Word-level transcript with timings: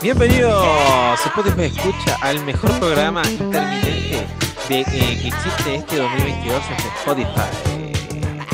Bienvenidos, 0.00 1.20
Spotify 1.26 1.64
escucha 1.64 2.16
al 2.22 2.44
mejor 2.44 2.70
programa 2.78 3.22
intermitente 3.28 4.26
de, 4.68 4.80
eh, 4.80 4.84
que 4.84 5.28
existe 5.28 5.74
este 5.76 5.96
2022 5.96 6.62
en 6.70 6.86
Spotify. 6.98 7.67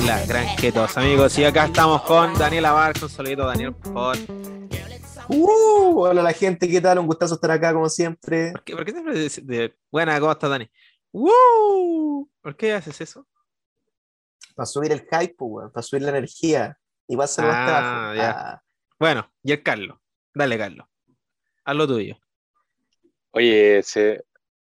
La 0.07 0.25
gran 0.27 0.55
Ketos, 0.57 0.97
amigos. 0.97 1.39
Y 1.39 1.45
acá 1.45 1.67
estamos 1.67 2.03
con 2.03 2.35
Daniel 2.35 2.67
Abarca, 2.67 3.01
un 3.05 3.09
saludito, 3.11 3.47
Daniel, 3.47 3.73
por 3.75 3.93
favor. 3.93 4.17
Uh, 5.29 6.01
hola 6.03 6.23
la 6.23 6.33
gente, 6.33 6.69
¿qué 6.69 6.81
tal? 6.81 6.99
Un 6.99 7.07
gustazo 7.07 7.35
estar 7.37 7.51
acá 7.51 7.73
como 7.73 7.89
siempre. 7.89 8.53
¿Por 8.53 8.63
qué, 8.65 8.77
por 8.77 8.85
qué 8.85 8.93
siempre 8.93 9.19
de, 9.19 9.29
de- 9.43 9.77
Buena, 9.91 10.21
¿cómo 10.21 10.33
estás, 10.33 10.51
Dani? 10.51 10.71
¡Woo! 11.13 12.31
¿Por 12.43 12.57
qué 12.57 12.75
haces 12.75 13.01
eso? 13.01 13.27
Para 14.55 14.67
subir 14.67 14.93
el 14.93 15.01
hype, 15.01 15.35
pues, 15.39 15.51
weón, 15.51 15.73
para 15.73 15.83
subir 15.83 16.03
la 16.03 16.11
energía. 16.11 16.79
Igual 17.09 17.29
se 17.29 17.43
lo 17.43 17.49
Ah, 17.51 17.67
bajo. 17.67 18.15
ya. 18.15 18.31
Ah, 18.31 18.63
Bueno, 18.99 19.31
y 19.43 19.53
el 19.53 19.63
Carlos. 19.63 19.99
Dale, 20.35 20.59
Carlos. 20.59 20.87
Haz 21.65 21.77
lo 21.77 21.87
tuyo. 21.87 22.17
Oye, 23.31 23.83
se... 23.83 24.25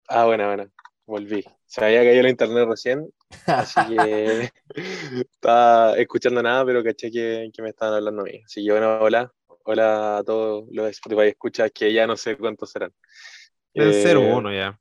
Ah, 0.08 0.24
bueno, 0.24 0.46
bueno, 0.46 0.70
volví. 1.06 1.44
Se 1.64 1.84
había 1.84 2.04
caído 2.04 2.20
el 2.20 2.28
internet 2.28 2.68
recién, 2.68 3.10
así 3.46 3.80
que 3.88 4.50
estaba 5.32 5.96
escuchando 5.96 6.42
nada, 6.42 6.64
pero 6.64 6.82
caché 6.84 7.10
que, 7.10 7.50
que 7.52 7.62
me 7.62 7.70
estaban 7.70 7.94
hablando 7.94 8.22
a 8.22 8.24
mí. 8.24 8.42
Así 8.44 8.64
que 8.64 8.70
bueno, 8.72 8.98
hola, 9.00 9.32
hola 9.64 10.18
a 10.18 10.24
todos 10.24 10.64
los 10.70 10.88
Spotify 10.90 11.28
escuchas, 11.28 11.70
que 11.72 11.92
ya 11.92 12.06
no 12.06 12.16
sé 12.16 12.36
cuántos 12.36 12.70
serán. 12.70 12.92
Deben 13.74 13.92
Eh, 13.94 14.02
ser 14.02 14.16
uno 14.18 14.52
ya. 14.52 14.78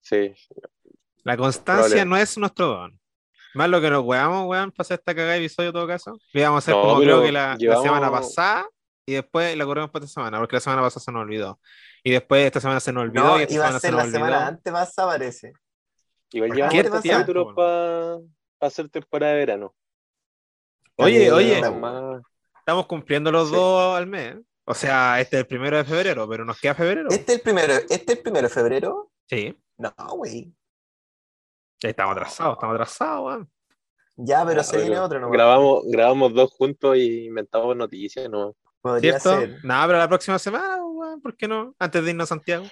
Sí, 0.00 0.32
La 1.24 1.36
constancia 1.36 1.82
Probable. 1.88 2.04
no 2.04 2.16
es 2.16 2.38
nuestro 2.38 2.66
don. 2.68 3.00
Más 3.54 3.68
lo 3.70 3.80
que 3.80 3.90
nos 3.90 4.04
weamos, 4.04 4.46
weón, 4.46 4.70
para 4.70 4.82
hacer 4.84 4.98
esta 4.98 5.14
cagada 5.14 5.32
de 5.32 5.38
episodio 5.38 5.70
en 5.70 5.74
todo 5.74 5.86
caso. 5.86 6.18
Lo 6.32 6.40
íbamos 6.40 6.56
a 6.56 6.58
hacer 6.58 6.74
No, 6.74 6.82
como 6.82 7.00
creo 7.00 7.22
que 7.22 7.32
la, 7.32 7.56
semana 7.58 8.10
pasada 8.10 8.66
y 9.06 9.14
después 9.14 9.56
la 9.56 9.64
corremos 9.64 9.90
para 9.90 10.04
esta 10.04 10.14
semana, 10.20 10.38
porque 10.38 10.56
la 10.56 10.60
semana 10.60 10.82
pasada 10.82 11.02
se 11.04 11.12
nos 11.12 11.22
olvidó. 11.22 11.58
Y 12.04 12.10
después 12.12 12.44
esta 12.46 12.60
semana 12.60 12.80
se 12.80 12.92
nos 12.92 13.02
olvidó 13.04 13.24
no, 13.24 13.38
y 13.40 13.42
esta 13.42 13.54
iba 13.54 13.64
a 13.64 13.66
semana 13.68 13.80
se 13.80 13.86
ser 13.86 13.92
nos 13.92 13.98
la 13.98 14.04
olvidó. 14.04 14.18
semana 14.18 14.46
antes 14.46 14.72
pasada, 14.72 15.08
parece. 15.12 15.52
Igual 16.32 16.50
¿Por 16.50 16.56
llevamos 16.56 17.10
capítulos 17.10 17.54
para 17.54 18.18
hacer 18.60 18.88
temporada 18.88 19.32
de 19.32 19.38
verano. 19.38 19.74
Oye, 20.96 21.26
Eh, 21.26 21.32
oye, 21.32 21.70
Más- 21.70 22.22
estamos 22.58 22.86
cumpliendo 22.86 23.30
los 23.30 23.48
Sí. 23.50 23.54
dos 23.54 23.96
al 23.96 24.06
mes. 24.06 24.36
O 24.64 24.74
sea, 24.74 25.20
este 25.20 25.36
es 25.36 25.40
el 25.42 25.46
primero 25.46 25.76
de 25.76 25.84
febrero, 25.84 26.28
pero 26.28 26.44
nos 26.44 26.58
queda 26.60 26.74
febrero. 26.74 27.08
Este 27.10 27.32
es 27.32 27.38
el 27.38 27.42
primero, 27.42 27.72
este 27.74 27.94
es 27.94 28.08
el 28.08 28.18
primero 28.22 28.48
de 28.48 28.54
febrero. 28.54 29.12
Sí, 29.28 29.56
No, 29.78 29.92
güey. 30.16 30.52
ya 31.80 31.90
estamos 31.90 32.12
atrasados, 32.16 32.54
estamos 32.54 32.74
atrasados, 32.74 33.24
weón. 33.26 33.50
Ya, 34.16 34.44
pero 34.46 34.62
Ah, 34.62 34.64
se 34.64 34.78
viene 34.78 34.98
otro, 34.98 35.20
¿no? 35.20 35.28
grabamos, 35.30 35.84
grabamos 35.86 36.32
dos 36.32 36.50
juntos 36.52 36.96
y 36.96 37.26
inventamos 37.26 37.76
noticias, 37.76 38.28
¿no? 38.30 38.56
Podría 38.80 39.20
¿Cierto? 39.20 39.38
ser. 39.40 39.64
Nada, 39.64 39.86
pero 39.86 39.98
la 39.98 40.08
próxima 40.08 40.38
semana, 40.38 40.82
weón, 40.82 41.20
¿por 41.20 41.36
qué 41.36 41.46
no? 41.46 41.74
Antes 41.78 42.02
de 42.02 42.10
irnos 42.10 42.24
a 42.24 42.34
Santiago. 42.34 42.64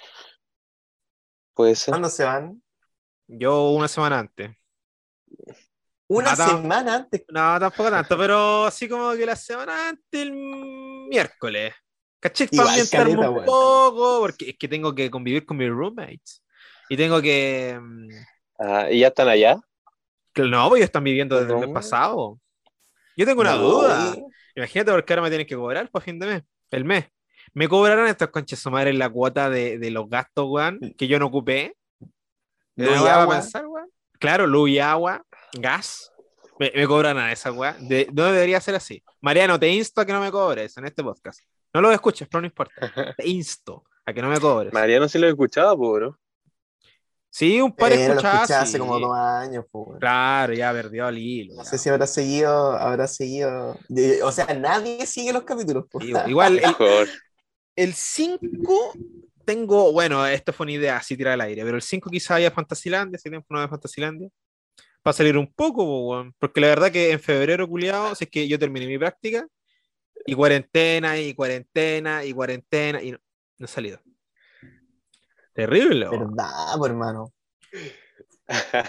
Puede 1.55 1.75
ser. 1.77 1.93
¿Cuándo 1.93 2.09
se 2.09 2.25
van? 2.25 2.63
Yo 3.27 3.71
una 3.71 3.89
semana 3.89 4.19
antes. 4.21 4.51
Una 6.07 6.31
Nada. 6.37 6.49
semana 6.49 6.95
antes. 6.97 7.25
No, 7.29 7.59
tampoco 7.59 7.91
tanto, 7.91 8.19
pero 8.19 8.65
así 8.67 8.89
como 8.89 9.13
que 9.15 9.25
la 9.27 9.37
semana 9.37 9.89
antes, 9.89 10.21
el 10.23 10.33
miércoles. 10.33 11.73
¿Cachai? 12.21 12.49
Para 12.49 12.69
ambientarme 12.71 13.29
un 13.29 13.45
poco, 13.45 14.21
porque 14.21 14.51
es 14.51 14.57
que 14.59 14.69
tengo 14.69 14.95
que 14.95 15.11
convivir 15.11 15.45
con 15.45 15.57
mis 15.57 15.71
roommates. 15.71 16.43
Y 16.89 16.97
tengo 16.97 17.21
que. 17.21 17.79
mm, 17.81 18.09
Ah, 18.59 18.89
¿y 18.91 19.01
ya 19.01 19.09
están 19.09 19.29
allá? 19.29 19.57
No, 20.37 20.69
pues 20.69 20.79
ellos 20.79 20.87
están 20.87 21.05
viviendo 21.05 21.39
desde 21.41 21.53
el 21.55 21.59
mes 21.61 21.69
pasado. 21.71 22.39
Yo 23.17 23.27
tengo 23.27 23.41
una 23.41 23.55
No, 23.57 23.63
duda. 23.63 24.17
Imagínate 24.55 24.93
porque 24.93 25.13
ahora 25.13 25.23
me 25.23 25.29
tienen 25.31 25.47
que 25.47 25.57
cobrar 25.57 25.91
para 25.91 26.05
fin 26.05 26.19
de 26.19 26.27
mes, 26.27 26.43
el 26.71 26.85
mes. 26.85 27.07
¿Me 27.53 27.69
cobrarán 27.69 28.07
estos 28.07 28.29
conches 28.31 28.59
su 28.61 28.71
madre 28.71 28.93
la 28.93 29.09
cuota 29.11 29.51
de, 29.51 29.79
de 29.79 29.91
los 29.91 30.09
gastos, 30.09 30.47
weón, 30.49 30.81
que 30.97 31.07
yo 31.09 31.19
no 31.19 31.27
ocupé? 31.27 31.77
Luz 32.77 32.89
¿Una 33.01 33.03
y 33.03 33.09
agua. 33.09 33.35
pensar, 33.35 33.67
weón? 33.67 33.89
Claro, 34.19 34.47
luz 34.47 34.71
y 34.71 34.79
agua, 34.79 35.25
gas. 35.53 36.11
Me, 36.59 36.71
me 36.75 36.87
cobran 36.87 37.19
a 37.19 37.33
esa 37.33 37.51
weá. 37.53 37.77
De- 37.81 38.09
no 38.13 38.25
debería 38.25 38.61
ser 38.61 38.75
así. 38.77 39.03
Mariano, 39.21 39.59
te 39.59 39.69
insto 39.69 40.01
a 40.01 40.07
que 40.07 40.13
no 40.13 40.21
me 40.21 40.31
cobres 40.31 40.77
en 40.77 40.87
este 40.87 41.03
podcast. 41.03 41.41
No 41.73 41.81
lo 41.81 41.91
escuches, 41.93 42.29
pero 42.31 42.41
no 42.43 42.47
importa. 42.47 42.75
Te 43.17 43.29
insto 43.29 43.85
a 44.07 44.13
que 44.13 44.23
no 44.23 44.29
me 44.29 44.39
cobres. 44.39 44.73
Mariano 44.73 45.09
sí 45.09 45.19
lo 45.19 45.29
escuchaba, 45.29 45.77
po, 45.77 45.93
bro. 45.93 46.19
Sí, 47.29 47.61
un 47.61 47.75
par 47.75 47.91
Eh, 47.93 47.97
lo 47.97 48.03
escuchadas. 48.13 48.43
escuché 48.43 48.55
hace 48.55 48.73
sí. 48.75 48.79
como 48.79 49.01
dos 49.01 49.17
años, 49.17 49.65
güey. 49.73 49.99
Claro, 49.99 50.53
ya 50.53 50.73
perdió 50.73 51.09
el 51.09 51.19
hilo. 51.19 51.55
No 51.57 51.65
ya. 51.65 51.71
sé 51.71 51.79
si 51.79 51.89
habrá 51.89 52.07
seguido, 52.07 52.73
habrá 52.77 53.09
seguido. 53.09 53.77
o 54.23 54.31
sea, 54.33 54.47
nadie 54.55 55.05
sigue 55.07 55.33
los 55.33 55.43
capítulos. 55.43 55.87
Sí, 56.01 56.13
Igual. 56.29 56.61
El 57.77 57.93
5 57.93 58.93
tengo, 59.45 59.93
bueno, 59.93 60.27
esto 60.27 60.53
fue 60.53 60.65
una 60.65 60.73
idea 60.73 60.97
así 60.97 61.17
tirada 61.17 61.35
al 61.35 61.41
aire, 61.43 61.63
pero 61.65 61.77
el 61.77 61.83
5 61.83 62.11
quizá 62.11 62.37
haya 62.37 62.51
Fantasilandia, 62.51 63.17
hace 63.17 63.31
tiempo 63.31 63.47
no 63.51 63.61
de 63.61 63.69
Fantasilandia, 63.69 64.29
para 65.03 65.15
salir 65.15 65.37
un 65.37 65.53
poco, 65.53 66.27
porque 66.39 66.61
la 66.61 66.69
verdad 66.69 66.91
que 66.91 67.13
en 67.13 67.21
febrero, 67.21 67.69
culiado, 67.69 68.15
si 68.15 68.25
es 68.25 68.31
que 68.31 68.49
yo 68.49 68.59
terminé 68.59 68.87
mi 68.87 68.99
práctica, 68.99 69.47
y 70.27 70.35
cuarentena, 70.35 71.19
y 71.19 71.35
cuarentena, 71.35 72.25
y 72.25 72.33
cuarentena, 72.33 73.03
y 73.03 73.13
no, 73.13 73.19
no 73.59 73.67
he 73.67 73.69
salido. 73.69 74.01
Terrible. 75.53 76.09
¿Verdad, 76.09 76.77
pues, 76.79 76.91
hermano? 76.91 77.33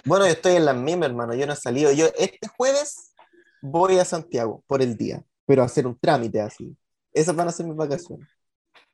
Bueno, 0.06 0.26
yo 0.26 0.32
estoy 0.32 0.56
en 0.56 0.66
las 0.66 0.76
mismas, 0.76 1.10
hermano. 1.10 1.36
Yo 1.36 1.46
no 1.46 1.54
he 1.54 1.58
salido. 1.58 1.92
Yo 1.92 2.08
este 2.18 2.48
jueves 2.48 3.14
voy 3.62 4.00
a 4.00 4.06
Santiago 4.06 4.64
por 4.68 4.82
el 4.82 4.98
día, 4.98 5.24
pero 5.46 5.62
a 5.62 5.66
hacer 5.66 5.86
un 5.86 5.98
trámite 5.98 6.42
así. 6.42 6.76
Esas 7.14 7.36
van 7.36 7.48
a 7.48 7.52
ser 7.52 7.66
mis 7.66 7.76
vacaciones. 7.76 8.28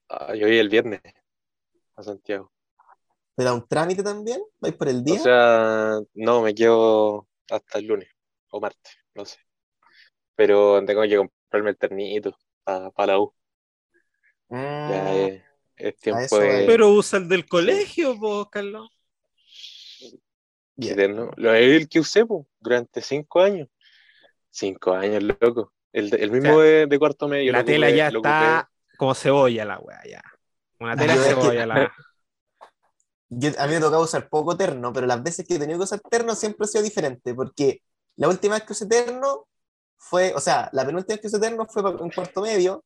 Ah, 0.10 0.36
yo 0.36 0.48
voy 0.48 0.58
el 0.58 0.70
viernes 0.70 1.02
a 2.02 2.04
Santiago. 2.06 2.52
¿Pero 3.36 3.50
a 3.50 3.54
un 3.54 3.68
trámite 3.68 4.04
también? 4.04 4.42
¿Vais 4.60 4.76
por 4.76 4.88
el 4.90 5.04
O 5.04 5.04
día? 5.04 5.22
sea, 5.24 6.00
no, 6.14 6.42
me 6.42 6.54
quedo 6.56 7.28
hasta 7.50 7.80
el 7.80 7.88
lunes 7.88 8.10
o 8.50 8.60
martes, 8.60 8.94
no 9.16 9.26
sé. 9.26 9.38
Pero 10.36 10.84
tengo 10.86 11.04
que 11.04 11.18
comprarme 11.18 11.72
el 11.72 11.78
ternito 11.78 12.38
para 12.66 13.14
la 13.14 13.20
U. 13.20 13.34
Mm, 14.50 14.58
Ya 14.90 15.14
es, 15.16 15.44
es 15.78 15.96
tiempo 15.98 16.38
de. 16.40 16.68
Pero 16.68 16.90
usa 16.92 17.20
el 17.20 17.28
del 17.30 17.48
colegio, 17.48 18.20
po, 18.20 18.50
Carlos. 18.50 18.90
bien. 20.76 20.94
eterno. 20.94 21.32
Lo 21.38 21.54
es 21.54 21.82
el 21.82 21.90
que 21.90 22.00
usé 22.00 22.26
po, 22.26 22.48
durante 22.60 23.02
cinco 23.02 23.42
años. 23.42 23.68
Cinco 24.52 24.94
años, 24.94 25.24
loco. 25.42 25.74
El, 25.94 26.14
el 26.16 26.32
mismo 26.32 26.60
O 26.60 26.64
sea, 26.64 26.66
de, 26.66 26.88
de 26.88 27.00
cuarto 27.00 27.28
medio. 27.28 27.54
la 27.54 27.64
tela 27.66 27.90
ocupé- 27.90 27.96
ya 27.96 28.08
está 28.10 28.72
como 28.98 29.16
cebolla, 29.16 29.66
la 29.66 29.80
weá, 29.80 30.02
ya. 30.10 30.22
Una 30.82 30.96
tela 30.98 31.16
Yo 31.16 31.22
de 31.22 31.28
es 31.30 31.36
que- 31.36 31.42
cebolla, 31.42 31.66
la 31.66 31.76
Yo- 33.30 33.52
a 33.60 33.68
mí 33.68 33.74
me 33.74 33.80
tocaba 33.80 34.04
usar 34.04 34.28
poco 34.30 34.58
terno, 34.58 34.92
pero 34.92 35.08
las 35.08 35.24
veces 35.24 35.48
que 35.48 35.56
he 35.56 35.60
tenido 35.60 35.80
que 35.80 35.86
usar 35.86 36.02
terno 36.02 36.36
siempre 36.36 36.66
ha 36.66 36.68
sido 36.68 36.84
diferente, 36.84 37.34
porque 37.34 37.82
la 38.18 38.28
última 38.28 38.56
vez 38.56 38.64
que 38.64 38.74
usé 38.74 38.88
terno 38.88 39.48
fue, 39.98 40.34
o 40.36 40.40
sea, 40.42 40.70
la 40.74 40.86
penúltima 40.86 41.16
vez 41.16 41.22
que 41.22 41.28
usé 41.28 41.40
terno 41.40 41.66
fue 41.70 41.82
en 41.90 42.10
cuarto 42.10 42.42
medio, 42.42 42.84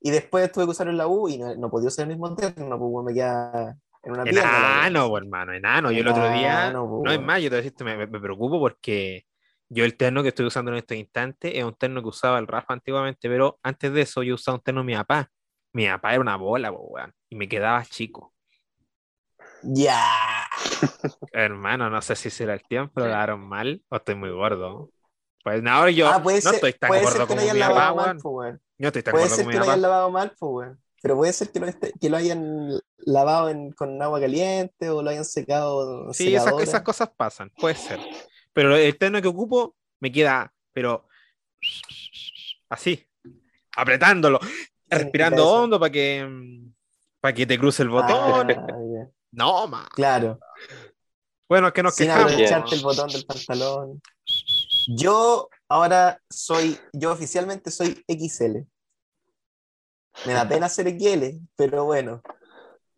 y 0.00 0.10
después 0.10 0.52
tuve 0.52 0.64
que 0.64 0.70
usarlo 0.72 0.92
en 0.92 0.98
la 0.98 1.06
U 1.08 1.28
y 1.28 1.38
no, 1.38 1.54
no 1.56 1.70
podía 1.70 1.88
usar 1.88 2.04
el 2.04 2.10
mismo 2.10 2.34
terno, 2.36 2.78
pues 2.78 3.04
me 3.06 3.14
queda 3.14 3.76
en 4.02 4.12
una 4.12 4.24
pierna. 4.24 4.40
Enano, 4.42 5.08
po, 5.08 5.18
hermano, 5.18 5.52
enano. 5.54 5.90
Yo 5.90 6.00
el 6.00 6.08
otro 6.08 6.30
día, 6.30 6.66
Enano, 6.68 6.88
po, 6.88 7.02
no 7.04 7.10
es 7.12 7.20
más, 7.20 7.40
yo 7.40 7.48
te 7.50 7.56
voy 7.56 7.60
a 7.60 7.62
decir, 7.62 7.84
me, 7.84 8.06
me- 8.06 8.20
preocupo 8.20 8.60
porque 8.60 9.24
yo 9.70 9.84
el 9.84 9.96
terno 9.96 10.22
que 10.22 10.28
estoy 10.28 10.46
usando 10.46 10.70
en 10.70 10.76
estos 10.78 10.96
instantes 10.96 11.52
es 11.54 11.64
un 11.64 11.74
terno 11.74 12.02
que 12.02 12.08
usaba 12.08 12.38
el 12.38 12.46
Rafa 12.46 12.74
antiguamente, 12.74 13.28
pero 13.28 13.58
antes 13.62 13.92
de 13.92 14.02
eso 14.02 14.22
yo 14.22 14.34
usaba 14.34 14.56
un 14.58 14.62
terno 14.62 14.82
de 14.82 14.86
mi 14.86 14.94
papá. 14.94 15.30
Mi 15.72 15.86
papá 15.86 16.12
era 16.12 16.20
una 16.20 16.36
bola, 16.36 16.70
po, 16.72 16.78
weón, 16.88 17.14
y 17.28 17.36
me 17.36 17.48
quedaba 17.48 17.84
chico. 17.84 18.34
Ya. 19.62 20.02
Hermano, 21.32 21.90
no 21.90 22.00
sé 22.02 22.16
si 22.16 22.30
será 22.30 22.54
el 22.54 22.62
tiempo, 22.62 23.00
lo 23.00 23.06
daron 23.08 23.40
mal 23.40 23.82
o 23.88 23.96
estoy 23.96 24.14
muy 24.14 24.30
gordo. 24.30 24.90
Pues 25.44 25.62
no, 25.62 25.70
ahora 25.70 25.90
yo 25.90 26.08
ah, 26.08 26.22
puede 26.22 26.38
no 26.38 26.42
ser, 26.42 26.54
estoy 26.54 26.72
tan 26.74 26.88
puede 26.88 27.02
gordo 27.02 27.16
ser 27.16 27.26
que 27.26 27.34
como 27.36 27.52
mi 27.54 27.60
papá, 27.60 27.92
weón. 27.92 28.18
pues. 28.18 28.56
No 28.78 28.86
estoy 28.88 29.02
tan 29.02 29.12
Puede 29.12 29.24
gordo 29.24 29.36
ser 29.36 29.44
como 29.44 29.50
que 29.50 29.56
mi 29.56 29.58
lo 29.58 29.64
hayan 29.64 29.80
papá. 29.82 29.88
lavado 29.88 30.10
mal, 30.10 30.32
pues, 30.38 30.50
weón. 30.52 30.82
Pero 31.00 31.16
puede 31.16 31.32
ser 31.32 31.50
que 31.52 31.60
lo, 31.60 31.66
este- 31.66 31.92
que 32.00 32.10
lo 32.10 32.16
hayan 32.16 32.70
lavado 32.98 33.48
en- 33.50 33.72
con 33.72 34.00
agua 34.02 34.20
caliente 34.20 34.90
o 34.90 35.02
lo 35.02 35.10
hayan 35.10 35.24
secado. 35.24 36.12
Sí, 36.12 36.34
esas, 36.34 36.52
esas 36.60 36.82
cosas 36.82 37.10
pasan, 37.16 37.50
puede 37.56 37.74
ser. 37.76 38.00
Pero 38.52 38.74
el 38.76 38.96
terno 38.98 39.22
que 39.22 39.28
ocupo 39.28 39.76
me 40.00 40.10
queda, 40.12 40.52
pero 40.72 41.08
así, 42.68 43.08
apretándolo, 43.76 44.40
respirando 44.90 45.42
eso. 45.42 45.52
hondo 45.54 45.80
para 45.80 45.92
que 45.92 46.28
para 47.20 47.34
que 47.34 47.46
te 47.46 47.58
cruce 47.58 47.82
el 47.82 47.88
botón. 47.88 48.50
Ah. 48.50 49.08
No, 49.32 49.66
ma. 49.66 49.88
Claro. 49.94 50.38
Bueno, 51.48 51.68
es 51.68 51.72
que 51.72 51.82
nos 51.82 51.94
Sin 51.94 52.06
quejamos. 52.06 52.32
aprovecharte 52.32 52.74
el 52.74 52.82
botón 52.82 53.08
del 53.10 53.24
pantalón. 53.24 54.02
Yo 54.88 55.48
ahora 55.68 56.20
soy, 56.30 56.78
yo 56.92 57.12
oficialmente 57.12 57.70
soy 57.70 58.04
XL. 58.08 58.58
Me 60.26 60.32
da 60.32 60.48
pena 60.48 60.68
ser 60.68 60.88
XL, 60.88 61.40
pero 61.56 61.84
bueno. 61.84 62.22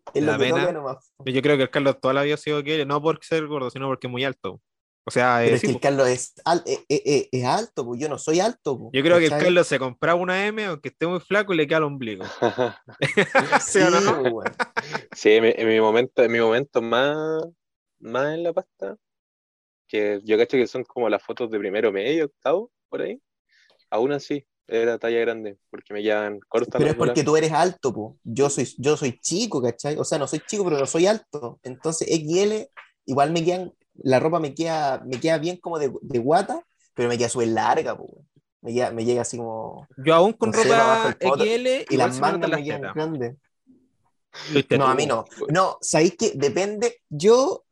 Es 0.06 0.12
¿Te 0.14 0.20
lo 0.22 0.38
que 0.38 0.72
nomás. 0.72 1.12
Yo 1.24 1.42
creo 1.42 1.56
que 1.56 1.64
el 1.64 1.70
Carlos 1.70 2.00
toda 2.00 2.14
la 2.14 2.22
vida 2.22 2.34
ha 2.34 2.38
sido 2.38 2.62
que 2.64 2.84
no 2.84 3.00
por 3.00 3.22
ser 3.24 3.46
gordo, 3.46 3.70
sino 3.70 3.86
porque 3.86 4.08
es 4.08 4.10
muy 4.10 4.24
alto. 4.24 4.60
O 5.04 5.10
sea, 5.10 5.44
Pero 5.44 5.56
es 5.56 5.62
sí, 5.62 5.66
que 5.66 5.70
po. 5.70 5.72
el 5.72 5.80
Carlos 5.80 6.08
es, 6.08 6.34
al- 6.44 6.62
eh, 6.66 6.84
eh, 6.88 7.02
eh, 7.04 7.28
es 7.32 7.44
alto, 7.44 7.84
pues 7.86 8.00
yo 8.00 8.08
no 8.08 8.18
soy 8.18 8.40
alto. 8.40 8.78
pues, 8.78 8.92
yo 8.92 9.02
creo 9.02 9.18
que 9.18 9.26
el 9.26 9.36
¿cachai? 9.36 9.36
Carlos 9.36 9.66
se 9.66 9.78
compraba 9.78 10.20
una 10.20 10.46
M, 10.46 10.64
aunque 10.64 10.88
esté 10.88 11.06
muy 11.06 11.20
flaco, 11.20 11.52
y 11.54 11.56
le 11.56 11.66
queda 11.66 11.78
el 11.78 11.84
ombligo. 11.84 12.34
¿Sí 13.58 13.78
Sí, 13.78 13.80
o 13.80 13.90
no? 13.90 14.02
pues. 14.32 14.50
Sí, 15.12 15.30
en 15.32 15.42
mi, 15.44 15.52
en 15.56 15.68
mi 15.68 15.80
momento, 15.80 16.22
en 16.22 16.32
mi 16.32 16.40
momento 16.40 16.82
más, 16.82 17.42
más 18.00 18.34
en 18.34 18.42
la 18.42 18.52
pasta, 18.52 18.96
que 19.88 20.20
yo 20.24 20.38
cacho 20.38 20.56
que 20.58 20.66
son 20.66 20.84
como 20.84 21.08
las 21.10 21.22
fotos 21.22 21.50
de 21.50 21.58
primero 21.58 21.92
medio, 21.92 22.26
octavo, 22.26 22.72
por 22.88 23.02
ahí. 23.02 23.20
Aún 23.90 24.12
así, 24.12 24.46
era 24.68 24.98
talla 24.98 25.20
grande, 25.20 25.58
porque 25.70 25.94
me 25.94 26.02
quedan 26.02 26.40
cortas 26.48 26.78
Pero 26.78 26.90
es 26.90 26.96
porque 26.96 27.24
tú 27.24 27.36
eres 27.36 27.52
alto, 27.52 27.92
pues. 27.92 28.14
Yo 28.24 28.50
soy, 28.50 28.68
yo 28.78 28.96
soy 28.96 29.18
chico, 29.20 29.62
¿cachai? 29.62 29.96
O 29.96 30.04
sea, 30.04 30.18
no 30.18 30.26
soy 30.26 30.40
chico, 30.46 30.64
pero 30.64 30.78
no 30.78 30.86
soy 30.86 31.06
alto. 31.06 31.58
Entonces, 31.62 32.08
XL, 32.10 32.70
igual 33.06 33.32
me 33.32 33.44
quedan, 33.44 33.72
la 34.00 34.20
ropa 34.20 34.40
me 34.40 34.54
queda, 34.54 35.02
me 35.06 35.20
queda 35.20 35.38
bien 35.38 35.56
como 35.58 35.78
de, 35.78 35.92
de 36.02 36.18
guata, 36.18 36.62
pero 36.94 37.08
me 37.08 37.18
queda 37.18 37.28
súper 37.28 37.48
larga, 37.48 37.96
pues. 37.96 38.10
Me, 38.62 38.74
queda- 38.74 38.90
me 38.90 39.04
llega 39.04 39.22
así 39.22 39.36
como. 39.38 39.86
Yo 40.04 40.14
aún 40.14 40.32
con 40.34 40.50
No 40.50 40.56
sé, 40.56 40.68
ropa 40.68 41.16
poto. 41.20 41.44
XL, 41.44 41.86
Y 41.90 41.96
las 41.96 42.20
mangas 42.20 42.50
me 42.50 42.64
quedan 42.64 42.82
grandes. 42.94 43.36
No, 44.70 44.86
a 44.86 44.94
mí 44.94 45.06
no. 45.06 45.24
No, 45.48 45.78
¿sabéis 45.80 46.16
qué? 46.18 46.32
Depende. 46.34 46.96
Yo 47.08 47.64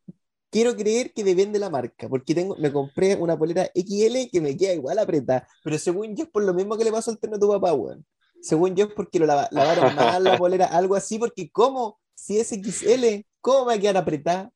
quiero 0.49 0.75
creer 0.75 1.13
que 1.13 1.23
depende 1.23 1.59
la 1.59 1.69
marca, 1.69 2.09
porque 2.09 2.33
tengo, 2.33 2.55
me 2.57 2.71
compré 2.71 3.15
una 3.15 3.37
polera 3.37 3.69
XL 3.73 4.29
que 4.31 4.41
me 4.41 4.57
queda 4.57 4.73
igual 4.73 4.97
apretada, 4.99 5.47
pero 5.63 5.77
según 5.77 6.15
yo 6.15 6.23
es 6.25 6.29
por 6.29 6.43
lo 6.43 6.53
mismo 6.53 6.77
que 6.77 6.83
le 6.83 6.91
pasó 6.91 7.11
al 7.11 7.19
terno 7.19 7.37
a 7.37 7.39
tu 7.39 7.47
papá, 7.49 7.73
weón. 7.73 8.05
Según 8.41 8.75
yo 8.75 8.85
es 8.85 8.93
porque 8.93 9.19
lo 9.19 9.25
lava- 9.25 9.49
lavaron 9.51 9.93
mal 9.93 10.23
la 10.23 10.37
polera, 10.37 10.65
algo 10.67 10.95
así, 10.95 11.19
porque 11.19 11.49
¿cómo? 11.51 11.99
Si 12.15 12.39
es 12.39 12.51
XL, 12.51 13.25
¿cómo 13.41 13.59
me 13.61 13.65
va 13.67 13.73
a 13.73 13.79
quedar 13.79 13.97
apretada? 13.97 14.51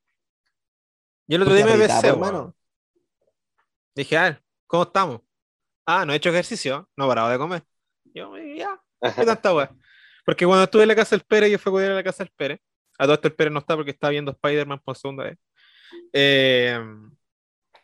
Yo 1.28 1.38
el 1.38 1.42
otro 1.44 1.54
día 1.54 1.66
me 1.66 1.78
besé, 1.78 2.08
hermano. 2.08 2.56
Dije, 3.96 4.18
a 4.18 4.24
ver, 4.24 4.44
¿cómo 4.68 4.84
estamos? 4.84 5.22
Ah, 5.86 6.06
no 6.06 6.14
he 6.14 6.16
hecho 6.16 6.30
ejercicio, 6.30 6.90
no 6.96 7.06
he 7.06 7.08
parado 7.08 7.30
de 7.30 7.38
comer. 7.38 7.64
Yo, 8.14 8.36
eh, 8.38 8.58
ya, 8.58 8.82
¿qué 9.16 9.26
tanta 9.26 9.54
weá? 9.54 9.72
Porque 10.26 10.46
cuando 10.46 10.64
estuve 10.64 10.84
en 10.84 10.90
la 10.90 10.96
casa 10.96 11.16
del 11.16 11.26
Pérez, 11.26 11.52
yo 11.52 11.60
fui 11.60 11.70
a 11.70 11.74
cuidar 11.74 11.92
a 11.92 11.96
la 11.96 12.04
casa 12.04 12.24
del 12.24 12.34
Pérez. 12.36 12.60
A 12.98 13.04
todo 13.06 13.16
esto 13.16 13.28
el 13.28 13.36
Pérez 13.36 13.54
no 13.54 13.60
está 13.60 13.76
porque 13.76 13.92
estaba 13.92 14.12
viendo 14.12 14.32
Spider-Man 14.32 14.80
por 14.84 14.96
segunda 14.96 15.26
vez. 15.26 15.38
Eh, 16.14 16.80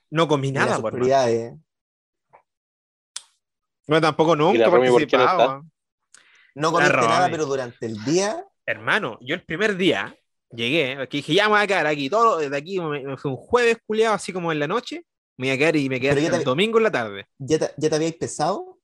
no 0.09 0.27
comí 0.27 0.51
nada, 0.51 0.73
sus 0.73 0.81
por 0.81 0.93
prioridades. 0.93 1.53
Bueno, 3.87 4.01
tampoco 4.01 4.35
nunca 4.35 4.65
no 4.65 4.71
participaba. 4.71 5.47
weón. 5.47 5.71
No 6.55 6.71
comiste 6.71 6.97
nada, 6.97 7.29
pero 7.29 7.45
durante 7.45 7.85
el 7.85 8.03
día, 8.03 8.45
Hermano, 8.69 9.17
yo 9.21 9.33
el 9.33 9.41
primer 9.41 9.77
día 9.77 10.15
llegué, 10.51 10.95
porque 10.97 11.17
dije, 11.17 11.33
ya 11.33 11.43
me 11.45 11.49
voy 11.51 11.59
a 11.61 11.67
quedar 11.67 11.87
aquí, 11.87 12.09
todo 12.09 12.37
de 12.37 12.55
aquí, 12.57 12.79
me, 12.79 13.01
me 13.03 13.17
fue 13.17 13.31
un 13.31 13.37
jueves 13.37 13.77
culiado, 13.85 14.15
así 14.15 14.31
como 14.33 14.51
en 14.51 14.59
la 14.59 14.67
noche, 14.67 15.05
me 15.37 15.47
voy 15.47 15.55
a 15.55 15.57
quedar 15.57 15.75
y 15.75 15.89
me 15.89 15.99
quedé 15.99 16.25
el 16.25 16.31
te- 16.31 16.43
domingo 16.43 16.77
en 16.77 16.83
la 16.83 16.91
tarde. 16.91 17.25
¿ya 17.37 17.59
te, 17.59 17.71
ya 17.77 17.89
te 17.89 17.95
habíais 17.95 18.15
pesado? 18.15 18.79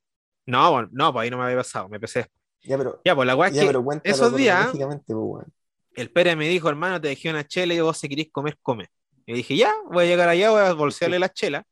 No, 0.46 0.70
bueno, 0.72 0.88
no, 0.92 1.12
pues 1.12 1.24
ahí 1.24 1.30
no 1.30 1.38
me 1.38 1.44
había 1.44 1.56
pasado, 1.56 1.88
me 1.88 1.98
pesé. 1.98 2.26
Ya, 2.62 2.76
pero, 2.78 3.00
Ya, 3.04 3.14
pues 3.14 3.26
la 3.26 3.36
weá 3.36 3.48
es 3.48 3.54
que 3.60 3.66
esos 4.04 4.30
días- 4.36 4.66
pues, 4.72 5.46
el 5.94 6.10
Pérez 6.12 6.36
me 6.36 6.48
dijo, 6.48 6.68
hermano, 6.68 7.00
te 7.00 7.08
dejé 7.08 7.30
una 7.30 7.46
chela 7.46 7.74
y 7.74 7.80
vos 7.80 7.96
si 7.98 8.08
querés 8.08 8.28
comer, 8.30 8.56
come. 8.60 8.88
Y 9.24 9.32
dije, 9.34 9.56
ya, 9.56 9.72
voy 9.90 10.04
a 10.04 10.08
llegar 10.08 10.28
allá, 10.28 10.50
voy 10.50 10.60
a 10.60 10.72
bolsearle 10.72 11.18
la 11.18 11.28
chela. 11.32 11.64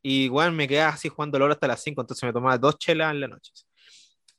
Y 0.00 0.24
igual 0.24 0.52
me 0.52 0.68
quedaba 0.68 0.92
así 0.92 1.08
jugando 1.08 1.38
LOL 1.38 1.52
hasta 1.52 1.66
las 1.66 1.82
5, 1.82 2.00
entonces 2.02 2.22
me 2.24 2.32
tomaba 2.32 2.56
dos 2.58 2.78
chelas 2.78 3.10
en 3.12 3.20
la 3.20 3.28
noche. 3.28 3.52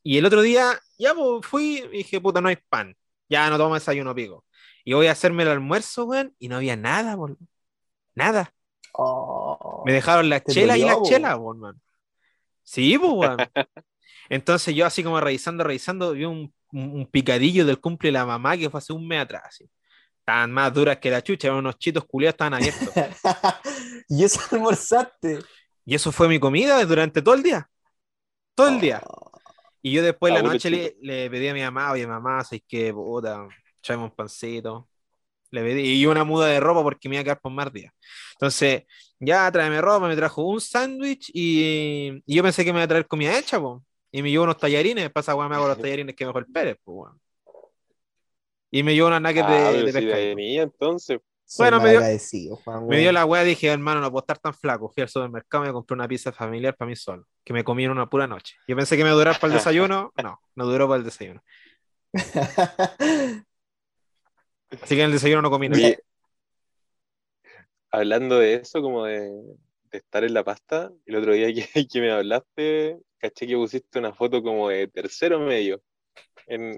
Y 0.03 0.17
el 0.17 0.25
otro 0.25 0.41
día, 0.41 0.79
ya 0.97 1.13
pues, 1.13 1.45
fui 1.45 1.79
y 1.91 1.97
dije, 1.97 2.21
puta, 2.21 2.39
no 2.39 2.47
hay 2.49 2.57
pan. 2.69 2.95
Ya 3.27 3.49
no 3.49 3.57
tomo 3.57 3.73
desayuno 3.73 4.13
pico. 4.15 4.45
Y 4.85 4.93
voy 4.93 5.07
a 5.07 5.11
hacerme 5.11 5.43
el 5.43 5.49
almuerzo, 5.49 6.05
weón, 6.05 6.35
y 6.37 6.47
no 6.47 6.57
había 6.57 6.77
nada, 6.77 7.15
boludo. 7.15 7.39
Nada. 8.13 8.53
Oh, 8.93 9.83
Me 9.85 9.91
dejaron 9.91 10.29
la 10.29 10.39
te 10.39 10.53
chela 10.53 10.77
y 10.77 10.81
dolió, 10.81 10.93
la 10.93 10.99
po. 10.99 11.09
chela, 11.09 11.37
po, 11.37 11.53
hermano. 11.53 11.79
Sí, 12.63 12.97
pues, 12.97 13.11
weón. 13.11 13.37
Entonces 14.29 14.75
yo 14.75 14.85
así 14.85 15.03
como 15.03 15.19
revisando, 15.19 15.63
revisando, 15.63 16.11
vi 16.13 16.25
un, 16.25 16.53
picadillo 17.11 17.65
del 17.65 17.79
cumple 17.79 18.09
de 18.09 18.13
la 18.13 18.25
mamá 18.25 18.57
que 18.57 18.69
fue 18.69 18.77
hace 18.77 18.93
un 18.93 19.07
mes 19.07 19.21
atrás. 19.21 19.43
Así. 19.47 19.69
Estaban 20.19 20.51
más 20.51 20.73
duras 20.73 20.97
que 20.97 21.09
la 21.09 21.23
chucha, 21.23 21.47
eran 21.47 21.59
unos 21.59 21.77
chitos 21.77 22.05
culiados, 22.05 22.33
estaban 22.33 22.53
abiertos. 22.53 22.89
y 24.09 24.23
eso 24.23 24.39
almorzaste. 24.51 25.39
Y 25.83 25.95
eso 25.95 26.11
fue 26.11 26.27
mi 26.27 26.39
comida 26.39 26.83
durante 26.85 27.21
todo 27.21 27.33
el 27.35 27.43
día. 27.43 27.69
Todo 28.53 28.69
el 28.69 28.79
día. 28.79 29.01
Oh, 29.07 29.31
Y 29.81 29.91
yo 29.91 30.03
después 30.03 30.33
de 30.33 30.39
Ah, 30.39 30.43
la 30.43 30.49
noche 30.49 30.95
le 31.01 31.29
pedí 31.29 31.47
a 31.47 31.53
mi 31.53 31.61
mamá, 31.61 31.91
oye 31.91 32.05
mamá, 32.05 32.43
¿sabes 32.43 32.63
qué? 32.67 32.93
Puta, 32.93 33.47
tráeme 33.85 34.03
un 34.05 34.11
pancito. 34.11 34.89
Le 35.51 35.61
pedí, 35.61 36.01
y 36.01 36.05
una 36.05 36.23
muda 36.23 36.47
de 36.47 36.59
ropa 36.59 36.81
porque 36.83 37.07
me 37.07 37.15
iba 37.15 37.21
a 37.21 37.23
quedar 37.23 37.39
por 37.39 37.51
más 37.51 37.71
días. 37.71 37.93
Entonces, 38.33 38.83
ya 39.19 39.49
tráeme 39.51 39.79
ropa, 39.79 40.07
me 40.07 40.15
trajo 40.15 40.41
un 40.43 40.59
sándwich 40.59 41.29
y, 41.33 42.21
y 42.25 42.35
yo 42.35 42.43
pensé 42.43 42.65
que 42.65 42.73
me 42.73 42.79
iba 42.79 42.85
a 42.85 42.87
traer 42.87 43.07
comida 43.07 43.37
hecha, 43.37 43.59
po. 43.59 43.83
Y 44.11 44.21
me 44.21 44.31
llevó 44.31 44.43
unos 44.45 44.57
tallarines, 44.57 45.09
pasa 45.11 45.35
weón, 45.35 45.49
me 45.49 45.55
hago 45.55 45.67
los 45.67 45.77
tallarines 45.81 46.15
que 46.15 46.25
mejor 46.25 46.45
Pérez, 46.51 46.77
pues 46.83 46.95
weón. 46.97 47.19
Y 48.71 48.83
me 48.83 48.93
llevó 48.93 49.07
una 49.07 49.19
nugget 49.19 49.45
Ah, 49.47 49.71
de, 49.71 49.83
de 49.83 49.91
si 49.99 50.05
venía 50.05 50.63
entonces. 50.63 51.19
Bueno, 51.57 51.79
me 51.79 51.91
dio- 51.91 51.99
Juan, 52.63 52.87
Me 52.87 52.97
dio 52.97 53.11
la 53.11 53.23
weá, 53.25 53.43
dije, 53.43 53.67
hermano, 53.67 54.01
no 54.01 54.11
puedo 54.11 54.23
estar 54.23 54.39
tan 54.39 54.53
flaco. 54.53 54.89
Fui 54.93 55.03
al 55.03 55.09
supermercado 55.09 55.63
y 55.63 55.67
me 55.67 55.73
compré 55.73 55.93
una 55.95 56.07
pizza 56.07 56.31
familiar 56.33 56.75
para 56.75 56.89
mí 56.89 56.95
solo, 56.95 57.25
que 57.43 57.53
me 57.53 57.63
comí 57.63 57.85
en 57.85 57.91
una 57.91 58.09
pura 58.09 58.27
noche. 58.27 58.55
Yo 58.67 58.75
pensé 58.75 58.97
que 58.97 59.03
me 59.03 59.09
iba 59.09 59.15
a 59.15 59.19
durar 59.19 59.39
para 59.39 59.53
el 59.53 59.59
desayuno, 59.59 60.11
no, 60.21 60.39
no 60.55 60.65
duró 60.65 60.87
para 60.87 60.97
el 60.99 61.03
desayuno. 61.05 61.41
Así 64.81 64.95
que 64.95 65.01
en 65.01 65.07
el 65.07 65.11
desayuno 65.13 65.41
no 65.41 65.49
comí 65.49 65.69
nada. 65.69 65.81
Oye, 65.85 65.99
hablando 67.91 68.39
de 68.39 68.55
eso, 68.55 68.81
como 68.81 69.05
de, 69.05 69.21
de 69.91 69.97
estar 69.97 70.23
en 70.23 70.33
la 70.33 70.43
pasta, 70.43 70.91
el 71.05 71.15
otro 71.15 71.33
día 71.33 71.47
que, 71.73 71.87
que 71.87 72.01
me 72.01 72.11
hablaste, 72.11 72.97
caché 73.17 73.47
que 73.47 73.55
pusiste 73.55 73.99
una 73.99 74.13
foto 74.13 74.41
como 74.43 74.69
de 74.69 74.87
tercero 74.87 75.39
medio 75.39 75.81
en, 76.47 76.73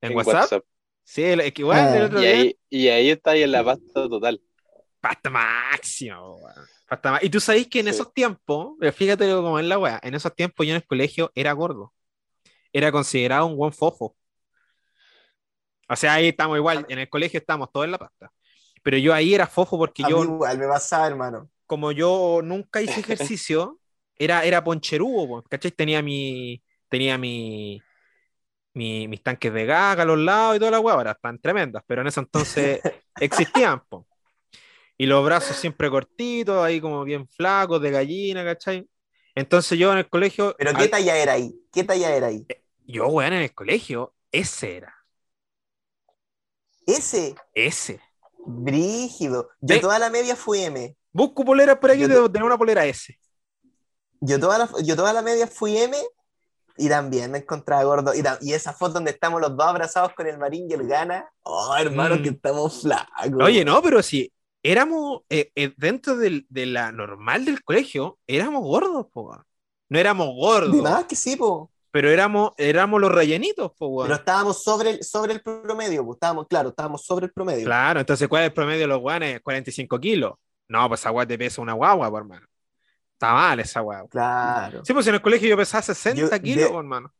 ¿En, 0.00 0.12
en 0.12 0.16
WhatsApp? 0.16 0.64
Sí, 1.04 1.22
es 1.24 1.52
que 1.52 1.62
igual 1.62 1.94
el 1.96 2.02
Ah. 2.02 2.06
otro 2.06 2.18
Y 2.20 2.22
día. 2.22 2.30
ahí, 2.34 2.58
y 2.70 2.88
ahí 2.88 3.10
está 3.10 3.32
ahí 3.32 3.42
en 3.42 3.52
la 3.52 3.64
pasta 3.64 4.08
total. 4.08 4.40
Pasta 5.00 5.30
máximo, 5.30 6.36
weón. 6.36 6.66
Pasta 6.88 7.10
ma- 7.12 7.18
Y 7.22 7.28
tú 7.28 7.40
sabes 7.40 7.66
que 7.66 7.80
en 7.80 7.86
Sí. 7.86 7.90
esos 7.90 8.12
tiempos, 8.14 8.76
eh, 8.80 8.92
fíjate 8.92 9.28
cómo 9.32 9.58
es 9.58 9.66
la 9.66 9.78
weá, 9.78 9.98
en 10.02 10.14
esos 10.14 10.34
tiempos 10.34 10.64
yo 10.64 10.72
en 10.72 10.76
el 10.76 10.86
colegio 10.86 11.32
era 11.34 11.52
gordo. 11.52 11.92
Era 12.72 12.92
considerado 12.92 13.46
un 13.46 13.56
buen 13.56 13.72
fofo. 13.72 14.16
O 15.88 15.96
sea, 15.96 16.14
ahí 16.14 16.28
estamos 16.28 16.56
igual, 16.56 16.86
en 16.88 16.98
el 16.98 17.08
colegio 17.08 17.38
estamos 17.40 17.70
todos 17.72 17.84
en 17.86 17.92
la 17.92 17.98
pasta. 17.98 18.32
Pero 18.82 18.98
yo 18.98 19.14
ahí 19.14 19.34
era 19.34 19.46
fofo 19.46 19.78
porque 19.78 20.04
A 20.04 20.10
mí 20.10 20.20
yo, 20.20 20.24
igual 20.24 20.58
me 20.58 20.66
pasaba, 20.68 21.06
hermano. 21.06 21.50
como 21.66 21.92
yo 21.92 22.40
nunca 22.42 22.82
hice 22.82 23.00
ejercicio, 23.00 23.80
era, 24.18 24.44
era 24.44 24.62
poncherudo, 24.64 25.26
po, 25.28 25.42
¿cachai? 25.44 25.72
Tenía 25.72 26.02
mi, 26.02 26.62
tenía 26.88 27.18
mi, 27.18 27.84
mi- 28.74 29.08
mis 29.08 29.22
tanques 29.22 29.52
de 29.52 29.66
gaga 29.66 30.02
a 30.04 30.06
los 30.06 30.18
lados 30.18 30.56
y 30.56 30.58
toda 30.60 30.72
la 30.72 30.80
hueá, 30.80 30.94
ahora 30.96 31.12
están 31.12 31.40
tremendas, 31.40 31.82
pero 31.86 32.02
en 32.02 32.08
ese 32.08 32.20
entonces 32.20 32.82
existían, 33.18 33.82
po. 33.88 34.08
Y 34.98 35.06
los 35.06 35.24
brazos 35.24 35.56
siempre 35.58 35.90
cortitos, 35.90 36.64
ahí 36.64 36.80
como 36.80 37.04
bien 37.04 37.28
flacos, 37.28 37.82
de 37.82 37.90
gallina, 37.90 38.44
¿cachai? 38.44 38.88
Entonces 39.34 39.78
yo 39.78 39.92
en 39.92 39.98
el 40.00 40.08
colegio, 40.10 40.56
Pero 40.56 40.74
al- 40.74 40.76
¿qué 40.76 40.88
talla 40.88 41.16
era 41.18 41.32
ahí? 41.34 41.54
¿Qué 41.72 41.84
talla 41.84 42.14
era 42.16 42.28
ahí? 42.28 42.48
yo, 42.86 43.06
weón, 43.08 43.32
en 43.34 43.42
el 43.42 43.54
colegio, 43.54 44.14
ese 44.30 44.76
era, 44.76 44.94
Ese, 46.86 47.34
ese. 47.54 48.00
brígido. 48.44 49.48
Yo 49.60 49.80
toda 49.80 49.98
la 49.98 50.10
media 50.10 50.36
fui 50.36 50.60
M. 50.62 50.96
Busco 51.12 51.44
poleras 51.44 51.78
por 51.78 51.90
aquí, 51.90 52.00
Yo 52.00 52.08
te- 52.08 52.14
debo 52.14 52.30
tener 52.30 52.44
una 52.46 52.58
polera 52.58 52.84
ese. 52.84 53.18
Yo 54.20 54.38
toda 54.40 54.58
la, 54.58 54.68
yo 54.82 54.94
toda 54.96 55.12
la 55.12 55.22
media 55.22 55.46
fui 55.46 55.76
M 55.76 55.96
y 56.78 56.88
también 56.88 57.30
me 57.30 57.38
encontraba 57.38 57.82
gordo. 57.84 58.12
Y, 58.14 58.22
y 58.40 58.52
esa 58.52 58.72
foto 58.72 58.94
donde 58.94 59.10
estamos 59.10 59.40
los 59.40 59.56
dos 59.56 59.66
abrazados 59.66 60.12
con 60.14 60.26
el 60.26 60.38
Marín 60.38 60.68
y 60.70 60.74
el 60.74 60.86
Gana. 60.86 61.28
Oh, 61.42 61.74
hermano, 61.76 62.16
Mm. 62.16 62.22
que 62.22 62.28
estamos 62.30 62.82
flacos. 62.82 63.32
Oye, 63.42 63.64
no, 63.64 63.82
pero 63.82 64.02
si 64.02 64.32
éramos 64.62 65.22
eh, 65.28 65.50
eh, 65.56 65.74
dentro 65.76 66.16
del- 66.16 66.46
de 66.48 66.66
la 66.66 66.92
normal 66.92 67.44
del 67.44 67.62
colegio, 67.64 68.18
éramos 68.26 68.62
gordos, 68.62 69.06
po. 69.12 69.36
No 69.88 69.98
éramos 69.98 70.28
gordos, 70.34 70.72
De 70.72 70.82
más 70.82 71.04
que 71.04 71.16
sí, 71.16 71.36
po. 71.36 71.70
Pero 71.92 72.10
éramos, 72.10 72.50
éramos 72.56 73.00
los 73.00 73.12
rellenitos, 73.12 73.70
po, 73.78 73.86
weón. 73.86 74.08
Pero 74.08 74.18
estábamos 74.18 74.64
sobre 74.64 74.90
el, 74.90 75.04
sobre 75.04 75.34
el 75.34 75.40
promedio, 75.42 76.04
po. 76.04 76.14
Estábamos, 76.14 76.48
claro, 76.48 76.70
estábamos 76.70 77.04
sobre 77.04 77.26
el 77.26 77.32
promedio. 77.32 77.64
Claro, 77.64 78.00
entonces, 78.00 78.26
¿cuál 78.26 78.42
es 78.42 78.48
el 78.48 78.54
promedio 78.54 78.80
de 78.80 78.86
los 78.88 78.98
guanes? 79.00 79.40
45 79.42 80.00
kilos. 80.00 80.32
No, 80.68 80.88
pues 80.88 81.00
esa 81.00 81.10
guay 81.10 81.26
te 81.26 81.38
pesa 81.38 81.62
una 81.62 81.74
guagua, 81.74 82.10
po, 82.10 82.18
hermano. 82.18 82.46
Está 83.12 83.32
mal 83.34 83.60
esa 83.60 83.80
guagua. 83.80 84.08
Claro. 84.08 84.84
Sí, 84.84 84.92
pues 84.92 85.06
en 85.06 85.14
el 85.14 85.22
colegio 85.22 85.48
yo 85.48 85.56
pesaba 85.56 85.82
60 85.82 86.36
Yo- 86.36 86.42
kilos, 86.42 86.70
de- 86.70 86.76
hermano. 86.76 87.12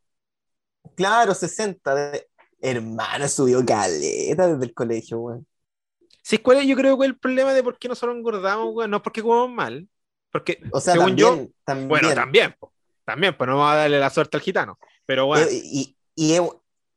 Claro, 0.97 1.35
60. 1.35 1.95
de- 1.95 2.29
Hermano, 2.65 3.27
subió 3.29 3.65
caleta 3.67 4.47
desde 4.47 4.65
el 4.65 4.73
colegio, 4.73 5.19
weón. 5.19 5.47
Sí, 6.23 6.39
¿cuál 6.39 6.59
es? 6.59 6.67
Yo 6.67 6.77
creo 6.77 6.97
que 6.97 7.07
el 7.07 7.19
problema 7.19 7.53
de 7.53 7.63
por 7.63 7.77
qué 7.77 7.89
nosotros 7.89 8.17
engordamos, 8.17 8.69
weón, 8.73 8.91
no 8.91 8.99
es 8.99 9.03
porque 9.03 9.21
comemos 9.23 9.51
mal, 9.51 9.89
Porque, 10.31 10.59
O 10.71 10.81
sea, 10.81 10.95
según 10.95 11.09
también, 11.09 11.47
yo, 11.47 11.53
también. 11.65 11.89
bueno, 11.89 12.15
también, 12.15 12.55
po, 12.59 12.72
también, 13.05 13.37
pues 13.37 13.49
no 13.49 13.57
vamos 13.59 13.73
a 13.75 13.77
darle 13.77 13.99
la 14.01 14.11
suerte 14.11 14.37
al 14.37 14.43
gitano. 14.43 14.79
Pero 15.07 15.27
bueno, 15.27 15.49
Eh, 15.49 15.61
Y, 15.65 15.97
y, 16.15 16.35
es, 16.35 16.43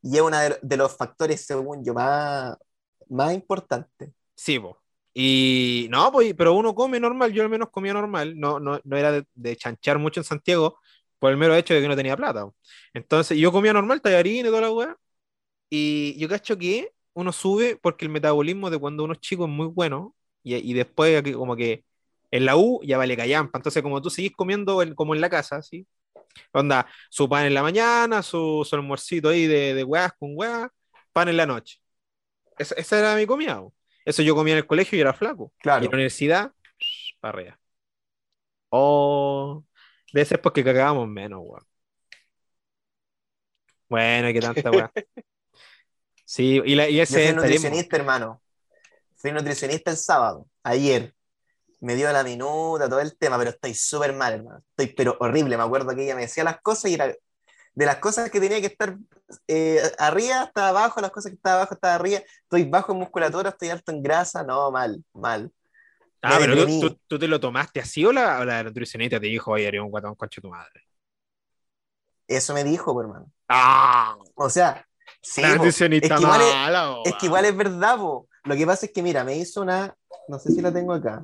y 0.02 0.16
es 0.18 0.22
uno 0.22 0.38
de, 0.38 0.58
de 0.62 0.78
los 0.78 0.96
factores, 0.96 1.46
según 1.46 1.84
yo, 1.84 1.94
más, 1.94 2.56
más 3.10 3.34
importantes. 3.34 4.12
sí, 4.36 4.60
po. 4.60 4.82
Y 5.14 5.88
no, 5.90 6.12
pues, 6.12 6.34
pero 6.38 6.54
uno 6.54 6.76
come 6.76 7.00
normal, 7.00 7.32
yo 7.32 7.44
al 7.44 7.50
menos 7.50 7.70
comía 7.70 7.94
normal, 7.94 8.38
no, 8.38 8.60
no, 8.60 8.80
no 8.84 8.98
era 8.98 9.12
de, 9.12 9.26
de 9.34 9.56
chanchar 9.56 9.98
mucho 9.98 10.20
en 10.20 10.24
Santiago 10.26 10.78
por 11.20 11.32
el 11.32 11.38
mero 11.38 11.56
hecho 11.56 11.74
de 11.74 11.82
que 11.82 11.88
no 11.88 11.96
tenía 11.96 12.18
plata. 12.18 12.50
Entonces, 12.94 13.38
yo 13.38 13.52
comía 13.52 13.72
normal, 13.74 14.02
tallarín 14.02 14.46
y 14.46 14.50
toda 14.50 14.62
la 14.62 14.72
weá. 14.72 14.98
Y 15.70 16.18
yo 16.20 16.30
cacho 16.30 16.58
que 16.58 16.92
uno 17.14 17.32
sube 17.34 17.78
porque 17.82 18.06
el 18.06 18.12
metabolismo 18.12 18.70
de 18.72 18.80
cuando 18.80 19.04
uno 19.06 19.14
es 19.14 19.20
chico 19.22 19.46
es 19.46 19.52
muy 19.52 19.68
bueno 19.68 20.16
y, 20.44 20.56
y 20.58 20.74
después 20.74 21.24
como 21.36 21.56
que 21.58 21.86
en 22.32 22.46
la 22.46 22.58
U 22.58 22.82
ya 22.84 22.98
vale 22.98 23.18
callampa. 23.18 23.60
Entonces, 23.60 23.84
como 23.84 24.02
tú 24.02 24.10
seguís 24.12 24.34
comiendo 24.34 24.82
en- 24.84 24.96
como 24.96 25.16
en 25.16 25.22
la 25.22 25.30
casa, 25.30 25.62
¿sí? 25.62 25.88
Onda, 26.54 26.88
su 27.10 27.27
pan 27.30 27.46
en 27.46 27.54
la 27.54 27.62
mañana, 27.63 28.24
su, 28.24 28.65
su 28.68 28.75
almuercito 28.75 29.30
ahí 29.30 29.48
de, 29.48 29.74
de 29.74 29.84
weas 29.84 30.13
con 30.20 30.32
weas, 30.36 30.70
pan 31.13 31.30
en 31.30 31.38
la 31.38 31.46
noche. 31.46 31.80
Esa, 32.58 32.75
esa 32.75 33.00
era 33.00 33.15
mi 33.15 33.25
comida. 33.27 33.62
Eso 34.06 34.22
yo 34.24 34.36
comía 34.36 34.54
en 34.54 34.60
el 34.60 34.68
colegio 34.68 34.98
y 34.98 35.01
era 35.01 35.13
flaco. 35.13 35.54
Y 35.58 35.62
Claro. 35.62 35.86
en 35.86 35.92
la 35.92 35.96
universidad, 35.98 36.54
para 37.22 37.38
arriba. 37.39 37.60
Oh, 38.70 39.63
debe 40.13 40.25
ser 40.25 40.42
porque 40.42 40.63
cagábamos 40.63 41.08
menos, 41.08 41.42
weón. 41.44 41.65
Bueno, 43.89 44.32
qué 44.34 44.42
tanta 44.42 44.72
weá. 44.72 44.92
Sí, 46.25 46.62
y, 46.65 46.75
la, 46.75 46.89
y 46.89 47.00
Yo 47.04 47.04
ese 47.04 47.20
fui 47.20 47.34
sedentarismo. 47.34 47.34
nutricionista, 47.34 47.96
hermano. 47.98 48.42
Fui 49.15 49.32
nutricionista 49.34 49.92
el 49.92 49.98
sábado, 49.98 50.48
ayer. 50.63 51.15
Me 51.82 51.96
dio 51.96 52.12
la 52.12 52.24
minuta, 52.24 52.89
todo 52.89 53.00
el 53.00 53.17
tema, 53.17 53.38
pero 53.38 53.51
estoy 53.51 53.74
súper 53.75 54.13
mal, 54.13 54.34
hermano. 54.34 54.63
Estoy 54.72 54.94
pero 54.96 55.17
horrible. 55.20 55.58
Me 55.58 55.63
acuerdo 55.63 55.96
que 55.96 56.03
ella 56.03 56.15
me 56.15 56.22
decía 56.22 56.44
las 56.44 56.62
cosas 56.62 56.91
y 56.91 56.96
era 56.96 57.08
de 57.08 57.86
las 57.86 57.98
cosas 57.98 58.32
que 58.32 58.39
tenía 58.39 58.62
que 58.62 58.67
estar 58.67 58.98
eh, 59.48 59.82
arriba 59.98 60.41
hasta 60.44 60.70
abajo, 60.70 61.01
las 61.01 61.12
cosas 61.12 61.32
que 61.32 61.36
estaba 61.36 61.58
abajo 61.58 61.74
hasta 61.75 61.96
arriba. 61.96 62.22
Estoy 62.44 62.63
bajo 62.65 62.94
en 62.94 63.00
musculatura, 63.00 63.50
estoy 63.50 63.70
alto 63.70 63.91
en 63.91 64.01
grasa. 64.03 64.44
No, 64.44 64.72
mal, 64.72 65.03
mal. 65.13 65.51
Ah, 66.22 66.39
me 66.39 66.48
pero 66.48 66.65
tú, 66.65 66.98
tú- 67.08 67.20
te 67.20 67.27
lo 67.27 67.39
tomaste 67.39 67.79
así 67.79 68.03
o 68.05 68.12
la, 68.12 68.39
o 68.39 68.46
la 68.46 68.63
nutricionista 68.63 69.20
te 69.20 69.27
dijo, 69.27 69.51
oye, 69.51 69.67
eres 69.67 69.82
un 69.82 69.91
guatón 69.91 70.15
concha 70.15 70.41
tu 70.41 70.50
madre. 70.50 70.82
Eso 72.27 72.53
me 72.53 72.63
dijo, 72.63 73.00
hermano. 73.00 73.32
Ah, 73.48 74.17
O 74.36 74.50
sea, 74.50 74.88
sí, 75.22 75.41
la 75.41 75.50
po. 75.50 75.55
nutricionista 75.58 76.08
es 76.08 76.17
que 76.17 76.24
igual 76.24 76.41
es- 76.41 76.48
mala, 76.53 76.96
Es 77.05 77.13
que 77.20 77.25
igual 77.27 77.46
es 77.46 77.55
verdad, 77.55 77.98
po. 77.98 78.27
Lo 78.46 78.55
que 78.55 78.65
pasa 78.65 78.86
es 78.88 78.91
que, 78.91 79.03
mira, 79.03 79.24
me 79.24 79.38
hizo 79.38 79.62
una, 79.62 79.96
no 80.27 80.39
sé 80.39 80.51
si 80.51 80.62
la 80.62 80.74
tengo 80.74 80.94
acá, 80.94 81.24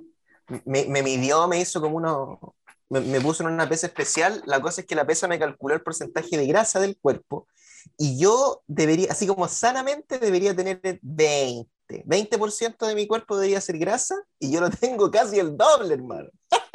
me, 0.66 0.86
me 0.86 1.04
midió, 1.04 1.48
me 1.48 1.60
hizo 1.60 1.82
como 1.82 1.98
uno, 1.98 2.56
me, 2.90 3.02
me 3.02 3.22
puso 3.22 3.44
en 3.44 3.54
una 3.54 3.70
pesa 3.70 3.88
especial, 3.88 4.42
la 4.46 4.62
cosa 4.62 4.82
es 4.82 4.88
que 4.88 4.96
la 4.96 5.06
pesa 5.06 5.28
me 5.28 5.40
calculó 5.40 5.74
el 5.74 5.82
porcentaje 5.82 6.38
de 6.38 6.48
grasa 6.48 6.80
del 6.80 6.98
cuerpo 6.98 7.48
y 7.98 8.20
yo 8.20 8.62
debería, 8.68 9.12
así 9.12 9.28
como 9.28 9.48
sanamente, 9.48 10.20
debería 10.20 10.56
tener 10.56 10.80
20, 11.02 11.70
20% 12.06 12.88
de 12.88 12.96
mi 12.96 13.08
cuerpo 13.08 13.36
debería 13.36 13.62
ser 13.62 13.78
grasa 13.78 14.16
y 14.40 14.52
yo 14.52 14.62
lo 14.62 14.70
tengo 14.70 15.10
casi 15.10 15.40
el 15.40 15.58
doble, 15.58 15.96
hermano, 15.96 16.30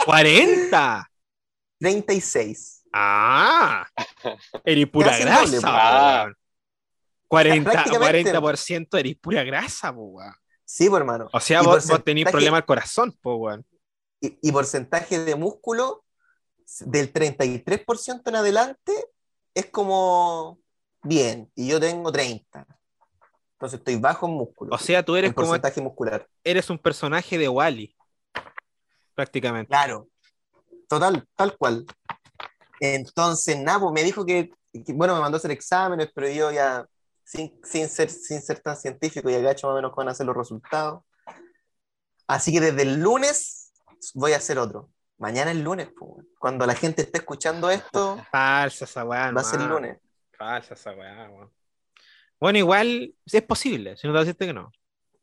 40. 0.05 1.11
36. 1.79 2.85
Ah, 2.93 3.87
eres 4.65 4.89
pura 4.89 5.11
Casi 5.11 5.23
grasa, 5.25 5.45
doble, 5.45 5.61
po, 5.61 5.67
po. 5.67 5.73
weón. 5.73 6.37
40, 7.29 7.71
Prácticamente. 7.71 8.33
40% 8.33 8.99
eres 8.99 9.17
pura 9.17 9.45
grasa, 9.45 9.91
weón. 9.91 10.33
Sí, 10.67 10.91
pues, 10.91 11.01
hermano. 11.01 11.29
O 11.33 11.41
sea, 11.41 11.63
Y 11.63 11.65
vos, 11.65 11.87
vos 11.87 12.05
tenés 12.05 12.31
problema 12.31 12.59
al 12.59 12.67
corazón, 12.67 13.17
po, 13.23 13.37
weón. 13.37 13.65
y, 14.21 14.37
y 14.43 14.53
porcentaje 14.53 15.21
de 15.21 15.35
músculo 15.37 16.05
del 16.81 17.13
33% 17.13 18.23
en 18.29 18.37
adelante 18.37 18.93
es 19.55 19.67
como 19.71 20.59
bien, 21.03 21.51
y 21.55 21.69
yo 21.69 21.79
tengo 21.81 22.11
30. 22.13 22.67
Entonces 23.53 23.79
estoy 23.79 23.97
bajo 23.97 24.27
en 24.27 24.33
músculo. 24.33 24.75
O 24.75 24.79
sea, 24.79 25.03
tú 25.03 25.17
eres 25.17 25.33
como 25.33 25.47
porcentaje 25.47 25.81
muscular. 25.81 26.29
eres 26.45 26.69
un 26.69 26.79
personaje 26.79 27.39
de 27.39 27.49
Wally. 27.49 27.97
Prácticamente. 29.15 29.69
Claro. 29.69 30.09
Total, 30.89 31.27
tal 31.35 31.57
cual. 31.57 31.87
Entonces, 32.81 33.59
Napo 33.59 33.91
me 33.93 34.03
dijo 34.03 34.27
que, 34.27 34.51
que, 34.85 34.93
bueno, 34.93 35.15
me 35.15 35.21
mandó 35.21 35.37
a 35.37 35.39
hacer 35.39 35.53
exámenes, 35.53 36.11
pero 36.15 36.29
yo 36.29 36.53
ya, 36.53 36.85
sin, 37.27 37.53
sin, 37.65 37.89
ser, 37.89 38.09
sin 38.09 38.41
ser 38.41 38.61
tan 38.61 38.77
científico, 38.77 39.29
ya 39.29 39.41
gacho 39.41 39.67
más 39.67 39.75
o 39.75 39.77
menos 39.77 39.93
a 40.13 40.15
ser 40.15 40.27
los 40.27 40.37
resultados. 40.37 41.03
Así 42.29 42.53
que 42.53 42.61
desde 42.61 42.83
el 42.83 43.01
lunes 43.01 43.73
voy 44.15 44.33
a 44.33 44.37
hacer 44.37 44.59
otro. 44.59 44.91
Mañana 45.19 45.51
es 45.51 45.57
lunes, 45.59 45.89
po, 45.99 46.23
cuando 46.39 46.67
la 46.67 46.75
gente 46.75 47.03
esté 47.03 47.19
escuchando 47.19 47.71
esto, 47.71 48.17
Falsa 48.31 48.85
esa 48.85 49.05
weá, 49.05 49.31
va 49.33 49.41
a 49.41 49.45
ser 49.45 49.55
hermano. 49.61 49.75
lunes. 49.75 49.99
Falsa 50.37 50.75
esa 50.75 50.93
weá, 50.93 51.29
weón. 51.31 51.51
Bueno, 52.39 52.59
igual, 52.59 53.15
es 53.25 53.43
posible, 53.43 53.97
si 53.97 54.07
no 54.07 54.13
te 54.13 54.21
decirte 54.21 54.47
que 54.47 54.53
no. 54.53 54.71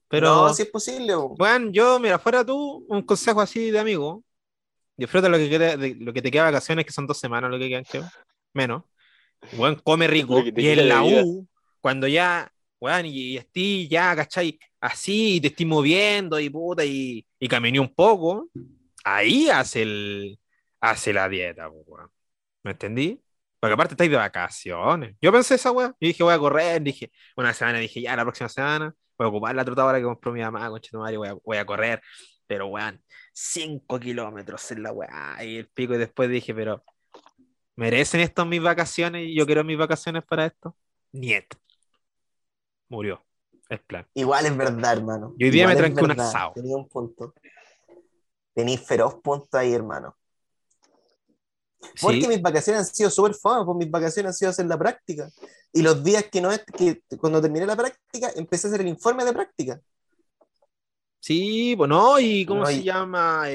Pero, 0.10 0.28
No, 0.48 0.54
si 0.54 0.64
es 0.64 0.70
posible. 0.70 1.14
po. 1.14 1.36
bueno, 1.38 1.70
yo, 1.72 2.00
mira, 2.00 2.18
fuera 2.20 2.44
tú, 2.44 2.86
un 2.90 3.02
consejo 3.04 3.40
así 3.42 3.72
de 3.72 3.80
amigo. 3.80 4.24
Disfruta 4.98 5.30
lo 5.30 5.38
que, 5.38 5.50
queda- 5.50 5.78
de, 5.78 5.96
lo 5.96 6.12
que 6.14 6.22
te 6.22 6.30
queda 6.32 6.46
de 6.46 6.52
vacaciones, 6.52 6.86
que 6.86 6.92
son 6.92 7.08
dos 7.08 7.20
semanas 7.20 7.50
lo 7.50 7.58
que 7.60 7.70
quedan, 7.70 7.84
creo. 7.84 8.04
Menos. 8.54 8.84
Bueno, 9.54 9.78
come 9.84 10.08
rico. 10.08 10.40
Y 10.40 10.68
en 10.68 10.90
la 10.90 11.02
vida. 11.02 11.22
U, 11.24 11.48
cuando 11.84 12.08
ya, 12.08 12.50
weón, 12.80 13.06
y, 13.08 13.34
y 13.34 13.38
estés 13.38 13.90
ya, 13.90 14.16
¿cachai? 14.16 14.58
Así, 14.80 15.36
y 15.38 15.42
te 15.42 15.48
estoy 15.50 15.66
moviendo 15.66 16.40
y 16.40 16.50
puta, 16.50 16.86
y, 16.86 17.26
y 17.40 17.48
caminé 17.50 17.80
un 17.82 17.94
poco, 17.94 18.50
ahí 19.04 19.50
hace 19.50 19.82
el, 19.84 20.40
hace 20.80 21.12
la 21.14 21.28
dieta, 21.28 21.70
weón. 21.70 22.10
¿Me 22.64 22.72
entendí? 22.72 23.22
Porque 23.60 23.74
aparte 23.74 23.96
estáis 23.96 24.12
de 24.12 24.18
vacaciones. 24.18 25.16
Yo 25.22 25.32
pensé 25.32 25.56
esa 25.56 25.72
weá. 25.72 25.88
Yo 26.00 26.08
dije, 26.08 26.24
voy 26.24 26.34
a 26.34 26.40
correr. 26.40 26.82
Dije, 26.82 27.12
una 27.36 27.54
semana 27.54 27.80
dije, 27.80 28.02
ya, 28.02 28.16
la 28.16 28.24
próxima 28.24 28.50
semana 28.50 28.96
voy 29.18 29.26
a 29.26 29.30
ocupar 29.30 29.56
la 29.56 29.66
trotadora 29.66 29.98
que 30.00 30.06
compró 30.06 30.32
mi 30.32 30.42
mamá, 30.42 30.70
concha 30.70 30.90
tu 30.92 31.00
madre, 31.00 31.18
voy 31.18 31.28
a, 31.30 31.34
voy 31.34 31.58
a 31.58 31.66
correr. 31.66 32.02
Pero, 32.48 32.68
weón, 32.68 33.04
5 33.34 34.00
kilómetros 34.00 34.72
en 34.72 34.84
la 34.84 34.94
weá. 34.94 35.38
Y 35.44 35.58
el 35.58 35.68
pico, 35.70 35.96
y 35.96 35.98
después 35.98 36.30
dije, 36.30 36.54
pero, 36.56 36.84
¿merecen 37.76 38.22
esto 38.22 38.46
mis 38.46 38.62
vacaciones? 38.62 39.28
Y 39.28 39.36
yo 39.36 39.46
quiero 39.46 39.64
mis 39.66 39.78
vacaciones 39.78 40.24
para 40.24 40.46
esto. 40.46 40.78
Niet. 41.12 41.46
Murió. 42.94 43.26
El 43.70 43.80
plan. 43.80 44.06
Igual 44.14 44.46
es 44.46 44.56
verdad, 44.56 44.94
hermano. 44.94 45.34
Y 45.40 45.46
hoy 45.46 45.50
día 45.50 45.64
Igual 45.64 45.76
me 45.78 45.88
es 45.88 45.94
tranqué 45.96 46.14
un 46.14 46.20
asado. 46.22 46.52
Tenía 46.54 46.78
un 46.78 46.88
punto. 46.88 47.34
Tenéis 48.54 48.82
feroz 48.82 49.16
punto 49.16 49.58
ahí, 49.58 49.74
hermano. 49.74 50.16
Porque 52.00 52.22
Sí. 52.22 52.28
mis 52.28 52.42
vacaciones 52.42 52.82
han 52.82 52.96
sido 52.96 53.10
súper 53.10 53.34
fome, 53.34 53.66
pues 53.66 53.78
mis 53.78 53.90
vacaciones 53.90 54.30
han 54.30 54.34
sido 54.36 54.52
hacer 54.52 54.68
la 54.68 54.78
práctica. 54.78 55.28
Y 55.72 55.82
los 55.82 56.04
días 56.04 56.26
que 56.32 56.40
no 56.40 56.52
es, 56.52 56.64
que 56.78 57.02
cuando 57.18 57.42
terminé 57.42 57.66
la 57.66 57.76
práctica, 57.76 58.32
empecé 58.36 58.68
a 58.68 58.70
hacer 58.70 58.82
el 58.82 58.88
informe 58.88 59.26
de 59.26 59.34
práctica. 59.34 59.82
Sí, 61.20 61.74
bueno, 61.74 62.20
y 62.20 62.46
¿cómo 62.46 62.62
No 62.62 62.68
se 62.68 62.84
llama? 62.84 63.46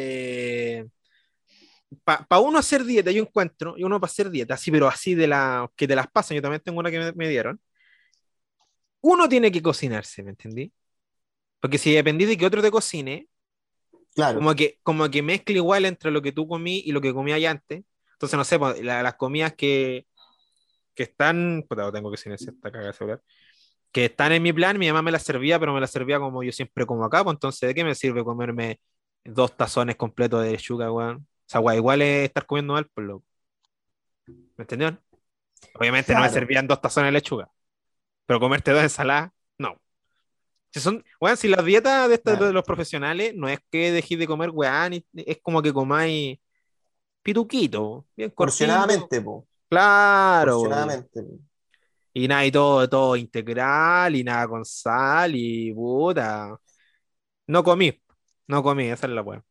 para 2.04 2.40
uno 2.40 2.58
hacer 2.58 2.84
dieta, 2.84 3.10
yo 3.12 3.22
encuentro, 3.22 3.74
y 3.78 3.84
uno 3.84 4.00
para 4.00 4.10
hacer 4.10 4.30
dieta, 4.30 4.54
así, 4.54 4.70
pero 4.70 4.88
así 4.88 5.14
de 5.14 5.26
la 5.28 5.70
que 5.76 5.86
te 5.86 5.94
las 5.94 6.08
pasan, 6.08 6.34
yo 6.34 6.42
también 6.42 6.60
tengo 6.62 6.80
una 6.80 6.90
que 6.90 6.98
me, 6.98 7.12
me 7.12 7.28
dieron. 7.28 7.58
Uno 9.00 9.28
tiene 9.28 9.50
que 9.52 9.62
cocinarse, 9.62 10.22
¿me 10.22 10.30
entendí? 10.30 10.72
Porque 11.60 11.78
si 11.78 11.92
dependí 11.94 12.24
de 12.26 12.36
que 12.38 12.46
otro 12.46 12.62
te 12.62 12.70
cocine, 12.70 13.28
Claro. 14.14 14.38
como 14.38 14.54
que, 14.54 14.78
como 14.82 15.08
que 15.10 15.22
mezcla 15.22 15.56
igual 15.56 15.84
entre 15.84 16.10
lo 16.10 16.22
que 16.22 16.32
tú 16.32 16.46
comí 16.48 16.82
y 16.84 16.92
lo 16.92 17.00
que 17.00 17.12
comí 17.14 17.32
allá 17.32 17.50
antes. 17.52 17.82
Entonces, 18.14 18.36
no 18.36 18.44
sé, 18.44 18.58
pues, 18.58 18.82
la- 18.82 19.02
las 19.02 19.14
comidas 19.14 19.54
que, 19.54 20.06
que 20.94 21.04
están, 21.04 21.64
puta, 21.68 21.92
tengo 21.92 22.10
que 22.10 22.16
silenciar 22.18 22.54
esta 22.54 22.72
caga 22.72 22.92
celular, 22.92 23.22
que 23.92 24.06
están 24.06 24.32
en 24.32 24.42
mi 24.42 24.52
plan, 24.52 24.78
mi 24.78 24.88
mamá 24.88 25.02
me 25.02 25.12
las 25.12 25.22
servía, 25.24 25.58
pero 25.60 25.74
me 25.74 25.80
las 25.80 25.90
servía 25.90 26.20
como 26.20 26.42
yo 26.42 26.52
siempre 26.52 26.86
como 26.86 27.04
acá, 27.04 27.24
pues 27.24 27.34
entonces, 27.36 27.68
¿de 27.68 27.74
qué 27.74 27.84
me 27.84 27.94
sirve 27.94 28.24
comerme 28.24 28.80
dos 29.24 29.56
tazones 29.56 29.96
completos 29.96 30.44
de 30.44 30.52
lechuga, 30.52 30.92
weón? 30.92 31.18
O 31.18 31.26
sea, 31.46 31.60
weón, 31.60 31.78
igual 31.78 32.02
es 32.02 32.26
estar 32.26 32.46
comiendo 32.46 32.74
mal, 32.74 32.86
por 32.88 33.04
loco. 33.04 33.26
¿Me 34.56 34.62
entendieron? 34.64 35.00
Obviamente 35.74 36.14
no 36.14 36.22
me 36.22 36.28
Claro. 36.28 36.34
servían 36.34 36.66
dos 36.68 36.80
tazones 36.80 37.08
de 37.08 37.12
lechuga, 37.12 37.50
pero 38.28 38.38
comerte 38.40 38.72
dos 38.72 38.82
ensaladas, 38.82 39.32
no. 39.56 39.80
Si 40.70 40.80
son, 40.80 41.02
weón, 41.18 41.38
si 41.38 41.48
las 41.48 41.64
dietas 41.64 42.08
de, 42.08 42.16
estas- 42.16 42.34
Claro. 42.34 42.46
de 42.48 42.52
los 42.52 42.64
profesionales 42.64 43.32
no 43.34 43.48
es 43.48 43.58
que 43.70 43.90
dejéis 43.90 44.20
de 44.20 44.26
comer, 44.26 44.50
weón, 44.50 44.92
y- 44.92 45.06
es 45.14 45.38
como 45.42 45.62
que 45.62 45.72
comáis 45.72 46.38
pituquito, 47.22 48.06
bien. 48.14 48.30
Porcionadamente, 48.30 49.22
po. 49.22 49.48
Claro. 49.70 50.58
Porcionadamente. 50.60 51.24
Y 52.12 52.28
nada, 52.28 52.44
y 52.44 52.52
todo, 52.52 52.86
todo 52.88 53.16
integral, 53.16 54.14
y 54.14 54.24
nada 54.24 54.46
con 54.46 54.62
sal, 54.64 55.32
y 55.34 55.72
puta. 55.72 56.54
No 57.46 57.64
comí, 57.64 57.98
no 58.46 58.62
comí, 58.62 58.88
esa 58.88 59.06
es 59.06 59.12
la 59.14 59.22
weá. 59.22 59.42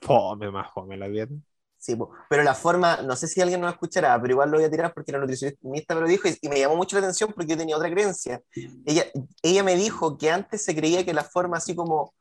Fome 0.00 0.50
más 0.50 0.72
fome 0.72 0.96
la 0.96 1.08
dieta. 1.08 1.34
Sí, 1.86 1.96
pero 2.28 2.42
la 2.42 2.52
forma, 2.52 2.96
no 3.02 3.14
sé 3.14 3.28
si 3.28 3.40
alguien 3.40 3.60
nos 3.60 3.72
escuchará, 3.72 4.20
pero 4.20 4.32
igual 4.32 4.50
lo 4.50 4.56
voy 4.56 4.64
a 4.64 4.70
tirar 4.70 4.92
porque 4.92 5.12
la 5.12 5.18
nutricionista 5.18 5.94
me 5.94 6.00
lo 6.00 6.08
dijo 6.08 6.26
y, 6.26 6.36
y 6.40 6.48
me 6.48 6.58
llamó 6.58 6.74
mucho 6.74 6.96
la 6.96 7.02
atención 7.02 7.32
porque 7.32 7.52
yo 7.52 7.56
tenía 7.56 7.76
otra 7.76 7.88
creencia. 7.88 8.42
Ella, 8.84 9.04
ella 9.40 9.62
me 9.62 9.76
dijo 9.76 10.18
que 10.18 10.28
antes 10.28 10.64
se 10.64 10.74
creía 10.74 11.04
que 11.04 11.14
la 11.14 11.22
forma 11.22 11.58
así 11.58 11.76
como, 11.76 12.12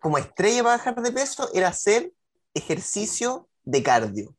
como 0.00 0.18
estrella 0.18 0.62
para 0.62 0.76
bajar 0.76 1.00
de 1.00 1.12
peso 1.12 1.48
era 1.54 1.68
hacer 1.68 2.12
ejercicio 2.52 3.48
de 3.64 3.82
cardio, 3.82 4.36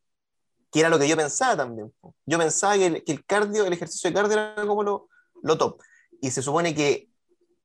que 0.71 0.81
era 0.81 0.89
lo 0.89 0.99
que 0.99 1.07
yo 1.07 1.17
pensaba 1.17 1.57
también. 1.57 1.91
Yo 2.27 2.37
pensaba 2.37 2.75
que 2.75 2.85
el, 2.85 3.03
que 3.03 3.13
el 3.13 3.25
cardio, 3.25 3.65
el 3.65 3.73
ejercicio 3.73 4.11
de 4.11 4.13
cardio 4.13 4.33
era 4.33 4.67
como 4.67 4.83
lo, 4.83 5.09
lo 5.41 5.57
top. 5.57 5.81
Y 6.21 6.29
se 6.29 6.43
supone 6.43 6.75
que 6.75 7.09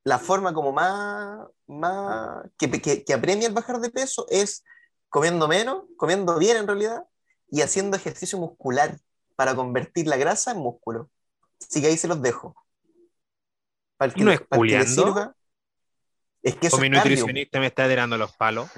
la 0.02 0.19
forma 0.19 0.55
como 0.55 0.73
más, 0.73 1.47
más 1.67 2.43
que, 2.57 2.71
que, 2.71 3.05
que 3.05 3.12
apremia 3.12 3.49
el 3.49 3.52
bajar 3.52 3.81
de 3.81 3.90
peso 3.90 4.25
es 4.31 4.64
comiendo 5.09 5.49
menos, 5.49 5.85
comiendo 5.97 6.38
bien 6.38 6.57
en 6.59 6.67
realidad, 6.67 7.05
y 7.50 7.62
haciendo 7.62 7.97
ejercicio 7.97 8.38
muscular 8.38 8.99
para 9.37 9.55
convertir 9.55 10.07
la 10.07 10.17
grasa 10.17 10.50
en 10.53 10.59
músculo. 10.59 11.11
Así 11.61 11.81
que 11.81 11.88
ahí 11.88 11.97
se 11.97 12.09
los 12.09 12.21
dejo. 12.21 12.55
Para 13.97 14.12
el 14.12 14.21
¿Y 14.21 14.25
no 14.25 14.33
es 14.33 14.41
para 14.41 14.62
que 14.62 14.87
sirva. 14.87 15.35
Es 16.43 16.57
que 16.57 16.69
eso 16.69 16.77
O 16.77 16.81
mi 16.81 16.87
es 16.87 16.93
cardio. 16.93 17.11
nutricionista 17.17 17.59
me 17.59 17.67
está 17.67 17.88
tirando 17.88 18.17
los 18.17 18.33
palos. 18.37 18.71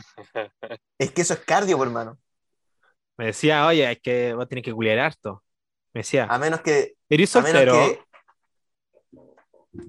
Es 0.99 1.13
que 1.13 1.23
eso 1.23 1.35
es 1.35 1.41
cardio, 1.41 1.77
por 1.77 1.87
hermano. 1.89 2.19
Me 3.17 3.27
decía, 3.27 3.67
oye, 3.67 3.91
es 3.91 4.01
que 4.01 4.33
vos 4.35 4.49
tenés 4.49 4.65
que 4.65 4.73
culiar 4.73 4.99
harto. 4.99 5.45
Me 5.93 6.01
decía, 6.01 6.25
A 6.31 6.39
menos 6.39 6.61
que, 6.63 6.95
¿eres 7.09 7.37
a 7.37 7.43
menos 7.43 7.63
soltero? 7.65 7.75
que, 7.75 8.03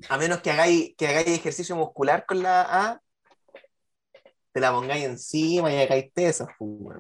a 0.10 0.18
menos 0.18 0.42
que 0.42 0.52
hagáis, 0.52 0.96
que 0.98 1.08
hagáis 1.08 1.28
ejercicio 1.28 1.76
muscular 1.76 2.26
con 2.26 2.44
la 2.44 2.62
A, 2.62 3.02
te 4.52 4.60
la 4.60 4.72
pongáis 4.72 5.06
encima 5.06 5.72
y 5.74 5.78
hagáis 5.78 6.14
tesas, 6.14 6.50
pues, 6.58 7.00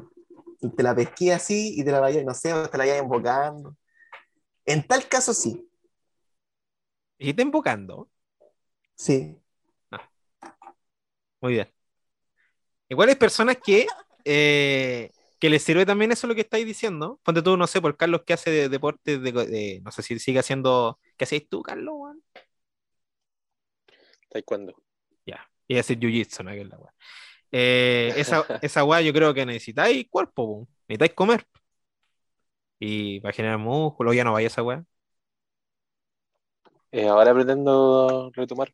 te 0.76 0.84
la 0.84 0.96
pesqué 0.96 1.34
así 1.34 1.80
y 1.80 1.84
te 1.84 1.92
la 1.92 2.00
vayáis, 2.00 2.26
no 2.26 2.34
sé, 2.34 2.50
te 2.50 2.78
la 2.78 2.84
vayáis 2.84 3.02
invocando. 3.02 3.76
En 4.66 4.86
tal 4.88 5.08
caso, 5.08 5.34
sí. 5.34 5.68
Y 7.18 7.34
te 7.34 7.42
invocando. 7.42 8.10
Sí. 8.96 9.38
Muy 11.42 11.54
bien. 11.54 11.68
Igual 12.90 13.10
hay 13.10 13.16
personas 13.16 13.58
que, 13.64 13.88
eh, 14.26 15.12
que 15.40 15.50
les 15.50 15.64
sirve 15.64 15.86
también 15.86 16.12
eso 16.12 16.28
lo 16.28 16.36
que 16.36 16.42
estáis 16.42 16.66
diciendo. 16.66 17.20
Ponte 17.24 17.42
tú, 17.42 17.58
no 17.58 17.66
sé, 17.66 17.82
por 17.82 17.98
Carlos 17.98 18.22
que 18.26 18.34
hace 18.34 18.52
de, 18.52 18.70
deporte, 18.70 19.18
de, 19.18 19.32
de- 19.32 19.82
no 19.84 19.92
sé 19.92 20.04
si 20.04 20.20
sigue 20.20 20.40
haciendo. 20.40 21.00
¿Qué 21.18 21.24
hacéis 21.24 21.50
tú, 21.50 21.64
Carlos? 21.64 21.96
Taekwondo. 24.30 24.76
Ya. 25.26 25.50
Y 25.68 25.76
decir 25.76 26.00
jiu-jitsu, 26.00 26.44
¿no? 26.44 26.52
Que 26.52 26.62
es 26.62 26.68
la. 26.68 26.78
Eh, 27.52 28.14
esa, 28.18 28.50
esa 28.62 28.84
weá 28.86 29.02
yo 29.02 29.14
creo 29.14 29.34
que 29.34 29.46
necesitáis 29.46 30.08
cuerpo, 30.10 30.48
po. 30.66 30.70
necesitáis 30.88 31.14
comer. 31.14 31.46
Y 32.80 33.20
para 33.22 33.34
generar 33.34 33.58
músculo, 33.60 34.14
ya 34.14 34.24
no 34.24 34.34
vaya 34.34 34.48
esa 34.48 34.64
weá. 34.64 34.84
Eh, 36.92 37.08
ahora 37.08 37.34
pretendo 37.34 38.32
retomar 38.34 38.74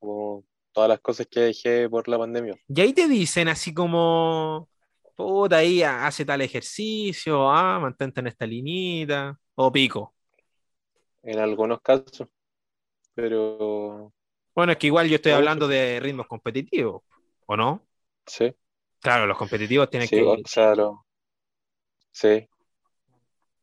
como 0.00 0.44
todas 0.72 0.88
las 0.90 1.00
cosas 1.00 1.26
que 1.28 1.40
dejé 1.40 1.88
por 1.90 2.08
la 2.08 2.18
pandemia. 2.18 2.56
Y 2.68 2.80
ahí 2.80 2.92
te 2.92 3.08
dicen 3.08 3.48
así 3.48 3.72
como, 3.74 4.68
puta, 5.16 5.58
ahí 5.58 5.82
ha- 5.82 6.06
hace 6.06 6.24
tal 6.24 6.40
ejercicio, 6.42 7.50
ah, 7.50 7.78
mantente 7.80 8.20
en 8.20 8.26
esta 8.28 8.46
linita, 8.46 9.38
o 9.54 9.72
pico. 9.72 10.14
En 11.22 11.38
algunos 11.38 11.80
casos. 11.80 12.26
Pero 13.14 14.12
Bueno, 14.54 14.72
es 14.72 14.78
que 14.78 14.88
igual 14.88 15.08
yo 15.08 15.16
estoy 15.16 15.32
hablando 15.32 15.68
de 15.68 16.00
ritmos 16.00 16.26
competitivos, 16.26 17.02
¿o 17.46 17.56
no? 17.56 17.87
Sí, 18.28 18.54
Claro, 19.00 19.26
los 19.26 19.38
competitivos 19.38 19.90
tienen 19.90 20.08
sí, 20.08 20.16
que... 20.16 20.22
o 20.22 20.36
sea, 20.44 20.74
lo- 20.74 21.06
sí. 22.10 22.48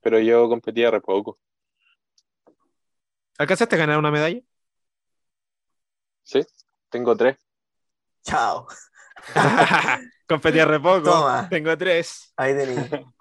Pero 0.02 0.20
yo 0.20 0.48
competía 0.48 0.92
re 0.92 1.02
poco. 1.02 1.40
¿Alcanzaste 3.38 3.76
a 3.76 3.80
ganar 3.80 3.98
una 3.98 4.12
medalla? 4.12 4.40
Sí, 6.24 6.42
tengo 6.90 7.16
tres. 7.16 7.38
Chao. 8.24 8.68
Competí 10.28 10.64
re 10.64 10.80
poco. 10.80 11.04
Toma. 11.04 11.48
Tengo 11.50 11.78
tres. 11.78 12.34
Ahí 12.38 12.56
tení. 12.56 12.76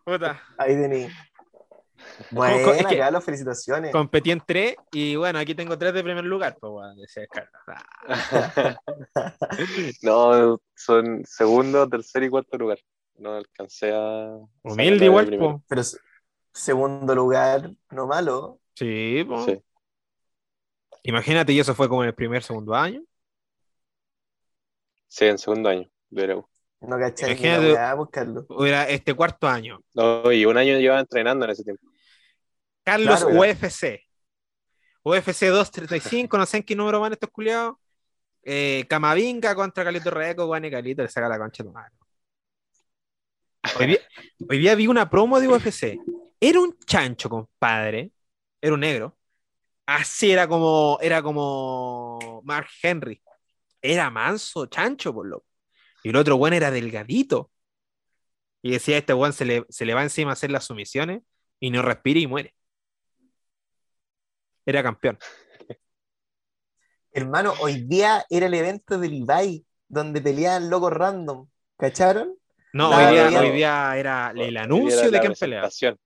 Puta. 0.05 0.43
Ahí 0.59 0.77
tení. 2.05 2.29
Es 2.29 2.31
Bueno, 2.31 2.89
que- 2.89 2.99
Carlos, 2.99 3.25
felicitaciones. 3.25 3.93
Competí 3.93 4.31
en 4.31 4.43
tres 4.47 4.77
y 4.93 5.17
bueno, 5.17 5.39
aquí 5.39 5.55
tengo 5.55 5.77
tres 5.79 5.95
de 5.95 6.03
primer 6.05 6.25
lugar. 6.25 6.57
Pues 6.61 6.71
bueno, 6.73 6.95
decía 6.97 7.25
Carlos. 7.27 7.53
No, 10.03 10.61
son 10.75 11.23
segundo, 11.27 11.89
tercer 11.89 12.23
y 12.25 12.29
cuarto 12.31 12.57
lugar. 12.59 12.79
No 13.17 13.35
alcancé 13.35 13.93
a. 13.95 14.37
Humilde 14.63 15.05
igual. 15.07 15.63
Pero 15.69 15.83
segundo 16.53 17.15
lugar, 17.15 17.71
no 17.91 18.07
malo. 18.07 18.61
Sí. 18.75 19.27
Sí. 19.47 19.63
Imagínate, 21.05 21.53
y 21.53 21.61
eso 21.61 21.75
fue 21.75 21.89
como 21.89 22.03
en 22.03 22.09
el 22.09 22.15
primer, 22.15 22.43
segundo 22.43 22.75
año. 22.75 23.03
Sí, 25.09 25.27
en 25.27 25.39
segundo 25.39 25.69
año 25.69 25.89
U. 26.11 26.49
No 26.81 26.97
Imagínate- 26.99 27.37
la 27.39 27.61
weá, 27.61 27.97
pues, 27.97 28.09
Carlos. 28.11 28.47
Era 28.67 28.89
este 28.89 29.15
cuarto 29.15 29.47
año. 29.47 29.81
No, 29.95 30.31
y 30.33 30.45
un 30.45 30.57
año 30.57 30.79
llevaba 30.79 31.01
entrenando 31.01 31.45
en 31.45 31.51
ese 31.53 31.63
tiempo. 31.65 31.87
Carlos 32.85 33.25
Claro. 33.25 33.41
UFC. 33.41 34.05
UFC 35.03 35.47
235, 35.47 36.39
no 36.39 36.47
sé 36.47 36.59
en 36.59 36.63
qué 36.63 36.75
número 36.77 37.01
van 37.01 37.13
estos 37.13 37.31
culiados. 37.31 37.77
Eh, 38.43 38.85
Camavinga 38.89 39.55
contra 39.55 39.85
Calito 39.85 40.11
Reco, 40.11 40.47
Juan 40.47 40.65
y 40.65 40.71
Calito 40.71 41.03
le 41.03 41.09
saca 41.09 41.29
la 41.29 41.39
concha 41.39 41.63
de 41.63 41.69
tu 41.69 41.75
madre. 41.75 41.93
Hoy 43.79 43.87
día, 43.87 43.99
hoy 44.49 44.59
día 44.59 44.75
vi 44.75 44.87
una 44.87 45.09
promo 45.09 45.41
de 45.41 45.49
UFC. 45.49 45.99
Era 46.41 46.61
un 46.61 46.79
chancho, 46.87 47.29
compadre. 47.31 48.11
Era 48.61 48.75
un 48.75 48.81
negro. 48.81 49.17
Así 49.87 50.31
era 50.31 50.47
como, 50.49 50.99
era 51.01 51.23
como 51.23 52.43
Mark 52.45 52.69
Henry. 52.83 53.23
Era 53.81 54.11
manso, 54.11 54.67
chancho, 54.67 55.13
por 55.13 55.27
lo. 55.27 55.45
Y 56.03 56.11
el 56.11 56.17
otro 56.17 56.37
weón 56.37 56.55
era 56.55 56.71
delgadito. 56.71 57.51
Y 58.63 58.71
decía, 58.73 58.97
este 58.99 59.13
weón 59.15 59.33
se 59.33 59.45
le, 59.45 59.65
se 59.69 59.85
le 59.85 59.95
va 59.95 60.03
encima 60.03 60.31
a 60.31 60.33
hacer 60.35 60.51
las 60.51 60.65
sumisiones 60.65 61.23
y 61.61 61.71
no 61.71 61.83
respira 61.83 62.21
y 62.21 62.27
muere. 62.27 62.55
Era 64.67 64.83
campeón. 64.83 65.19
Hermano, 67.13 67.53
hoy 67.61 67.83
día 67.83 68.25
era 68.29 68.47
el 68.47 68.55
evento 68.55 68.99
del 68.99 69.15
Ibai, 69.15 69.65
donde 69.89 70.21
peleaban 70.21 70.69
locos 70.69 70.93
random. 70.93 71.49
¿Cacharon? 71.77 72.37
No, 72.73 72.91
hoy, 72.91 73.13
día, 73.13 73.41
hoy 73.41 73.51
día 73.53 73.97
era 73.97 74.33
el 74.35 74.57
anuncio 74.57 74.99
era 75.01 75.11
de 75.11 75.21
quién 75.21 75.33
pelea. 75.35 75.61
presentación, 75.63 75.99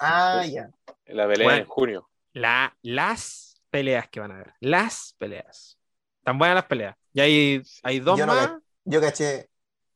Ah, 0.00 0.44
ya. 0.44 0.68
La 1.06 1.28
pelea 1.28 1.44
Bueno. 1.46 1.58
en 1.62 1.66
junio. 1.66 2.10
La, 2.32 2.76
las 2.82 3.62
peleas 3.70 4.08
que 4.08 4.18
van 4.20 4.32
a 4.32 4.38
ver. 4.38 4.54
Las 4.60 5.14
peleas. 5.18 5.78
Tan 6.24 6.38
buenas 6.38 6.56
las 6.56 6.64
peleas. 6.64 6.96
Y 7.12 7.20
hay, 7.20 7.62
hay 7.82 8.00
dos 8.00 8.18
Yo 8.18 8.26
más. 8.26 8.52
Yo 8.84 9.00
caché 9.00 9.48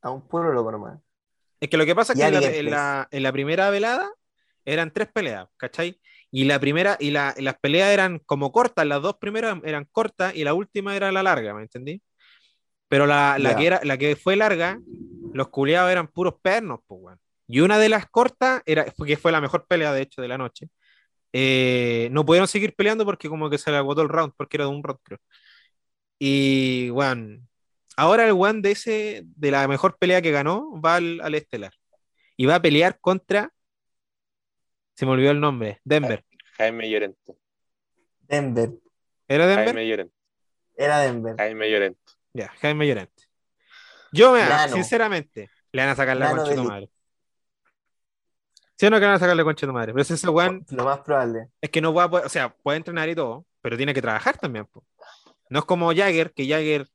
a 0.02 0.10
un 0.10 0.26
puro 0.28 0.52
loco 0.52 0.70
nomás. 0.70 1.00
Es 1.58 1.68
que 1.68 1.76
lo 1.76 1.84
que 1.86 1.94
pasa 1.96 2.12
es 2.12 2.18
que 2.20 2.26
en 2.26 2.34
la, 2.34 2.40
en 2.50 2.70
la- 2.70 3.08
en 3.10 3.22
la 3.22 3.32
primera 3.32 3.70
velada 3.70 4.08
eran 4.64 4.92
tres 4.92 5.08
peleas, 5.08 5.48
¿cachai? 5.56 6.00
Y 6.36 6.44
la 6.44 6.60
primera, 6.60 6.98
y, 7.00 7.12
la, 7.12 7.34
las 7.38 7.58
peleas 7.58 7.90
eran 7.90 8.18
como 8.26 8.52
cortas, 8.52 8.86
las 8.86 9.00
dos 9.00 9.16
primeras 9.16 9.56
eran 9.64 9.86
cortas 9.90 10.34
y 10.36 10.44
la 10.44 10.52
última 10.52 10.94
era 10.94 11.10
la 11.10 11.22
larga, 11.22 11.54
¿me 11.54 11.62
entendí? 11.62 12.02
Pero 12.88 13.06
la, 13.06 13.38
la 13.38 13.56
que 13.56 13.66
era, 13.66 13.80
la 13.84 13.96
que 13.96 14.16
fue 14.16 14.36
larga, 14.36 14.78
los 15.32 15.48
culiados 15.48 15.90
eran 15.90 16.08
puros 16.08 16.34
pernos, 16.42 16.80
pues, 16.86 17.00
weón. 17.02 17.18
Y 17.48 17.60
una 17.60 17.78
de 17.78 17.88
las 17.88 18.04
cortas, 18.10 18.62
era, 18.66 18.84
fue- 18.96 19.06
que 19.08 19.16
fue 19.16 19.32
la 19.32 19.40
mejor 19.40 19.66
pelea, 19.66 19.94
de 19.94 20.02
hecho, 20.02 20.20
de 20.20 20.28
la 20.28 20.36
noche. 20.36 20.68
eh, 21.32 22.08
no 22.12 22.24
pudieron 22.26 22.48
seguir 22.48 22.74
peleando 22.74 23.04
porque 23.06 23.28
como 23.30 23.50
que 23.50 23.58
se 23.58 23.70
le 23.70 23.78
agotó 23.78 24.02
el 24.02 24.08
round, 24.10 24.34
porque 24.36 24.58
era 24.58 24.64
de 24.66 24.70
un 24.72 24.82
round, 24.82 25.00
creo. 25.04 25.18
Y, 26.18 26.90
weón, 26.90 27.48
ahora 27.96 28.26
el 28.26 28.32
weón 28.34 28.62
de 28.62 28.72
ese, 28.72 29.22
de 29.24 29.50
la 29.50 29.68
mejor 29.68 29.96
pelea 29.98 30.22
que 30.22 30.32
ganó, 30.32 30.80
va 30.82 30.96
al, 30.96 31.20
al 31.22 31.34
estelar. 31.34 31.72
Y 32.36 32.46
va 32.46 32.56
a 32.56 32.62
pelear 32.62 32.98
contra, 33.00 33.52
se 34.94 35.06
me 35.06 35.12
olvidó 35.12 35.30
el 35.30 35.40
nombre, 35.40 35.80
Denver. 35.84 36.25
Jaime 36.56 36.90
Llorente. 36.90 37.36
Denver. 38.20 38.70
¿Era 39.28 39.46
Denver? 39.46 39.66
Jaime 39.66 39.88
Llorente. 39.88 40.14
Era 40.76 40.98
Denver. 41.00 41.36
Jaime 41.36 41.70
Llorente. 41.70 42.12
Ya, 42.32 42.48
Jaime 42.60 42.86
Llorente. 42.86 43.24
Yo, 44.12 44.32
me 44.32 44.68
sinceramente, 44.68 45.50
le 45.72 45.82
van 45.82 45.90
a 45.90 45.96
sacar 45.96 46.16
la 46.16 46.30
concha 46.30 46.50
de 46.50 46.56
tu 46.56 46.64
madre. 46.64 46.90
¿Sí 48.78 48.86
o 48.86 48.90
no 48.90 48.98
que 48.98 49.06
van 49.06 49.14
a 49.14 49.18
sacarle 49.18 49.42
concha 49.42 49.66
de 49.66 49.70
tu 49.70 49.74
madre? 49.74 49.92
Pero 49.92 50.04
si 50.04 50.14
ese 50.14 50.28
weón 50.28 50.64
Lo 50.70 50.84
más 50.84 51.00
probable. 51.00 51.48
es 51.60 51.70
que 51.70 51.80
no 51.80 51.94
va 51.94 52.04
a 52.04 52.10
poder, 52.10 52.26
o 52.26 52.28
sea, 52.28 52.54
puede 52.54 52.76
entrenar 52.78 53.08
y 53.08 53.14
todo, 53.14 53.46
pero 53.62 53.76
tiene 53.76 53.94
que 53.94 54.02
trabajar 54.02 54.36
también. 54.38 54.66
po. 54.66 54.84
No 55.48 55.60
es 55.60 55.64
como 55.64 55.94
Jagger, 55.94 56.32
que 56.32 56.46
Jagger 56.46 56.86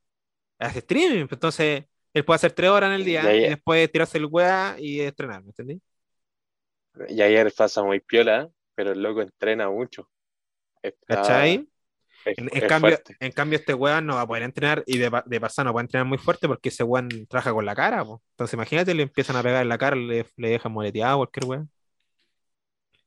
hace 0.60 0.80
streaming, 0.80 1.28
pues, 1.28 1.38
entonces 1.38 1.86
él 2.14 2.26
puede 2.26 2.36
hacer 2.36 2.52
tres 2.52 2.70
horas 2.70 2.90
en 2.90 2.96
el 2.96 3.06
día 3.06 3.34
y 3.34 3.50
después 3.50 3.92
tirarse 3.92 4.18
el 4.18 4.26
weá 4.26 4.76
y 4.78 5.02
entrenar, 5.02 5.42
¿me 5.42 5.50
entendí? 5.50 5.82
Y 7.08 7.22
ayer 7.22 7.52
pasa 7.56 7.84
muy 7.84 8.00
piola, 8.00 8.50
pero 8.76 8.92
el 8.92 9.02
loco 9.02 9.22
entrena 9.22 9.70
mucho. 9.70 10.10
Está- 10.82 11.02
¿Cachai? 11.08 11.54
es- 11.56 11.68
En, 12.38 12.50
en 12.52 12.64
es 12.64 12.64
cambio, 12.70 13.00
en 13.20 13.32
cambio, 13.32 13.58
este 13.58 13.74
weón 13.74 14.06
no 14.06 14.14
va 14.14 14.22
a 14.22 14.28
poder 14.28 14.44
entrenar 14.44 14.84
y 14.86 15.00
de, 15.00 15.10
de 15.26 15.42
pasar 15.42 15.66
no 15.66 15.72
puede 15.72 15.86
entrenar 15.86 16.06
muy 16.06 16.20
fuerte 16.20 16.48
porque 16.48 16.70
ese 16.70 16.84
weón 16.84 17.10
trabaja 17.28 17.52
con 17.52 17.66
la 17.66 17.74
cara. 17.74 18.06
po. 18.06 18.22
Entonces, 18.32 18.54
imagínate, 18.54 18.94
le 18.94 19.04
empiezan 19.04 19.36
a 19.38 19.42
pegar 19.44 19.64
en 19.64 19.70
la 19.70 19.78
cara, 19.80 19.96
le, 19.96 20.28
le 20.38 20.50
dejan 20.50 20.72
moleteado, 20.72 21.18
cualquier 21.18 21.46
weón. 21.46 21.72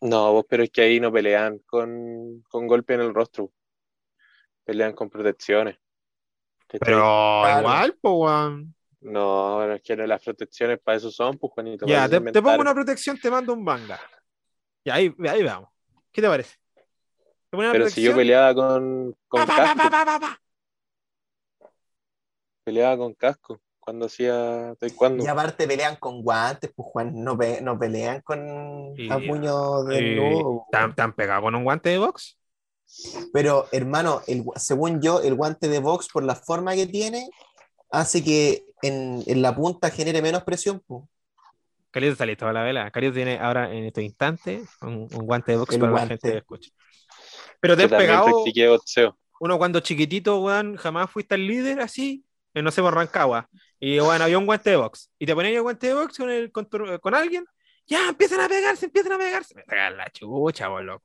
No, 0.00 0.32
vos, 0.32 0.44
pero 0.48 0.64
es 0.64 0.70
que 0.70 0.82
ahí 0.82 0.98
no 1.00 1.12
pelean 1.12 1.60
con, 1.64 2.42
con 2.48 2.66
golpe 2.66 2.94
en 2.94 3.00
el 3.02 3.14
rostro. 3.14 3.52
Pelean 4.64 4.92
con 4.94 5.08
protecciones. 5.08 5.76
Pero 6.68 6.80
Claro. 6.80 7.60
igual, 7.60 7.98
pues, 8.00 8.14
weón. 8.14 8.74
No, 9.00 9.56
bueno, 9.56 9.74
es 9.74 9.82
que 9.82 9.96
no, 9.96 10.06
las 10.06 10.22
protecciones 10.24 10.80
para 10.80 10.96
eso 10.96 11.10
son, 11.10 11.38
pues 11.38 11.52
Juanito. 11.52 11.86
Ya, 11.86 12.08
te, 12.08 12.20
te 12.20 12.42
pongo 12.42 12.60
una 12.60 12.74
protección, 12.74 13.18
te 13.18 13.30
mando 13.30 13.52
un 13.52 13.62
manga. 13.62 14.00
Ya, 14.84 14.94
ahí, 14.94 15.14
ahí 15.28 15.42
vamos. 15.42 15.70
¿Qué 16.12 16.20
te 16.20 16.28
parece? 16.28 16.56
Te 17.50 17.56
Pero 17.56 17.88
si 17.88 18.02
yo 18.02 18.10
protección. 18.12 18.16
peleaba 18.16 18.54
con, 18.54 19.16
con 19.28 19.40
Pa, 19.40 19.46
pa, 19.46 19.56
casco, 19.56 19.78
pa, 19.78 19.90
pa, 19.90 20.04
pa, 20.04 20.20
pa. 20.20 20.40
peleaba 22.64 22.96
con 22.96 23.14
casco 23.14 23.60
cuando 23.78 24.06
hacía 24.06 24.74
taekwondo. 24.78 25.22
Y 25.24 25.26
aparte 25.26 25.66
pelean 25.66 25.96
con 25.96 26.22
guantes, 26.22 26.72
pues 26.74 26.88
Juan, 26.90 27.22
no, 27.22 27.36
pe- 27.36 27.60
no 27.60 27.78
pelean 27.78 28.22
con 28.22 28.94
Y- 28.98 29.10
a 29.10 29.18
puño 29.18 29.84
desnudo. 29.84 30.66
¿te, 30.70 30.78
han- 30.78 30.94
te 30.94 31.02
han 31.02 31.12
pegado 31.14 31.42
con 31.42 31.54
un 31.54 31.64
guante 31.64 31.90
de 31.90 31.98
box? 31.98 32.38
Pero, 33.32 33.66
hermano, 33.72 34.22
el 34.26 34.44
según 34.56 35.00
yo, 35.02 35.20
el 35.20 35.34
guante 35.34 35.68
de 35.68 35.78
box, 35.80 36.08
por 36.12 36.22
la 36.22 36.34
forma 36.34 36.74
que 36.74 36.86
tiene, 36.86 37.28
hace 37.90 38.22
que 38.24 38.64
en, 38.82 39.22
en 39.26 39.42
la 39.42 39.54
punta 39.54 39.90
genere 39.90 40.22
menos 40.22 40.44
presión. 40.44 40.82
pues. 40.86 41.02
Carito 41.94 42.10
está 42.12 42.26
listo 42.26 42.44
para 42.44 42.54
la 42.54 42.62
vela. 42.64 42.90
Carito 42.90 43.14
tiene 43.14 43.38
ahora 43.38 43.72
en 43.72 43.84
este 43.84 44.02
instante 44.02 44.64
un, 44.80 45.06
un 45.12 45.26
guante 45.26 45.52
de 45.52 45.58
box 45.58 45.74
El 45.74 45.80
para 45.80 45.92
la 45.92 45.98
guante. 45.98 46.14
gente 46.14 46.32
que 46.32 46.38
escucha. 46.38 46.70
Pero 47.60 47.76
te 47.76 47.84
has 47.84 47.88
pegado, 47.90 48.44
uno 49.38 49.58
cuando 49.58 49.78
chiquitito, 49.78 50.40
weón, 50.40 50.76
jamás 50.76 51.08
fuiste 51.08 51.36
el 51.36 51.46
líder 51.46 51.80
así, 51.80 52.24
en, 52.52 52.64
no 52.64 52.72
sé, 52.72 52.82
por 52.82 52.94
Rancagua. 52.94 53.48
Y 53.78 54.00
bueno, 54.00 54.24
había 54.24 54.38
un 54.38 54.46
guante 54.46 54.70
de 54.70 54.76
box. 54.76 55.08
Y 55.20 55.26
te 55.26 55.34
ponías 55.36 55.54
el 55.54 55.62
guante 55.62 55.86
de 55.86 55.94
box 55.94 56.18
con, 56.18 56.30
el, 56.30 56.50
con, 56.50 56.68
tu- 56.68 56.98
con 57.00 57.14
alguien. 57.14 57.46
Ya, 57.86 58.08
empiezan 58.08 58.40
a 58.40 58.48
pegarse, 58.48 58.86
empiezan 58.86 59.12
a 59.12 59.18
pegarse. 59.18 59.54
Me 59.54 59.62
pegan 59.62 59.96
la 59.96 60.10
chucha, 60.10 60.66
boludo. 60.66 61.00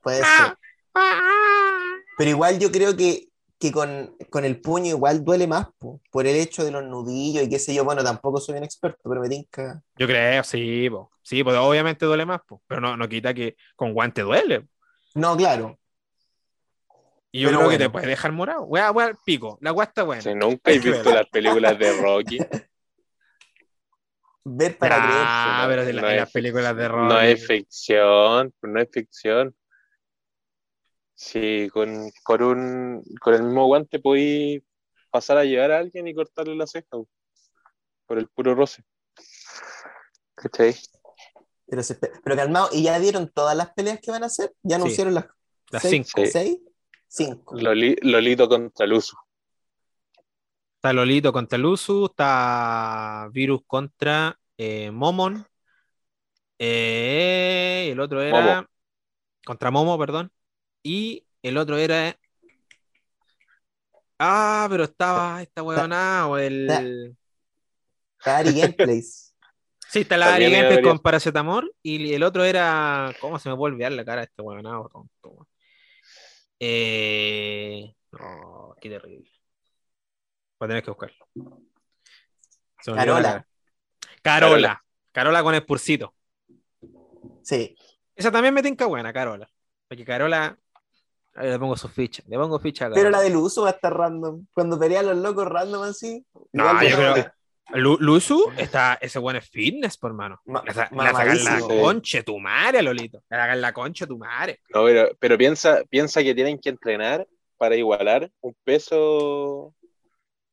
Puede 0.00 0.22
Ah. 0.24 0.56
ser. 0.94 2.02
Pero 2.16 2.30
igual 2.30 2.58
yo 2.58 2.70
creo 2.72 2.96
que, 2.96 3.28
que 3.62 3.70
con, 3.70 4.16
con 4.28 4.44
el 4.44 4.60
puño 4.60 4.86
igual 4.86 5.24
duele 5.24 5.46
más, 5.46 5.68
po, 5.78 6.00
por 6.10 6.26
el 6.26 6.34
hecho 6.34 6.64
de 6.64 6.72
los 6.72 6.82
nudillos 6.82 7.44
y 7.44 7.48
qué 7.48 7.60
sé 7.60 7.72
yo. 7.72 7.84
Bueno, 7.84 8.02
tampoco 8.02 8.40
soy 8.40 8.58
un 8.58 8.64
experto, 8.64 9.08
pero 9.08 9.20
me 9.20 9.28
tinca. 9.28 9.80
Yo 9.96 10.08
creo, 10.08 10.42
sí, 10.42 10.90
po. 10.90 11.12
sí, 11.22 11.44
pues 11.44 11.56
obviamente 11.56 12.04
duele 12.04 12.26
más, 12.26 12.40
po. 12.44 12.60
pero 12.66 12.80
no, 12.80 12.96
no 12.96 13.08
quita 13.08 13.32
que 13.32 13.54
con 13.76 13.92
guante 13.92 14.22
duele. 14.22 14.66
No, 15.14 15.36
claro. 15.36 15.78
Y 17.30 17.42
yo 17.42 17.48
Pero 17.48 17.58
creo 17.60 17.70
que 17.70 17.78
te 17.78 17.90
puede 17.90 18.08
dejar 18.08 18.32
morado. 18.32 18.64
Wea, 18.64 18.90
wea, 18.90 19.16
pico. 19.24 19.58
La 19.60 19.70
está 19.80 20.02
buena. 20.02 20.22
Si 20.22 20.34
nunca 20.34 20.70
Hay 20.70 20.76
he 20.76 20.80
visto 20.80 21.14
las 21.14 21.26
películas 21.28 21.78
de 21.78 22.02
Rocky. 22.02 22.38
Ver 24.44 24.76
para 24.76 24.96
Ah, 24.98 25.66
pero 25.68 25.84
de 25.84 25.92
la- 25.92 26.02
no 26.02 26.08
las 26.08 26.32
películas 26.32 26.76
de 26.76 26.88
Rocky. 26.88 27.14
No 27.14 27.20
es 27.20 27.46
ficción, 27.46 28.52
no 28.60 28.80
es 28.80 28.88
ficción. 28.92 29.54
Sí, 31.14 31.68
con, 31.72 32.10
con, 32.24 32.42
un, 32.42 33.04
con 33.20 33.34
el 33.34 33.42
mismo 33.44 33.66
guante 33.66 34.00
podí 34.00 34.64
pasar 35.10 35.38
a 35.38 35.44
llevar 35.44 35.70
a 35.72 35.78
alguien 35.78 36.08
y 36.08 36.14
cortarle 36.14 36.56
la 36.56 36.66
ceja 36.66 36.88
po, 36.90 37.08
por 38.06 38.18
el 38.18 38.28
puro 38.28 38.54
roce. 38.54 38.82
¿Cachai? 40.34 40.74
Pero, 41.66 41.82
se 41.82 41.94
pero 41.94 42.36
calmado, 42.36 42.68
¿y 42.72 42.82
ya 42.84 42.98
dieron 42.98 43.30
todas 43.30 43.56
las 43.56 43.72
peleas 43.72 44.00
que 44.00 44.10
van 44.10 44.22
a 44.22 44.26
hacer? 44.26 44.52
¿Ya 44.62 44.76
Sí. 44.76 44.82
anunciaron 44.82 45.14
las, 45.14 45.26
Las 45.70 45.82
seis? 45.82 45.92
cinco. 46.06 46.26
Sí. 46.26 46.32
¿Seis? 46.32 46.58
Cinco. 47.08 47.54
Loli- 47.56 47.98
Lolito 48.02 48.48
contra 48.48 48.86
Luzu. 48.86 49.16
Está 50.76 50.92
Lolito 50.92 51.32
contra 51.32 51.58
Luzu, 51.58 52.06
está 52.06 53.28
Virus 53.32 53.60
contra 53.66 54.36
eh, 54.56 54.90
Momon. 54.90 55.46
Eh, 56.58 57.88
el 57.92 58.00
otro 58.00 58.20
era. 58.22 58.56
Momo. 58.56 58.68
Contra 59.44 59.70
Momo, 59.70 59.98
perdón. 59.98 60.32
Y 60.82 61.24
el 61.42 61.56
otro 61.56 61.76
era. 61.78 62.16
Ah, 64.18 64.66
pero 64.70 64.84
estaba 64.84 65.42
esta 65.42 65.62
huevona 65.62 66.28
o 66.28 66.36
el. 66.38 67.16
Ari 68.24 68.52
Gameplays. 68.60 69.28
Sí, 69.92 70.00
está 70.00 70.16
la 70.16 70.32
Ari 70.34 70.44
Gameplay 70.44 70.70
debería- 70.70 70.88
con 70.88 70.98
paracetamol 71.00 71.70
y 71.82 72.14
el 72.14 72.22
otro 72.22 72.44
era. 72.44 73.14
¿Cómo 73.20 73.38
se 73.38 73.50
me 73.50 73.56
puede 73.56 73.74
olvidar 73.74 73.92
la 73.92 74.06
cara 74.06 74.22
de 74.22 74.24
este 74.24 74.40
huevonado 74.40 74.88
tonto? 74.88 75.46
Eh... 76.58 77.94
No, 78.12 78.74
qué 78.80 78.88
terrible. 78.88 79.30
Voy 80.58 80.64
a 80.64 80.68
tener 80.68 80.82
que 80.82 80.90
buscarlo. 80.92 81.26
Carola. 82.82 83.46
Carola. 84.22 84.82
Carola 85.12 85.42
con 85.42 85.54
el 85.56 85.66
purcito. 85.66 86.14
Sí. 87.42 87.76
Esa 88.16 88.32
también 88.32 88.54
me 88.54 88.62
tinca 88.62 88.86
buena, 88.86 89.12
Carola. 89.12 89.46
Porque 89.88 90.06
Carola. 90.06 90.58
Le 91.34 91.58
pongo 91.58 91.76
su 91.76 91.88
ficha. 91.88 92.22
Le 92.26 92.36
pongo 92.36 92.58
ficha 92.58 92.86
a 92.86 92.90
Pero 92.90 93.08
la 93.10 93.20
del 93.20 93.36
uso 93.36 93.62
va 93.62 93.68
a 93.68 93.72
estar 93.72 93.92
random. 93.96 94.46
Cuando 94.52 94.78
pelean 94.78 95.06
los 95.06 95.16
locos 95.16 95.46
random 95.48 95.82
así. 95.84 96.24
No, 96.52 96.82
yo 96.82 96.96
creo- 96.96 97.32
Lu- 97.74 97.96
Luzu, 98.00 98.52
está, 98.58 98.98
ese 99.00 99.18
bueno 99.18 99.38
es 99.38 99.48
fitness, 99.48 99.96
por 99.96 100.12
mano. 100.12 100.40
Ma- 100.44 100.62
Le, 100.66 100.74
sa- 100.74 100.90
le 100.92 101.10
sacan 101.10 101.44
la 101.44 101.60
concha 101.60 102.22
tu 102.22 102.38
madre, 102.38 102.82
Lolito. 102.82 103.22
Le 103.30 103.36
sacan 103.36 103.60
la 103.62 103.72
concha 103.72 104.06
tu 104.06 104.18
madre. 104.18 104.60
No, 104.74 104.84
pero, 104.84 105.08
pero 105.18 105.38
piensa, 105.38 105.82
piensa 105.88 106.22
que 106.22 106.34
tienen 106.34 106.58
que 106.58 106.68
entrenar 106.68 107.26
para 107.56 107.74
igualar 107.76 108.30
un 108.42 108.54
peso 108.62 109.74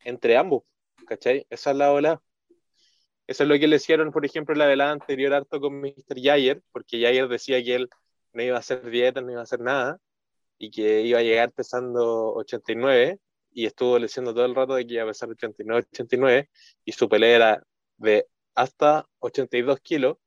entre 0.06 0.38
ambos, 0.38 0.64
¿cachai? 1.08 1.46
Esa 1.50 1.72
es 1.72 1.76
la 1.78 1.92
ola. 1.92 2.22
Eso 3.28 3.44
es 3.44 3.50
lo 3.50 3.60
que 3.60 3.68
le 3.68 3.76
hicieron, 3.76 4.12
por 4.14 4.24
ejemplo, 4.26 4.54
en 4.54 4.60
la 4.60 4.68
velada 4.68 4.92
anterior 4.92 5.34
harto 5.34 5.60
con 5.60 5.82
Mr. 5.82 6.22
Jair, 6.24 6.62
porque 6.72 7.02
Jair 7.02 7.28
decía 7.28 7.62
que 7.62 7.76
él 7.76 7.90
no 8.34 8.44
iba 8.44 8.56
a 8.56 8.60
hacer 8.60 8.90
dieta, 8.90 9.20
no 9.20 9.32
iba 9.32 9.42
a 9.42 9.44
hacer 9.44 9.60
nada, 9.60 9.98
y 10.60 10.70
que 10.72 11.02
iba 11.02 11.20
a 11.20 11.24
llegar 11.24 11.52
pesando 11.54 12.34
89, 12.36 13.18
y 13.52 13.66
estuvo 13.66 13.98
diciendo 14.00 14.34
todo 14.34 14.46
el 14.46 14.54
rato 14.54 14.76
de 14.76 14.86
que 14.86 14.96
iba 14.96 15.04
a 15.04 15.08
pesar 15.08 15.30
89, 15.30 15.88
89, 15.92 16.50
y 16.86 16.92
su 16.92 17.10
pelea 17.10 17.36
era 17.36 17.64
de 17.98 18.28
hasta 18.54 19.08
82 19.20 19.80
kilos, 19.80 20.18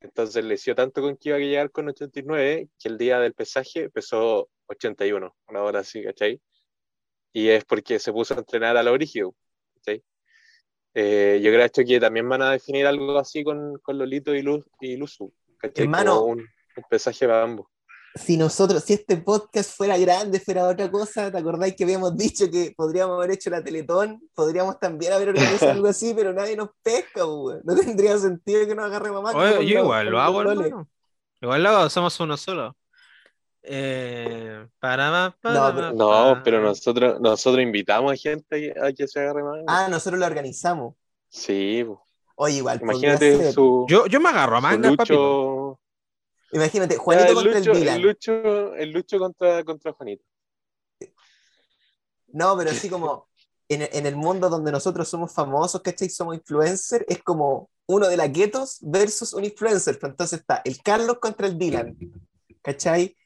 entonces 0.00 0.44
le 0.44 0.54
hizo 0.54 0.74
tanto 0.74 1.00
con 1.00 1.16
que 1.16 1.28
iba 1.30 1.38
a 1.38 1.40
llegar 1.40 1.70
con 1.70 1.88
89 1.88 2.68
que 2.78 2.88
el 2.88 2.98
día 2.98 3.20
del 3.20 3.34
pesaje 3.34 3.88
pesó 3.90 4.50
81, 4.66 5.36
una 5.48 5.62
hora 5.62 5.80
así, 5.80 6.02
¿cachai? 6.02 6.40
Y 7.32 7.48
es 7.48 7.64
porque 7.64 7.98
se 7.98 8.12
puso 8.12 8.34
a 8.34 8.38
entrenar 8.38 8.76
a 8.76 8.82
lo 8.82 8.92
brígido, 8.92 9.34
¿cachai? 9.76 10.02
Eh, 10.94 11.40
yo 11.42 11.52
creo 11.52 11.86
que 11.86 12.00
también 12.00 12.28
van 12.28 12.42
a 12.42 12.50
definir 12.50 12.86
algo 12.86 13.16
así 13.18 13.44
con, 13.44 13.78
con 13.78 13.96
Lolito 13.96 14.34
y, 14.34 14.42
Luz, 14.42 14.64
y 14.80 14.96
Luzu, 14.96 15.32
¿cachai? 15.58 15.84
Hermano. 15.84 16.20
Como 16.20 16.32
un, 16.32 16.40
un 16.40 16.84
pesaje 16.88 17.26
para 17.28 17.44
ambos. 17.44 17.69
Si 18.14 18.36
nosotros, 18.36 18.82
si 18.82 18.94
este 18.94 19.16
podcast 19.18 19.70
fuera 19.76 19.96
grande, 19.96 20.40
fuera 20.40 20.66
otra 20.66 20.90
cosa, 20.90 21.30
¿te 21.30 21.38
acordáis 21.38 21.76
que 21.76 21.84
habíamos 21.84 22.16
dicho 22.16 22.50
que 22.50 22.74
podríamos 22.76 23.16
haber 23.16 23.30
hecho 23.32 23.50
la 23.50 23.62
Teletón? 23.62 24.20
Podríamos 24.34 24.80
también 24.80 25.12
haber 25.12 25.28
organizado 25.28 25.70
algo 25.72 25.86
así, 25.88 26.12
pero 26.14 26.32
nadie 26.32 26.56
nos 26.56 26.70
pesca, 26.82 27.24
weón. 27.24 27.60
No 27.64 27.76
tendría 27.76 28.18
sentido 28.18 28.66
que 28.66 28.74
nos 28.74 28.86
agarre 28.86 29.12
mamá. 29.12 29.30
Oye, 29.32 29.52
yo 29.68 29.74
los- 29.78 29.84
igual 29.84 30.06
lo 30.08 30.20
hago, 30.20 30.40
hermano. 30.42 30.88
Igual 31.40 31.62
lo 31.62 31.68
hago, 31.68 31.88
somos 31.90 32.18
uno 32.18 32.36
solo. 32.36 32.76
Eh, 33.62 34.66
para, 34.80 35.10
pa, 35.10 35.36
para, 35.40 35.54
No, 35.54 35.74
pero- 35.74 35.92
No, 35.92 36.08
pa. 36.34 36.42
pero 36.42 36.60
nosotros, 36.62 37.20
nosotros 37.20 37.62
invitamos 37.62 38.12
a 38.12 38.16
gente 38.16 38.74
a 38.82 38.92
que 38.92 39.06
se 39.06 39.20
agarre 39.20 39.42
más. 39.44 39.60
Ah, 39.68 39.86
nosotros 39.88 40.18
lo 40.18 40.26
organizamos. 40.26 40.94
Sí. 41.28 41.86
Oye, 42.36 42.56
igual. 42.56 42.80
imagínate 42.82 43.52
su, 43.52 43.84
Yo, 43.88 44.06
yo 44.06 44.18
me 44.20 44.30
agarro 44.30 44.56
a 44.56 44.60
su 44.60 44.62
mangas, 44.62 44.96
Imagínate, 46.52 46.94
Ya, 46.94 47.00
Juanito 47.00 47.28
el 47.28 47.34
contra 47.34 47.58
Lucho, 47.58 47.70
el 47.72 47.78
Dylan. 47.78 47.96
el 47.96 48.02
Lucho, 48.02 48.74
el 48.74 48.90
Lucho 48.92 49.18
contra, 49.18 49.64
contra 49.64 49.92
Juanito. 49.92 50.24
No, 52.28 52.56
pero 52.56 52.70
así 52.70 52.88
como 52.88 53.28
en, 53.68 53.82
en 53.92 54.06
el 54.06 54.16
mundo 54.16 54.48
donde 54.48 54.70
nosotros 54.72 55.08
somos 55.08 55.32
famosos, 55.32 55.80
¿cachai? 55.82 56.08
Somos 56.10 56.36
influencers, 56.36 57.04
es 57.08 57.22
como 57.22 57.70
uno 57.86 58.08
de 58.08 58.16
la 58.16 58.28
Guetos 58.28 58.78
versus 58.82 59.32
un 59.32 59.44
influencer. 59.44 59.98
Entonces 60.02 60.40
está 60.40 60.62
el 60.64 60.80
Carlos 60.82 61.18
contra 61.20 61.46
el 61.46 61.58
Dylan, 61.58 61.96
¿cachai? 62.62 63.16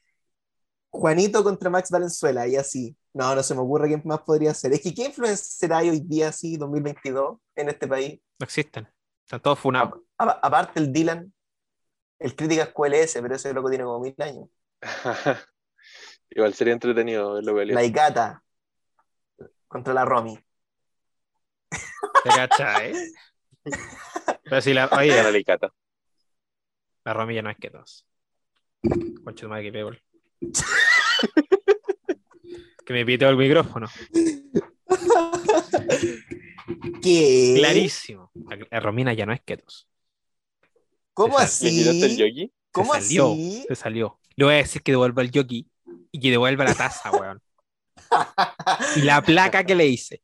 Juanito 0.89 1.43
contra 1.43 1.69
Max 1.69 1.89
Valenzuela 1.91 2.47
y 2.47 2.55
así. 2.55 2.95
No, 3.13 3.33
no 3.35 3.43
se 3.43 3.53
me 3.53 3.61
ocurre 3.61 3.87
quién 3.87 4.01
más 4.05 4.21
podría 4.21 4.53
ser. 4.53 4.73
Es 4.73 4.81
que 4.81 4.93
¿qué 4.93 5.05
influencer 5.05 5.71
hay 5.73 5.89
hoy 5.89 5.99
día 6.01 6.29
así, 6.29 6.57
2022, 6.57 7.37
en 7.55 7.69
este 7.69 7.87
país? 7.87 8.19
No 8.39 8.43
existen. 8.43 8.87
Están 9.23 9.41
todos 9.41 9.59
funados. 9.59 10.01
A- 10.17 10.39
aparte 10.41 10.79
el 10.79 10.91
Dylan, 10.91 11.33
el 12.19 12.35
Críticas 12.35 12.69
QLS, 12.69 13.19
pero 13.21 13.35
ese 13.35 13.53
loco 13.53 13.69
tiene 13.69 13.83
como 13.83 13.99
mil 13.99 14.15
años. 14.19 14.49
Igual 16.29 16.53
sería 16.53 16.73
entretenido 16.73 17.33
verlo 17.33 17.55
pelear. 17.55 17.75
La 17.75 17.83
Icata 17.83 18.43
contra 19.67 19.93
la 19.93 20.05
Romy. 20.05 20.37
¿Te 22.23 22.29
cachai? 22.29 22.93
Pero 24.43 24.61
si 24.61 24.73
la, 24.73 24.85
oye, 24.91 25.21
la 25.21 25.37
Icata. 25.37 25.73
la 27.03 27.13
romilla 27.13 27.41
no 27.41 27.49
es 27.49 27.57
que 27.57 27.69
dos. 27.69 28.05
Concha 29.23 29.45
tu 29.45 29.49
madre 29.49 29.71
que 29.71 30.01
que 32.85 32.93
me 32.93 33.05
piteo 33.05 33.29
el 33.29 33.37
micrófono. 33.37 33.87
¿Qué? 37.01 37.55
Clarísimo. 37.57 38.31
La, 38.47 38.59
la 38.69 38.79
Romina 38.79 39.13
ya 39.13 39.25
no 39.25 39.33
es 39.33 39.41
ketos. 39.41 39.87
¿Cómo 41.15 41.39
¿Le 41.39 41.45
¿Le 41.45 41.69
quitaste 41.71 41.99
el 41.99 42.11
así? 42.11 42.17
yogi? 42.17 42.53
¿Cómo 42.73 42.93
se 42.93 43.01
salió, 43.01 43.31
así? 43.31 43.65
se 43.69 43.75
salió. 43.75 44.19
Le 44.35 44.45
voy 44.45 44.53
a 44.53 44.57
decir 44.57 44.83
que 44.83 44.91
devuelva 44.91 45.21
el 45.21 45.31
jockey 45.33 45.65
y 46.11 46.19
que 46.19 46.29
devuelva 46.29 46.65
la 46.65 46.75
taza, 46.75 47.09
weón. 47.11 47.41
Y 48.97 49.01
la 49.01 49.21
placa 49.21 49.63
que 49.63 49.75
le 49.75 49.87
hice. 49.87 50.21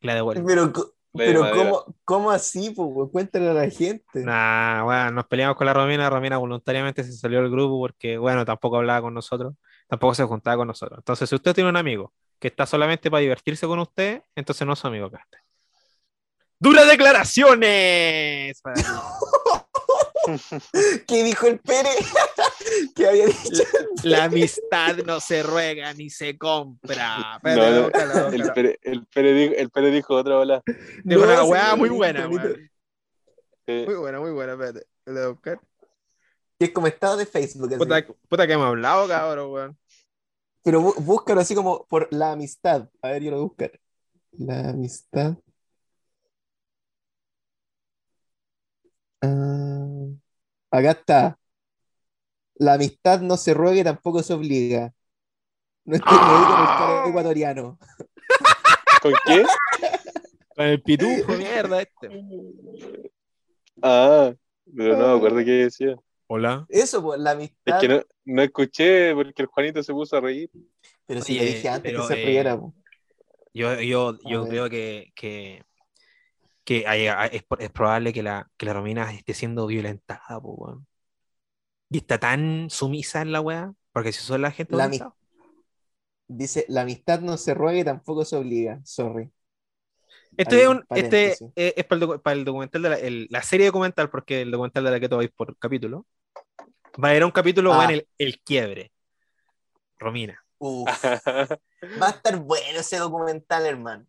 la 0.00 0.14
devuelvo. 0.14 0.46
Pero, 0.46 0.70
pero. 1.14 1.50
¿cómo, 1.50 1.96
¿cómo 2.04 2.30
así, 2.30 2.74
weón? 2.76 3.08
Cuéntale 3.08 3.48
a 3.48 3.54
la 3.54 3.70
gente. 3.70 4.20
Nah, 4.22 4.82
bueno, 4.82 5.12
nos 5.12 5.26
peleamos 5.26 5.56
con 5.56 5.66
la 5.66 5.72
Romina. 5.72 6.10
Romina 6.10 6.36
voluntariamente 6.36 7.02
se 7.02 7.12
salió 7.12 7.40
del 7.40 7.50
grupo 7.50 7.78
porque, 7.78 8.18
bueno, 8.18 8.44
tampoco 8.44 8.76
hablaba 8.76 9.00
con 9.00 9.14
nosotros, 9.14 9.54
tampoco 9.88 10.14
se 10.14 10.24
juntaba 10.24 10.58
con 10.58 10.68
nosotros. 10.68 10.98
Entonces, 10.98 11.26
si 11.26 11.34
usted 11.34 11.54
tiene 11.54 11.70
un 11.70 11.76
amigo 11.78 12.12
que 12.38 12.48
está 12.48 12.66
solamente 12.66 13.10
para 13.10 13.22
divertirse 13.22 13.66
con 13.66 13.78
usted, 13.78 14.22
entonces 14.36 14.66
no 14.66 14.74
es 14.74 14.78
su 14.78 14.88
amigo 14.88 15.10
Caste. 15.10 15.38
¡Duras 16.58 16.86
declaraciones! 16.86 18.60
Para. 18.60 18.74
¿Qué 21.06 21.22
dijo 21.24 21.46
el 21.46 21.58
Pere? 21.60 21.90
¿Qué 22.96 23.06
había 23.08 23.26
dicho? 23.26 23.62
La 24.02 24.24
amistad 24.24 24.96
no 25.04 25.20
se 25.20 25.42
ruega 25.42 25.92
ni 25.94 26.10
se 26.10 26.36
compra. 26.38 27.40
No, 27.44 27.70
no, 27.70 27.82
búscalo, 27.84 28.28
El. 28.28 28.52
Pere, 28.52 28.78
el 28.82 29.06
Pere 29.06 29.32
dijo, 29.32 29.54
el 29.56 29.70
Pere 29.70 29.90
dijo 29.90 30.14
otra 30.14 30.36
bola. 30.36 30.62
Es 30.66 31.16
una 31.16 31.44
weá 31.44 31.76
muy 31.76 31.88
buena. 31.90 32.28
Eh, 33.66 33.84
Muy 33.86 33.94
buena, 33.94 34.20
muy 34.20 34.30
buena, 34.32 34.52
espérate. 34.52 34.86
Lo 35.06 35.12
voy 35.14 35.22
a 35.22 35.28
buscar. 35.28 35.60
Es 36.58 36.70
como 36.70 36.86
estado 36.86 37.16
de 37.16 37.26
Facebook. 37.26 37.68
así. 37.68 37.78
Puta, 37.78 38.06
puta 38.28 38.46
que 38.46 38.52
hemos 38.52 38.66
hablado, 38.66 39.08
cabrón, 39.08 39.50
weón. 39.52 39.78
Pero 40.62 40.80
bú- 40.80 40.94
búscalo 40.98 41.40
así 41.40 41.54
como 41.54 41.86
por 41.86 42.08
la 42.12 42.32
amistad. 42.32 42.88
A 43.02 43.08
ver, 43.08 43.22
yo 43.22 43.30
lo 43.30 43.36
voy 43.38 43.44
a 43.44 43.48
buscar. 43.48 43.80
La 44.38 44.68
amistad. 44.70 45.34
Ah, 49.24 50.78
acá 50.78 50.90
está. 50.90 51.38
La 52.56 52.74
amistad 52.74 53.20
no 53.20 53.36
se 53.36 53.54
ruega 53.54 53.80
y 53.80 53.84
tampoco 53.84 54.22
se 54.22 54.34
obliga. 54.34 54.92
No 55.84 55.96
estoy 55.96 56.16
ahí 56.16 56.44
con 56.44 56.60
el 56.60 56.66
cara 56.66 57.08
ecuatoriano. 57.08 57.78
¿Con 59.02 59.12
qué? 59.26 59.44
Con 60.56 60.66
el 60.66 60.82
pitufo, 60.82 61.32
mierda, 61.38 61.82
este. 61.82 62.24
Ah, 63.82 64.32
pero 64.76 64.96
no 64.96 65.08
me 65.08 65.16
acuerdo 65.16 65.38
qué 65.38 65.50
decía. 65.50 65.96
Hola. 66.26 66.64
Eso, 66.68 67.02
pues, 67.02 67.20
la 67.20 67.32
Es 67.32 67.36
amistad. 67.36 67.80
que 67.80 67.88
no, 67.88 68.02
no 68.24 68.42
escuché 68.42 69.14
porque 69.14 69.42
el 69.42 69.46
Juanito 69.48 69.82
se 69.82 69.92
puso 69.92 70.16
a 70.16 70.20
reír. 70.20 70.50
Pero 71.06 71.20
si 71.20 71.32
Oye, 71.34 71.44
le 71.44 71.54
dije 71.54 71.68
antes 71.68 71.92
pero, 71.92 72.06
que 72.08 72.14
se 72.14 72.22
eh, 72.22 72.26
riera, 72.26 72.58
po. 72.58 72.74
Yo, 73.52 73.80
yo, 73.80 74.18
yo 74.24 74.48
creo 74.48 74.70
que, 74.70 75.12
que, 75.14 75.62
que 76.64 76.86
hay- 76.86 77.06
es, 77.36 77.44
es 77.58 77.70
probable 77.70 78.12
que 78.12 78.22
la, 78.22 78.50
que 78.56 78.66
la 78.66 78.72
Romina 78.72 79.12
esté 79.12 79.34
siendo 79.34 79.66
violentada, 79.66 80.40
po, 80.40 80.52
weón. 80.54 80.86
Y 81.90 81.98
está 81.98 82.18
tan 82.18 82.68
sumisa 82.70 83.20
en 83.22 83.30
la 83.32 83.40
weá, 83.40 83.72
porque 83.92 84.12
si 84.12 84.20
son 84.22 84.42
la 84.42 84.50
gente 84.50 84.74
La. 84.74 84.90
Dice, 86.26 86.64
la 86.68 86.80
amistad 86.80 87.20
no 87.20 87.36
se 87.36 87.52
ruega 87.52 87.78
y 87.80 87.84
tampoco 87.84 88.24
se 88.24 88.36
obliga. 88.36 88.80
Sorry. 88.84 89.30
Este 90.36 90.56
Hay 90.56 90.62
es, 90.62 90.68
un 90.68 90.84
este 90.90 91.26
es, 91.32 91.42
es 91.54 91.84
para, 91.84 92.00
el, 92.00 92.08
docu- 92.08 92.22
para 92.22 92.34
el 92.34 92.44
documental 92.44 92.82
de 92.82 92.88
la, 92.88 92.96
el- 92.96 93.26
la 93.30 93.42
serie 93.42 93.66
documental, 93.66 94.10
porque 94.10 94.40
el 94.42 94.50
documental 94.50 94.84
de 94.84 94.90
la 94.90 95.00
que 95.00 95.08
vais 95.08 95.30
por 95.30 95.56
capítulo. 95.58 96.06
Va 97.02 97.08
a 97.08 97.10
haber 97.10 97.24
un 97.24 97.30
capítulo, 97.30 97.72
Ah. 97.74 97.78
weón, 97.80 97.90
el, 97.92 98.08
el 98.18 98.40
quiebre. 98.40 98.90
Romina. 99.98 100.42
Uf, 100.58 100.88
va 102.02 102.06
a 102.06 102.10
estar 102.10 102.36
bueno 102.38 102.80
ese 102.80 102.96
documental, 102.96 103.66
hermano. 103.66 104.06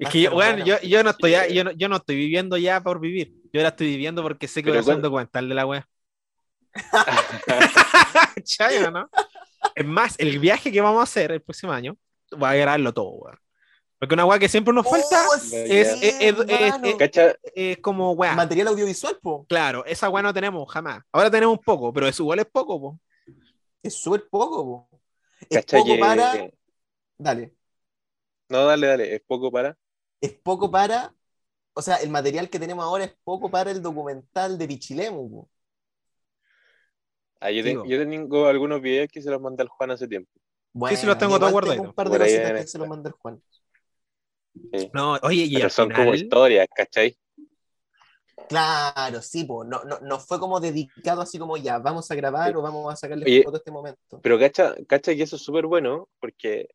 Es 0.00 0.06
Va 0.06 0.10
que, 0.12 0.22
yo, 0.22 0.30
bueno. 0.32 0.64
yo, 0.64 0.80
yo 0.80 1.04
no 1.04 1.10
estoy, 1.10 1.34
yo, 1.52 1.62
no, 1.64 1.70
yo 1.72 1.88
no 1.88 1.96
estoy 1.96 2.16
viviendo 2.16 2.56
ya 2.56 2.82
por 2.82 3.00
vivir. 3.00 3.34
Yo 3.52 3.60
ahora 3.60 3.68
estoy 3.68 3.86
viviendo 3.88 4.22
porque 4.22 4.48
sé 4.48 4.62
que 4.62 4.70
voy 4.70 4.78
a 4.78 4.80
hacer 4.80 4.96
un 4.96 5.02
documental 5.02 5.48
de 5.48 5.54
la 5.54 5.66
wea. 5.66 5.86
¿Cachai, 8.34 8.84
o 8.84 8.90
no? 8.90 9.10
Es 9.74 9.84
más, 9.86 10.14
el 10.18 10.38
viaje 10.38 10.72
que 10.72 10.80
vamos 10.80 11.00
a 11.00 11.04
hacer 11.04 11.32
el 11.32 11.42
próximo 11.42 11.72
año, 11.72 11.96
voy 12.32 12.48
a 12.48 12.54
grabarlo 12.54 12.92
todo, 12.94 13.10
weón. 13.10 13.38
Porque 13.98 14.14
una 14.14 14.24
weá 14.24 14.38
que 14.38 14.48
siempre 14.48 14.72
nos 14.72 14.88
falta 14.88 15.26
Oh, 15.28 15.34
es, 15.36 15.42
sí, 15.42 15.56
es, 15.56 16.02
es- 16.02 16.20
es- 16.22 16.38
hermano. 16.48 16.86
es- 16.86 16.94
¿Cacha? 16.96 17.34
es 17.54 17.78
como 17.78 18.12
weá. 18.12 18.34
Material 18.34 18.68
audiovisual, 18.68 19.18
po. 19.20 19.44
Claro, 19.46 19.84
esa 19.84 20.08
weá 20.08 20.22
no 20.22 20.32
tenemos 20.32 20.66
jamás. 20.72 21.02
Ahora 21.12 21.30
tenemos 21.30 21.58
un 21.58 21.62
poco, 21.62 21.92
pero 21.92 22.08
eso 22.08 22.22
igual 22.22 22.38
es 22.38 22.46
poco, 22.46 22.80
po. 22.80 23.00
Es 23.82 23.94
súper 24.00 24.24
poco, 24.30 24.64
po. 24.64 25.00
Es 25.50 25.58
¿Cacha 25.58 25.76
poco 25.76 25.98
para. 25.98 26.48
Dale. 27.18 27.52
No, 28.48 28.64
dale, 28.64 28.86
dale. 28.86 29.14
Es 29.16 29.20
poco 29.26 29.52
para. 29.52 29.76
Es 30.20 30.32
poco 30.32 30.70
para. 30.70 31.14
O 31.72 31.82
sea, 31.82 31.96
el 31.96 32.10
material 32.10 32.50
que 32.50 32.58
tenemos 32.58 32.84
ahora 32.84 33.04
es 33.04 33.16
poco 33.24 33.50
para 33.50 33.70
el 33.70 33.80
documental 33.80 34.58
de 34.58 34.68
Pichilemu, 34.68 35.30
po. 35.30 35.48
Ah, 37.40 37.50
yo, 37.50 37.64
tengo 37.64 38.46
algunos 38.46 38.82
videos 38.82 39.08
que 39.10 39.22
se 39.22 39.30
los 39.30 39.40
mandé 39.40 39.62
al 39.62 39.68
Juan 39.68 39.92
hace 39.92 40.06
tiempo. 40.06 40.30
Bueno, 40.72 40.96
sí, 40.96 41.06
los 41.06 41.16
tengo 41.16 41.38
todos 41.38 41.52
guardaditos. 41.52 41.86
un 41.86 41.94
par 41.94 42.10
de 42.10 42.18
cositas 42.18 42.52
que 42.52 42.66
se 42.66 42.78
los 42.78 42.88
manda 42.88 43.08
el 43.08 43.14
Juan. 43.14 43.42
Sí. 44.74 44.90
No, 44.92 45.14
oye, 45.22 45.44
y 45.44 45.54
Pero 45.54 45.64
al 45.64 45.70
son 45.70 45.90
como 45.90 46.14
historias, 46.14 46.66
¿cachai? 46.74 47.16
Claro, 48.48 49.22
sí, 49.22 49.44
po. 49.44 49.64
No, 49.64 49.84
no, 49.84 50.00
no 50.00 50.18
fue 50.18 50.38
como 50.38 50.60
dedicado 50.60 51.22
así 51.22 51.38
como 51.38 51.56
ya, 51.56 51.78
vamos 51.78 52.10
a 52.10 52.14
grabar 52.14 52.50
Sí. 52.50 52.56
o 52.56 52.62
vamos 52.62 52.92
a 52.92 52.96
sacarle 52.96 53.42
foto 53.42 53.56
a 53.56 53.58
este 53.58 53.70
momento. 53.70 54.20
Pero 54.20 54.38
cacha, 54.38 54.74
cacha 54.86 55.14
que 55.14 55.22
eso 55.22 55.36
es 55.36 55.42
súper 55.42 55.66
bueno 55.66 56.08
porque 56.20 56.68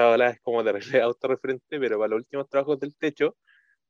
esta 0.00 0.10
ola 0.10 0.30
es 0.30 0.40
como 0.40 0.62
re- 0.62 0.80
autorreferente, 1.02 1.78
pero 1.78 1.98
para 1.98 2.08
los 2.10 2.18
últimos 2.20 2.48
trabajos 2.48 2.78
del 2.80 2.96
techo, 2.96 3.36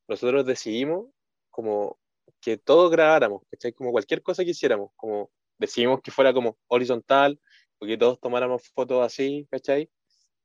nosotros 0.08 0.44
decidimos 0.46 1.06
como 1.50 1.98
que 2.40 2.56
todos 2.58 2.90
grabáramos, 2.90 3.42
¿cachai? 3.50 3.72
Como 3.72 3.92
cualquier 3.92 4.22
cosa 4.22 4.44
que 4.44 4.50
hiciéramos, 4.50 4.90
como 4.96 5.30
decidimos 5.58 6.00
que 6.02 6.10
fuera 6.10 6.32
como 6.32 6.58
horizontal, 6.68 7.38
o 7.78 7.86
que 7.86 7.96
todos 7.96 8.20
tomáramos 8.20 8.62
fotos 8.74 9.04
así, 9.04 9.46
¿cachai? 9.50 9.88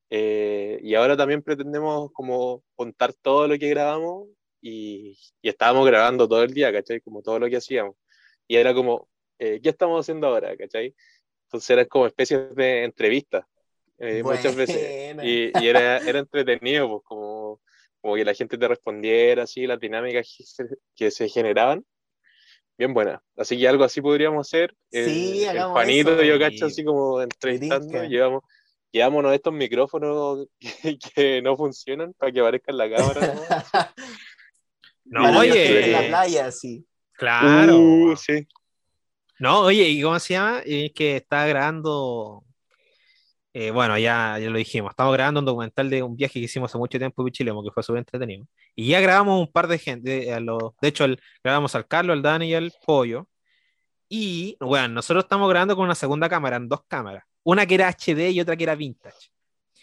Eh, 0.10 0.80
y 0.84 0.96
ahora 0.96 1.18
también 1.18 1.42
pretendemos 1.44 2.12
como 2.14 2.64
contar 2.76 3.14
todo 3.14 3.48
lo 3.48 3.58
que 3.58 3.70
grabamos 3.70 4.28
y, 4.62 5.18
y 5.42 5.50
estábamos 5.50 5.86
grabando 5.88 6.28
todo 6.28 6.44
el 6.44 6.54
día, 6.54 6.72
¿cachai? 6.72 7.02
Como 7.02 7.22
todo 7.22 7.40
lo 7.40 7.50
que 7.50 7.58
hacíamos. 7.58 7.96
Y 8.48 8.58
era 8.58 8.74
como, 8.74 9.10
eh, 9.40 9.60
¿qué 9.62 9.70
estamos 9.70 10.02
haciendo 10.02 10.28
ahora, 10.28 10.56
¿cachai? 10.58 10.96
Entonces 11.48 11.70
eran 11.72 11.86
como 11.88 12.08
especies 12.08 12.56
de 12.56 12.84
entrevistas, 12.84 13.46
eh, 14.00 14.24
muchas 14.24 14.56
veces. 14.56 15.16
Y, 15.24 15.52
y 15.60 15.68
era, 15.68 15.98
era 16.00 16.20
entretenido, 16.20 16.90
pues 16.90 17.02
como, 17.06 17.62
como 18.02 18.16
que 18.16 18.26
la 18.26 18.34
gente 18.34 18.58
te 18.58 18.68
respondiera, 18.68 19.44
así, 19.44 19.66
las 19.66 19.80
dinámicas 19.80 20.28
que 20.38 20.44
se, 20.44 20.66
que 20.96 21.12
se 21.12 21.30
generaban. 21.30 21.86
Bien 22.78 22.94
buena. 22.94 23.22
Así 23.38 23.58
que 23.58 23.68
algo 23.68 23.86
así 23.86 24.02
podríamos 24.02 24.46
hacer. 24.48 24.76
El- 24.92 25.06
Sí, 25.10 25.44
el, 25.44 25.50
hagamos 25.52 25.72
Juanito, 25.72 26.14
eso. 26.14 26.24
yo 26.24 26.38
cacho 26.38 26.66
Y- 26.66 26.68
así 26.68 26.84
como 26.84 27.22
entrevistando. 27.22 28.04
Llevamos, 28.04 28.44
llevámonos 28.92 29.34
estos 29.34 29.54
micrófonos 29.54 30.48
que, 30.60 30.98
que 30.98 31.42
no 31.42 31.56
funcionan 31.56 32.14
para 32.14 32.32
que 32.34 32.40
aparezca 32.42 32.72
en 32.72 32.78
la 32.78 32.90
cámara. 32.90 33.34
¿no? 35.06 35.22
no, 35.32 35.40
Oye, 35.40 35.86
en 35.86 35.92
la 35.94 36.08
playa, 36.08 36.52
sí. 36.52 36.86
claro. 37.14 37.78
Uh, 37.80 38.16
sí. 38.18 38.46
No, 39.40 39.62
oye, 39.62 39.84
¿y 39.90 40.02
cómo 40.02 40.20
se 40.20 40.34
llama? 40.34 40.62
Es 40.66 40.92
que 40.94 41.18
está 41.18 41.46
grabando. 41.48 42.44
Eh, 43.58 43.72
bueno, 43.72 43.98
ya, 43.98 44.38
ya 44.38 44.50
lo 44.50 44.58
dijimos. 44.58 44.90
Estamos 44.92 45.14
grabando 45.14 45.40
un 45.40 45.46
documental 45.46 45.90
de 45.90 46.04
un 46.04 46.18
viaje 46.18 46.34
que 46.34 46.46
hicimos 46.46 46.70
hace 46.70 46.78
mucho 46.78 46.98
tiempo 46.98 47.22
en 47.22 47.26
Pichilemu, 47.28 47.64
que 47.64 47.72
fue 47.72 47.84
súper 47.84 48.00
entretenido. 48.00 48.46
Y 48.76 48.90
ya 48.90 49.00
grabamos 49.00 49.40
un 49.40 49.50
par 49.50 49.68
de 49.70 49.78
gente. 49.80 50.34
a 50.34 50.42
los- 50.42 50.74
de 50.82 50.90
hecho, 50.90 51.06
el- 51.06 51.22
grabamos 51.42 51.74
al 51.74 51.88
Carlos, 51.88 52.16
al 52.16 52.22
Dani 52.22 52.50
y 52.50 52.54
al 52.54 52.74
Pollo. 52.86 53.30
Y, 54.10 54.58
bueno, 54.60 54.90
nosotros 54.90 55.24
estamos 55.24 55.50
grabando 55.50 55.74
con 55.76 55.86
una 55.86 55.96
segunda 55.96 56.28
cámara, 56.28 56.58
en 56.58 56.68
dos 56.68 56.82
cámaras. 56.86 57.24
Una 57.44 57.66
que 57.66 57.76
era 57.76 57.88
HD 57.88 58.32
y 58.32 58.42
otra 58.42 58.58
que 58.58 58.64
era 58.66 58.76
vintage. 58.76 59.30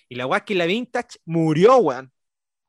Y 0.09 0.17
la 0.17 0.29
es 0.37 0.43
que 0.43 0.55
la 0.55 0.67
vintage 0.67 1.19
murió, 1.25 1.79
weón. 1.79 2.13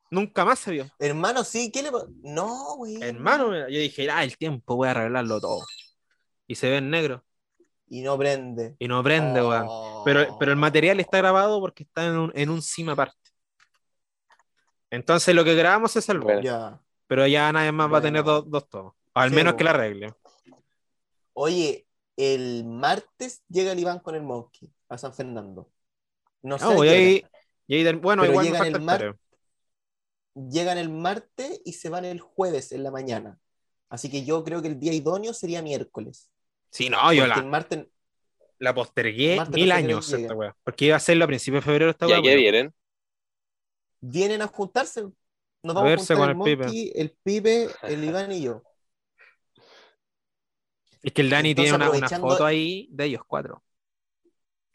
Nunca 0.10 0.46
más 0.46 0.60
se 0.60 0.72
vio. 0.72 0.88
Hermano, 1.00 1.44
sí, 1.44 1.70
¿qué 1.70 1.84
le 1.84 1.92
No, 2.24 2.78
güey. 2.78 3.02
Hermano, 3.02 3.52
yo 3.68 3.80
dije, 3.80 4.10
ah, 4.10 4.24
el 4.24 4.38
tiempo, 4.38 4.78
voy 4.78 4.88
a 4.88 4.92
arreglarlo 4.92 5.42
todo. 5.42 5.66
Y 6.48 6.56
se 6.56 6.70
ve 6.70 6.78
en 6.78 6.89
negro. 6.89 7.26
Y 7.93 8.01
no 8.01 8.17
prende. 8.17 8.75
Y 8.79 8.88
no 8.88 9.03
prende, 9.03 9.39
weón. 9.39 9.67
Pero, 10.03 10.36
pero 10.39 10.51
el 10.51 10.58
material 10.58 10.99
está 10.99 11.19
grabado 11.19 11.60
porque 11.60 11.84
está 11.84 12.08
en 12.08 12.17
un, 12.17 12.32
en 12.34 12.49
un 12.49 12.60
sim 12.60 12.89
aparte. 12.89 13.15
Entonces 14.89 15.36
lo 15.36 15.43
que 15.43 15.53
grabamos 15.53 15.91
se 15.91 16.01
salvó. 16.01 16.25
Bueno. 16.25 16.41
Ya. 16.41 16.82
Pero 17.06 17.27
ya 17.27 17.51
nadie 17.51 17.71
más 17.71 17.93
va 17.93 17.99
a 17.99 18.01
tener 18.01 18.23
dos, 18.23 18.49
dos 18.49 18.67
tomos. 18.67 18.95
Al 19.13 19.29
Sí, 19.29 19.36
menos 19.36 19.53
que 19.53 19.63
la 19.63 19.69
arregle. 19.69 20.12
Oye, 21.34 21.86
el 22.17 22.65
martes 22.65 23.43
llega 23.47 23.73
el 23.73 23.79
Iván 23.79 23.99
con 23.99 24.15
el 24.15 24.23
Monkey 24.23 24.71
a 24.89 24.97
San 24.97 25.13
Fernando. 25.13 25.69
No 26.41 26.58
sé. 26.58 26.65
Ahí- 26.65 27.23
y 27.67 27.75
ahí 27.75 27.93
bueno, 27.95 28.25
igual 28.25 28.43
llegan 28.47 28.65
el 28.65 28.82
mar-. 28.82 29.15
Llegan 30.34 30.79
el 30.79 30.89
martes 30.89 31.62
y 31.63 31.73
se 31.73 31.89
van 31.89 32.06
el 32.06 32.19
jueves 32.21 32.71
en 32.71 32.82
la 32.82 32.89
mañana. 32.89 33.38
Así 33.88 34.10
que 34.10 34.25
yo 34.25 34.43
creo 34.43 34.63
que 34.63 34.69
el 34.69 34.79
día 34.79 34.93
idóneo 34.93 35.32
sería 35.32 35.62
miércoles. 35.62 36.32
Sí, 36.73 36.89
no, 36.89 37.13
yo 37.13 37.27
la, 37.27 37.36
la 38.57 38.73
postergué 38.73 39.39
mil 39.51 39.69
no 39.69 39.75
años 39.75 40.12
esta 40.12 40.33
weá. 40.33 40.55
Porque 40.63 40.86
iba 40.86 40.95
a 40.95 40.97
hacerlo 40.97 41.25
a 41.25 41.27
principios 41.27 41.63
de 41.63 41.71
febrero 41.71 41.91
esta 41.91 42.07
¿Y 42.07 42.13
a 42.13 42.15
weá. 42.15 42.21
qué 42.23 42.29
bueno. 42.29 42.41
vienen? 42.41 42.73
Vienen 44.01 44.41
a 44.41 44.47
juntarse. 44.47 45.03
Nos 45.03 45.13
A 45.63 45.73
vamos 45.73 45.83
a, 45.83 45.89
verse 45.89 46.15
juntar 46.15 46.36
con 46.36 46.47
el 46.47 46.51
el 46.51 46.57
Pipe. 46.57 47.01
El 47.01 47.12
Pipe, 47.23 47.67
el 47.83 48.03
Iván 48.03 48.31
y 48.31 48.41
yo. 48.41 48.63
Es 51.03 51.13
que 51.13 51.21
el 51.21 51.29
Dani 51.29 51.51
Entonces, 51.51 51.77
tiene 51.77 51.89
una, 51.89 52.09
foto 52.09 52.43
ahí 52.43 52.88
de 52.91 53.05
ellos 53.05 53.21
cuatro. 53.27 53.63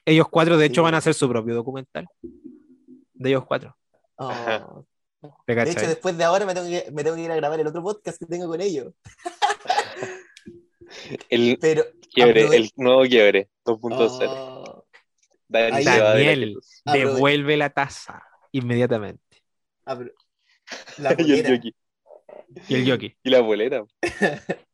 Ellos 0.04 0.28
cuatro, 0.30 0.56
de 0.56 0.66
hecho, 0.66 0.84
van 0.84 0.94
a 0.94 0.98
hacer 0.98 1.14
su 1.14 1.28
propio 1.28 1.56
documental. 1.56 2.06
De 2.22 3.28
ellos 3.28 3.44
cuatro. 3.44 3.76
Oh, 4.18 4.84
¿Te 5.46 5.54
De 5.56 5.70
hecho, 5.70 5.80
después 5.80 6.16
de 6.16 6.22
ahora 6.22 6.46
me 6.46 6.54
tengo, 6.54 6.68
que, 6.68 6.90
me 6.92 7.02
tengo 7.02 7.16
que 7.16 7.22
ir 7.22 7.32
a 7.32 7.36
grabar 7.36 7.58
el 7.58 7.66
otro 7.66 7.82
podcast 7.82 8.20
que 8.20 8.26
tengo 8.26 8.46
con 8.46 8.60
ellos. 8.60 8.94
El 11.30 11.58
Pero. 11.60 11.84
quiebre, 12.12 12.46
aprove- 12.46 12.54
el 12.56 12.70
nuevo 12.76 13.02
quiebre 13.02 13.48
2.0. 13.64 14.28
Oh, 14.30 14.84
la 15.48 15.60
Daniel. 15.70 16.58
Aprove- 16.84 16.98
devuelve 16.98 17.56
la 17.56 17.70
taza 17.70 18.22
inmediatamente. 18.52 19.42
apro- 19.86 20.12
la 20.98 21.14
y 21.18 21.32
el 21.32 21.46
yoki. 21.46 21.74
Y 22.68 22.74
el 22.74 22.90
jockey. 22.90 23.16
Y 23.22 23.30
la 23.30 23.40
bolera. 23.40 23.84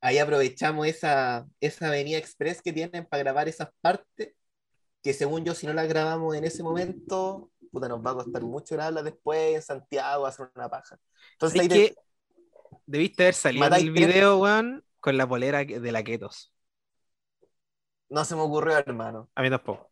Ahí 0.00 0.18
aprovechamos 0.18 0.86
esa, 0.86 1.46
esa 1.60 1.88
avenida 1.88 2.18
express 2.18 2.62
que 2.62 2.72
tienen 2.72 3.04
para 3.06 3.22
grabar 3.22 3.48
esas 3.48 3.68
partes. 3.80 4.34
Que 5.02 5.12
según 5.12 5.44
yo, 5.44 5.54
si 5.54 5.66
no 5.66 5.72
las 5.72 5.88
grabamos 5.88 6.34
en 6.36 6.44
ese 6.44 6.62
momento, 6.62 7.50
puta, 7.72 7.88
nos 7.88 8.04
va 8.04 8.12
a 8.12 8.14
costar 8.14 8.42
mucho 8.42 8.74
grabarlas 8.74 9.04
después 9.04 9.54
en 9.56 9.62
Santiago, 9.62 10.26
hacer 10.26 10.50
una 10.54 10.68
paja. 10.68 10.98
Entonces 11.32 11.60
ahí 11.60 11.68
¿Sabes 11.68 11.88
te- 11.88 11.94
qué? 11.94 12.00
Debiste 12.90 13.22
haber 13.24 13.34
salido 13.34 13.64
en 13.64 13.70
Matáis 13.70 13.86
el 13.86 13.94
tres- 13.94 14.06
video, 14.08 14.38
weón, 14.38 14.82
con 15.00 15.16
la 15.18 15.28
polera 15.28 15.58
de 15.64 15.92
la 15.92 16.02
Ketos. 16.02 16.52
no 18.08 18.24
se 18.24 18.34
me 18.34 18.40
ocurrió, 18.40 18.78
hermano. 18.78 19.28
A 19.34 19.42
mí 19.42 19.50
tampoco. 19.50 19.90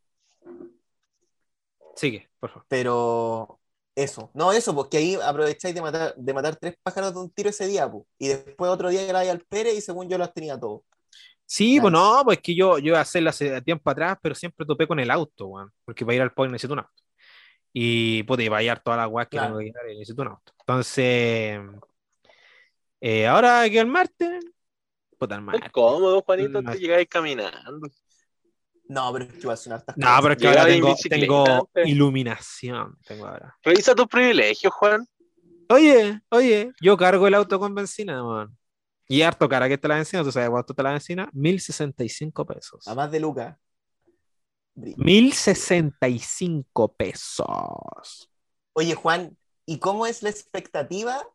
Sigue, 1.95 2.29
por 2.41 2.51
favor. 2.51 2.65
Pero 2.69 3.61
eso, 3.95 4.31
no 4.35 4.53
eso, 4.53 4.75
porque 4.75 4.97
ahí 4.99 5.15
aprovecháis 5.23 5.75
de 5.75 5.83
matar, 5.83 6.15
de 6.17 6.35
matar 6.35 6.57
tres 6.57 6.77
pájaros 6.83 7.13
de 7.13 7.21
un 7.21 7.31
tiro 7.31 7.51
ese 7.51 7.67
día, 7.67 7.91
pu. 7.91 8.07
y 8.19 8.29
después 8.29 8.71
otro 8.71 8.89
día 8.89 9.05
grabáis 9.05 9.31
al 9.31 9.41
Pérez 9.41 9.75
y 9.77 9.81
según 9.83 10.09
yo 10.09 10.17
las 10.19 10.33
tenía 10.33 10.59
todo. 10.59 10.85
Sí, 11.45 11.79
pues 11.81 11.93
no, 11.93 12.23
pues 12.25 12.41
que 12.41 12.57
yo, 12.57 12.79
yo 12.79 12.89
iba 12.89 12.99
a 12.99 13.03
hacerlo 13.03 13.31
hace 13.31 13.61
tiempo 13.63 13.89
atrás, 13.91 14.19
pero 14.23 14.35
siempre 14.35 14.67
topé 14.67 14.87
con 14.89 14.99
el 14.99 15.11
auto, 15.11 15.47
weón. 15.47 15.71
Porque 15.85 16.05
para 16.05 16.17
ir 16.17 16.23
al 16.23 16.33
point 16.33 16.51
necesito 16.53 16.73
un 16.73 16.81
auto. 16.81 16.93
Y 17.73 18.21
y 18.21 18.23
para 18.25 18.63
llevar 18.63 18.83
todas 18.83 18.99
las 18.99 19.09
weas 19.09 19.29
que 19.29 19.37
Claro. 19.37 19.49
tengo 19.49 19.59
que 19.61 19.65
llevar, 19.67 19.85
necesito 19.87 20.23
un 20.23 20.29
auto. 20.29 20.53
Entonces, 20.61 21.61
eh, 23.01 23.27
ahora 23.27 23.69
que 23.69 23.79
el 23.79 23.87
martes, 23.87 24.45
puta, 25.19 25.35
el 25.37 25.43
martes. 25.43 25.71
cómodo, 25.73 26.23
Juanito, 26.23 26.63
te 26.63 26.79
llegáis 26.79 27.09
caminando. 27.09 27.89
No, 28.89 29.13
pero 29.13 29.25
es 29.25 29.33
que 29.33 29.39
igual 29.41 29.59
son 29.59 29.73
hartas 29.73 29.97
No, 29.97 30.07
cosas. 30.07 30.21
pero 30.23 30.33
es 30.35 30.39
que 30.41 30.49
ahora 30.49 30.63
en 30.73 30.83
tengo, 31.21 31.69
iluminación. 31.85 32.97
Tengo 33.05 33.27
ahora. 33.27 33.57
Revisa 33.63 33.95
tus 33.95 34.07
privilegios, 34.07 34.73
Juan. 34.75 35.07
Oye, 35.69 36.21
oye, 36.29 36.71
yo 36.81 36.97
cargo 36.97 37.27
el 37.27 37.35
auto 37.35 37.59
con 37.59 37.75
benzina, 37.75 38.25
weón. 38.25 38.57
Y 39.09 39.23
harto 39.23 39.49
cara 39.49 39.67
que 39.69 39.75
está 39.75 39.89
la 39.89 39.97
benzina, 39.97 40.23
¿tú 40.23 40.31
sabes 40.33 40.51
cuánto 40.51 40.73
está 40.73 40.83
la 40.85 40.91
benzina? 40.93 41.29
1065 41.33 42.47
pesos. 42.47 42.87
A 42.87 42.95
más 42.95 43.11
de 43.11 43.19
Lucas. 43.21 43.57
Bri- 44.77 44.95
1065 44.97 46.95
pesos. 46.95 48.31
Oye, 48.75 48.95
Juan, 48.95 49.37
¿y 49.65 49.79
cómo 49.79 50.07
es 50.07 50.23
la 50.23 50.31
expectativa 50.31 51.27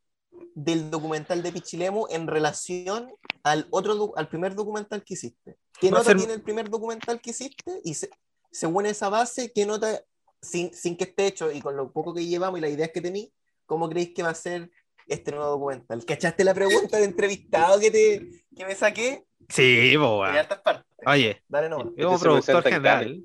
del 0.55 0.89
documental 0.91 1.41
de 1.43 1.51
Pichilemu 1.51 2.07
en 2.09 2.27
relación 2.27 3.11
al 3.43 3.67
otro 3.71 4.13
al 4.15 4.27
primer 4.29 4.55
documental 4.55 5.03
que 5.03 5.13
hiciste? 5.15 5.57
¿Qué 5.79 5.89
Va 5.89 5.97
nota 5.99 6.09
ser- 6.09 6.17
tiene 6.17 6.33
el 6.33 6.41
primer 6.41 6.69
documental 6.69 7.19
que 7.21 7.31
hiciste? 7.31 7.81
Y 7.83 7.93
se- 7.93 8.09
según 8.51 8.85
esa 8.85 9.09
base, 9.09 9.51
¿qué 9.53 9.65
nota, 9.65 10.01
sin, 10.41 10.73
sin 10.73 10.95
que 10.97 11.05
esté 11.05 11.27
hecho 11.27 11.51
y 11.51 11.61
con 11.61 11.75
lo 11.75 11.91
poco 11.91 12.13
que 12.13 12.25
llevamos 12.25 12.59
y 12.59 12.61
las 12.61 12.71
ideas 12.71 12.91
que 12.93 13.01
tení, 13.01 13.31
cómo 13.65 13.89
creéis 13.89 14.13
que 14.13 14.23
va 14.23 14.29
a 14.29 14.35
ser 14.35 14.69
este 15.07 15.31
nuevo 15.31 15.47
documental? 15.51 16.03
¿Cachaste 16.05 16.43
la 16.43 16.53
pregunta 16.53 16.97
de 16.97 17.05
entrevistado 17.05 17.79
que, 17.79 17.91
te, 17.91 18.45
que 18.55 18.65
me 18.65 18.75
saqué? 18.75 19.25
Sí, 19.49 19.95
bo, 19.97 20.15
En 20.25 20.31
weón. 20.31 20.37
hartas 20.37 20.59
partes. 20.61 20.85
Oye, 21.05 21.41
Dale 21.47 21.69
nomás. 21.69 21.87
como 21.99 22.13
Este 22.15 22.23
productor 22.23 22.63
general. 22.63 23.23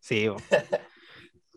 Sí, 0.00 0.28
bo. 0.28 0.36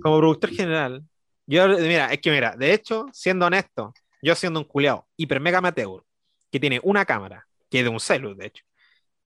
como 0.02 0.18
productor 0.18 0.50
general. 0.52 1.04
Yo, 1.46 1.68
mira, 1.68 2.08
es 2.14 2.20
que 2.22 2.32
mira, 2.32 2.56
de 2.58 2.74
hecho, 2.74 3.06
siendo 3.12 3.46
honesto, 3.46 3.94
yo 4.24 4.36
siendo 4.36 4.60
un 4.60 4.66
culeado 4.66 5.08
hiper 5.18 5.40
mega 5.40 5.58
amateur, 5.60 6.04
que 6.52 6.60
tiene 6.60 6.80
una 6.84 7.06
cámara, 7.06 7.48
que 7.70 7.80
es 7.80 7.84
de 7.84 7.90
un 7.90 8.00
celu, 8.00 8.36
de 8.36 8.48
hecho, 8.48 8.64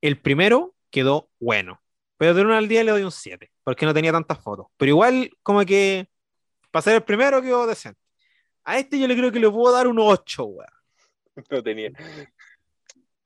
el 0.02 0.20
primero 0.20 0.76
quedó 0.90 1.30
bueno. 1.40 1.82
Pero 2.18 2.34
de 2.34 2.42
1 2.42 2.56
al 2.56 2.68
10 2.68 2.86
le 2.86 2.92
doy 2.92 3.04
un 3.04 3.12
7, 3.12 3.52
porque 3.64 3.86
no 3.86 3.94
tenía 3.94 4.12
tantas 4.12 4.40
fotos. 4.42 4.68
Pero 4.78 4.90
igual, 4.90 5.30
como 5.44 5.64
que, 5.66 6.10
para 6.72 6.82
ser 6.82 6.96
el 6.96 7.04
primero 7.04 7.42
quedó 7.44 7.68
decente. 7.68 8.00
A 8.64 8.80
este 8.80 9.00
yo 9.00 9.08
le 9.08 9.16
creo 9.16 9.32
que 9.32 9.40
le 9.40 9.50
puedo 9.50 9.72
dar 9.74 9.88
un 9.88 10.00
8, 10.00 10.44
weón. 10.46 10.68
No 11.52 11.62
tenía, 11.62 11.92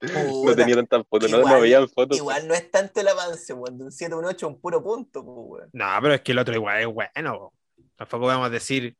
no 0.02 0.56
tenía 0.56 0.76
tantas 0.76 1.04
fotos, 1.08 1.32
no, 1.32 1.38
no 1.38 1.44
igual- 1.44 1.62
veían 1.62 1.88
fotos. 1.88 2.18
Igual 2.18 2.48
no 2.48 2.54
es 2.54 2.70
tanto 2.70 3.00
el 3.00 3.08
avance, 3.08 3.54
weón. 3.54 3.78
De 3.78 3.84
un 3.86 3.92
7 3.92 4.14
a 4.14 4.18
un 4.18 4.26
8 4.26 4.48
un 4.48 4.60
puro 4.60 4.84
punto, 4.84 5.22
weón. 5.22 5.70
No, 5.72 5.86
pero 6.02 6.16
es 6.16 6.22
que 6.22 6.32
el 6.34 6.40
otro 6.40 6.54
igual 6.54 6.82
es 6.82 6.88
bueno. 6.88 7.38
po. 7.40 7.54
Tampoco 7.96 8.26
vamos 8.26 8.48
a 8.48 8.50
decir 8.50 8.98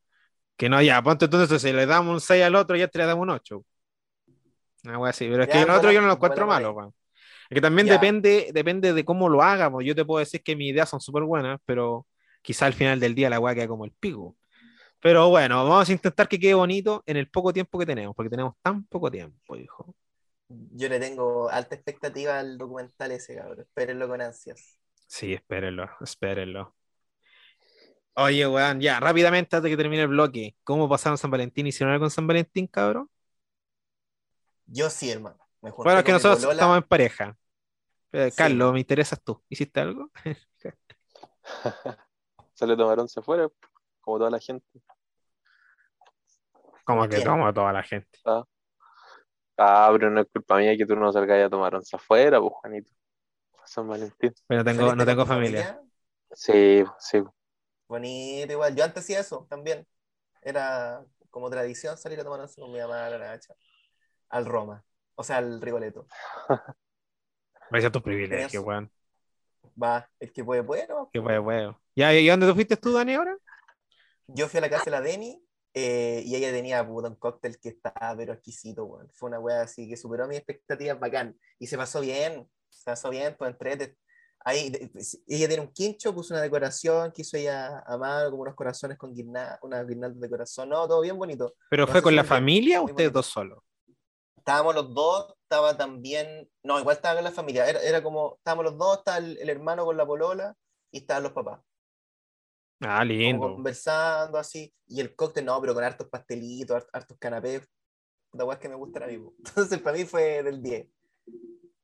que 0.62 0.70
no, 0.70 0.80
ya, 0.80 1.02
ponte 1.02 1.26
entonces, 1.26 1.60
si 1.60 1.74
le 1.74 1.88
damos 1.88 2.14
un 2.14 2.22
6 2.22 2.44
al 2.44 2.54
otro, 2.54 2.76
ya 2.78 2.88
te 2.88 3.00
le 3.00 3.08
damos 3.08 3.24
un 3.24 3.32
8. 3.32 3.66
Una 4.84 5.00
wea 5.00 5.10
así, 5.10 5.28
pero 5.28 5.42
es 5.42 5.50
Ya, 5.50 5.54
que 5.56 5.62
el 5.64 5.70
otro 5.72 5.92
yo 5.92 6.02
no 6.02 6.06
lo 6.06 6.14
encuentro 6.14 6.46
buena 6.46 6.62
malo, 6.62 6.74
weón. 6.76 6.94
Es 7.50 7.56
que 7.56 7.62
también 7.62 7.88
Ya. 7.88 7.94
depende, 7.94 8.52
depende 8.54 8.94
de 8.94 9.04
cómo 9.04 9.28
lo 9.28 9.42
haga, 9.42 9.72
pues 9.72 9.88
yo 9.88 9.96
te 9.96 10.06
puedo 10.06 10.20
decir 10.20 10.44
que 10.44 10.56
mis 10.56 10.72
ideas 10.72 10.88
son 10.88 11.02
súper 11.02 11.24
buenas, 11.24 11.60
pero 11.66 12.06
quizá 12.44 12.68
al 12.68 12.74
final 12.74 13.00
del 13.00 13.16
día 13.16 13.28
la 13.28 13.40
weá 13.40 13.56
queda 13.56 13.68
como 13.68 13.86
el 13.86 13.92
pico. 13.92 14.38
Pero 15.00 15.30
bueno, 15.30 15.68
vamos 15.68 15.90
a 15.90 15.92
intentar 15.94 16.28
que 16.28 16.40
quede 16.40 16.54
bonito 16.54 17.02
en 17.08 17.18
el 17.18 17.28
poco 17.28 17.52
tiempo 17.52 17.80
que 17.80 17.88
tenemos, 17.88 18.16
porque 18.16 18.30
tenemos 18.30 18.54
tan 18.62 18.84
poco 18.86 19.10
tiempo, 19.10 19.56
hijo. 19.56 19.96
Yo 20.48 20.90
le 20.90 21.00
tengo 21.00 21.50
alta 21.50 21.74
expectativa 21.74 22.38
al 22.38 22.60
documental 22.60 23.12
ese, 23.12 23.36
cabrón. 23.36 23.62
Espérenlo 23.62 24.08
con 24.08 24.22
ansias. 24.22 24.78
Sí, 25.08 25.34
espérenlo, 25.34 25.90
espérenlo. 26.02 26.76
Oye, 28.16 28.46
weón, 28.48 28.80
ya, 28.82 29.00
rápidamente 29.00 29.56
antes 29.56 29.64
de 29.64 29.70
que 29.70 29.78
termine 29.78 30.02
el 30.04 30.08
bloque, 30.10 30.56
¿cómo 30.64 30.90
pasaron 30.90 31.18
San 31.18 31.32
Valentín? 31.32 31.68
¿Hicieron 31.68 31.94
algo 31.94 32.06
en 32.06 32.12
San 32.12 32.28
Valentín, 32.28 32.68
cabrón? 32.68 33.10
Yo 34.68 34.90
sí, 34.90 35.10
hermano. 35.12 35.38
Me 35.62 35.72
Bueno, 35.72 36.00
es 36.00 36.06
que 36.06 36.12
con 36.12 36.14
nosotros 36.14 36.40
polola. 36.40 36.54
estamos 36.54 36.78
en 36.78 36.84
pareja. 36.84 37.38
Eh, 38.14 38.30
Sí. 38.32 38.38
Carlos, 38.38 38.74
me 38.74 38.80
interesas 38.80 39.22
tú. 39.24 39.42
¿Hiciste 39.50 39.80
algo? 39.80 40.10
Sale 42.54 42.78
tomaron 42.78 43.08
se 43.10 43.22
fuera, 43.22 43.50
como 44.02 44.18
toda 44.18 44.30
la 44.30 44.40
gente. 44.40 44.66
Como 46.86 47.08
que 47.08 47.22
toma 47.22 47.54
toda 47.54 47.72
la 47.74 47.84
gente. 47.84 48.20
Ah, 49.58 49.90
pero 49.92 50.10
no 50.10 50.22
es 50.22 50.28
culpa 50.34 50.58
mía 50.58 50.76
que 50.76 50.86
tú 50.86 50.96
no 50.96 51.12
salgas 51.12 51.46
a 51.46 51.50
tomar 51.50 51.76
once 51.76 51.96
afuera, 51.96 52.40
pues, 52.40 52.54
Juanito. 52.62 52.92
San 53.66 53.88
Valentín. 53.88 54.34
Pero 54.48 54.60
no 54.60 54.66
tengo, 54.66 54.80
¿Saliste 54.82 54.96
no 54.96 54.98
con 54.98 55.06
tengo 55.06 55.26
familia. 55.26 55.82
Sí, 56.34 56.84
sí. 57.00 57.22
Bonito, 57.92 58.54
igual. 58.54 58.74
Yo 58.74 58.86
antes 58.86 59.04
hacía 59.04 59.20
eso 59.20 59.46
también. 59.50 59.86
Era 60.42 61.06
como 61.30 61.50
tradición 61.50 61.98
salir 61.98 62.18
a 62.22 62.24
tomar 62.24 62.40
once 62.40 62.60
con 62.62 62.72
mi 62.72 62.80
mamá 62.80 63.06
a 63.06 63.10
la 63.10 63.18
Nacha. 63.18 63.54
Al 64.30 64.46
Roma. 64.46 64.82
O 65.16 65.24
sea, 65.26 65.40
al 65.40 65.60
Rigoletto. 65.60 66.08
Ese 67.72 67.88
es 67.88 67.92
tu 67.92 68.02
privilegio, 68.02 68.62
Tenías- 68.62 68.66
weón. 68.66 68.92
Va, 69.82 70.10
el 70.22 70.32
que 70.32 70.42
puede, 70.42 70.64
puede, 70.64 70.88
¿no? 70.88 71.10
Qué 71.12 71.20
weón, 71.20 71.46
weón. 71.46 71.78
¿Ya, 71.94 72.14
¿Y 72.14 72.26
dónde 72.30 72.48
tú 72.48 72.54
fuiste 72.54 72.78
tú, 72.78 72.94
Dani, 72.94 73.16
ahora? 73.16 73.38
Yo 74.28 74.48
fui 74.48 74.60
a 74.60 74.62
la 74.62 74.70
casa 74.70 74.86
de 74.86 74.92
la 74.92 75.02
Deni 75.02 75.44
eh, 75.74 76.24
y 76.26 76.34
ella 76.34 76.50
tenía 76.52 76.88
puta, 76.88 77.10
un 77.10 77.16
cóctel 77.16 77.60
que 77.60 77.70
estaba 77.70 78.16
pero 78.16 78.32
exquisito, 78.32 78.86
weón. 78.86 79.12
Fue 79.14 79.28
una 79.28 79.40
wea 79.40 79.64
así 79.64 79.90
que 79.90 79.98
superó 79.98 80.30
mis 80.30 80.38
expectativas 80.38 80.98
bacán. 80.98 81.38
Y 81.60 81.68
se 81.68 81.76
pasó 81.76 82.00
bien, 82.00 82.50
se 82.70 82.86
pasó 82.86 83.10
bien, 83.10 83.36
pues 83.38 83.52
entrete. 83.52 83.98
Ahí, 84.44 84.72
ella 85.28 85.48
tiene 85.48 85.62
un 85.62 85.72
quincho, 85.72 86.14
puso 86.14 86.34
una 86.34 86.42
decoración, 86.42 87.12
quiso 87.12 87.38
ella 87.38 87.80
a 87.86 87.98
mano, 87.98 88.32
como 88.32 88.44
unos 88.44 88.56
corazones 88.56 88.98
con 88.98 89.14
guirnaldas, 89.14 89.60
unas 89.62 89.88
guirnaldas 89.88 90.20
de 90.20 90.30
corazón, 90.30 90.70
no, 90.70 90.88
todo 90.88 91.02
bien 91.02 91.18
bonito. 91.18 91.54
¿Pero 91.70 91.86
No 91.86 91.92
fue 91.92 92.02
con 92.02 92.16
la 92.16 92.24
bien, 92.24 92.30
familia 92.30 92.82
o 92.82 92.86
ustedes 92.86 93.14
dos 93.14 93.28
solos? 93.28 93.60
Estábamos 94.38 94.74
los 94.76 94.94
dos, 94.94 95.36
estaba 95.44 95.78
también, 95.78 96.50
no, 96.64 96.80
igual 96.80 96.96
estaba 96.96 97.16
con 97.16 97.24
la 97.24 97.32
familia, 97.32 97.68
era, 97.70 97.82
era 97.82 98.02
como, 98.02 98.36
estábamos 98.38 98.66
los 98.66 98.78
dos, 98.78 98.98
estaba 99.00 99.18
el, 99.20 99.38
el 99.38 99.50
hermano 99.50 99.86
con 99.86 99.96
la 99.98 100.06
polola 100.06 100.56
y 100.92 100.98
estaban 101.00 101.24
los 101.24 101.32
papás. 101.34 101.62
Ah, 102.82 103.04
como 103.04 103.06
lindo. 103.06 103.56
conversando 103.56 104.38
así, 104.40 104.74
y 104.88 105.00
el 105.00 105.16
cóctel 105.16 105.46
no, 105.46 105.62
pero 105.62 105.74
con 105.76 105.84
hartos 105.84 106.10
pastelitos, 106.10 106.76
hart- 106.76 106.90
hartos 106.92 107.18
canapés, 107.20 107.68
la 108.34 108.60
que 108.60 108.70
me 108.70 108.76
gustan 108.76 109.04
a 109.04 109.08
mí. 109.08 109.16
Entonces 109.38 109.80
para 109.80 109.98
mí 109.98 110.06
fue 110.06 110.44
del 110.44 110.62
10. 110.62 110.88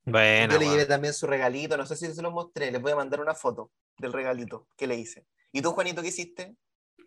Bueno, 0.07 0.53
Yo 0.53 0.59
le 0.59 0.67
llevé 0.69 0.85
también 0.85 1.13
su 1.13 1.27
regalito, 1.27 1.77
no 1.77 1.85
sé 1.85 1.95
si 1.95 2.13
se 2.13 2.21
lo 2.21 2.31
mostré, 2.31 2.71
les 2.71 2.81
voy 2.81 2.91
a 2.91 2.95
mandar 2.95 3.19
una 3.21 3.35
foto 3.35 3.71
del 3.97 4.13
regalito 4.13 4.67
que 4.77 4.87
le 4.87 4.95
hice. 4.95 5.25
¿Y 5.51 5.61
tú, 5.61 5.71
Juanito, 5.71 6.01
qué 6.01 6.09
hiciste? 6.09 6.55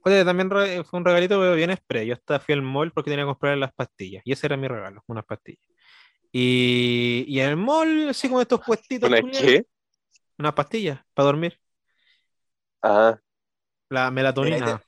Oye, 0.05 0.25
también 0.25 0.49
fue 0.85 0.99
un 0.99 1.05
regalito, 1.05 1.39
pero 1.39 1.55
bien 1.55 1.71
express. 1.71 2.07
Yo 2.07 2.15
hasta 2.15 2.41
fui 2.41 2.55
al 2.55 2.63
mall 2.63 2.91
porque 2.93 3.11
tenía 3.11 3.25
que 3.25 3.29
comprar 3.29 3.57
las 3.59 3.73
pastillas. 3.75 4.23
Y 4.25 4.33
ese 4.33 4.47
era 4.47 4.57
mi 4.57 4.67
regalo, 4.69 5.03
unas 5.07 5.25
pastillas. 5.25 5.61
Y, 6.33 7.25
y 7.29 7.41
en 7.41 7.51
el 7.51 7.57
mall, 7.57 8.09
así 8.11 8.29
como 8.29 8.41
estos 8.43 8.63
puestitos. 8.63 9.11
¿Una 9.11 9.31
qué? 9.41 9.65
Unas 10.39 10.55
pastillas 10.55 11.01
para 11.15 11.27
dormir. 11.27 11.59
Ah, 12.83 13.19
La 13.91 14.11
melatonina. 14.11 14.57
Mira, 14.57 14.67
ahí 14.67 14.75
te- 14.77 14.85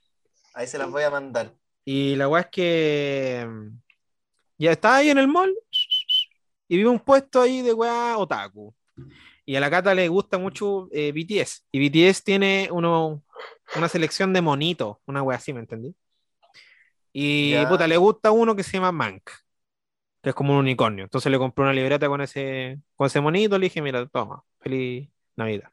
Ahí 0.54 0.66
se 0.66 0.78
las 0.78 0.90
voy 0.90 1.02
a 1.04 1.10
mandar. 1.10 1.54
Y 1.84 2.16
la 2.16 2.28
weá 2.28 2.42
es 2.42 2.48
que 2.50 3.46
mm, 3.48 3.68
ya 4.58 4.72
estaba 4.72 4.96
ahí 4.98 5.10
en 5.10 5.18
el 5.18 5.28
mall 5.28 5.54
y 6.72 6.78
vi 6.78 6.84
un 6.84 6.98
puesto 6.98 7.42
ahí 7.42 7.60
de 7.60 7.74
weá 7.74 8.16
otaku. 8.16 8.74
Y 9.44 9.56
a 9.56 9.60
la 9.60 9.68
Cata 9.68 9.94
le 9.94 10.08
gusta 10.08 10.38
mucho 10.38 10.88
eh, 10.90 11.12
BTS. 11.12 11.66
Y 11.70 11.86
BTS 11.86 12.24
tiene 12.24 12.68
uno, 12.72 13.22
una 13.76 13.88
selección 13.90 14.32
de 14.32 14.40
monitos, 14.40 14.96
una 15.04 15.22
weá 15.22 15.36
así, 15.36 15.52
¿me 15.52 15.60
entendí? 15.60 15.94
Y 17.12 17.50
Ya. 17.50 17.68
puta, 17.68 17.86
le 17.86 17.98
gusta 17.98 18.30
uno 18.30 18.56
que 18.56 18.62
se 18.62 18.72
llama 18.72 18.90
Mank, 18.90 19.22
que 20.22 20.30
es 20.30 20.34
como 20.34 20.54
un 20.54 20.60
unicornio. 20.60 21.04
Entonces 21.04 21.30
le 21.30 21.36
compré 21.36 21.62
una 21.62 21.74
libreta 21.74 22.08
con 22.08 22.22
ese, 22.22 22.78
con 22.96 23.06
ese 23.06 23.20
monito, 23.20 23.58
le 23.58 23.66
dije, 23.66 23.82
mira, 23.82 24.06
toma, 24.06 24.42
feliz 24.60 25.10
Navidad. 25.36 25.68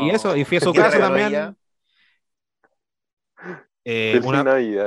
Y 0.00 0.10
eso, 0.10 0.34
y 0.36 0.44
fui 0.44 0.56
a 0.56 0.60
su 0.62 0.72
¿Qué 0.72 0.78
te 0.80 0.84
casa 0.84 0.98
también. 0.98 1.56
Eh, 3.84 4.20
una, 4.24 4.46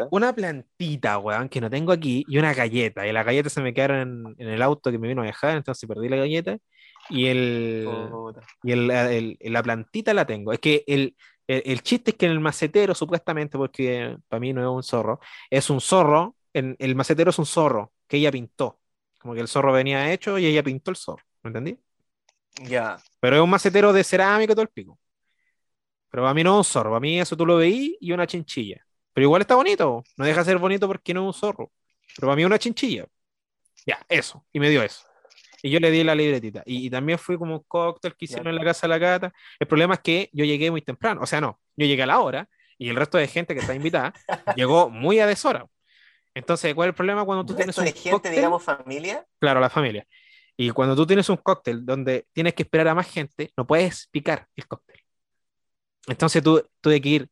una 0.09 0.33
plantita, 0.33 1.17
weón, 1.19 1.49
que 1.49 1.61
no 1.61 1.69
tengo 1.69 1.91
aquí, 1.91 2.25
y 2.27 2.37
una 2.37 2.53
galleta. 2.53 3.07
Y 3.07 3.11
las 3.13 3.25
galletas 3.25 3.53
se 3.53 3.61
me 3.61 3.73
quedaron 3.73 4.35
en, 4.37 4.47
en 4.47 4.53
el 4.53 4.61
auto 4.61 4.91
que 4.91 4.99
me 4.99 5.07
vino 5.07 5.21
a 5.21 5.25
dejar, 5.25 5.57
entonces 5.57 5.87
perdí 5.87 6.09
la 6.09 6.17
galleta. 6.17 6.57
Y 7.07 7.27
el, 7.27 8.19
y 8.61 8.71
el, 8.71 8.91
el- 8.91 9.37
la 9.41 9.63
plantita 9.63 10.13
la 10.13 10.25
tengo. 10.25 10.51
Es 10.53 10.59
que 10.59 10.83
el, 10.87 11.15
el, 11.47 11.63
el 11.65 11.81
chiste 11.83 12.11
es 12.11 12.17
que 12.17 12.25
en 12.25 12.31
el 12.33 12.39
macetero, 12.39 12.93
supuestamente, 12.95 13.57
porque 13.57 14.17
para 14.27 14.39
mí 14.39 14.53
no 14.53 14.61
es 14.61 14.67
un 14.75 14.83
zorro, 14.83 15.19
es 15.49 15.69
un 15.69 15.81
zorro, 15.81 16.35
en, 16.53 16.75
el 16.79 16.95
macetero 16.95 17.29
es 17.31 17.39
un 17.39 17.45
zorro 17.45 17.93
que 18.07 18.17
ella 18.17 18.31
pintó. 18.31 18.79
Como 19.19 19.33
que 19.33 19.41
el 19.41 19.47
zorro 19.47 19.71
venía 19.73 20.11
hecho 20.13 20.37
y 20.37 20.45
ella 20.45 20.63
pintó 20.63 20.91
el 20.91 20.97
zorro. 20.97 21.23
¿Me 21.43 21.49
entendí? 21.49 21.79
Ya. 22.69 22.97
Pero 23.19 23.35
es 23.37 23.41
un 23.43 23.49
macetero 23.49 23.93
de 23.93 24.03
cerámica 24.03 24.53
y 24.53 24.55
todo 24.55 24.63
el 24.63 24.69
pico. 24.69 24.99
Pero 26.09 26.23
para 26.23 26.33
mí 26.33 26.43
no 26.43 26.53
es 26.53 26.57
un 26.67 26.71
zorro, 26.73 26.91
para 26.91 26.99
mí 26.99 27.19
eso 27.19 27.35
tú 27.37 27.45
lo 27.45 27.57
veí 27.57 27.97
y 28.01 28.11
una 28.11 28.27
chinchilla. 28.27 28.85
Pero 29.17 29.25
igual 29.25 29.41
está 29.41 29.55
bonito, 29.55 30.03
no 30.15 30.25
deja 30.25 30.41
de 30.41 30.45
ser 30.45 30.59
bonito 30.59 30.85
porque 30.85 31.11
no 31.11 31.21
es 31.21 31.25
un 31.25 31.33
zorro. 31.33 31.71
Pero 32.15 32.27
para 32.27 32.35
mí 32.35 32.43
es 32.43 32.45
una 32.45 32.59
chinchilla. 32.59 33.07
Ya, 33.83 33.97
eso. 34.07 34.45
Y 34.53 34.59
me 34.59 34.69
dio 34.69 34.83
eso. 34.83 35.07
Y 35.63 35.71
yo 35.71 35.79
le 35.79 35.89
di 35.89 36.03
la 36.03 36.13
libretita. 36.13 36.61
Y, 36.67 36.85
y 36.85 36.89
también 36.91 37.17
fui 37.17 37.35
como 37.35 37.55
un 37.55 37.63
cóctel 37.67 38.15
que 38.15 38.25
hicieron 38.25 38.45
en 38.45 38.55
la 38.57 38.63
casa 38.63 38.85
de 38.85 38.89
la 38.89 38.99
gata. 38.99 39.33
El 39.59 39.65
problema 39.65 39.95
es 39.95 40.01
que 40.01 40.29
yo 40.33 40.45
llegué 40.45 40.69
muy 40.69 40.83
temprano. 40.83 41.21
O 41.23 41.25
sea, 41.25 41.41
no, 41.41 41.59
yo 41.75 41.87
llegué 41.87 42.03
a 42.03 42.05
la 42.05 42.19
hora 42.19 42.47
y 42.77 42.89
el 42.89 42.95
resto 42.95 43.17
de 43.17 43.27
gente 43.27 43.55
que 43.55 43.61
está 43.61 43.73
invitada 43.73 44.13
llegó 44.55 44.87
muy 44.91 45.17
a 45.19 45.25
deshora. 45.25 45.65
Entonces, 46.35 46.75
¿cuál 46.75 46.89
es 46.89 46.91
el 46.91 46.95
problema 46.95 47.25
cuando 47.25 47.43
tú 47.43 47.55
tienes 47.55 47.75
un 47.75 47.85
de 47.85 47.93
gente, 47.93 48.11
cóctel? 48.11 48.35
digamos, 48.35 48.61
familia. 48.61 49.25
Claro, 49.39 49.59
la 49.59 49.71
familia. 49.71 50.05
Y 50.55 50.69
cuando 50.69 50.95
tú 50.95 51.07
tienes 51.07 51.27
un 51.29 51.37
cóctel 51.37 51.83
donde 51.83 52.27
tienes 52.33 52.53
que 52.53 52.61
esperar 52.61 52.89
a 52.89 52.93
más 52.93 53.11
gente, 53.11 53.51
no 53.57 53.65
puedes 53.65 54.09
picar 54.11 54.47
el 54.55 54.67
cóctel. 54.67 55.01
Entonces 56.05 56.43
tú 56.43 56.63
tuve 56.81 57.01
que 57.01 57.09
ir, 57.09 57.29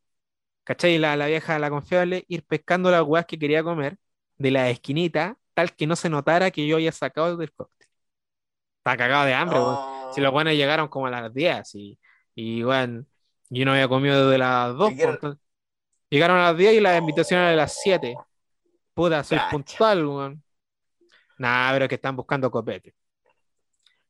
¿cachai? 0.66 0.98
La, 0.98 1.16
la 1.16 1.26
vieja, 1.26 1.58
la 1.58 1.70
confiable, 1.70 2.24
ir 2.28 2.44
pescando 2.44 2.90
las 2.90 3.02
huevas 3.02 3.24
que 3.26 3.38
quería 3.38 3.62
comer 3.62 3.96
de 4.36 4.50
la 4.50 4.68
esquinita, 4.68 5.36
tal 5.54 5.72
que 5.74 5.86
no 5.86 5.96
se 5.96 6.10
notara 6.10 6.50
que 6.50 6.66
yo 6.66 6.76
había 6.76 6.92
sacado 6.92 7.36
del 7.38 7.52
cóctel. 7.52 7.88
Estaba 8.80 8.96
cagado 8.98 9.24
de 9.26 9.34
hambre, 9.34 9.58
weón. 9.58 9.74
Oh. 9.78 10.10
Si 10.14 10.20
los 10.20 10.32
buenos 10.32 10.52
llegaron 10.54 10.88
como 10.88 11.06
a 11.06 11.10
las 11.10 11.32
10 11.32 11.74
y, 11.76 11.98
y 12.34 12.62
bueno, 12.62 13.04
yo 13.48 13.64
no 13.64 13.72
había 13.72 13.88
comido 13.88 14.26
desde 14.26 14.38
las 14.38 14.74
2. 14.76 14.90
Llegaron- 14.92 15.14
entonces- 15.14 15.40
llegaron 16.10 16.36
a 16.38 16.42
las 16.50 16.56
10 16.56 16.74
y 16.74 16.80
la 16.80 16.96
invitación 16.98 17.40
era 17.40 17.50
de 17.50 17.56
las 17.56 17.78
7. 17.82 18.14
Puta, 18.92 19.22
soy 19.24 19.38
Cacha. 19.38 19.50
puntual, 19.50 20.06
weón. 20.06 20.42
Nah, 21.38 21.70
pero 21.72 21.84
es 21.84 21.88
que 21.88 21.94
están 21.96 22.16
buscando 22.16 22.50
copete. 22.50 22.94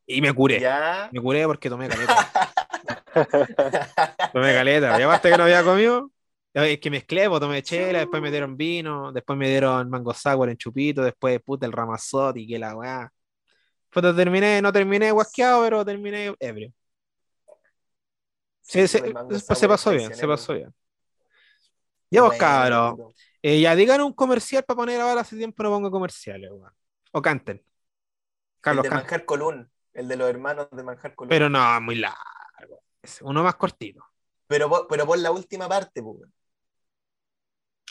Y 0.07 0.21
me 0.21 0.33
curé. 0.33 0.61
Ya. 0.61 1.09
Me 1.13 1.21
curé 1.21 1.45
porque 1.47 1.69
tomé 1.69 1.89
caleta. 1.89 2.31
tomé 4.33 4.55
caleta. 4.55 4.99
Y 5.01 5.03
aparte 5.03 5.31
que 5.31 5.37
no 5.37 5.45
había 5.45 5.63
comido, 5.65 6.11
es 6.63 6.81
que 6.81 6.91
mezclé, 6.91 7.29
pues, 7.29 7.41
tomé 7.41 7.63
chela, 7.63 7.99
después 7.99 8.23
me 8.23 8.31
dieron 8.31 8.57
vino, 8.57 9.13
después 9.13 9.39
me 9.39 9.49
dieron 9.49 9.91
mango 9.91 10.15
sour 10.15 10.49
en 10.49 10.57
chupito, 10.57 11.03
después 11.03 11.41
puta 11.43 11.67
el 11.67 11.73
ramazotti 11.73 12.41
y 12.45 12.47
que 12.47 12.59
la 12.59 12.75
weá. 12.75 13.13
Puta, 13.91 14.15
terminé, 14.15 14.63
no 14.63 14.73
terminé 14.73 15.11
guasqueado, 15.11 15.63
pero 15.63 15.85
terminé 15.85 16.35
ebrio. 16.41 16.73
Sí, 18.63 18.89
se, 18.89 18.99
el 18.99 19.15
pasó 19.69 19.91
bien, 19.91 20.15
se 20.15 20.27
pasó 20.27 20.55
bien. 20.55 20.75
Ya 22.11 22.23
vos, 22.23 22.39
loco. 22.71 23.15
Eh, 23.43 23.61
ya 23.61 23.77
digan 23.77 24.01
un 24.01 24.13
comercial 24.13 24.65
para 24.65 24.77
poner 24.77 25.01
ahora, 25.01 25.21
hace 25.21 25.37
tiempo 25.37 25.63
no 25.63 25.71
pongo 25.71 25.91
comerciales, 25.91 26.51
weón. 26.51 26.73
O 27.13 27.23
canten. 27.23 27.57
El 27.59 27.65
Carlos, 28.61 28.83
de 28.83 28.89
canta. 28.89 29.03
Manjar 29.05 29.25
Colún. 29.25 29.71
El 29.93 30.09
de 30.09 30.17
los 30.17 30.29
hermanos 30.29 30.69
de 30.73 30.83
Manjar 30.83 31.15
Colún. 31.15 31.29
Pero 31.29 31.49
no, 31.49 31.81
muy 31.81 31.97
largo. 31.97 32.83
Uno 33.21 33.45
más 33.45 33.55
cortito. 33.57 34.05
Pero, 34.47 34.87
pero 34.89 35.07
pon 35.07 35.23
la 35.23 35.31
última 35.31 35.69
parte, 35.69 36.03
pues, 36.03 36.17
weón. 36.17 36.33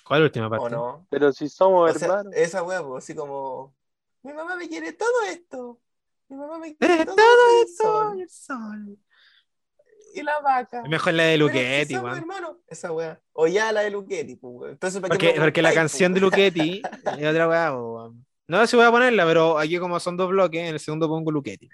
¿Cuál 0.06 0.20
es 0.20 0.22
la 0.22 0.26
última 0.28 0.50
parte? 0.50 0.66
¿o 0.66 0.70
no? 0.70 1.08
Pero 1.10 1.32
si 1.34 1.50
somos 1.50 1.90
O 1.96 2.00
sea, 2.00 2.08
hermanos. 2.08 2.34
esa 2.36 2.64
weá, 2.64 2.84
pues, 2.84 3.04
así 3.04 3.16
como. 3.16 3.76
Mi 4.24 4.34
mamá 4.34 4.56
me 4.56 4.68
quiere 4.70 4.94
todo 4.94 5.24
esto. 5.30 5.80
Mi 6.28 6.38
mamá 6.38 6.58
me 6.60 6.76
quiere 6.76 6.94
Eres 6.94 7.06
todo, 7.08 7.16
todo 7.16 7.52
el 7.62 7.66
esto 7.68 7.84
sol 7.84 8.22
el 8.22 8.30
sol. 8.30 8.98
y 10.14 10.24
la 10.24 10.40
vaca. 10.40 10.82
Es 10.84 10.90
mejor 10.90 11.14
la 11.14 11.24
de 11.24 11.38
somos 11.38 12.04
weón. 12.04 12.18
hermanos. 12.18 12.58
Esa 12.68 12.92
weá. 12.92 13.20
O 13.34 13.48
ya 13.48 13.72
la 13.72 13.82
de 13.82 13.90
Luchetti, 13.92 14.36
pues, 14.36 14.54
weón. 14.56 14.72
Entonces, 14.72 15.02
¿para 15.02 15.18
qué 15.18 15.28
Porque, 15.28 15.42
porque 15.42 15.62
la 15.62 15.74
canción 15.74 16.14
de 16.14 16.22
pues, 16.22 16.32
weón? 16.34 16.42
Luchetti 16.44 16.82
es 17.24 17.28
otra 17.28 17.48
weá, 17.48 17.76
weón. 17.76 18.26
No 18.48 18.62
sé 18.62 18.68
si 18.68 18.76
voy 18.76 18.86
a 18.86 18.92
ponerla, 18.92 19.26
pero 19.26 19.58
aquí 19.58 19.80
como 19.80 20.00
son 20.00 20.18
dos 20.18 20.30
bloques, 20.30 20.62
en 20.62 20.76
el 20.76 20.80
segundo 20.80 21.08
pongo 21.08 21.32
Luchetti. 21.32 21.68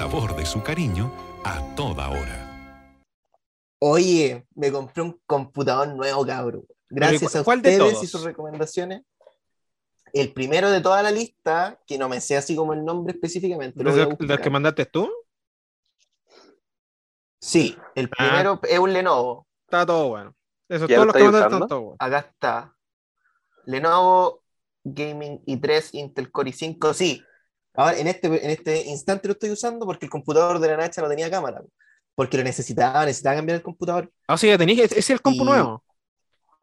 Sabor 0.00 0.34
de 0.34 0.46
su 0.46 0.62
cariño 0.62 1.12
a 1.44 1.60
toda 1.76 2.08
hora. 2.08 2.96
Oye, 3.82 4.46
me 4.54 4.72
compré 4.72 5.02
un 5.02 5.20
computador 5.26 5.88
nuevo, 5.88 6.24
cabrón. 6.24 6.64
Gracias 6.88 7.36
a 7.36 7.44
¿cuál 7.44 7.60
de 7.60 7.72
ustedes 7.72 7.92
todos? 7.92 8.04
y 8.04 8.06
sus 8.06 8.22
recomendaciones. 8.24 9.02
El 10.14 10.32
primero 10.32 10.70
de 10.70 10.80
toda 10.80 11.02
la 11.02 11.10
lista, 11.10 11.78
que 11.86 11.98
no 11.98 12.08
me 12.08 12.22
sé 12.22 12.38
así 12.38 12.56
como 12.56 12.72
el 12.72 12.82
nombre 12.82 13.12
específicamente. 13.12 13.84
lo 13.84 13.90
voy 13.90 14.00
a 14.00 14.06
¿Del 14.06 14.16
buscar. 14.16 14.40
que 14.40 14.48
mandaste 14.48 14.86
tú? 14.86 15.12
Sí, 17.38 17.76
el 17.94 18.06
Ah. 18.06 18.16
primero 18.16 18.60
es 18.62 18.78
un 18.78 18.94
Lenovo. 18.94 19.46
Está 19.66 19.84
todo 19.84 20.08
bueno. 20.08 20.34
Eso, 20.66 20.86
¿Ya 20.86 20.96
todos 20.96 21.08
lo 21.08 21.12
los 21.12 21.16
que 21.16 21.24
mandaste 21.24 21.46
están 21.56 21.68
todos 21.68 21.82
buenos. 21.82 21.96
Acá 22.00 22.18
está. 22.20 22.74
Lenovo 23.66 24.42
Gaming 24.82 25.44
i3 25.44 25.90
Intel 25.92 26.32
Core 26.32 26.52
i5. 26.52 26.94
Sí. 26.94 27.22
Ahora, 27.74 27.98
en 27.98 28.06
este, 28.08 28.26
en 28.26 28.50
este 28.50 28.84
instante 28.86 29.28
lo 29.28 29.32
estoy 29.32 29.50
usando 29.50 29.86
porque 29.86 30.06
el 30.06 30.10
computador 30.10 30.58
de 30.58 30.68
la 30.68 30.76
Nacha 30.76 31.00
no 31.02 31.08
tenía 31.08 31.30
cámara. 31.30 31.62
Porque 32.14 32.36
lo 32.36 32.42
necesitaba, 32.44 33.04
necesitaba 33.06 33.36
cambiar 33.36 33.56
el 33.56 33.62
computador. 33.62 34.12
Ah, 34.26 34.36
sea, 34.36 34.50
ya 34.50 34.58
tenéis, 34.58 34.80
ese 34.80 34.98
es 34.98 35.10
el 35.10 35.22
compu 35.22 35.42
Y- 35.42 35.46
nuevo. 35.46 35.84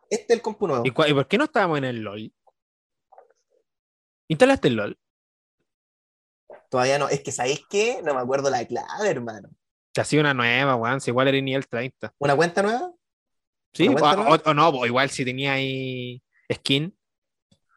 Este 0.10 0.26
es 0.34 0.38
el 0.38 0.42
compu 0.42 0.68
nuevo. 0.68 0.84
¿Y, 0.86 0.92
por 0.92 1.28
qué 1.28 1.38
no 1.38 1.46
estábamos 1.46 1.78
en 1.80 1.86
el 1.86 1.98
LOL? 2.02 2.32
¿Instalaste 4.28 4.68
el 4.68 4.76
LOL? 4.76 4.98
Todavía 6.70 7.00
no. 7.00 7.08
Es 7.10 7.22
que, 7.22 7.32
¿sabéis 7.32 7.62
qué? 7.70 8.02
No 8.04 8.14
me 8.14 8.22
acuerdo 8.22 8.50
la 8.50 8.66
clave, 8.66 9.10
hermano. 9.10 9.50
Que 9.94 10.02
ha 10.02 10.06
sido 10.06 10.22
una 10.22 10.34
nueva, 10.34 10.76
weón. 10.76 11.02
Si 11.02 11.12
igual 11.12 11.28
era 11.30 11.40
nivel 11.42 11.68
30. 11.68 12.14
¿Una 12.20 12.36
cuenta 12.36 12.62
nueva? 12.62 12.92
¿Sí? 13.74 13.88
¿Una 13.88 14.02
O, 14.02 14.16
nueva? 14.16 14.36
o- 14.46 14.50
o 14.50 14.54
no, 14.54 14.86
igual 14.86 15.10
si 15.10 15.24
tenía 15.26 15.54
ahí 15.54 16.22
skin. 16.54 16.97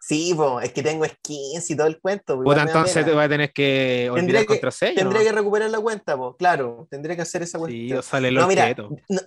Sí, 0.03 0.33
po, 0.35 0.61
es 0.63 0.73
que 0.73 0.83
tengo 0.83 1.05
skins 1.05 1.71
y 1.71 1.77
todo 1.77 1.87
el 1.87 2.01
cuento. 2.01 2.37
po, 2.39 2.45
Puta, 2.45 2.63
entonces 2.63 3.05
te 3.05 3.13
vas 3.13 3.27
a 3.27 3.29
tener 3.29 3.53
que 3.53 4.09
olvidar 4.11 4.17
Tendría 4.17 4.41
que- 4.41 4.47
contraseña. 4.47 4.95
Tendría 4.97 5.23
que 5.23 5.33
recuperar 5.33 5.71
la 5.71 5.79
cuenta, 5.81 6.17
pues, 6.17 6.35
claro. 6.39 6.87
Tendría 6.91 7.15
que 7.17 7.23
hacer 7.23 7.43
esa 7.43 7.59
Sí, 7.59 7.61
cuestión. 7.61 7.99
o 7.99 8.03
sale 8.03 8.29
el 8.29 8.35
No, 8.35 8.47
mira, 8.49 8.75
no, 8.75 9.21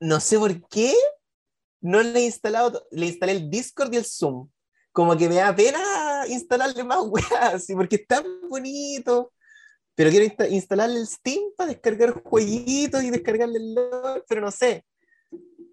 no 0.00 0.20
sé 0.20 0.38
por 0.38 0.66
qué 0.68 0.94
no 1.82 2.02
le 2.02 2.20
he 2.20 2.24
instalado, 2.24 2.86
le 2.90 3.06
instalé 3.06 3.32
el 3.32 3.50
Discord 3.50 3.92
y 3.92 3.96
el 3.98 4.04
Zoom. 4.04 4.48
Como 4.92 5.16
que 5.16 5.28
me 5.28 5.36
da 5.36 5.54
pena 5.54 5.80
instalarle 6.28 6.84
más 6.84 6.98
weas, 7.54 7.64
sí, 7.64 7.74
porque 7.74 7.96
es 7.96 8.06
tan 8.06 8.24
bonito. 8.48 9.32
Pero 9.94 10.08
quiero 10.08 10.24
insta- 10.24 10.50
instalarle 10.50 11.00
el 11.00 11.06
Steam 11.06 11.42
para 11.56 11.68
descargar 11.70 12.12
jueguitos 12.24 13.02
y 13.02 13.10
descargarle 13.10 13.58
el 13.58 13.74
LOL, 13.74 14.24
pero 14.26 14.40
no 14.40 14.50
sé. 14.50 14.86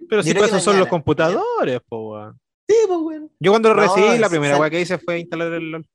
Pero 0.10 0.22
yo 0.22 0.34
si 0.34 0.38
esos 0.38 0.62
son 0.64 0.78
los 0.78 0.90
computadores, 0.90 1.80
po, 1.88 2.12
weón. 2.12 2.40
Sí, 2.70 2.76
pues, 2.88 3.00
weón. 3.02 3.32
Yo 3.40 3.52
cuando 3.52 3.74
lo 3.74 3.76
No, 3.76 3.82
recibí, 3.96 4.20
la 4.20 4.30
primera 4.30 4.54
sal- 4.54 4.62
weá 4.62 4.70
que 4.70 4.82
hice 4.82 4.98
fue 5.00 5.20
instalar 5.20 5.52
el 5.54 5.72
LOL. 5.72 5.88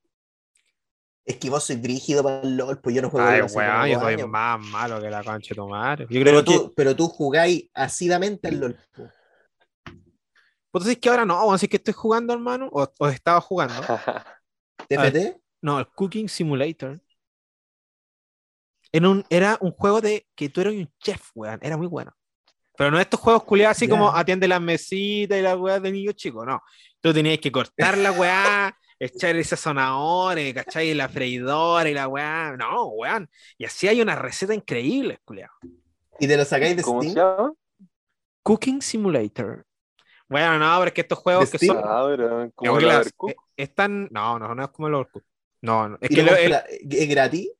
Es 1.24 1.36
que 1.36 1.48
vos 1.48 1.62
sois 1.64 1.80
brígido 1.80 2.22
para 2.24 2.42
el 2.42 2.56
LOL, 2.56 2.80
pues 2.80 2.94
yo 2.96 3.00
no 3.00 3.08
juego 3.10 3.26
Ay, 3.26 3.40
weón, 3.42 3.88
yo 3.90 4.00
soy 4.00 4.14
años. 4.14 4.28
más 4.28 4.60
malo 4.66 5.00
que 5.00 5.08
la 5.08 5.22
concha 5.22 5.50
de 5.50 5.54
tu 5.54 5.68
madre. 5.68 6.06
Yo 6.10 6.20
Pero 6.24 6.42
creo 6.42 6.44
que. 6.44 6.54
tú, 6.64 6.74
pero 6.74 6.96
tú 6.96 7.06
jugáis 7.08 7.70
asidamente 7.72 8.48
al 8.48 8.58
LOL. 8.60 8.76
po. 8.92 9.08
Pues 10.72 10.86
es 10.88 10.98
que 10.98 11.08
ahora 11.08 11.24
no, 11.24 11.52
así 11.52 11.68
que 11.68 11.76
estoy 11.76 11.94
jugando, 11.94 12.34
hermano. 12.34 12.68
O, 12.72 12.86
o 12.98 13.06
estaba 13.08 13.40
jugando. 13.40 13.74
¿TFT? 14.88 15.36
No, 15.62 15.78
el 15.78 15.86
Cooking 15.86 16.28
Simulator. 16.28 17.00
Era 18.92 19.08
un, 19.08 19.24
era 19.30 19.56
un 19.60 19.70
juego 19.70 20.00
de 20.00 20.26
que 20.34 20.48
tú 20.48 20.60
eras 20.60 20.74
un 20.74 20.92
chef, 20.98 21.30
weón. 21.34 21.58
Era 21.62 21.76
muy 21.76 21.86
bueno. 21.86 22.12
Pero 22.76 22.90
no 22.90 22.98
estos 23.00 23.20
juegos 23.20 23.44
culiados 23.44 23.76
así 23.76 23.88
como 23.88 24.10
atiende 24.14 24.48
las 24.48 24.60
mesitas 24.60 25.38
y 25.38 25.42
las 25.42 25.56
weas 25.56 25.80
de 25.82 25.92
niños 25.92 26.14
chicos, 26.16 26.44
no. 26.46 26.62
Tú 27.00 27.12
tenías 27.12 27.38
que 27.38 27.52
cortar 27.52 27.96
la 27.98 28.10
weá, 28.12 28.76
echar 28.98 29.36
esa 29.36 29.56
zanahoria, 29.56 30.52
¿cachai? 30.54 30.90
Y 30.90 30.94
la 30.94 31.08
freidora 31.08 31.88
y 31.88 31.94
la 31.94 32.08
weá. 32.08 32.56
No, 32.56 32.86
weón. 32.88 33.28
Y 33.58 33.64
así 33.64 33.86
hay 33.86 34.00
una 34.00 34.16
receta 34.16 34.54
increíble, 34.54 35.18
culiado. 35.24 35.52
¿Y 36.18 36.26
te 36.26 36.36
lo 36.36 36.44
sacáis 36.44 36.76
de 36.76 36.82
¿Cómo 36.82 37.02
se 37.02 37.10
Steam? 37.10 37.24
llama? 37.36 37.52
Cooking 38.42 38.82
Simulator. 38.82 39.64
Bueno, 40.28 40.58
no, 40.58 40.74
pero 40.78 40.88
es 40.88 40.92
que 40.94 41.00
estos 41.02 41.18
juegos 41.18 41.50
¿De 41.50 41.58
que 41.58 41.66
son. 41.66 41.78
Ah, 41.84 42.04
pero 42.08 42.50
como 42.54 42.78
el 42.78 42.90
eh, 42.90 43.36
están. 43.56 44.08
No, 44.10 44.38
no, 44.38 44.54
no 44.54 44.64
es 44.64 44.70
como 44.70 44.88
el 44.88 44.94
Overcooked. 44.94 45.26
No, 45.62 45.88
no. 45.90 45.98
Es 46.00 46.10
¿Y 46.10 46.14
que 46.14 46.22
lo 46.22 46.32
lo- 46.32 46.36
el- 46.38 46.52
compra- 46.52 46.64
¿Es 46.90 47.08
gratis? 47.08 47.50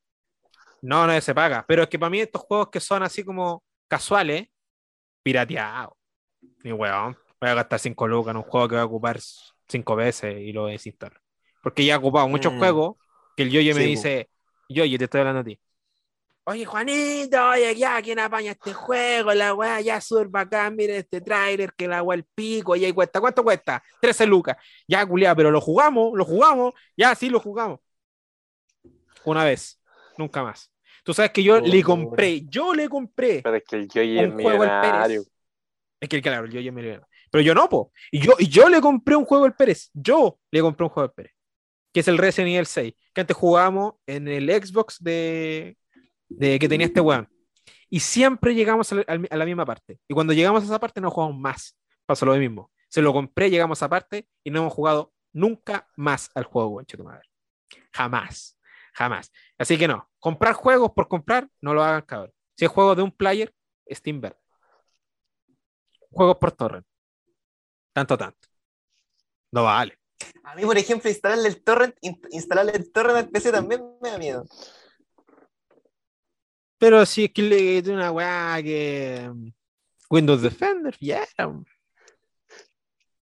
No, 0.81 1.07
no 1.07 1.21
se 1.21 1.33
paga. 1.33 1.63
Pero 1.67 1.83
es 1.83 1.89
que 1.89 1.97
para 1.97 2.09
mí 2.09 2.19
estos 2.19 2.41
juegos 2.41 2.69
que 2.69 2.79
son 2.79 3.01
así 3.03 3.23
como 3.23 3.63
casuales, 3.87 4.47
pirateados. 5.25 5.93
Ni 6.63 6.71
weón. 6.71 7.17
Voy 7.41 7.49
a 7.49 7.55
gastar 7.55 7.79
5 7.79 8.07
lucas 8.07 8.31
en 8.31 8.37
un 8.37 8.43
juego 8.43 8.67
que 8.67 8.75
voy 8.75 8.81
a 8.81 8.85
ocupar 8.85 9.19
5 9.67 9.95
veces 9.95 10.37
y 10.39 10.53
lo 10.53 10.67
desinstalo. 10.67 11.19
Porque 11.63 11.83
ya 11.83 11.95
he 11.95 11.97
ocupado 11.97 12.27
muchos 12.27 12.53
Mm. 12.53 12.59
juegos 12.59 12.97
que 13.35 13.43
el 13.43 13.49
Yoyo 13.49 13.73
me 13.75 13.81
Sí, 13.81 13.87
dice, 13.87 14.29
Yoyo, 14.69 14.97
te 14.99 15.05
estoy 15.05 15.21
hablando 15.21 15.41
a 15.41 15.43
ti. 15.43 15.59
Oye, 16.47 16.63
Juanito, 16.63 17.43
oye, 17.49 17.75
ya, 17.75 17.99
¿quién 18.03 18.19
apaña 18.19 18.51
este 18.51 18.71
juego? 18.71 19.33
La 19.33 19.55
weá, 19.55 19.81
ya 19.81 19.99
súper 19.99 20.27
bacán, 20.27 20.75
miren 20.75 20.97
este 20.97 21.19
tráiler, 21.19 21.73
que 21.73 21.87
la 21.87 22.03
weá 22.03 22.15
el 22.17 22.23
pico, 22.23 22.75
y 22.75 22.85
ahí 22.85 22.93
cuesta, 22.93 23.19
¿cuánto 23.19 23.43
cuesta? 23.43 23.83
13 23.99 24.27
lucas. 24.27 24.55
Ya, 24.87 25.03
culiá, 25.07 25.33
pero 25.35 25.49
lo 25.49 25.59
jugamos, 25.59 26.11
lo 26.15 26.23
jugamos, 26.23 26.73
ya, 26.95 27.15
sí, 27.15 27.29
lo 27.29 27.39
jugamos. 27.39 27.79
Una 29.23 29.43
vez, 29.43 29.81
nunca 30.17 30.43
más. 30.43 30.71
Tú 31.05 31.13
sabes 31.13 31.31
que 31.31 31.43
yo 31.43 31.59
le 31.61 31.83
compré, 31.83 32.41
yo 32.49 32.73
le 32.73 32.89
compré 32.89 33.41
Pero 33.43 33.55
es 33.57 33.63
que 33.63 33.75
el 33.75 33.87
Yoyi 33.87 34.19
es 34.19 34.25
un 34.27 34.41
juego 34.41 34.63
al 34.63 34.69
millonario. 34.81 35.21
Pérez. 35.21 35.33
Es 36.01 36.09
que 36.09 36.21
claro, 36.21 36.47
yo 36.47 36.59
ya 36.59 36.71
me 36.71 36.81
lo- 36.81 37.07
Pero 37.31 37.41
yo 37.43 37.53
no, 37.53 37.69
po. 37.69 37.91
Y 38.11 38.21
yo, 38.21 38.33
y 38.39 38.47
yo 38.47 38.67
le 38.69 38.81
compré 38.81 39.15
un 39.15 39.23
juego 39.23 39.45
al 39.45 39.55
Pérez. 39.55 39.91
Yo 39.93 40.39
le 40.49 40.61
compré 40.61 40.83
un 40.83 40.89
juego 40.89 41.07
al 41.09 41.13
Pérez. 41.13 41.33
Que 41.93 41.99
es 41.99 42.07
el 42.07 42.17
Resident 42.17 42.53
Evil 42.55 42.65
6. 42.65 42.93
Que 43.13 43.21
antes 43.21 43.37
jugábamos 43.37 43.93
en 44.07 44.27
el 44.27 44.49
Xbox 44.49 45.01
de, 45.01 45.77
de 46.27 46.57
que 46.57 46.67
tenía 46.67 46.87
este 46.87 47.01
weón. 47.01 47.29
Y 47.87 47.99
siempre 47.99 48.55
llegamos 48.55 48.91
a 48.91 49.37
la 49.37 49.45
misma 49.45 49.63
parte. 49.65 49.99
Y 50.07 50.13
cuando 50.15 50.33
llegamos 50.33 50.63
a 50.63 50.65
esa 50.65 50.79
parte 50.79 50.99
no 51.01 51.11
jugamos 51.11 51.37
más. 51.37 51.77
Pasó 52.07 52.25
lo 52.25 52.35
mismo. 52.35 52.71
Se 52.89 53.01
lo 53.01 53.13
compré, 53.13 53.51
llegamos 53.51 53.77
a 53.77 53.85
esa 53.85 53.89
parte 53.89 54.27
y 54.43 54.49
no 54.49 54.61
hemos 54.61 54.73
jugado 54.73 55.13
nunca 55.33 55.87
más 55.95 56.31
al 56.33 56.45
juego, 56.45 56.69
weón, 56.69 56.85
tu 56.87 57.03
madre. 57.03 57.29
Jamás. 57.93 58.54
Jamás. 58.95 59.31
Así 59.57 59.77
que 59.77 59.87
no. 59.87 60.09
Comprar 60.19 60.53
juegos 60.53 60.91
por 60.93 61.07
comprar, 61.09 61.49
no 61.61 61.73
lo 61.73 61.83
hagan, 61.83 62.01
cabrón. 62.03 62.33
Si 62.57 62.63
es 62.65 62.71
juego 62.71 62.95
de 62.95 63.01
un 63.03 63.11
player, 63.11 63.53
Steam 63.91 64.21
verde. 64.21 64.39
Juegos 66.09 66.37
por 66.37 66.53
torrent. 66.53 66.85
Tanto, 67.93 68.17
tanto. 68.17 68.47
No 69.51 69.63
vale. 69.63 69.99
A 70.43 70.55
mí, 70.55 70.63
por 70.65 70.77
ejemplo, 70.77 71.09
instalarle 71.09 71.49
el 71.49 71.61
torrent, 71.61 71.95
in- 72.01 72.21
instalarle 72.31 72.71
el 72.71 72.91
torrent 72.91 73.17
al 73.17 73.29
PC 73.29 73.51
también 73.51 73.83
me 74.01 74.09
da 74.11 74.17
miedo. 74.17 74.45
Pero 76.77 77.05
si 77.05 77.25
es 77.25 77.33
que 77.33 77.41
le 77.41 77.81
de 77.81 77.91
una 77.93 78.11
weá 78.11 78.61
que. 78.63 79.29
mm, 79.33 79.49
Windows 80.09 80.41
Defender, 80.41 80.95
ya. 80.99 81.25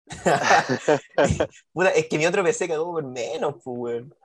Puta, 1.73 1.89
es 1.91 2.07
que 2.07 2.17
mi 2.17 2.25
otro 2.25 2.43
PC 2.43 2.67
cagó 2.67 2.91
por 2.91 3.05
menos, 3.05 3.55
pues, 3.63 3.77
weón. 3.77 4.15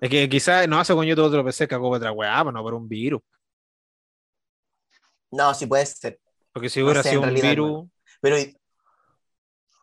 Es 0.00 0.08
que 0.08 0.28
quizás 0.28 0.66
no 0.66 0.80
hace 0.80 0.94
con 0.94 1.04
yo 1.04 1.14
todo 1.14 1.26
otro 1.26 1.44
PC 1.44 1.68
cagó 1.68 1.88
por 1.88 1.98
otra 1.98 2.12
weá, 2.12 2.42
pues 2.42 2.54
no 2.54 2.62
por 2.62 2.74
un 2.74 2.88
virus. 2.88 3.20
No, 5.30 5.52
sí 5.54 5.66
puede 5.66 5.86
ser. 5.86 6.18
Porque 6.52 6.68
si 6.68 6.80
No 6.80 6.86
hubiera 6.86 7.02
sé, 7.02 7.10
sido 7.10 7.20
un 7.20 7.26
realidad, 7.26 7.50
virus. 7.50 7.88
Pero, 8.20 8.38
y, 8.38 8.56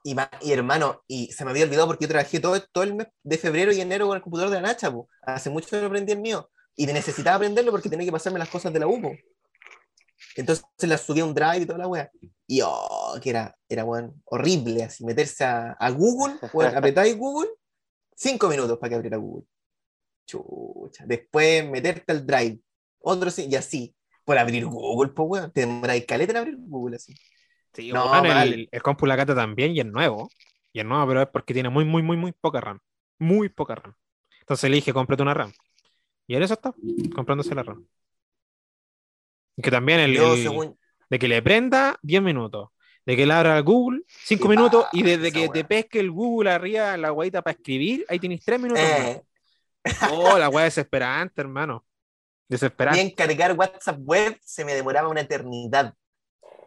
y, 0.03 0.15
ma- 0.15 0.29
y, 0.41 0.51
hermano, 0.51 1.03
y 1.07 1.31
se 1.31 1.45
me 1.45 1.51
había 1.51 1.65
olvidado 1.65 1.87
porque 1.87 2.05
yo 2.05 2.09
trabajé 2.09 2.39
todo, 2.39 2.59
todo 2.71 2.83
el 2.83 2.95
mes 2.95 3.07
de 3.23 3.37
febrero 3.37 3.71
y 3.71 3.79
enero 3.79 4.07
con 4.07 4.15
el 4.17 4.23
computador 4.23 4.49
de 4.51 4.61
la 4.61 4.67
Nacha, 4.67 4.91
po. 4.91 5.07
Hace 5.21 5.49
mucho 5.49 5.69
que 5.69 5.79
no 5.81 5.87
aprendí 5.87 6.11
el 6.13 6.19
mío. 6.19 6.49
Y 6.75 6.85
necesitaba 6.87 7.37
aprenderlo 7.37 7.71
porque 7.71 7.89
tenía 7.89 8.05
que 8.05 8.11
pasarme 8.11 8.39
las 8.39 8.49
cosas 8.49 8.73
de 8.73 8.79
la 8.79 8.87
U, 8.87 9.01
po. 9.01 9.11
Entonces 10.35 10.65
las 10.81 11.01
subí 11.01 11.19
a 11.19 11.25
un 11.25 11.33
drive 11.33 11.57
y 11.61 11.65
toda 11.65 11.79
la 11.79 11.87
wea. 11.87 12.11
Y 12.45 12.61
oh, 12.63 13.17
que 13.21 13.29
era, 13.31 13.55
horrible, 14.25 14.83
así, 14.83 15.03
meterse 15.05 15.43
a, 15.43 15.71
a 15.73 15.89
Google, 15.91 16.35
apretáis 16.75 17.17
Google, 17.17 17.49
cinco 18.15 18.47
minutos 18.47 18.77
para 18.77 18.89
que 18.89 18.95
abriera 18.95 19.17
Google. 19.17 19.45
Chucha. 20.27 21.05
Después 21.07 21.67
meterte 21.69 22.11
al 22.11 22.25
drive, 22.27 22.59
otro 22.99 23.31
sí, 23.31 23.47
y 23.49 23.55
así. 23.55 23.95
Por 24.23 24.37
abrir 24.37 24.65
Google, 24.65 25.11
pues 25.13 25.27
weón, 25.29 25.51
te 25.53 25.61
demoráis 25.61 26.05
caleta 26.05 26.31
en 26.33 26.37
abrir 26.37 26.55
Google 26.59 26.97
así. 26.97 27.15
Sí, 27.73 27.91
No, 27.93 28.05
mal. 28.09 28.53
el, 28.53 28.69
el 28.71 28.81
compu 28.81 29.05
la 29.05 29.15
cata 29.15 29.33
también 29.33 29.71
y 29.75 29.79
es 29.79 29.85
nuevo. 29.85 30.29
Y 30.73 30.79
es 30.81 30.85
nuevo, 30.85 31.07
pero 31.07 31.21
es 31.21 31.27
porque 31.29 31.53
tiene 31.53 31.69
muy, 31.69 31.85
muy, 31.85 32.03
muy, 32.03 32.17
muy 32.17 32.33
poca 32.33 32.59
RAM. 32.59 32.79
Muy 33.19 33.49
poca 33.49 33.75
RAM. 33.75 33.95
Entonces 34.41 34.69
le 34.69 34.75
dije, 34.77 34.93
cómprate 34.93 35.23
una 35.23 35.33
RAM. 35.33 35.51
Y 36.27 36.35
en 36.35 36.43
eso 36.43 36.53
está, 36.55 36.73
comprándose 37.15 37.55
la 37.55 37.63
RAM. 37.63 37.85
Y 39.55 39.61
que 39.61 39.71
también 39.71 39.99
el, 40.01 40.13
Yo, 40.13 40.33
el- 40.33 40.43
según, 40.43 40.77
de 41.09 41.19
que 41.19 41.27
le 41.27 41.41
prenda 41.41 41.97
10 42.01 42.21
minutos, 42.21 42.69
de 43.05 43.15
que 43.15 43.25
le 43.25 43.33
abra 43.33 43.59
Google 43.61 44.01
5 44.07 44.43
Qué 44.43 44.49
minutos 44.49 44.85
y 44.91 45.03
desde 45.03 45.31
que 45.31 45.47
te 45.49 45.63
pesque 45.63 45.99
el 45.99 46.11
Google 46.11 46.51
arriba 46.51 46.97
la 46.97 47.11
guaita 47.11 47.41
para 47.41 47.55
escribir, 47.55 48.05
ahí 48.09 48.19
tienes 48.19 48.43
3 48.43 48.59
minutos. 48.59 48.83
eh. 48.83 49.21
Oh, 50.11 50.37
la 50.37 50.49
weá 50.49 50.65
desesperante, 50.65 51.41
hermano. 51.41 51.85
Desesperante. 52.47 53.01
bien 53.01 53.13
cargar 53.13 53.53
WhatsApp 53.57 53.97
web 53.99 54.37
se 54.41 54.63
me 54.63 54.73
demoraba 54.73 55.09
una 55.09 55.21
eternidad. 55.21 55.93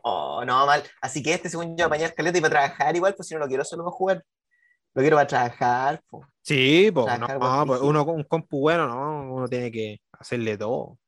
Oh, 0.02 0.44
no, 0.44 0.66
mal. 0.66 0.82
Así 1.00 1.22
que 1.22 1.34
este, 1.34 1.48
según 1.48 1.76
yo, 1.76 1.86
apañar 1.86 2.14
caleta 2.14 2.38
y 2.38 2.40
para 2.40 2.50
trabajar 2.50 2.96
igual, 2.96 3.14
pues 3.14 3.28
si 3.28 3.34
no 3.34 3.40
lo 3.40 3.48
quiero 3.48 3.64
solo 3.64 3.84
para 3.84 3.96
jugar. 3.96 4.24
Lo 4.94 5.02
quiero 5.02 5.16
para 5.16 5.26
trabajar. 5.26 6.02
Sí, 6.42 6.90
pues, 6.92 7.06
no, 7.06 7.26
Trabajar 7.26 7.38
no, 7.38 7.66
buen 7.66 7.78
pues, 7.78 7.80
uno 7.88 8.04
con 8.04 8.14
un 8.16 8.24
compu 8.24 8.60
bueno, 8.60 8.86
no, 8.86 9.34
uno 9.34 9.48
tiene 9.48 9.70
que 9.70 10.00
hacerle 10.12 10.58
todo. 10.58 10.98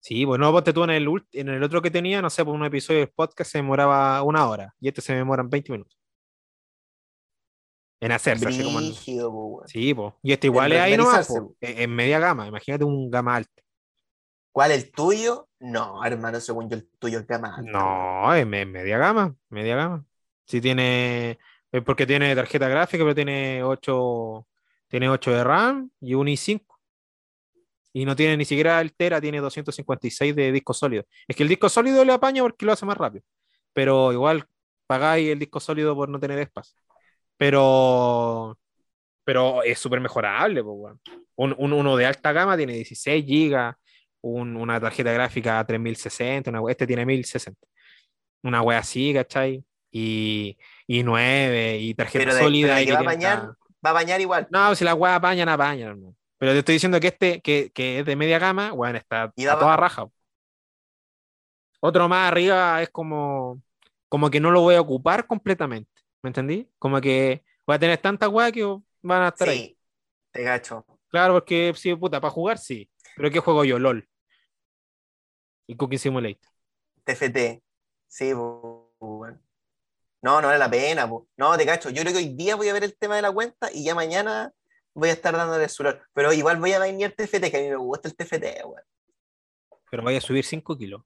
Sí, 0.00 0.26
pues 0.26 0.40
no, 0.40 0.50
ponte 0.50 0.72
tú 0.72 0.82
en 0.82 0.90
el, 0.90 1.08
en 1.32 1.48
el 1.48 1.62
otro 1.62 1.80
que 1.80 1.90
tenía, 1.90 2.20
no 2.20 2.28
sé, 2.28 2.44
por 2.44 2.54
un 2.54 2.64
episodio 2.64 3.00
del 3.00 3.10
podcast 3.10 3.52
se 3.52 3.58
demoraba 3.58 4.22
una 4.22 4.48
hora 4.48 4.74
y 4.80 4.88
este 4.88 5.00
se 5.00 5.12
me 5.12 5.18
demoran 5.18 5.48
20 5.48 5.70
minutos. 5.70 6.01
En 8.02 8.10
hacerse, 8.10 8.48
así 8.48 8.64
como 8.64 8.80
en- 8.80 8.86
Brígido, 8.86 9.30
po. 9.30 9.62
Sí. 9.66 9.94
Y 10.22 10.32
este 10.32 10.48
igual 10.48 10.72
es 10.72 10.80
ahí 10.80 10.96
nomás, 10.96 11.32
en 11.60 11.94
media 11.94 12.18
gama. 12.18 12.48
Imagínate 12.48 12.84
un 12.84 13.08
gama 13.10 13.36
alta. 13.36 13.62
¿Cuál 14.50 14.72
el 14.72 14.90
tuyo? 14.90 15.48
No, 15.60 16.04
hermano, 16.04 16.40
según 16.40 16.68
yo, 16.68 16.76
el 16.76 16.88
tuyo 16.98 17.20
es 17.20 17.26
gama 17.26 17.54
alta. 17.56 17.70
No, 17.70 18.34
es 18.34 18.44
me- 18.44 18.66
media 18.66 18.98
gama, 18.98 19.34
media 19.48 19.76
gama. 19.76 20.04
Sí 20.46 20.60
tiene, 20.60 21.38
es 21.70 21.82
porque 21.84 22.04
tiene 22.04 22.34
tarjeta 22.34 22.68
gráfica, 22.68 23.04
pero 23.04 23.14
tiene 23.14 23.62
8, 23.62 24.46
tiene 24.88 25.08
8 25.08 25.30
de 25.30 25.44
RAM 25.44 25.88
y 26.00 26.14
un 26.14 26.26
i5. 26.26 26.66
Y 27.92 28.04
no 28.04 28.16
tiene 28.16 28.36
ni 28.36 28.44
siquiera 28.44 28.80
el 28.80 28.94
Tera, 28.94 29.20
tiene 29.20 29.38
256 29.40 30.34
de 30.34 30.50
disco 30.50 30.74
sólido. 30.74 31.04
Es 31.28 31.36
que 31.36 31.44
el 31.44 31.48
disco 31.48 31.68
sólido 31.68 32.04
le 32.04 32.12
apaña 32.12 32.42
porque 32.42 32.66
lo 32.66 32.72
hace 32.72 32.84
más 32.84 32.96
rápido. 32.98 33.24
Pero 33.72 34.12
igual 34.12 34.46
pagáis 34.86 35.28
el 35.30 35.38
disco 35.38 35.60
sólido 35.60 35.94
por 35.94 36.08
no 36.08 36.18
tener 36.18 36.38
espacio. 36.40 36.74
Pero, 37.36 38.58
pero 39.24 39.62
es 39.62 39.78
súper 39.78 40.00
mejorable. 40.00 40.60
Un, 40.62 40.98
un- 41.58 41.72
uno 41.72 41.96
de 41.96 42.06
alta 42.06 42.32
gama 42.32 42.56
tiene 42.56 42.74
16 42.74 43.24
GB, 43.26 43.74
un- 44.22 44.56
una 44.56 44.80
tarjeta 44.80 45.12
gráfica 45.12 45.64
3060, 45.66 46.50
una, 46.50 46.60
este 46.70 46.86
tiene 46.86 47.04
1060. 47.06 47.66
Una 48.44 48.62
wea 48.62 48.78
así, 48.78 49.12
¿cachai? 49.14 49.64
Y, 49.90 50.56
y 50.86 51.02
9, 51.02 51.78
y 51.78 51.94
tarjeta 51.94 52.24
Pero 52.24 52.34
de- 52.36 52.42
sólida. 52.42 52.66
pero 52.68 52.76
de 52.76 52.82
y 52.82 52.86
que 52.86 52.92
va 52.92 52.98
a 52.98 53.02
500. 53.02 53.14
bañar, 53.14 53.56
va 53.84 53.90
a 53.90 53.92
bañar 53.92 54.20
igual. 54.20 54.48
No, 54.50 54.74
si 54.74 54.84
la 54.84 54.94
weá 54.94 55.16
apañan, 55.16 55.48
apañan, 55.48 55.90
hermano. 55.90 56.16
Pero 56.38 56.52
te 56.52 56.58
estoy 56.60 56.72
diciendo 56.74 56.98
que 56.98 57.08
este, 57.08 57.40
que, 57.40 57.70
que 57.72 58.00
es 58.00 58.06
de 58.06 58.16
media 58.16 58.38
gama, 58.38 58.72
weón, 58.72 58.96
está 58.96 59.32
Y 59.36 59.46
a 59.46 59.54
va- 59.54 59.60
toda 59.60 59.76
raja. 59.76 60.06
Otro 61.80 62.08
más 62.08 62.30
arriba 62.30 62.80
es 62.82 62.90
como, 62.90 63.60
como 64.08 64.30
que 64.30 64.40
no 64.40 64.50
lo 64.50 64.60
voy 64.62 64.74
a 64.76 64.80
ocupar 64.80 65.26
completamente. 65.26 65.90
¿Me 66.22 66.28
entendí? 66.28 66.70
Como 66.78 67.00
que 67.00 67.44
voy 67.66 67.76
a 67.76 67.78
tener 67.78 67.98
tanta 67.98 68.28
weá 68.28 68.52
que 68.52 68.64
van 69.02 69.22
a 69.22 69.28
estar 69.28 69.48
ahí. 69.48 69.58
Sí, 69.58 69.78
te 70.30 70.42
gacho. 70.42 70.86
Claro, 71.08 71.34
porque 71.34 71.72
sí, 71.76 71.94
puta, 71.94 72.20
para 72.20 72.30
jugar 72.30 72.58
sí. 72.58 72.88
Pero 73.16 73.30
¿qué 73.30 73.40
juego 73.40 73.64
yo? 73.64 73.78
LOL. 73.78 74.08
Y 75.66 75.76
Cooking 75.76 75.98
Simulator. 75.98 76.50
TFT. 77.04 77.62
Sí, 78.06 78.32
weón. 78.32 79.42
No, 80.22 80.40
no 80.40 80.46
vale 80.46 80.58
la 80.58 80.70
pena, 80.70 81.08
po. 81.08 81.28
No, 81.36 81.56
te 81.56 81.66
cacho. 81.66 81.90
Yo 81.90 82.02
creo 82.02 82.12
que 82.12 82.20
hoy 82.20 82.34
día 82.34 82.54
voy 82.54 82.68
a 82.68 82.72
ver 82.72 82.84
el 82.84 82.96
tema 82.96 83.16
de 83.16 83.22
la 83.22 83.32
cuenta 83.32 83.70
y 83.72 83.84
ya 83.84 83.94
mañana 83.94 84.52
voy 84.94 85.08
a 85.08 85.12
estar 85.12 85.36
dándole 85.36 85.66
olor. 85.80 86.06
Pero 86.12 86.32
igual 86.32 86.60
voy 86.60 86.72
a 86.72 86.78
venir 86.78 87.14
TFT, 87.16 87.50
que 87.50 87.56
a 87.56 87.60
mí 87.60 87.68
me 87.68 87.76
gusta 87.76 88.08
el 88.08 88.16
TFT, 88.16 88.64
weón. 88.64 88.82
Pero 89.90 90.02
vaya 90.04 90.18
a 90.18 90.22
subir 90.22 90.44
5 90.44 90.78
kilos. 90.78 91.02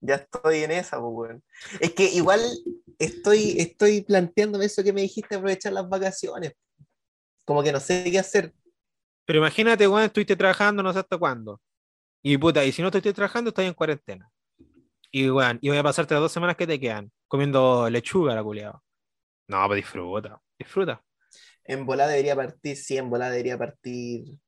Ya 0.00 0.16
estoy 0.16 0.64
en 0.64 0.70
esa, 0.72 1.00
pues, 1.00 1.12
weón. 1.12 1.44
Es 1.80 1.92
que 1.92 2.04
igual 2.04 2.40
estoy, 2.98 3.56
estoy 3.58 4.02
planteándome 4.02 4.66
eso 4.66 4.84
que 4.84 4.92
me 4.92 5.02
dijiste, 5.02 5.36
aprovechar 5.36 5.72
las 5.72 5.88
vacaciones. 5.88 6.52
Como 7.44 7.62
que 7.62 7.72
no 7.72 7.80
sé 7.80 8.08
qué 8.10 8.18
hacer. 8.18 8.52
Pero 9.24 9.38
imagínate, 9.38 9.88
weón, 9.88 10.04
estuviste 10.04 10.36
trabajando 10.36 10.82
no 10.82 10.92
sé 10.92 11.00
hasta 11.00 11.18
cuándo. 11.18 11.60
Y 12.22 12.36
puta, 12.38 12.64
y 12.64 12.72
si 12.72 12.82
no 12.82 12.88
estuviste 12.88 13.12
trabajando, 13.12 13.50
estás 13.50 13.64
en 13.64 13.74
cuarentena. 13.74 14.30
Y, 15.10 15.30
weón, 15.30 15.58
y 15.62 15.68
voy 15.68 15.78
a 15.78 15.82
pasarte 15.82 16.14
las 16.14 16.20
dos 16.20 16.32
semanas 16.32 16.56
que 16.56 16.66
te 16.66 16.78
quedan 16.78 17.10
comiendo 17.28 17.88
lechuga, 17.90 18.34
la 18.34 18.42
culiado. 18.42 18.82
No, 19.48 19.66
pues 19.66 19.76
disfruta, 19.76 20.40
disfruta. 20.58 21.02
En 21.64 21.86
volada 21.86 22.10
debería 22.10 22.36
partir, 22.36 22.76
sí, 22.76 22.96
en 22.96 23.10
volada 23.10 23.32
debería 23.32 23.58
partir 23.58 24.38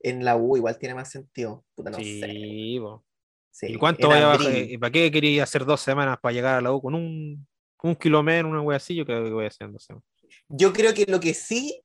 en 0.00 0.24
la 0.24 0.36
U, 0.36 0.56
igual 0.56 0.78
tiene 0.78 0.94
más 0.94 1.10
sentido. 1.10 1.64
Puta, 1.74 1.90
no 1.90 1.98
sé. 1.98 2.04
sí, 2.04 2.78
po. 2.80 3.04
Sí, 3.50 3.66
¿Y 3.70 3.76
cuánto 3.76 4.02
en 4.02 4.08
voy 4.08 4.18
a 4.18 4.26
bajar? 4.26 4.54
¿Y 4.54 4.78
para 4.78 4.92
qué 4.92 5.10
quería 5.10 5.42
hacer 5.42 5.64
dos 5.64 5.80
semanas 5.80 6.18
para 6.20 6.32
llegar 6.32 6.58
a 6.58 6.60
la 6.60 6.72
U 6.72 6.80
con 6.80 6.94
un, 6.94 7.46
un 7.82 7.96
kilo 7.96 8.22
menos, 8.22 8.52
una 8.52 8.62
wea 8.62 8.76
así? 8.76 8.94
Yo 8.94 9.04
creo 9.04 9.24
que 9.24 9.30
voy 9.30 9.44
a 9.44 9.48
hacer 9.48 9.70
dos 9.72 9.84
semanas. 9.84 10.06
Yo 10.48 10.72
creo 10.72 10.94
que 10.94 11.06
lo 11.06 11.20
que 11.20 11.34
sí 11.34 11.82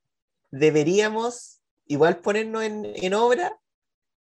deberíamos 0.52 1.62
igual 1.88 2.20
ponernos 2.20 2.64
en, 2.64 2.92
en 2.96 3.14
obra 3.14 3.58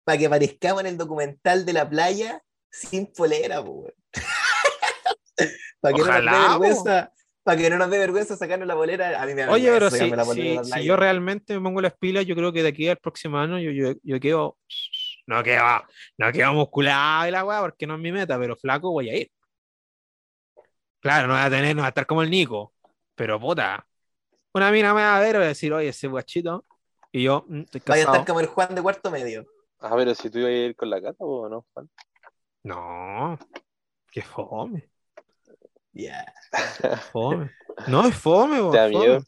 para 0.03 0.17
que 0.17 0.25
aparezcamos 0.27 0.81
en 0.81 0.87
el 0.87 0.97
documental 0.97 1.65
de 1.65 1.73
la 1.73 1.89
playa 1.89 2.41
sin 2.71 3.11
polera, 3.11 3.63
para 5.81 5.93
que 5.93 6.01
no 6.01 6.07
Ojalá, 6.07 6.21
nos 6.21 6.31
dé 6.41 6.47
vergüenza, 6.49 7.13
para 7.43 7.61
que 7.61 7.69
no 7.69 7.77
nos 7.77 7.89
dé 7.89 7.97
vergüenza 7.99 8.37
sacarnos 8.37 8.67
la 8.67 8.75
polera. 8.75 9.21
A 9.21 9.25
mí 9.25 9.33
me 9.33 9.41
da 9.41 9.51
Oye, 9.51 9.71
pero 9.71 9.91
si, 9.91 9.97
si- 10.33 10.57
si 10.63 10.85
yo 10.85 10.95
realmente 10.95 11.53
me 11.55 11.61
pongo 11.61 11.81
las 11.81 11.93
pilas, 11.97 12.25
yo 12.25 12.35
creo 12.35 12.53
que 12.53 12.63
de 12.63 12.69
aquí 12.69 12.87
al 12.87 12.97
próximo 12.97 13.37
año 13.37 13.59
yo, 13.59 13.71
yo, 13.71 13.93
yo 14.03 14.19
quedo. 14.19 14.57
No 15.31 15.41
quedo, 15.43 15.63
no 16.17 16.29
quedo 16.33 16.51
musculado 16.51 17.25
y 17.25 17.31
la 17.31 17.45
weá, 17.45 17.61
porque 17.61 17.87
no 17.87 17.95
es 17.95 18.01
mi 18.01 18.11
meta, 18.11 18.37
pero 18.37 18.57
flaco 18.57 18.91
voy 18.91 19.09
a 19.09 19.15
ir. 19.17 19.31
Claro, 20.99 21.27
no 21.29 21.35
voy 21.35 21.41
a 21.41 21.49
tener, 21.49 21.73
no 21.73 21.83
voy 21.83 21.85
a 21.85 21.89
estar 21.89 22.05
como 22.05 22.21
el 22.21 22.29
Nico, 22.29 22.73
pero 23.15 23.39
puta. 23.39 23.87
Una 24.53 24.71
mina 24.71 24.93
me 24.93 24.99
va 24.99 25.15
a 25.15 25.21
ver 25.21 25.35
y 25.35 25.39
va 25.39 25.45
a 25.45 25.47
decir, 25.47 25.71
oye, 25.71 25.87
ese 25.87 26.07
guachito. 26.07 26.65
Y 27.13 27.23
yo, 27.23 27.45
mm, 27.47 27.61
estoy 27.61 27.81
Vaya 27.87 28.03
a 28.03 28.05
estar 28.07 28.25
como 28.25 28.41
el 28.41 28.47
Juan 28.47 28.75
de 28.75 28.81
cuarto 28.81 29.09
medio. 29.09 29.45
Ah, 29.79 29.93
pero 29.95 30.13
si 30.13 30.29
tú 30.29 30.39
ibas 30.39 30.49
a 30.49 30.53
ir 30.53 30.75
con 30.75 30.89
la 30.89 31.01
cata 31.01 31.15
o 31.19 31.47
no, 31.47 31.65
Juan. 31.73 31.89
No, 32.63 33.39
qué 34.11 34.21
fome, 34.21 34.89
Ya. 35.93 36.25
fome. 37.13 37.49
No, 37.87 38.05
es 38.05 38.15
fome, 38.15 38.57
¿Te 38.57 38.61
bo, 38.61 38.73
da 38.73 38.83
fome. 38.89 38.99
miedo? 38.99 39.23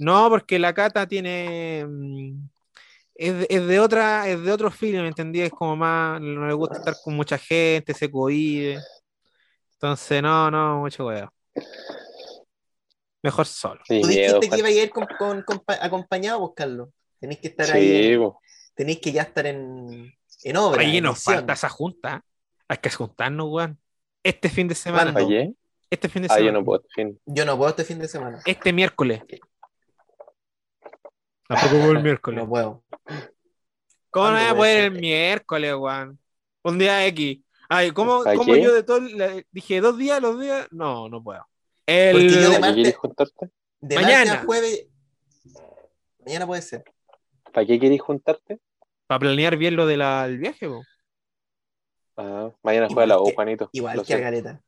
No, 0.00 0.28
porque 0.28 0.58
la 0.58 0.74
cata 0.74 1.06
tiene. 1.06 1.86
Es 3.20 3.36
de, 3.36 3.46
es 3.50 3.66
de 3.66 3.80
otra, 3.80 4.28
es 4.28 4.40
de 4.42 4.52
otro 4.52 4.70
¿me 5.02 5.08
entendí? 5.08 5.40
Es 5.40 5.50
como 5.50 5.74
más. 5.74 6.20
No 6.20 6.46
le 6.46 6.54
gusta 6.54 6.78
estar 6.78 6.94
con 7.02 7.14
mucha 7.16 7.36
gente, 7.36 7.92
se 7.92 8.08
cohibe. 8.10 8.78
Entonces, 9.72 10.22
no, 10.22 10.50
no, 10.52 10.78
mucho 10.78 11.06
huevo. 11.06 11.28
Mejor 13.22 13.46
solo. 13.46 13.80
Sí, 13.88 14.00
Tú 14.00 14.06
miedo, 14.08 14.34
dijiste 14.40 14.50
que 14.50 14.58
iba 14.58 14.68
a 14.68 14.70
ir 14.70 14.90
con, 14.90 15.06
con- 15.18 15.42
con- 15.42 15.62
acompañado 15.80 16.36
a 16.36 16.40
buscarlo. 16.40 16.92
Tenéis 17.18 17.40
que 17.40 17.48
estar 17.48 17.66
Sí, 17.66 17.72
ahí. 17.72 18.18
Tenéis 18.74 19.00
que 19.00 19.10
ya 19.10 19.22
estar 19.22 19.44
en, 19.46 20.14
en 20.44 20.56
obra. 20.56 20.80
Oye, 20.84 20.98
en 20.98 21.04
nos 21.04 21.16
misión. 21.18 21.34
falta 21.36 21.52
esa 21.54 21.68
junta. 21.68 22.24
Hay 22.68 22.76
que 22.78 22.90
juntarnos, 22.90 23.48
weón. 23.50 23.78
Este 24.22 24.48
fin 24.48 24.68
de 24.68 24.76
semana. 24.76 25.12
¿Cuándo? 25.12 25.34
Este 25.90 26.08
fin 26.08 26.22
de 26.22 26.28
Ah, 26.30 26.34
semana. 26.34 26.46
yo 26.46 26.52
no 26.60 26.64
puedo, 26.64 26.84
fin. 26.94 27.18
Yo 27.26 27.44
no 27.44 27.56
puedo 27.56 27.70
este 27.70 27.82
fin 27.84 27.98
de 27.98 28.06
semana. 28.06 28.40
Este 28.46 28.72
miércoles. 28.72 29.22
Tampoco 31.48 31.70
puedo 31.72 31.92
el 31.92 32.02
miércoles. 32.02 32.38
No 32.40 32.48
puedo. 32.48 32.84
¿Cómo 34.10 34.26
no 34.28 34.32
¿Cuándo 34.32 34.38
voy 34.38 34.48
a 34.48 34.54
poder 34.54 34.76
ser? 34.84 34.92
el 34.92 35.00
miércoles, 35.00 35.74
weón? 35.76 36.18
Un 36.62 36.78
día 36.78 37.06
X. 37.06 37.40
Ay, 37.68 37.90
¿cómo, 37.90 38.22
¿Para 38.22 38.36
cómo 38.36 38.54
yo 38.56 38.72
de 38.74 38.82
todo 38.82 38.98
el- 38.98 39.46
dije 39.50 39.80
dos 39.80 39.98
días, 39.98 40.20
los 40.22 40.40
días? 40.40 40.66
No, 40.70 41.08
no 41.08 41.22
puedo. 41.22 41.46
El, 41.86 42.12
Porque 42.12 42.28
yo 42.28 42.36
de 42.36 42.42
¿Para 42.44 42.52
qué 42.54 42.60
martes- 42.60 42.74
quieres 42.74 42.96
juntarte? 42.96 43.50
De 43.80 43.94
Mañana. 43.96 44.16
martes 44.18 44.32
a 44.32 44.44
jueves. 44.44 44.86
Mañana 46.24 46.46
puede 46.46 46.62
ser. 46.62 46.84
¿Para 47.52 47.66
qué 47.66 47.78
quieres 47.78 48.00
juntarte? 48.00 48.58
Para 49.06 49.18
planear 49.20 49.56
bien 49.56 49.76
lo 49.76 49.86
del 49.86 50.38
viaje, 50.38 50.68
po. 50.68 50.82
Ah, 52.16 52.50
mañana 52.62 52.86
Igual 52.86 52.94
juega 52.94 53.06
la 53.06 53.20
U, 53.20 53.26
que- 53.26 53.34
Juanito. 53.34 53.70
Igual 53.72 53.96
Lo 53.96 54.04
que 54.04 54.14
a 54.14 54.16
sé. 54.16 54.22
Gareta. 54.22 54.62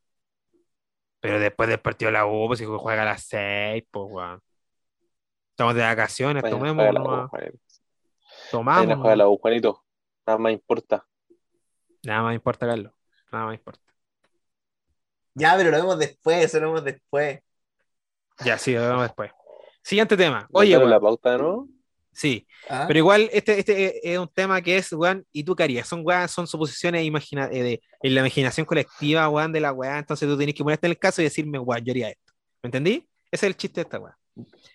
Pero 1.21 1.39
después 1.39 1.69
del 1.69 1.81
partido 1.81 2.09
de 2.09 2.13
la 2.13 2.27
U, 2.27 2.47
pues 2.47 2.59
si 2.61 2.65
juega 2.65 3.03
a 3.03 3.05
las 3.07 3.23
6, 3.25 3.85
pues, 3.91 4.07
weón. 4.09 4.41
Estamos 5.61 5.75
de 5.75 5.83
vacaciones, 5.83 6.43
tomemos 6.43 6.95
la 6.95 7.03
U. 7.03 7.31
Tomamos. 8.51 8.97
Juega 8.97 9.15
la 9.15 9.29
U, 9.29 9.37
Juanito. 9.37 9.85
Nada 10.27 10.39
más 10.39 10.53
importa. 10.53 11.07
Nada 12.03 12.23
más 12.23 12.35
importa, 12.35 12.67
Carlos. 12.67 12.95
Nada 13.31 13.45
más 13.45 13.55
importa. 13.57 13.83
Ya, 15.35 15.55
pero 15.59 15.71
lo 15.71 15.77
vemos 15.77 15.99
después, 15.99 16.43
eso 16.47 16.61
lo 16.61 16.69
vemos 16.69 16.85
después. 16.85 17.41
Ya, 18.43 18.57
sí, 18.57 18.73
lo 18.73 18.81
vemos 18.81 19.03
después. 19.03 19.33
Siguiente 19.83 20.17
tema. 20.17 20.49
Oye, 20.51 20.79
la 20.79 20.99
pauta 20.99 21.37
nuevo. 21.37 21.69
sí. 22.11 22.47
¿Ah? 22.71 22.87
Pero 22.89 23.01
igual, 23.01 23.29
este, 23.31 23.59
este 23.59 24.15
es 24.15 24.19
un 24.19 24.29
tema 24.29 24.63
que 24.63 24.79
es, 24.79 24.91
weón, 24.95 25.27
¿y 25.31 25.45
tú 25.45 25.55
qué 25.55 25.65
harías? 25.65 25.87
Son, 25.87 26.01
weón, 26.03 26.27
son 26.27 26.47
suposiciones 26.47 27.05
imagina 27.05 27.51
eh, 27.53 27.63
de, 27.63 27.83
en 28.03 28.15
la 28.15 28.21
imaginación 28.23 28.65
colectiva, 28.65 29.29
weón, 29.29 29.53
de 29.53 29.61
la 29.61 29.75
weá. 29.75 29.99
Entonces 29.99 30.27
tú 30.27 30.39
tenés 30.39 30.55
que 30.55 30.65
ponerte 30.65 30.87
en 30.87 30.93
el 30.93 30.99
caso 30.99 31.21
y 31.21 31.25
decirme, 31.25 31.59
weón, 31.59 31.85
yo 31.85 31.91
haría 31.91 32.09
esto. 32.09 32.33
¿Me 32.63 32.69
entendí? 32.69 33.07
Ese 33.31 33.45
es 33.45 33.51
el 33.51 33.57
chiste 33.59 33.81
de 33.81 33.83
esta 33.83 33.99
weá. 33.99 34.17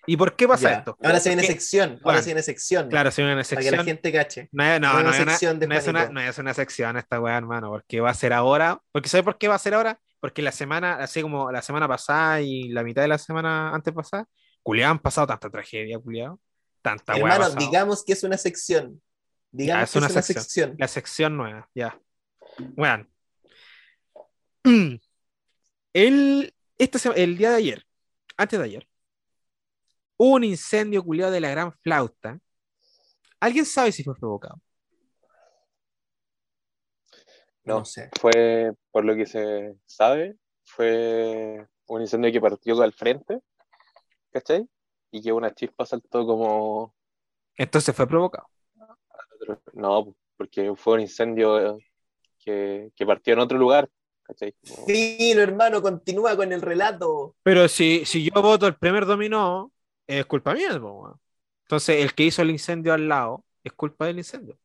¿Y 0.07 0.17
por 0.17 0.35
qué 0.35 0.47
pasa 0.47 0.69
Ya. 0.71 0.77
esto? 0.79 0.97
Ahora 1.03 1.19
se 1.19 1.29
viene 1.29 1.41
Porque- 1.43 1.53
sección. 1.59 1.89
Ahora 1.91 2.01
Bueno, 2.03 2.19
se 2.21 2.25
viene 2.27 2.41
sección. 2.43 2.89
Claro, 2.89 3.11
se 3.11 3.21
viene 3.21 3.33
una 3.33 3.43
Para 3.43 3.49
que 3.49 3.55
la 3.55 3.61
sección. 3.77 3.85
gente 3.85 4.11
cache. 4.11 4.49
No, 4.51 4.63
no, 4.79 4.91
Una 4.93 5.03
no, 5.03 5.09
es 5.11 5.19
una, 5.19 5.31
sección 5.31 5.59
de 5.59 5.67
no 5.67 5.75
es 5.75 5.87
una- 5.87 6.09
no 6.09 6.21
es 6.21 6.37
una 6.37 6.53
sección 6.53 6.97
esta 6.97 7.19
weá, 7.19 7.37
hermano, 7.37 7.69
porque 7.69 7.99
va 8.01 8.11
a 8.11 8.13
ser 8.13 8.33
ahora. 8.33 8.79
Porque 8.91 9.09
¿sabes 9.09 9.23
por 9.23 9.37
qué 9.37 9.47
va 9.47 9.55
a 9.55 9.59
ser 9.59 9.73
ahora? 9.73 9.99
Porque 10.19 10.41
la 10.41 10.51
semana, 10.51 10.95
así 10.95 11.21
como 11.21 11.51
la 11.51 11.61
semana 11.61 11.87
pasada 11.87 12.41
y 12.41 12.69
la 12.69 12.83
mitad 12.83 13.01
de 13.01 13.07
la 13.07 13.17
semana 13.17 13.73
antes 13.73 13.93
pasada, 13.93 14.25
culiado, 14.63 14.91
han 14.91 14.99
pasado 14.99 15.27
tanta 15.27 15.49
tragedia, 15.49 15.99
culiado. 15.99 16.39
Tanta 16.81 17.13
weá. 17.13 17.21
Hermano, 17.23 17.39
pasado. 17.45 17.59
digamos 17.65 18.03
que 18.05 18.13
es 18.13 18.23
una 18.23 18.37
sección. 18.37 19.01
Digamos 19.51 19.79
Ya, 19.79 19.83
es 19.85 19.91
que 19.91 19.97
una 19.99 20.07
es 20.07 20.13
una 20.13 20.21
sección. 20.21 20.43
sección. 20.43 20.75
La 20.77 20.87
sección 20.87 21.37
nueva, 21.37 21.69
ya. 21.73 21.99
Bueno. 22.75 23.07
El, 25.93 26.53
esta 26.77 26.99
sema- 26.99 27.15
el 27.15 27.37
día 27.37 27.51
de 27.51 27.55
ayer, 27.57 27.85
antes 28.37 28.59
de 28.59 28.65
ayer, 28.65 28.87
un 30.17 30.43
incendio 30.43 31.03
culiado 31.03 31.31
de 31.31 31.41
la 31.41 31.49
gran 31.49 31.71
flauta. 31.81 32.39
¿Alguien 33.39 33.65
sabe 33.65 33.91
si 33.91 34.03
fue 34.03 34.15
provocado? 34.15 34.55
No, 37.63 37.79
No. 37.79 37.85
sé. 37.85 38.09
Fue, 38.19 38.71
por 38.91 39.05
lo 39.05 39.15
que 39.15 39.25
se 39.25 39.75
sabe, 39.85 40.35
fue 40.63 41.65
un 41.87 42.01
incendio 42.01 42.31
que 42.31 42.41
partió 42.41 42.81
al 42.81 42.93
frente, 42.93 43.39
¿cachai? 44.31 44.67
Y 45.11 45.21
que 45.21 45.31
una 45.31 45.53
chispa 45.53 45.85
saltó 45.85 46.25
como... 46.25 46.93
Entonces 47.57 47.95
fue 47.95 48.07
provocado. 48.07 48.47
No, 49.73 50.15
porque 50.37 50.73
fue 50.75 50.95
un 50.95 51.01
incendio 51.01 51.77
que, 52.39 52.91
que 52.95 53.05
partió 53.05 53.33
en 53.33 53.39
otro 53.39 53.57
lugar, 53.57 53.89
¿cachai? 54.23 54.53
Como- 54.67 54.85
Filo, 54.85 55.41
hermano, 55.41 55.81
continúa 55.81 56.35
con 56.35 56.51
el 56.51 56.61
relato. 56.61 57.35
Pero 57.43 57.67
si, 57.67 58.05
si 58.05 58.29
yo 58.29 58.41
voto 58.41 58.67
el 58.67 58.75
primer 58.75 59.05
dominó, 59.05 59.71
es 60.07 60.25
culpa 60.25 60.53
mía. 60.53 60.79
po. 60.79 61.19
Entonces, 61.63 62.03
el 62.03 62.13
que 62.13 62.23
hizo 62.23 62.41
el 62.41 62.51
incendio 62.51 62.93
al 62.93 63.07
lado 63.07 63.43
es 63.63 63.73
culpa 63.73 64.05
del 64.05 64.17
incendio. 64.17 64.57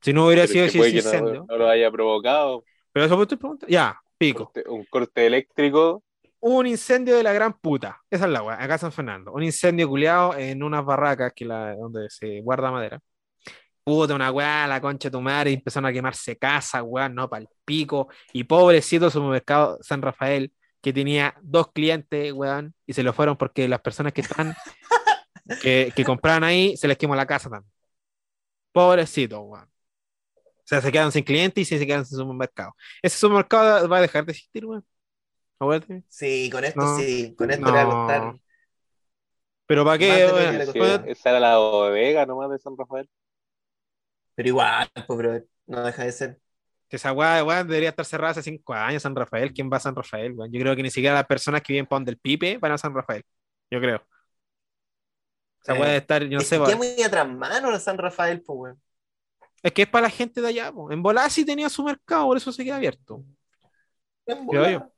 Si 0.00 0.12
no 0.12 0.26
hubiera 0.26 0.42
pero 0.42 0.52
sido 0.52 0.64
ese 0.66 0.78
que 0.78 0.88
no- 0.92 0.96
incendio. 0.96 1.46
no, 1.48 1.56
lo 1.56 1.68
haya 1.68 1.90
provocado. 1.90 2.64
Pero 2.92 3.06
eso 3.06 3.16
fue 3.16 3.26
tu 3.26 3.38
pregunta. 3.38 3.66
Ya, 3.68 4.00
pico. 4.16 4.46
Corte- 4.52 4.68
un 4.68 4.84
corte 4.86 5.26
eléctrico. 5.26 6.02
Un 6.40 6.66
incendio 6.66 7.16
de 7.16 7.22
la 7.22 7.34
gran 7.34 7.52
puta. 7.52 8.00
Esa 8.10 8.24
es 8.24 8.30
la 8.30 8.42
weá, 8.42 8.62
acá 8.62 8.78
San 8.78 8.92
Fernando. 8.92 9.32
Un 9.32 9.42
incendio 9.42 9.86
culiado 9.88 10.34
en 10.36 10.62
unas 10.62 10.82
barracas 10.84 11.32
que 11.34 11.44
la, 11.44 11.74
donde 11.76 12.08
se 12.08 12.40
guarda 12.40 12.70
madera. 12.70 12.98
Puta, 13.84 14.14
una 14.14 14.30
weá, 14.30 14.66
la 14.66 14.80
concha 14.80 15.08
de 15.08 15.12
tu 15.12 15.20
madre, 15.20 15.50
y 15.50 15.54
empezaron 15.54 15.88
a 15.90 15.92
quemarse 15.92 16.36
casas, 16.38 16.82
weá, 16.84 17.08
no, 17.10 17.28
para 17.28 17.42
el 17.42 17.48
pico. 17.64 18.08
Y 18.32 18.44
pobrecito 18.44 19.06
el 19.06 19.10
supermercado 19.12 19.78
San 19.82 20.00
Rafael, 20.00 20.50
que 20.80 20.92
tenía 20.92 21.34
dos 21.42 21.72
clientes, 21.72 22.32
weón, 22.32 22.74
y 22.86 22.92
se 22.94 23.02
lo 23.02 23.12
fueron 23.12 23.36
porque 23.36 23.68
las 23.68 23.80
personas 23.80 24.12
que 24.12 24.22
están, 24.22 24.54
que, 25.62 25.92
que 25.94 26.04
compraban 26.04 26.44
ahí, 26.44 26.76
se 26.76 26.88
les 26.88 26.98
quemó 26.98 27.14
la 27.14 27.26
casa 27.26 27.50
también. 27.50 27.70
Pobrecito, 28.72 29.40
weón. 29.42 29.64
O 29.66 30.62
sea, 30.70 30.80
se 30.80 30.92
quedan 30.92 31.10
sin 31.10 31.24
clientes 31.24 31.70
y 31.72 31.78
se 31.78 31.86
quedan 31.86 32.06
sin 32.06 32.18
supermercado. 32.18 32.74
Ese 33.02 33.18
supermercado 33.18 33.88
va 33.88 33.98
a 33.98 34.02
dejar 34.02 34.24
de 34.24 34.32
existir, 34.32 34.64
weón. 34.64 34.84
Sí, 36.08 36.48
con 36.50 36.64
esto 36.64 36.80
No. 36.80 36.96
sí. 36.96 37.34
Con 37.36 37.50
esto 37.50 37.66
le 37.66 37.72
va 37.72 37.82
a 37.82 37.86
costar. 37.86 38.34
Pero 39.66 39.84
para 39.84 39.98
qué, 39.98 40.64
Sí, 40.72 40.78
esa 41.06 41.30
era 41.30 41.40
la 41.40 41.58
bodega 41.58 42.26
nomás 42.26 42.50
de 42.50 42.58
San 42.58 42.76
Rafael. 42.76 43.08
Pero 44.34 44.48
igual, 44.48 44.88
pues, 45.06 45.18
bro, 45.18 45.42
no 45.66 45.84
deja 45.84 46.04
de 46.04 46.12
ser. 46.12 46.40
Esa 46.96 47.12
weá, 47.12 47.44
weón, 47.44 47.66
debería 47.68 47.90
estar 47.90 48.04
cerrada 48.04 48.32
hace 48.32 48.42
cinco 48.42 48.74
años 48.74 49.02
San 49.02 49.14
Rafael. 49.14 49.52
¿Quién 49.52 49.70
va 49.72 49.76
a 49.76 49.80
San 49.80 49.94
Rafael, 49.94 50.32
weón? 50.32 50.52
Yo 50.52 50.60
creo 50.60 50.76
que 50.76 50.82
ni 50.82 50.90
siquiera 50.90 51.14
las 51.14 51.26
personas 51.26 51.62
que 51.62 51.72
viven 51.72 51.86
para 51.86 51.98
donde 51.98 52.12
el 52.12 52.18
Pipe 52.18 52.58
van 52.58 52.72
a 52.72 52.78
San 52.78 52.94
Rafael. 52.94 53.24
Yo 53.70 53.80
creo. 53.80 54.02
Esa 55.62 55.76
Eh, 55.76 55.80
weá 55.80 55.90
de 55.90 55.96
estar, 55.98 56.22
yo 56.24 56.30
no 56.30 56.40
es 56.40 56.48
sé, 56.48 56.58
muy 56.58 57.02
atrás 57.02 57.28
mano 57.28 57.78
San 57.78 57.98
Rafael, 57.98 58.42
pues, 58.42 58.58
weón. 58.58 58.82
Es 59.62 59.72
que 59.72 59.82
es 59.82 59.88
para 59.88 60.04
la 60.04 60.10
gente 60.10 60.40
de 60.40 60.48
allá, 60.48 60.72
po. 60.72 60.90
En 60.90 61.02
Volá 61.02 61.28
sí 61.28 61.44
tenía 61.44 61.68
su 61.68 61.84
mercado, 61.84 62.26
por 62.26 62.36
eso 62.36 62.50
se 62.50 62.64
queda 62.64 62.76
abierto. 62.76 63.22
Creo 64.24 64.70
yo. 64.70 64.92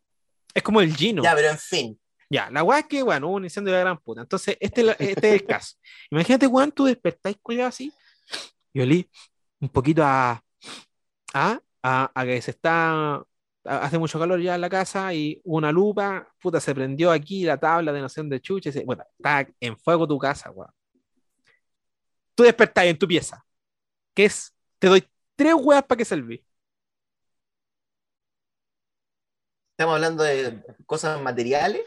Es 0.55 0.63
como 0.63 0.81
el 0.81 0.95
Gino. 0.95 1.23
Ya, 1.23 1.35
pero 1.35 1.49
en 1.51 1.59
fin. 1.59 1.99
Ya, 2.31 2.49
la 2.51 2.63
weá 2.63 2.81
es 2.81 2.87
que, 2.87 3.03
bueno, 3.03 3.29
hubo 3.29 3.37
un 3.37 3.45
incendio 3.45 3.73
de 3.73 3.79
la 3.79 3.85
gran 3.85 3.99
puta. 3.99 4.23
Entonces, 4.23 4.57
este, 4.61 4.89
este 4.99 5.29
es 5.29 5.41
el 5.41 5.47
caso. 5.47 5.77
Imagínate, 6.11 6.47
weón, 6.47 6.73
tú 6.73 6.85
despertáis 6.85 7.37
culiado 7.43 7.69
así 7.69 7.93
y 8.73 8.81
olí 8.81 9.11
un 9.61 9.69
poquito 9.69 10.03
a. 10.05 10.43
a 11.35 11.61
a, 11.83 12.11
a 12.15 12.25
que 12.25 12.41
se 12.43 12.53
está, 12.53 13.23
hace 13.65 13.99
mucho 13.99 14.19
calor 14.19 14.41
ya 14.41 14.55
en 14.55 14.61
la 14.61 14.71
casa 14.71 15.13
y 15.15 15.41
una 15.45 15.73
lupa, 15.73 16.29
puta, 16.41 16.61
se 16.61 16.75
prendió 16.75 17.11
aquí 17.11 17.45
la 17.45 17.59
tabla 17.59 17.93
de 17.93 18.01
noción 18.01 18.29
de 18.29 18.41
chucha, 18.41 18.71
y 18.71 18.73
se- 18.73 18.85
bueno, 18.85 19.05
está 19.19 19.47
en 19.61 19.79
fuego 19.79 20.07
tu 20.09 20.19
casa, 20.19 20.51
weón. 20.51 20.71
Tú 22.35 22.43
despertás 22.45 22.85
en 22.87 22.99
tu 22.99 23.07
pieza, 23.09 23.45
que 24.15 24.27
es, 24.27 24.55
te 24.79 24.89
doy 24.89 25.05
tres 25.37 25.55
weas 25.59 25.85
para 25.85 25.99
que 25.99 26.07
salví. 26.07 26.45
Estamos 29.73 29.95
hablando 29.97 30.23
de 30.25 30.63
cosas 30.87 31.21
materiales. 31.21 31.83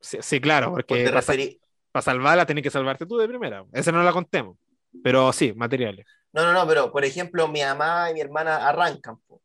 Sí, 0.00 0.18
sí, 0.22 0.40
claro, 0.40 0.68
¿O 0.70 0.74
porque 0.74 1.10
referí- 1.10 1.60
para 1.92 2.02
salvarla 2.02 2.46
tenés 2.46 2.62
que 2.64 2.70
salvarte 2.70 3.06
tú 3.06 3.16
de 3.18 3.28
primera. 3.28 3.64
Esa 3.72 3.92
no 3.92 4.02
la 4.02 4.12
contemos. 4.12 4.56
Pero 5.02 5.32
sí, 5.32 5.52
materiales. 5.54 6.06
No, 6.32 6.44
no, 6.44 6.52
no, 6.52 6.66
pero 6.66 6.92
por 6.92 7.04
ejemplo, 7.04 7.48
mi 7.48 7.60
mamá 7.62 8.10
y 8.10 8.14
mi 8.14 8.20
hermana 8.20 8.68
arrancan. 8.68 9.18
po. 9.26 9.42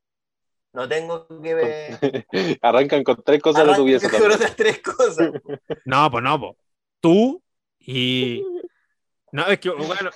No 0.74 0.88
tengo 0.90 1.26
que 1.42 1.54
ver. 1.54 2.00
Arrancan 2.62 3.04
con 3.04 3.24
tres 3.24 3.42
cosas 3.42 3.62
de 3.66 3.74
tu 3.76 3.82
Arrancan 3.84 3.86
pieza 3.86 4.10
con 4.10 4.20
también. 4.20 4.36
otras 4.36 4.56
tres 4.56 4.82
cosas. 4.82 5.32
po. 5.42 5.54
No, 5.86 6.12
pues 6.12 6.24
no, 6.24 6.40
pues. 6.40 6.52
Tú 7.00 7.42
y. 7.80 8.44
No, 9.32 9.48
es 9.48 9.60
que, 9.60 9.70
bueno, 9.70 10.10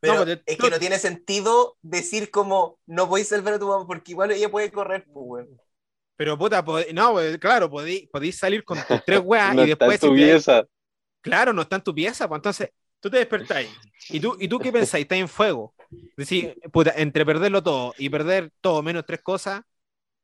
Pero 0.00 0.14
No, 0.14 0.24
pero 0.24 0.40
es 0.46 0.56
tú- 0.56 0.64
que 0.64 0.70
no 0.70 0.78
tiene 0.78 0.98
sentido 0.98 1.76
decir 1.82 2.30
como 2.30 2.78
no 2.86 3.08
podéis 3.08 3.28
salvar 3.28 3.54
a 3.54 3.58
tu 3.58 3.66
mamá 3.68 3.86
porque 3.86 4.12
igual 4.12 4.30
ella 4.30 4.50
puede 4.50 4.70
correr, 4.70 5.04
pues, 5.12 5.24
weón. 5.26 5.60
pero 6.16 6.38
puta, 6.38 6.64
pod- 6.64 6.90
no, 6.92 7.12
pues, 7.12 7.38
claro, 7.38 7.68
podí, 7.70 8.06
podís 8.12 8.38
salir 8.38 8.64
con 8.64 8.78
tus 8.86 9.04
tres 9.04 9.20
weas 9.24 9.54
No 9.54 9.64
y 9.66 9.72
está 9.72 9.86
en 9.86 9.90
después. 9.90 10.00
tu 10.00 10.14
si 10.14 10.20
te- 10.20 10.26
pieza. 10.26 10.64
Claro, 11.22 11.52
no 11.52 11.62
está 11.62 11.76
en 11.76 11.82
tu 11.82 11.94
pieza, 11.94 12.28
pues 12.28 12.38
entonces 12.38 12.70
tú 13.00 13.10
te 13.10 13.16
despertáis. 13.18 13.68
¿Y 14.10 14.20
tú, 14.20 14.36
¿Y 14.38 14.46
tú 14.48 14.58
qué 14.58 14.70
pensáis? 14.70 15.02
Estás 15.04 15.18
en 15.18 15.28
fuego. 15.28 15.74
Decís, 16.16 16.48
puta, 16.72 16.92
entre 16.96 17.24
perderlo 17.26 17.62
todo 17.62 17.94
y 17.98 18.08
perder 18.08 18.50
todo 18.60 18.82
menos 18.82 19.04
tres 19.06 19.20
cosas, 19.22 19.62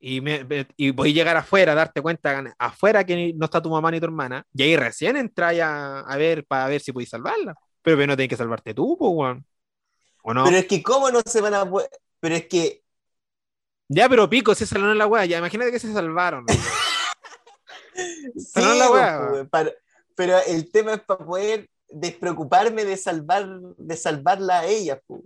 y, 0.05 0.21
me, 0.21 0.45
y 0.77 0.91
podéis 0.93 1.15
llegar 1.15 1.37
afuera, 1.37 1.75
darte 1.77 2.03
cuenta 2.03 2.43
afuera 2.59 3.05
que 3.05 3.33
no 3.35 3.45
está 3.45 3.63
tu 3.63 3.71
mamá 3.71 3.91
ni 3.91 4.01
tu 4.01 4.07
hermana, 4.07 4.45
y 4.53 4.63
ahí 4.65 4.77
recién 4.77 5.17
entráis 5.17 5.61
a, 5.61 6.01
a 6.01 6.17
ver 6.17 6.45
para 6.45 6.67
ver 6.67 6.81
si 6.81 6.93
podéis 6.93 7.11
salvarla. 7.11 7.55
Pero, 7.83 8.05
no 8.07 8.17
tenés 8.17 8.29
que 8.29 8.37
salvarte 8.37 8.75
tú, 8.75 8.97
pues, 8.99 9.11
weón. 9.13 9.47
¿O 10.25 10.35
no? 10.35 10.45
Pero 10.45 10.57
es 10.57 10.67
que, 10.67 10.83
¿cómo 10.83 11.11
no 11.11 11.21
se 11.25 11.41
van 11.41 11.55
a? 11.55 11.71
Pero 12.21 12.35
es 12.35 12.47
que, 12.47 12.83
Ya, 13.89 14.09
pero 14.09 14.29
pico, 14.29 14.55
si 14.55 14.65
salvaron 14.67 14.97
la 14.97 15.07
wea, 15.07 15.25
ya 15.27 15.39
imagínate 15.39 15.71
que 15.71 15.79
se 15.79 15.93
salvaron. 15.93 16.47
sí, 18.37 18.61
la 18.61 18.89
pues, 18.89 18.91
wea. 18.91 19.19
weón, 19.19 19.49
para- 19.49 19.73
pero 20.17 20.39
el 20.47 20.71
tema 20.71 20.95
es 20.95 21.01
para 21.01 21.25
poder 21.25 21.69
despreocuparme 21.89 22.85
de 22.85 22.97
salvar, 22.97 23.47
de 23.77 23.97
salvarla 23.97 24.61
a 24.61 24.67
ella, 24.67 25.01
pues. 25.07 25.23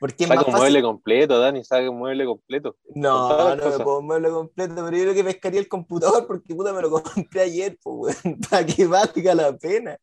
Porque 0.00 0.24
es 0.24 0.28
Saca 0.28 0.40
más 0.40 0.46
un 0.46 0.52
fácil. 0.52 0.64
mueble 0.64 0.82
completo, 0.82 1.38
Dani, 1.38 1.62
saca 1.62 1.90
un 1.90 1.98
mueble 1.98 2.24
completo. 2.24 2.76
No, 2.94 3.54
no 3.54 3.70
me 3.70 3.84
puedo 3.84 4.00
mueble 4.00 4.30
completo, 4.30 4.74
pero 4.74 4.90
yo 4.96 5.02
creo 5.02 5.14
que 5.14 5.24
pescaría 5.24 5.60
el 5.60 5.68
computador 5.68 6.26
porque 6.26 6.54
puta 6.54 6.72
me 6.72 6.80
lo 6.80 6.90
compré 7.02 7.42
ayer, 7.42 7.78
pues, 7.82 8.18
weón, 8.24 8.40
para 8.50 8.64
que 8.64 8.86
valga 8.86 9.34
la 9.34 9.56
pena. 9.58 9.98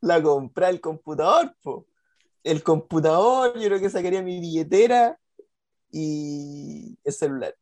La 0.00 0.22
compré 0.22 0.70
el 0.70 0.80
computador, 0.80 1.54
pues. 1.62 1.84
El 2.42 2.62
computador, 2.62 3.58
yo 3.58 3.66
creo 3.66 3.78
que 3.80 3.90
sacaría 3.90 4.22
mi 4.22 4.40
billetera 4.40 5.18
y 5.90 6.96
el 7.04 7.12
celular. 7.12 7.54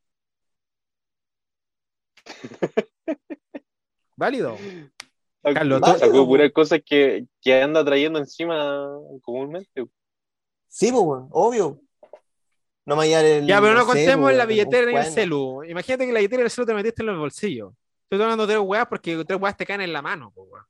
Válido. 4.16 4.57
Carlos, 5.43 5.81
Sacó 5.99 6.27
puras 6.27 6.53
cosas 6.53 6.81
que, 6.85 7.27
que 7.41 7.62
anda 7.62 7.85
trayendo 7.85 8.18
encima 8.18 8.89
comúnmente. 9.22 9.87
Sí, 10.77 10.93
pues, 10.93 11.22
obvio. 11.31 11.81
No 12.85 12.97
me 12.97 13.05
hallar 13.05 13.24
el. 13.24 13.47
Ya, 13.47 13.62
pero 13.62 13.72
no 13.72 13.81
sé, 13.81 13.87
contemos 13.87 14.24
pues, 14.24 14.33
en 14.33 14.39
la 14.39 14.45
billetera 14.45 14.91
ni 14.93 14.97
el 14.99 15.07
celu. 15.07 15.64
Imagínate 15.64 16.05
que 16.07 16.12
la 16.12 16.18
billetera 16.18 16.43
y 16.43 16.45
el 16.45 16.51
celu 16.51 16.66
te 16.66 16.74
metiste 16.74 17.03
en 17.03 17.07
los 17.07 17.18
bolsillos. 17.18 17.72
Estoy 18.03 18.20
hablando 18.20 18.47
de 18.47 18.53
tres 18.53 18.62
weas 18.66 18.87
porque 18.87 19.24
tres 19.24 19.41
weas 19.41 19.57
te 19.57 19.64
caen 19.64 19.81
en 19.81 19.93
la 19.95 20.03
mano, 20.03 20.35
weón. 20.37 20.66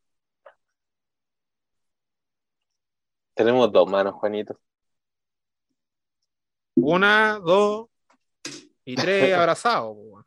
Tenemos 3.34 3.72
dos 3.72 3.90
manos, 3.90 4.14
Juanito. 4.14 4.56
Una, 6.76 7.40
dos 7.44 7.88
y 8.84 8.94
tres 8.94 9.34
abrazados, 9.36 9.96
weón. 9.98 10.24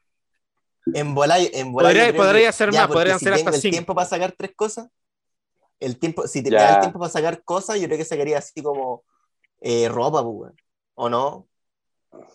En 0.94 1.16
volar, 1.16 1.40
en 1.54 1.72
volar 1.72 1.94
Podría- 1.94 2.14
podría 2.14 2.52
ya, 2.52 2.82
más, 2.86 2.88
podrían 2.92 3.18
si 3.20 3.24
ser 3.26 3.34
hasta 3.36 3.52
el 3.52 3.62
cinco. 3.62 3.72
tiempo 3.72 3.96
para 3.96 4.10
sacar 4.10 4.34
tres 4.38 4.52
cosas, 4.58 4.90
el 5.80 5.98
tiempo, 5.98 6.28
si 6.28 6.44
te 6.44 6.50
Ya. 6.50 6.58
me 6.58 6.64
da 6.64 6.74
el 6.76 6.80
tiempo 6.82 7.00
para 7.00 7.12
sacar 7.12 7.42
cosas, 7.46 7.80
yo 7.80 7.86
creo 7.88 7.98
que 7.98 8.04
sacaría 8.04 8.40
así 8.40 8.62
como 8.62 9.06
eh, 9.62 9.90
ropa, 9.90 10.24
pues, 10.24 10.36
weón. 10.36 10.56
¿O 10.96 11.10
no? 11.10 11.48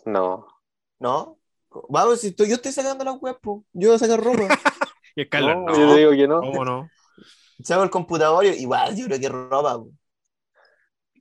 No. 0.07 0.47
¿No? 0.99 1.39
Vamos, 1.89 2.21
si 2.21 2.29
estoy- 2.29 2.49
yo 2.49 2.55
estoy 2.57 2.73
sacando 2.73 3.05
las 3.05 3.19
web, 3.19 3.39
pues. 3.41 3.63
Yo 3.73 3.89
voy 3.89 3.97
a 3.97 3.99
sacar 3.99 4.23
ropa. 4.23 4.49
Y 5.17 5.21
el 5.23 5.29
Carlos, 5.29 5.55
No, 5.57 5.67
no. 5.67 5.77
yo 5.77 5.95
digo 5.95 6.11
que 6.11 6.27
no. 6.27 6.41
¿Cómo 6.41 6.65
no? 6.65 6.91
Saco 7.63 7.85
el 7.85 7.91
computador 7.91 8.45
y 8.47 8.49
igual, 8.49 8.97
yo 8.97 9.07
creo 9.07 9.21
que 9.21 9.29
ropa, 9.29 9.79
pues. 9.81 9.95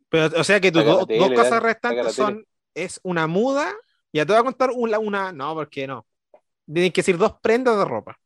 Pero, 0.10 0.40
o 0.40 0.44
sea 0.44 0.60
que 0.60 0.72
tus 0.72 0.84
la 0.84 0.94
dos, 0.94 1.08
cosas 1.36 1.62
restantes 1.62 2.06
la 2.06 2.12
son 2.12 2.44
es 2.74 3.00
una 3.04 3.28
muda. 3.28 3.72
Ya 4.12 4.26
te 4.26 4.32
voy 4.34 4.40
a 4.40 4.44
contar 4.44 4.72
una, 4.74 4.98
una. 4.98 5.32
No, 5.32 5.54
porque 5.54 5.86
no. 5.86 6.08
Tienen 6.72 6.92
que 6.92 7.04
ser 7.04 7.18
dos 7.18 7.34
prendas 7.42 7.78
de 7.78 7.86
ropa. 7.86 8.20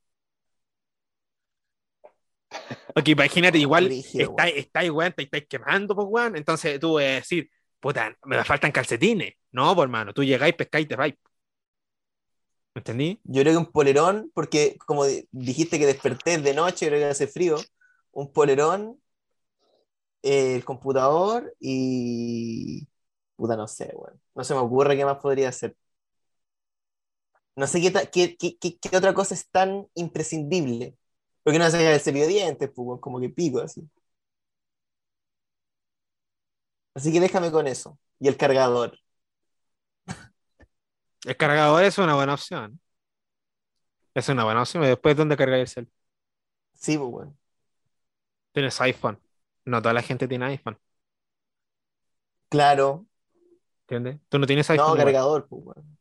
Porque 2.94 3.12
imagínate, 3.12 3.58
igual 3.58 3.92
estáis, 4.14 4.56
estáis, 4.56 4.90
weón, 4.92 5.14
te 5.14 5.24
estáis 5.24 5.48
quemando, 5.48 5.96
pues, 5.96 6.08
weón. 6.10 6.36
Entonces 6.36 6.80
tú 6.80 6.94
vas 6.94 7.04
a 7.04 7.08
decir, 7.08 7.50
puta, 7.80 8.16
me 8.26 8.44
faltan 8.44 8.72
calcetines. 8.72 9.34
No, 9.52 9.74
pues, 9.76 9.84
hermano, 9.86 10.14
tú 10.14 10.24
llegáis, 10.24 10.56
pescáis 10.56 10.86
y 10.86 10.90
te 10.90 10.96
vais. 10.96 11.16
¿Me 12.74 12.80
entendí? 12.80 13.20
Yo 13.24 13.42
creo 13.42 13.54
que 13.54 13.58
un 13.58 13.72
polerón, 13.72 14.32
porque 14.34 14.78
como 14.86 15.06
di- 15.06 15.28
dijiste 15.32 15.80
que 15.80 15.86
desperté 15.88 16.38
de 16.38 16.54
noche, 16.54 16.88
creo 16.88 17.00
que 17.00 17.06
hace 17.06 17.28
frío. 17.28 17.58
Un 18.12 18.32
polerón, 18.32 19.00
eh, 20.24 20.56
el 20.56 20.66
computador 20.66 21.54
y. 21.60 22.88
Puta, 23.36 23.56
no 23.58 23.68
sé, 23.68 23.92
weón. 23.96 24.20
No 24.36 24.44
se 24.44 24.54
me 24.54 24.60
ocurre 24.62 24.96
qué 24.98 25.06
más 25.06 25.18
podría 25.20 25.50
hacer. 25.50 25.76
No 27.56 27.68
sé 27.68 27.82
qué, 27.82 27.92
qué, 28.12 28.38
qué- 28.38 28.78
qué- 28.80 28.98
otra 28.98 29.14
cosa 29.14 29.34
es 29.34 29.50
tan 29.50 29.88
imprescindible. 29.96 30.96
Porque 31.44 31.60
no 31.60 31.66
sacar 31.70 31.94
el 31.94 32.00
cepillo 32.00 32.26
de 32.28 32.34
dientes, 32.34 32.70
pues, 32.76 33.00
como 33.02 33.20
que 33.20 33.30
pico 33.30 33.60
así. 33.62 33.88
Así 36.98 37.14
que 37.14 37.20
déjame 37.20 37.52
con 37.52 37.68
eso. 37.68 38.00
Y 38.20 38.28
el 38.28 38.38
cargador. 38.38 38.98
El 41.26 41.38
cargador 41.38 41.84
es 41.84 42.00
una 42.00 42.16
buena 42.16 42.34
opción. 42.34 42.80
Es 44.16 44.28
una 44.30 44.44
buena 44.46 44.64
opción. 44.64 44.84
y 44.84 44.88
Después, 44.88 45.16
¿dónde 45.16 45.38
cargáis 45.38 45.78
el 45.78 45.86
cel? 45.86 45.94
Sí, 46.74 46.98
pues, 46.98 47.08
weón. 47.12 47.38
Tienes 48.52 48.82
iPhone. 48.82 49.20
No 49.66 49.80
toda 49.80 49.94
la 49.94 50.02
gente 50.02 50.28
tiene 50.28 50.46
iPhone. 50.46 50.80
Claro. 52.50 53.06
¿Entiendes? 53.82 54.20
Tú 54.28 54.40
no 54.40 54.48
tienes 54.48 54.68
iPhone. 54.72 54.88
No, 54.88 54.94
igual. 54.94 55.06
cargador, 55.06 55.48
pues, 55.48 55.62
weón. 55.66 55.98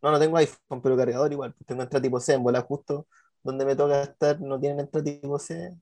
No, 0.00 0.12
no 0.12 0.18
tengo 0.18 0.38
iPhone, 0.38 0.80
pero 0.82 0.96
cargador 0.96 1.30
igual. 1.30 1.52
Pues 1.52 1.66
tengo 1.66 1.82
entrada 1.82 2.02
tipo 2.02 2.18
C, 2.20 2.32
en 2.32 2.42
bola 2.42 2.62
justo 2.62 3.06
donde 3.42 3.66
me 3.66 3.76
toca 3.76 4.02
estar, 4.02 4.40
no 4.40 4.58
tienen 4.58 4.80
entrada 4.80 5.04
tipo 5.04 5.38
C. 5.38 5.76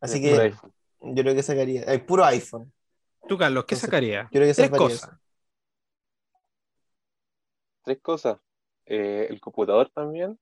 Así 0.00 0.26
Es 0.26 0.50
que 0.50 0.54
yo 1.00 1.22
creo 1.22 1.34
que 1.36 1.44
sacaría. 1.44 1.84
Hay 1.86 1.98
puro 1.98 2.24
iPhone. 2.24 2.72
Tú, 3.28 3.36
Carlos, 3.36 3.64
¿qué 3.64 3.74
Entonces, 3.74 3.80
sacarías? 3.80 4.24
Yo 4.26 4.40
creo 4.40 4.46
que 4.48 4.54
Tres 4.54 4.70
cosas. 4.70 5.02
eso. 5.02 5.18
Tres 7.84 8.00
cosas. 8.00 8.38
Eh, 8.86 9.26
el 9.30 9.40
computador 9.40 9.90
también, 9.90 10.38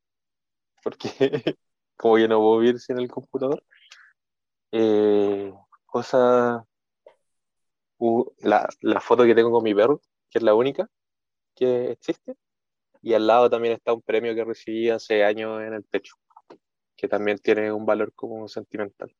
porque 0.82 1.09
como 1.97 2.18
yo 2.18 2.28
no 2.28 2.39
puedo 2.39 2.59
vivir 2.59 2.80
sin 2.80 2.99
el 2.99 3.09
computador. 3.09 3.64
Eh, 4.72 5.53
cosa, 5.87 6.66
la, 8.41 8.68
la 8.80 9.01
foto 9.01 9.24
que 9.24 9.35
tengo 9.35 9.51
con 9.51 9.62
mi 9.62 9.74
perro, 9.74 10.01
que 10.30 10.39
es 10.39 10.43
la 10.43 10.55
única 10.55 10.89
que 11.55 11.93
existe. 11.93 12.37
Y 13.01 13.14
al 13.14 13.26
lado 13.26 13.51
también 13.51 13.74
está 13.74 13.93
un 13.93 14.03
premio 14.03 14.35
que 14.35 14.45
recibí 14.45 14.91
hace 14.91 15.24
años 15.24 15.62
en 15.62 15.74
el 15.74 15.85
techo, 15.85 16.16
que 16.97 17.07
también 17.07 17.39
tiene 17.39 17.70
un 17.70 17.85
valor 17.85 18.12
como 18.14 18.49
sentimental. 18.49 19.14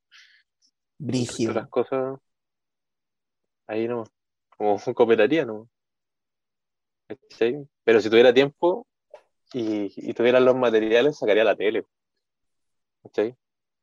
Brígido. 0.99 1.51
Otras 1.51 1.69
cosas, 1.69 2.19
ahí 3.67 3.89
no, 3.89 4.05
como 4.57 4.79
cooperaría, 4.95 5.45
¿no? 5.45 5.69
¿Cachai? 7.09 7.67
Pero 7.85 8.01
si 8.01 8.11
tuviera 8.11 8.33
tiempo 8.33 8.87
y, 9.53 9.93
y 9.97 10.15
tuviera 10.15 10.41
los 10.41 10.57
materiales, 10.57 11.19
sacaría 11.19 11.45
la 11.45 11.57
tele. 11.57 11.85
¿Cachai? 13.03 13.37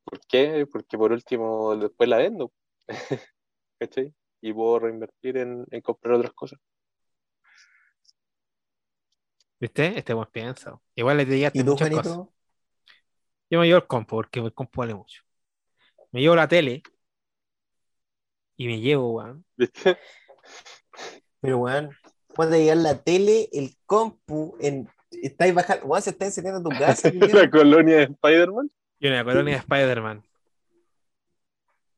¿Por 0.04 0.20
qué? 0.28 0.66
Porque 0.72 0.98
por 0.98 1.12
último 1.12 1.76
después 1.76 2.10
la 2.10 2.18
vendo. 2.18 2.52
¿Cachai? 3.80 4.14
Y 4.42 4.54
puedo 4.54 4.80
reinvertir 4.80 5.38
en, 5.38 5.66
en 5.70 5.82
comprar 5.82 6.16
otras 6.16 6.34
cosas. 6.34 6.60
¿Viste? 9.60 9.98
Este 9.98 10.14
buen 10.14 10.28
piensa. 10.32 10.80
Igual 10.96 11.18
le 11.18 11.26
llegaste 11.26 11.60
¿Y 11.60 11.64
tú, 11.64 11.72
muchas 11.72 11.90
cosas. 11.90 12.14
Juanito? 12.14 12.34
Yo 13.52 13.60
me 13.60 13.68
llevo 13.68 13.78
el 13.78 13.88
compo 13.88 14.16
porque 14.16 14.40
el 14.40 14.54
compo 14.54 14.82
vale 14.82 14.96
mucho. 14.96 15.22
Me 16.12 16.22
llevo 16.22 16.36
la 16.36 16.48
tele 16.48 16.82
y 18.62 18.68
me 18.68 18.80
llevo, 18.80 19.14
weón. 19.14 19.43
¿Viste? 19.57 19.97
Pero 21.39 21.57
weón, 21.57 21.89
puede 22.36 22.59
llegar 22.59 22.78
la 22.78 23.01
tele, 23.01 23.49
el 23.51 23.76
compu, 23.88 24.55
en, 24.59 24.88
estáis 25.09 25.51
bajando, 25.51 25.88
weón, 25.88 26.03
se 26.03 26.12
está 26.12 26.26
encendiendo 26.26 26.62
tu 26.62 26.70
casa. 26.78 27.09
La 27.12 27.20
culiao. 27.20 27.49
colonia 27.49 27.95
de 27.97 28.03
Spider-Man. 28.03 28.72
Y 28.99 29.07
una 29.07 29.24
colonia 29.24 29.53
de 29.55 29.59
Spider-Man. 29.62 30.24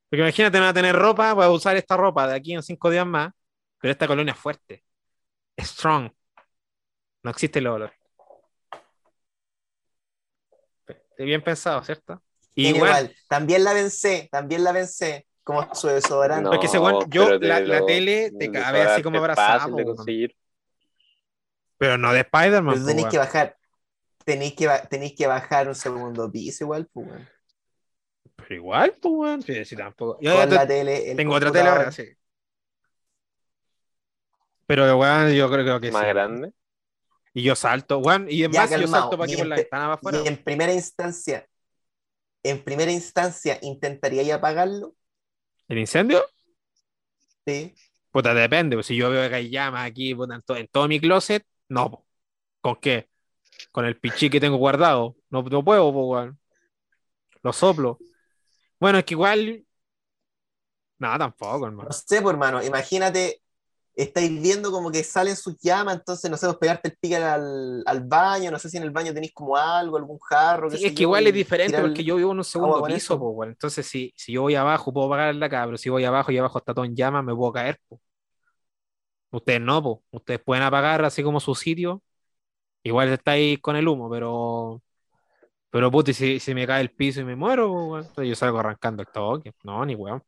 Porque 0.09 0.22
imagínate, 0.22 0.57
no 0.57 0.64
va 0.64 0.70
a 0.70 0.74
tener 0.74 0.95
ropa, 0.95 1.34
voy 1.34 1.43
a 1.43 1.49
usar 1.49 1.76
esta 1.76 1.97
ropa 1.97 2.28
de 2.28 2.36
aquí 2.36 2.53
en 2.53 2.64
cinco 2.64 2.89
días 2.89 3.05
más, 3.05 3.34
pero 3.82 3.91
esta 3.91 4.07
colonia 4.07 4.32
es 4.32 4.39
fuerte. 4.39 4.86
Es 5.57 5.68
strong. 5.68 6.11
No 7.24 7.30
existe 7.30 7.59
el 7.59 7.68
olor. 7.68 7.91
Bien 11.18 11.43
pensado, 11.43 11.84
¿cierto? 11.84 12.24
Y 12.55 12.64
Tiene 12.64 12.78
igual, 12.78 13.03
igual, 13.03 13.16
también 13.28 13.66
la 13.66 13.74
vencé, 13.74 14.30
también 14.32 14.64
la 14.64 14.72
vencé, 14.72 15.28
como 15.44 15.74
su 15.76 15.88
desodorante. 15.88 16.50
Porque 16.50 16.68
ese 16.68 16.80
weón- 16.80 17.06
yo, 17.10 17.38
la- 17.39 17.60
la 17.60 17.80
lo- 17.80 17.86
tele 17.86 18.32
te 18.32 18.52
cabe 18.52 18.82
así 18.82 19.02
como 19.04 19.18
abrazado, 19.20 19.76
pero 21.78 21.98
no 21.98 22.14
de 22.14 22.22
Spider-Man. 22.22 22.76
Pero 22.76 22.86
tenéis 22.86 23.08
que 23.08 23.18
bajar, 23.18 23.58
tenéis 24.24 24.54
que, 24.54 24.68
ba- 24.68 24.82
tenéis 24.84 25.16
que 25.18 25.28
bajar 25.28 25.68
un 25.68 25.76
segundo 25.76 26.32
piso 26.32 26.64
igual, 26.64 26.88
pues, 26.91 27.08
weón. 27.08 27.30
Pero 28.36 28.56
igual, 28.56 28.96
pues, 29.02 29.14
weón. 29.14 29.41
Sí, 29.41 29.66
sí, 29.66 29.76
tampoco. 29.76 30.18
Yo 30.22 30.32
Con 30.32 30.50
ya 30.50 30.56
la 30.56 30.62
te- 30.62 30.74
tele, 30.76 31.12
el 31.12 31.18
tengo 31.18 31.36
otra 31.36 31.52
tele 31.52 31.70
ahora, 31.70 31.91
sí. 31.91 32.06
Pero, 34.66 34.98
weón, 34.98 35.32
yo 35.34 35.50
creo, 35.52 35.64
creo 35.66 35.80
que 35.82 35.91
Más 35.91 36.04
sí. 36.04 36.08
grande. 36.08 36.52
Y 37.34 37.44
yo 37.44 37.56
salto, 37.56 37.98
weón. 38.00 38.28
Y 38.30 38.41
Ya, 38.41 38.50
más, 38.50 38.70
yo 38.70 38.88
salto 38.88 39.18
para 39.18 39.26
aquí 39.26 39.36
por 39.36 39.44
en 39.44 39.50
la 39.50 39.56
ventana 39.58 39.84
para 39.86 39.94
afuera. 39.96 40.20
Y 40.24 40.28
en 40.28 40.44
primera 40.44 40.74
instancia, 40.74 41.48
en 42.44 42.64
primera 42.64 42.91
instancia, 42.91 43.58
¿intentaría 43.62 44.36
apagarlo? 44.36 44.96
¿El 45.68 45.80
incendio? 45.80 46.24
Sí. 47.45 47.74
Puta, 48.11 48.34
depende. 48.34 48.76
Pues 48.76 48.86
si 48.88 48.95
yo 48.95 49.09
veo 49.09 49.28
que 49.30 49.36
hay 49.36 49.49
llamas 49.49 49.86
aquí 49.88 50.14
puta, 50.16 50.36
en, 50.36 50.41
to- 50.41 50.55
en 50.55 50.68
todo 50.68 50.88
mi 50.88 50.99
closet, 50.99 51.45
no. 51.70 51.91
po. 51.91 52.05
¿Con 52.61 52.76
qué? 52.78 53.09
Con 53.72 53.86
el 53.86 53.99
pichí 53.99 54.30
que 54.30 54.39
tengo 54.39 54.57
guardado. 54.57 55.16
No, 55.30 55.43
no 55.43 55.64
puedo, 55.64 55.91
po. 55.91 56.32
Lo 57.41 57.53
soplo. 57.53 57.99
Bueno, 58.80 58.99
es 58.99 59.05
que 59.05 59.14
igual. 59.14 59.66
No, 60.99 61.18
tampoco, 61.18 61.66
hermano. 61.66 61.89
No 61.89 61.93
sé, 61.93 62.22
pues, 62.22 62.34
hermano, 62.34 62.64
imagínate, 62.64 63.43
estáis 63.96 64.30
viendo 64.41 64.72
como 64.72 64.91
que 64.91 65.04
salen 65.04 65.36
sus 65.36 65.58
llamas, 65.62 65.98
entonces, 65.98 66.30
no 66.32 66.38
sé, 66.38 66.48
pues 66.48 66.58
pegarte 66.58 66.89
el 66.89 66.98
pique 67.00 67.16
al, 67.18 67.84
al 67.86 68.02
baño, 68.06 68.52
no 68.52 68.60
sé 68.60 68.70
si 68.70 68.78
en 68.78 68.84
el 68.84 68.91
baño 68.91 69.14
tenéis 69.14 69.34
como 69.34 69.56
algo, 69.58 69.98
algún 69.98 70.20
jarro. 70.20 70.70
Sí, 70.70 70.86
es 70.86 70.94
que 70.94 71.04
igual 71.04 71.28
es 71.28 71.34
diferente 71.34 71.82
tirar 71.82 71.86
el- 71.86 71.91
porque 71.91 72.04
yo 72.04 72.16
vivo 72.16 72.32
en 72.32 72.39
un 72.39 72.44
segundo 72.44 72.84
piso, 72.84 73.20
po. 73.20 73.44
Entonces, 73.46 73.86
si, 73.86 74.12
si 74.16 74.34
yo 74.34 74.41
voy 74.44 74.56
abajo, 74.56 74.91
puedo 74.94 75.08
apagar 75.08 75.36
la 75.36 75.46
acá, 75.46 75.66
pero 75.66 75.78
si 75.78 75.89
voy 75.89 76.04
abajo 76.06 76.32
y 76.32 76.38
abajo 76.38 76.58
está 76.58 76.74
todo 76.74 76.86
en 76.86 76.96
llamas, 76.96 77.24
me 77.24 77.36
puedo 77.36 77.52
caer, 77.54 77.80
po. 77.88 78.00
Ustedes 79.32 79.62
no, 79.62 79.82
po. 79.82 80.04
Ustedes 80.12 80.41
pueden 80.44 80.64
apagar 80.64 81.04
así 81.06 81.24
como 81.24 81.39
su 81.39 81.56
sitio. 81.56 82.04
Igual 82.84 83.10
estáis 83.10 83.60
con 83.62 83.76
el 83.76 83.88
humo, 83.88 84.10
pero. 84.10 84.84
Pero 85.72 85.91
puta, 85.91 86.12
y 86.12 86.16
si, 86.16 86.39
si 86.39 86.56
me 86.56 86.68
cae 86.68 86.82
el 86.82 86.91
piso 86.91 87.22
y 87.22 87.26
me 87.26 87.36
muero, 87.36 87.70
po. 87.70 88.00
Entonces 88.00 88.30
yo 88.30 88.36
salgo 88.36 88.60
arrancando 88.60 89.04
el 89.04 89.10
toque. 89.10 89.54
No, 89.64 89.86
ni 89.86 89.96
weón. 89.96 90.24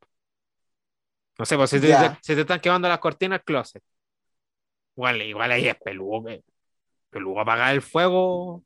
No 1.38 1.46
sé, 1.46 1.58
pues 1.58 1.70
si 1.70 1.80
te, 1.80 2.42
están 2.42 2.60
quemando 2.60 2.88
las 2.88 3.00
cortinas 3.00 3.42
closet. 3.44 3.84
Igual, 4.96 5.22
igual 5.22 5.52
ahí 5.52 5.68
es 5.68 5.76
peludo, 5.76 6.24
peludo 7.10 7.40
apagar 7.42 7.74
el 7.74 7.82
fuego 7.82 8.64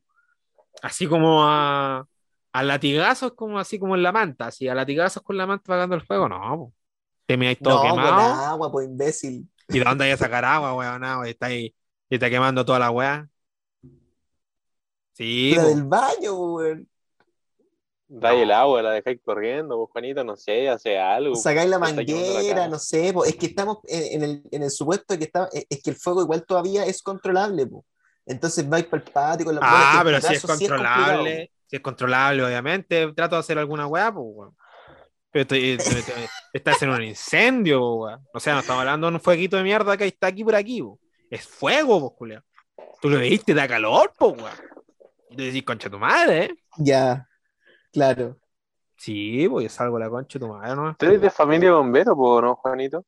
así 0.82 1.08
como 1.08 1.44
a, 1.44 2.08
a 2.54 2.64
latigazos, 2.64 3.34
como 3.34 3.60
así 3.60 3.80
como 3.80 3.96
en 3.96 4.04
la 4.04 4.12
manta, 4.12 4.48
así 4.48 4.68
a 4.68 4.76
latigazos 4.76 5.24
con 5.24 5.38
la 5.38 5.48
manta 5.48 5.64
apagando 5.66 5.96
el 5.96 6.02
fuego, 6.02 6.30
no, 6.30 6.40
po. 6.40 6.74
te 7.26 7.38
me 7.38 7.56
todo 7.56 7.76
No, 7.76 7.82
con 7.82 7.92
quemado. 7.92 8.22
agua, 8.22 8.72
pues 8.72 8.88
imbécil. 8.88 9.50
¿Y 9.68 9.80
de 9.80 9.86
dónde 9.86 10.06
hay 10.06 10.12
a 10.12 10.18
sacar 10.18 10.46
agua, 10.46 10.74
weón? 10.76 11.02
No, 11.02 11.24
está 11.24 11.48
ahí, 11.48 11.76
y 12.10 12.16
está 12.16 12.30
quemando 12.30 12.66
toda 12.66 12.80
la 12.80 12.92
weá. 12.92 13.30
Sí, 15.14 15.54
La 15.56 15.64
po. 15.64 15.70
del 15.70 15.84
baño, 15.84 16.34
weón. 16.36 16.89
Dais 18.12 18.42
el 18.42 18.52
agua, 18.52 18.82
la 18.82 18.92
dejáis 18.92 19.20
corriendo, 19.24 19.78
vos, 19.78 19.90
Juanito, 19.92 20.24
no 20.24 20.36
sé, 20.36 20.68
hace 20.68 20.98
algo. 20.98 21.36
Sacáis 21.36 21.70
la 21.70 21.78
manguera, 21.78 22.68
no 22.68 22.80
sé, 22.80 23.14
po. 23.14 23.24
es 23.24 23.36
que 23.36 23.46
estamos 23.46 23.78
en, 23.88 24.14
en 24.24 24.30
el, 24.30 24.44
en 24.52 24.64
el 24.64 24.72
supuesto 24.72 25.14
de 25.14 25.20
que 25.20 25.26
está, 25.26 25.48
es 25.52 25.84
que 25.84 25.92
el 25.92 25.96
fuego 25.96 26.24
igual 26.24 26.44
todavía 26.44 26.86
es 26.86 27.04
controlable, 27.04 27.68
po. 27.68 27.86
Entonces 28.26 28.68
vais 28.68 28.86
para 28.86 29.04
el 29.04 29.12
patio 29.12 29.46
con 29.46 29.56
la 29.56 29.62
Ah, 29.64 30.02
bueno, 30.04 30.04
pero 30.06 30.18
es 30.18 30.26
si 30.26 30.34
es 30.34 30.42
caso 30.42 30.58
sí 30.58 30.68
controlable, 30.68 31.52
si 31.68 31.76
es 31.76 31.82
controlable, 31.84 32.44
obviamente, 32.44 33.14
trato 33.14 33.36
de 33.36 33.40
hacer 33.42 33.60
alguna 33.60 33.86
weá, 33.86 34.12
pues, 34.12 34.26
weón. 34.28 34.56
Pero 35.32 35.44
estoy, 35.44 35.72
estoy- 35.72 36.00
estoy- 36.00 36.28
estás 36.52 36.82
en 36.82 36.90
un 36.90 37.04
incendio, 37.04 37.94
weón. 37.94 38.28
O 38.34 38.40
sea, 38.40 38.54
no 38.56 38.62
estamos 38.62 38.80
hablando 38.82 39.08
de 39.08 39.14
un 39.14 39.22
fueguito 39.22 39.56
de 39.58 39.64
mierda 39.64 39.96
que 39.98 40.08
está 40.08 40.28
aquí 40.28 40.44
por 40.44 40.56
aquí, 40.56 40.82
po. 40.82 41.00
Es 41.30 41.46
fuego, 41.46 42.16
pues. 42.18 42.40
Tú 43.02 43.10
lo 43.10 43.20
viste, 43.20 43.54
da 43.54 43.68
calor, 43.68 44.12
pues, 44.18 44.32
weón. 44.36 44.52
Y 45.30 45.36
tú 45.36 45.44
decís, 45.44 45.64
concha 45.64 45.90
tu 45.92 46.00
madre, 46.00 46.46
¿eh? 46.46 46.56
Ya, 46.78 47.28
claro. 47.92 48.38
Sí, 48.98 49.48
pues 49.50 49.72
salgo 49.72 49.98
la 49.98 50.10
concha 50.10 50.38
de 50.38 50.46
tu 50.46 50.52
madre, 50.52 50.76
¿no? 50.76 50.96
¿Tú 50.98 51.06
eres 51.06 51.22
de 51.22 51.30
familia 51.30 51.72
bombero, 51.72 52.16
po, 52.16 52.42
no, 52.42 52.56
Juanito? 52.56 53.06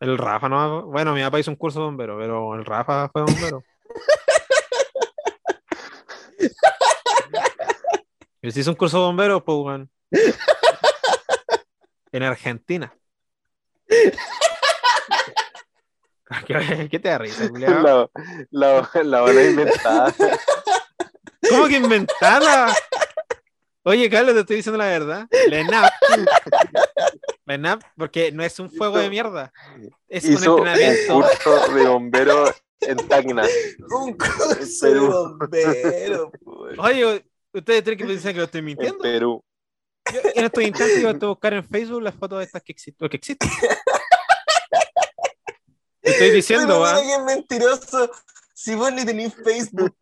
El 0.00 0.18
Rafa 0.18 0.48
no. 0.48 0.86
Bueno, 0.86 1.14
mi 1.14 1.22
papá 1.22 1.38
hizo 1.38 1.50
un 1.50 1.56
curso 1.56 1.78
de 1.78 1.86
bombero, 1.86 2.18
pero 2.18 2.54
el 2.54 2.64
Rafa 2.64 3.08
fue 3.08 3.22
bombero. 3.22 3.62
Yo 8.42 8.50
sí 8.50 8.60
hice 8.60 8.70
un 8.70 8.76
curso 8.76 8.98
de 8.98 9.04
bomberos, 9.04 9.42
pues, 9.42 9.58
weón. 9.58 9.90
En 12.12 12.22
Argentina. 12.22 12.94
¿Qué, 13.86 14.12
qué 16.90 16.98
te 16.98 17.08
da 17.08 17.18
risa? 17.18 17.48
La, 17.52 18.08
la, 18.50 18.90
la 19.02 19.20
van 19.20 19.38
a 19.38 19.42
inventar. 19.42 20.14
¿Cómo 21.48 21.68
que 21.68 21.76
inventada? 21.76 22.74
Oye, 23.88 24.10
Carlos, 24.10 24.34
te 24.34 24.40
estoy 24.40 24.56
diciendo 24.56 24.78
la 24.78 24.86
verdad. 24.86 25.28
La 25.48 25.60
ENAP. 25.60 25.92
La 27.44 27.54
ENAP, 27.54 27.82
porque 27.96 28.32
no 28.32 28.42
es 28.42 28.58
un 28.58 28.68
fuego 28.68 28.98
de 28.98 29.08
mierda. 29.08 29.52
Es 30.08 30.24
un 30.24 30.32
Hizo 30.32 30.56
un 30.56 30.66
entrenamiento. 30.66 31.14
curso 31.14 31.74
de 31.74 31.86
bombero 31.86 32.54
en 32.80 32.96
Tacna. 33.08 33.44
Un 33.90 34.16
curso 34.16 34.86
de 34.88 34.98
bombero. 34.98 36.32
Oye, 36.78 37.24
ustedes 37.52 37.84
tienen 37.84 37.98
que 37.98 38.04
pensar 38.12 38.32
que 38.32 38.38
lo 38.38 38.44
estoy 38.46 38.58
En 38.58 38.64
mintiendo. 38.64 38.98
Perú. 38.98 39.44
Yo 40.12 40.20
en 40.34 40.44
estos 40.44 40.62
instantes 40.64 41.02
yo 41.02 41.12
voy 41.12 41.18
a 41.22 41.26
buscar 41.28 41.54
en 41.54 41.64
Facebook 41.68 42.02
las 42.02 42.14
fotos 42.16 42.38
de 42.38 42.44
estas 42.44 42.62
que 42.62 42.72
existen. 42.72 43.08
Que 43.08 43.16
existen. 43.16 43.48
Estoy 46.02 46.30
diciendo, 46.30 46.66
Pero 46.68 46.80
va. 46.80 46.94
mira 46.94 47.04
que 47.06 47.12
es 47.14 47.24
mentiroso. 47.24 48.10
Si 48.54 48.74
vos 48.74 48.92
ni 48.92 49.04
tenés 49.04 49.34
Facebook. 49.34 49.94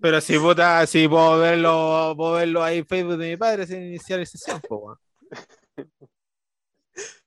Pero 0.00 0.20
si 0.20 0.38
puta, 0.38 0.86
si 0.86 1.08
puedo 1.08 1.38
verlo, 1.38 2.14
puedo 2.16 2.32
verlo 2.34 2.62
ahí 2.62 2.78
en 2.78 2.86
Facebook 2.86 3.16
de 3.16 3.30
mi 3.30 3.36
padre 3.36 3.66
sin 3.66 3.82
iniciar 3.82 4.24
sesión, 4.26 4.60
po. 4.60 4.98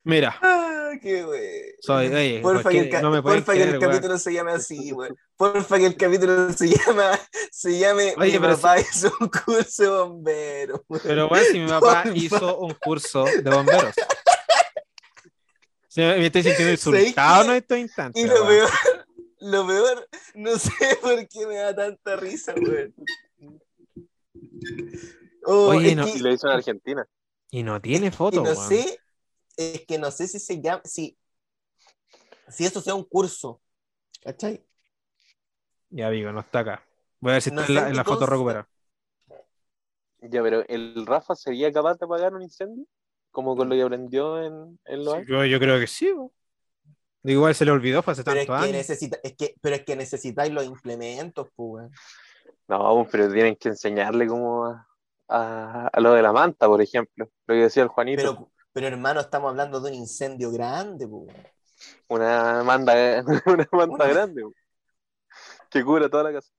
Mira, 0.03 0.37
Ah, 0.41 0.91
qué 1.01 1.23
wey. 1.25 1.73
soy, 1.81 2.07
oye, 2.07 2.39
Porfa, 2.41 2.63
¿por 2.63 2.71
que 2.71 2.79
el, 2.79 3.01
no 3.01 3.11
me 3.11 3.21
pueden 3.21 3.39
porfa 3.43 3.53
que 3.53 3.63
el 3.63 3.67
creer, 3.69 3.79
weón? 3.81 3.91
capítulo 3.91 4.17
se 4.17 4.33
llame 4.33 4.51
así, 4.53 4.91
güey. 4.91 5.11
Porfa 5.35 5.77
que 5.77 5.85
el 5.85 5.97
capítulo 5.97 6.51
se 6.53 6.67
llama, 6.69 7.19
se 7.51 7.77
llame 7.77 8.13
Oye, 8.17 8.31
Mi 8.33 8.39
pero 8.39 8.55
papá 8.55 8.79
hizo 8.79 9.11
un 9.19 9.27
curso 9.27 9.83
de 9.83 9.89
bombero. 9.89 10.85
güey. 10.87 11.01
Pero 11.03 11.27
bueno, 11.29 11.45
si 11.51 11.59
mi 11.59 11.67
papá 11.67 12.03
Porfa. 12.03 12.17
hizo 12.17 12.57
un 12.59 12.73
curso 12.75 13.25
de 13.25 13.49
bomberos. 13.51 13.93
Me 15.95 16.25
estoy 16.27 16.43
sintiendo 16.43 16.77
¿Sabéis 16.77 17.07
insultado 17.07 17.43
en 17.51 17.57
estos 17.57 17.77
instantes. 17.77 18.23
Y 18.23 18.27
lo 18.27 18.47
peor, 18.47 18.69
lo 19.41 19.67
peor, 19.67 20.07
no 20.39 20.57
sé 20.57 20.71
por 21.01 21.27
qué 21.27 21.45
me 21.47 21.55
da 21.55 21.75
tanta 21.75 22.15
risa, 22.15 22.53
güey. 22.53 22.93
Oh, 25.45 25.67
Oye, 25.69 25.95
no- 25.95 26.05
que- 26.05 26.11
Y 26.17 26.19
lo 26.19 26.31
hizo 26.33 26.47
en 26.47 26.53
Argentina. 26.53 27.07
Y 27.51 27.63
no 27.63 27.81
tiene 27.81 28.07
y 28.07 28.11
fotos, 28.11 28.43
no 28.43 28.55
sé, 28.55 28.99
es 29.57 29.85
que 29.85 29.97
no 29.97 30.11
sé 30.11 30.27
si 30.27 30.39
se 30.39 30.61
llama, 30.61 30.81
si, 30.85 31.17
si 32.47 32.65
eso 32.65 32.81
sea 32.81 32.93
un 32.95 33.03
curso. 33.03 33.61
¿Cachai? 34.21 34.63
Ya 35.89 36.09
digo, 36.11 36.31
no 36.31 36.41
está 36.41 36.59
acá. 36.59 36.85
Voy 37.19 37.31
a 37.31 37.33
ver 37.33 37.41
si 37.41 37.51
No 37.51 37.61
está 37.61 37.89
en 37.89 37.95
la, 37.95 38.01
en 38.01 38.05
foto 38.05 38.25
recuperada. 38.25 38.69
Ya, 40.21 40.43
pero 40.43 40.63
¿el 40.67 41.05
Rafa 41.05 41.35
sería 41.35 41.71
capaz 41.71 41.97
de 41.97 42.05
apagar 42.05 42.33
un 42.35 42.41
incendio? 42.43 42.85
Como 43.31 43.55
con 43.55 43.69
lo 43.69 43.75
que 43.75 43.81
aprendió 43.81 44.43
en, 44.43 44.79
en 44.85 45.05
los. 45.05 45.25
Yo, 45.25 45.45
yo 45.45 45.59
creo 45.59 45.79
que 45.79 45.87
sí, 45.87 46.11
weón. 46.11 46.31
Igual 47.23 47.53
se 47.55 47.65
le 47.65 47.71
olvidó, 47.71 48.01
fue 48.01 48.13
hace 48.13 48.23
Pero 48.23 48.39
es, 48.39 48.47
tantos 48.47 48.63
que 48.63 48.69
años. 48.69 48.77
necesita, 48.77 49.17
es 49.23 49.35
que, 49.35 49.55
pero 49.61 49.75
es 49.75 49.83
que 49.85 49.95
necesitáis 49.95 50.51
los 50.53 50.63
implementos, 50.65 51.47
pues. 51.55 51.89
No, 52.67 52.93
pues, 52.95 53.07
pero 53.11 53.31
tienen 53.33 53.55
que 53.55 53.69
enseñarle 53.69 54.27
como 54.27 54.65
a, 54.65 54.87
a, 55.27 55.87
a 55.87 55.99
lo 55.99 56.13
de 56.13 56.21
la 56.21 56.31
manta, 56.31 56.67
por 56.67 56.81
ejemplo. 56.81 57.29
Lo 57.47 57.53
que 57.55 57.61
decía 57.61 57.83
el 57.83 57.89
Juanito. 57.89 58.21
Pero, 58.21 58.51
pero 58.71 58.87
hermano, 58.87 59.19
estamos 59.21 59.49
hablando 59.49 59.81
de 59.81 59.89
un 59.91 59.95
incendio 59.97 60.51
grande, 60.51 61.07
pues. 61.07 61.27
Una 62.07 62.63
manta, 62.63 62.93
una 63.45 63.67
manta 63.71 64.05
Una- 64.05 64.07
grande. 64.07 64.43
pues, 64.43 64.55
Que 65.69 65.83
cubra 65.83 66.09
toda 66.09 66.23
la 66.23 66.33
casa. 66.33 66.51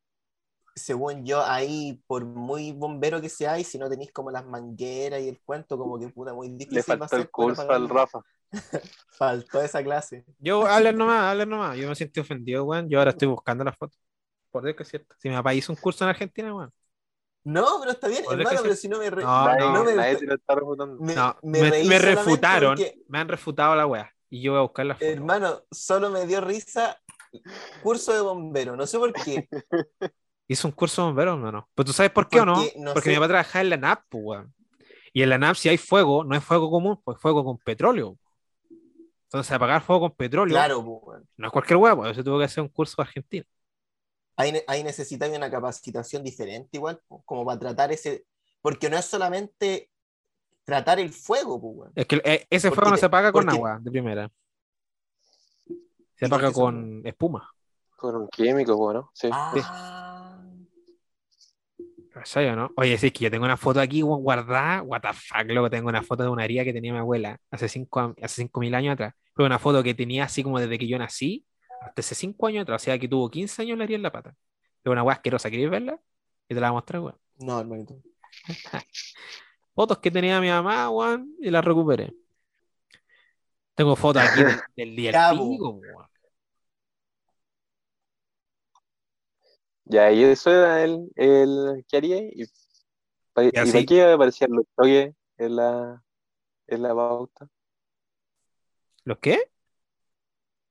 según 0.74 1.24
yo, 1.26 1.42
ahí, 1.44 2.02
por 2.06 2.24
muy 2.24 2.72
bombero 2.72 3.20
que 3.20 3.28
seáis, 3.28 3.68
si 3.68 3.78
no 3.78 3.88
tenéis 3.90 4.12
como 4.12 4.30
las 4.30 4.44
mangueras 4.46 5.20
y 5.20 5.28
el 5.28 5.40
cuento, 5.44 5.76
como 5.78 5.98
que 5.98 6.08
puta, 6.08 6.32
muy 6.34 6.48
difícil. 6.50 6.76
Le 6.76 6.96
va 6.96 7.06
a 7.06 7.08
faltó 7.08 7.16
el 7.16 7.30
curso 7.30 7.70
al. 7.70 7.88
Rafa. 7.88 8.20
Faltó 9.18 9.60
esa 9.60 9.82
clase. 9.82 10.24
Yo, 10.38 10.66
hablen 10.66 10.96
nomás, 10.96 11.22
hablen 11.24 11.48
nomás. 11.48 11.76
Yo 11.76 11.88
me 11.88 11.94
siento 11.94 12.20
ofendido, 12.20 12.64
weón. 12.64 12.88
Yo 12.88 12.98
ahora 12.98 13.10
estoy 13.10 13.28
buscando 13.28 13.64
las 13.64 13.76
fotos. 13.76 13.98
Por 14.50 14.64
Dios 14.64 14.76
que 14.76 14.82
es 14.82 14.88
cierto. 14.88 15.14
Si 15.18 15.28
mi 15.28 15.34
papá 15.36 15.54
hizo 15.54 15.72
un 15.72 15.76
curso 15.78 16.04
en 16.04 16.10
Argentina, 16.10 16.54
weón. 16.54 16.72
No, 17.42 17.78
pero 17.80 17.92
está 17.92 18.08
bien, 18.08 18.22
hermano, 18.30 18.58
pero 18.62 18.74
si 18.74 18.88
no 18.88 18.98
me... 18.98 19.08
re- 19.08 19.22
No, 19.22 19.56
no 19.56 19.84
me- 19.84 19.94
me, 21.02 21.14
No, 21.14 21.36
me 21.42 21.98
refutaron. 21.98 22.76
porque, 22.76 23.00
Me 23.08 23.18
han 23.18 23.28
refutado 23.28 23.74
la 23.74 23.86
weá. 23.86 24.10
Y 24.28 24.42
yo 24.42 24.52
voy 24.52 24.58
a 24.58 24.62
buscar 24.62 24.86
las 24.86 24.98
fotos. 24.98 25.12
hermano, 25.14 25.62
solo 25.70 26.10
me 26.10 26.26
dio 26.26 26.40
risa 26.40 27.00
curso 27.82 28.12
de 28.12 28.20
bombero, 28.20 28.76
no 28.76 28.86
sé 28.86 28.98
por 28.98 29.12
qué. 29.12 29.48
Hizo 30.48 30.68
un 30.68 30.72
curso 30.72 31.02
de 31.02 31.06
bombero, 31.08 31.36
no, 31.36 31.50
no. 31.52 31.68
Pues 31.74 31.86
tú 31.86 31.92
sabes 31.92 32.10
por 32.12 32.28
qué 32.28 32.40
o 32.40 32.44
no. 32.44 32.54
Porque, 32.54 32.74
no 32.76 32.92
Porque 32.92 33.04
sé. 33.08 33.10
mi 33.10 33.16
papá 33.16 33.28
trabajaba 33.28 33.62
en 33.62 33.70
la 33.70 33.76
NAP, 33.76 34.02
pues, 34.08 34.24
weón. 34.24 34.54
Y 35.12 35.22
en 35.22 35.30
la 35.30 35.38
NAP, 35.38 35.56
si 35.56 35.68
hay 35.68 35.78
fuego, 35.78 36.24
no 36.24 36.36
es 36.36 36.44
fuego 36.44 36.70
común, 36.70 37.00
pues 37.04 37.18
fuego 37.18 37.44
con 37.44 37.58
petróleo. 37.58 38.16
Entonces, 39.32 39.52
apagar 39.52 39.80
fuego 39.80 40.00
con 40.02 40.10
petróleo 40.16 40.54
Claro, 40.54 40.84
pues, 40.84 40.98
weón. 41.02 41.28
no 41.36 41.46
es 41.46 41.52
cualquier 41.52 41.76
weá, 41.76 41.94
pues 41.94 42.10
eso 42.12 42.24
tuvo 42.24 42.38
que 42.40 42.44
hacer 42.46 42.62
un 42.62 42.68
curso 42.68 42.96
de 42.98 43.02
Argentina. 43.06 43.44
ahí, 44.36 44.60
ahí 44.66 44.82
necesitáis 44.82 45.36
una 45.36 45.48
capacitación 45.50 46.24
diferente 46.24 46.70
igual, 46.72 47.00
como 47.24 47.44
para 47.44 47.58
tratar 47.58 47.92
ese, 47.92 48.24
porque 48.60 48.90
no 48.90 48.96
es 48.96 49.04
solamente 49.04 49.88
tratar 50.64 50.98
el 50.98 51.10
fuego, 51.12 51.60
pues, 51.60 51.76
weón. 51.76 51.92
Es 51.94 52.06
que 52.06 52.16
eh, 52.24 52.46
ese 52.50 52.68
Porque 52.70 52.74
fuego 52.80 52.90
no 52.90 52.96
te- 52.96 53.00
se 53.00 53.06
apaga 53.06 53.30
con 53.30 53.44
porque- 53.44 53.56
agua, 53.56 53.78
de 53.80 53.90
primera. 53.92 54.30
Se 56.16 56.26
¿Y 56.26 56.28
por 56.28 56.38
apaga 56.38 56.52
con 56.52 57.02
espuma. 57.04 57.48
Con 57.96 58.16
un 58.16 58.28
químico, 58.28 58.76
bueno. 58.76 59.10
Sí. 59.14 59.28
Ah, 59.32 60.42
¿Cachai 62.12 62.48
o 62.48 62.56
no? 62.56 62.70
Oye, 62.76 62.98
sí, 62.98 63.06
es 63.06 63.12
que 63.12 63.24
yo 63.24 63.30
tengo 63.30 63.44
una 63.44 63.56
foto 63.56 63.80
aquí 63.80 64.02
guardada. 64.02 64.82
What 64.82 65.02
the 65.02 65.12
fuck, 65.12 65.44
luego 65.46 65.70
tengo 65.70 65.88
una 65.88 66.02
foto 66.02 66.24
de 66.24 66.28
una 66.28 66.44
herida 66.44 66.64
que 66.64 66.72
tenía 66.72 66.92
mi 66.92 66.98
abuela 66.98 67.38
hace 67.50 67.68
cinco, 67.68 68.00
am- 68.00 68.14
hace 68.20 68.42
cinco 68.42 68.58
mil 68.60 68.74
años 68.74 68.94
atrás. 68.94 69.14
Fue 69.34 69.44
una 69.44 69.58
foto 69.58 69.82
que 69.82 69.94
tenía 69.94 70.24
así 70.24 70.42
como 70.42 70.58
desde 70.58 70.78
que 70.78 70.86
yo 70.86 70.98
nací 70.98 71.44
hasta 71.80 72.00
hace 72.00 72.14
cinco 72.14 72.46
años 72.46 72.62
atrás. 72.62 72.82
O 72.82 72.84
sea, 72.84 72.98
que 72.98 73.08
tuvo 73.08 73.30
15 73.30 73.62
años 73.62 73.78
la 73.78 73.84
herida 73.84 73.96
en 73.96 74.02
la 74.02 74.12
pata. 74.12 74.34
Es 74.84 74.90
una 74.90 75.02
weá 75.02 75.14
asquerosa. 75.14 75.50
¿Queréis 75.50 75.70
verla? 75.70 76.00
Y 76.48 76.54
te 76.54 76.60
la 76.60 76.68
voy 76.68 76.76
a 76.76 76.78
mostrar, 76.78 77.02
weón. 77.02 77.18
no, 77.38 77.60
hermanito. 77.60 77.94
Fotos 79.74 79.98
que 79.98 80.10
tenía 80.10 80.40
mi 80.40 80.48
mamá, 80.48 80.90
weón, 80.90 81.34
y 81.40 81.50
las 81.50 81.64
recuperé. 81.64 82.12
Tengo 83.74 83.96
fotos 83.96 84.22
aquí 84.22 84.42
del, 84.44 84.60
del 84.76 84.96
día 84.96 85.30
del 85.30 85.38
pico, 85.38 85.70
weón. 85.70 86.06
Ya, 89.84 90.12
y 90.12 90.22
eso 90.22 90.50
era 90.52 90.84
el, 90.84 91.10
el 91.16 91.84
que 91.88 91.96
haría. 91.96 92.18
¿Y, 92.18 92.44
y 92.44 92.46
para 93.34 93.84
qué 93.84 94.02
aparecían 94.04 94.52
los 94.52 94.64
choques 94.76 95.12
en 95.36 95.56
la, 95.56 96.00
en 96.68 96.82
la 96.82 96.94
pauta? 96.94 97.48
¿Los 99.04 99.18
qué? 99.18 99.50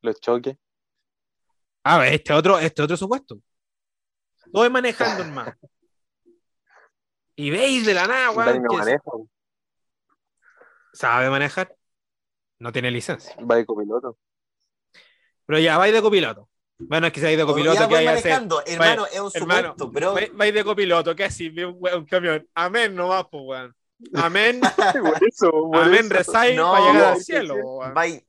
Los 0.01 0.19
choques. 0.19 0.55
A 1.83 1.97
ver, 1.97 2.13
este 2.13 2.33
otro, 2.33 2.59
este 2.59 2.81
otro 2.81 2.95
supuesto. 2.97 3.39
Voy 4.51 4.69
manejando, 4.69 5.23
hermano. 5.23 5.53
Y 7.35 7.49
veis 7.51 7.85
de 7.85 7.93
la 7.93 8.05
nada, 8.07 8.33
Dani 8.33 8.37
weón, 8.37 8.63
no 8.63 8.69
que 8.69 8.77
maneja, 8.77 9.11
sabe 10.93 11.29
manejar. 11.29 11.75
No 12.59 12.71
tiene 12.71 12.91
licencia. 12.91 13.35
va 13.49 13.55
de 13.55 13.65
copiloto. 13.65 14.17
Pero 15.45 15.59
ya, 15.59 15.77
vais 15.77 15.93
de 15.93 16.01
copiloto. 16.01 16.49
Bueno, 16.77 17.07
es 17.07 17.13
que 17.13 17.19
si 17.19 17.25
vais 17.25 17.37
de 17.37 17.45
copiloto, 17.45 17.79
ya 17.79 17.87
¿qué 17.87 17.95
hacer? 17.95 18.05
manejando, 18.05 18.63
hermano, 18.65 19.05
es 19.05 19.19
un 19.19 19.31
hermano, 19.33 19.69
supuesto, 19.77 19.91
pero 19.91 20.13
Vais- 20.13 20.31
Vais 20.33 20.53
de 20.53 20.63
copiloto, 20.63 21.15
¿qué 21.15 21.23
así? 21.25 21.49
Ve 21.49 21.65
un, 21.65 21.75
un 21.75 22.05
camión. 22.05 22.47
Amén, 22.53 22.93
no 22.95 23.07
va, 23.09 23.29
pues, 23.29 23.43
weón. 23.45 23.75
Amén, 24.13 24.59
por 25.03 25.27
eso, 25.27 25.51
por 25.51 25.83
amén, 25.83 26.05
eso. 26.05 26.13
rezáis 26.13 26.55
No, 26.55 26.71
para 26.71 26.91
llegar 26.91 27.13
al 27.13 27.19
cielo, 27.21 27.53
sí. 27.55 27.91
vai- 27.93 28.25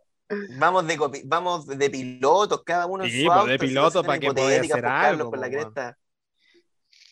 vamos 0.59 0.87
de 0.87 1.23
vamos 1.25 1.67
de 1.67 1.91
pilotos, 1.91 2.63
cada 2.65 2.87
uno 2.87 3.05
en 3.05 3.11
Sí, 3.11 3.21
su 3.21 3.27
pues, 3.27 3.39
auto, 3.39 3.51
de 3.51 3.59
piloto, 3.59 4.03
para 4.03 4.19
que 4.19 4.33
podáis 4.33 4.71
hacer 4.71 4.83
pues, 4.83 4.93
algo, 4.93 5.31
por 5.31 5.39
la 5.39 5.47
pues, 5.49 5.57
cresta. 5.63 5.99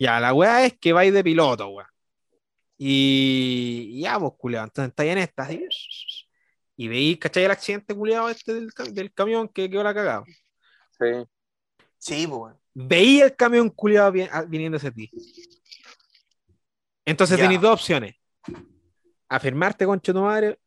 Ya, 0.00 0.20
la 0.20 0.32
weá 0.32 0.64
es 0.66 0.78
que 0.78 0.92
vais 0.92 1.12
de 1.12 1.24
piloto, 1.24 1.68
weón. 1.68 1.88
Y 2.76 4.00
ya, 4.00 4.18
pues, 4.20 4.32
culiado. 4.38 4.66
Entonces 4.66 4.90
estáis 4.90 5.10
en 5.12 5.18
esta, 5.18 5.42
así. 5.42 5.66
Y 6.76 6.86
veis, 6.86 7.18
¿cachai? 7.18 7.44
El 7.44 7.50
accidente 7.50 7.94
culiado 7.94 8.28
este 8.28 8.54
del, 8.54 8.70
del 8.92 9.12
camión 9.12 9.48
que 9.48 9.68
quedó 9.68 9.82
la 9.82 9.92
cagada. 9.92 10.22
Sí. 10.98 11.26
Sí, 11.98 12.26
pues. 12.28 12.54
Veí 12.74 13.20
el 13.20 13.34
camión 13.34 13.68
culiado 13.70 14.12
viniendo 14.46 14.76
hacia 14.76 14.92
ti. 14.92 15.10
Entonces 17.04 17.36
tenéis 17.36 17.60
dos 17.60 17.72
opciones. 17.72 18.14
Afirmarte 19.28 19.84
con 19.86 20.00
tu 20.00 20.14
madre 20.14 20.58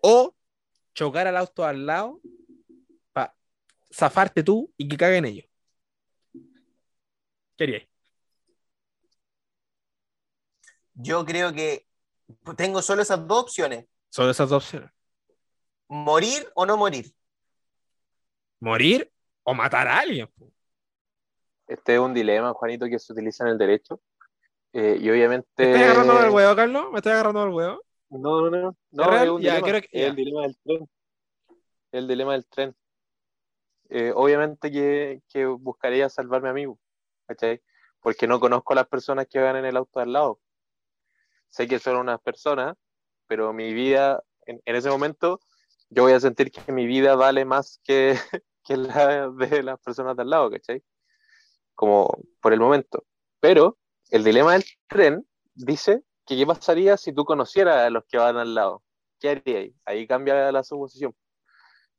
o 0.00 0.34
chocar 0.94 1.26
al 1.26 1.36
auto 1.36 1.64
al 1.64 1.84
lado 1.84 2.20
para 3.12 3.34
zafarte 3.92 4.42
tú 4.42 4.72
y 4.76 4.88
que 4.88 4.96
caguen 4.96 5.24
ellos. 5.24 5.46
¿Qué 7.56 7.64
haríais? 7.64 7.88
Yo 10.94 11.24
creo 11.24 11.52
que 11.52 11.86
tengo 12.56 12.80
solo 12.82 13.02
esas 13.02 13.26
dos 13.26 13.42
opciones, 13.44 13.86
Son 14.08 14.28
esas 14.30 14.48
dos 14.48 14.64
opciones. 14.64 14.90
morir 15.88 16.50
o 16.54 16.64
no 16.64 16.76
morir. 16.76 17.12
Morir 18.60 19.12
o 19.42 19.52
matar 19.54 19.86
a 19.88 19.98
alguien. 19.98 20.28
Este 21.66 21.94
es 21.94 22.00
un 22.00 22.14
dilema, 22.14 22.52
Juanito, 22.54 22.86
que 22.86 22.98
se 22.98 23.12
utiliza 23.12 23.44
en 23.44 23.50
el 23.50 23.58
derecho. 23.58 24.00
Eh, 24.78 24.98
y 25.00 25.08
obviamente. 25.08 25.46
¿Me 25.56 25.64
estás 25.64 25.82
agarrando 25.84 26.18
del 26.20 26.30
huevo, 26.30 26.54
Carlos? 26.54 26.90
¿Me 26.92 26.98
estás 26.98 27.14
agarrando 27.14 27.40
del 27.40 27.54
huevo? 27.54 27.82
No, 28.10 28.42
no, 28.42 28.50
no. 28.50 28.76
No, 28.90 29.16
¿Es 29.16 29.30
un 29.30 29.40
Ya, 29.40 29.54
dilema. 29.56 29.80
que- 29.80 29.88
el 30.06 30.14
dilema 30.16 30.42
del 30.42 30.58
tren. 30.58 30.90
El 31.92 32.08
dilema 32.08 32.32
del 32.34 32.46
tren. 32.46 32.76
Eh, 33.88 34.12
obviamente 34.14 34.70
que, 34.70 35.22
que 35.30 35.46
buscaría 35.46 36.10
salvarme 36.10 36.50
a 36.50 36.52
mí, 36.52 36.66
¿cachai? 37.26 37.62
Porque 38.00 38.26
no 38.26 38.38
conozco 38.38 38.74
a 38.74 38.76
las 38.76 38.86
personas 38.86 39.26
que 39.28 39.40
van 39.40 39.56
en 39.56 39.64
el 39.64 39.78
auto 39.78 39.98
al 39.98 40.12
lado. 40.12 40.40
Sé 41.48 41.66
que 41.66 41.78
son 41.78 41.96
unas 41.96 42.20
personas, 42.20 42.76
pero 43.26 43.54
mi 43.54 43.72
vida, 43.72 44.22
en, 44.44 44.60
en 44.62 44.76
ese 44.76 44.90
momento, 44.90 45.40
yo 45.88 46.02
voy 46.02 46.12
a 46.12 46.20
sentir 46.20 46.50
que 46.52 46.70
mi 46.70 46.86
vida 46.86 47.14
vale 47.16 47.46
más 47.46 47.80
que, 47.82 48.14
que 48.62 48.76
la 48.76 49.30
de 49.30 49.62
las 49.62 49.80
personas 49.80 50.16
de 50.16 50.22
al 50.22 50.28
lado, 50.28 50.50
¿cachai? 50.50 50.82
Como 51.74 52.10
por 52.42 52.52
el 52.52 52.60
momento. 52.60 53.02
Pero 53.40 53.78
el 54.10 54.24
dilema 54.24 54.52
del 54.52 54.64
tren 54.88 55.26
dice 55.54 56.02
que 56.26 56.36
qué 56.36 56.46
pasaría 56.46 56.96
si 56.96 57.12
tú 57.12 57.24
conocieras 57.24 57.86
a 57.86 57.90
los 57.90 58.04
que 58.08 58.18
van 58.18 58.36
al 58.36 58.54
lado. 58.54 58.82
¿Qué 59.20 59.30
harías? 59.30 59.72
Ahí 59.84 60.06
cambia 60.06 60.50
la 60.52 60.62
suposición. 60.62 61.14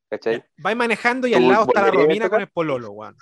¿Cachai? 0.10 0.44
Vais 0.58 0.78
manejando 0.78 1.28
y 1.28 1.32
¿Tú 1.32 1.38
al 1.38 1.48
lado 1.48 1.66
está 1.68 1.82
la 1.82 1.92
Romina 1.92 2.30
con 2.30 2.42
el 2.42 2.50
pololo, 2.50 2.92
weón. 2.92 3.18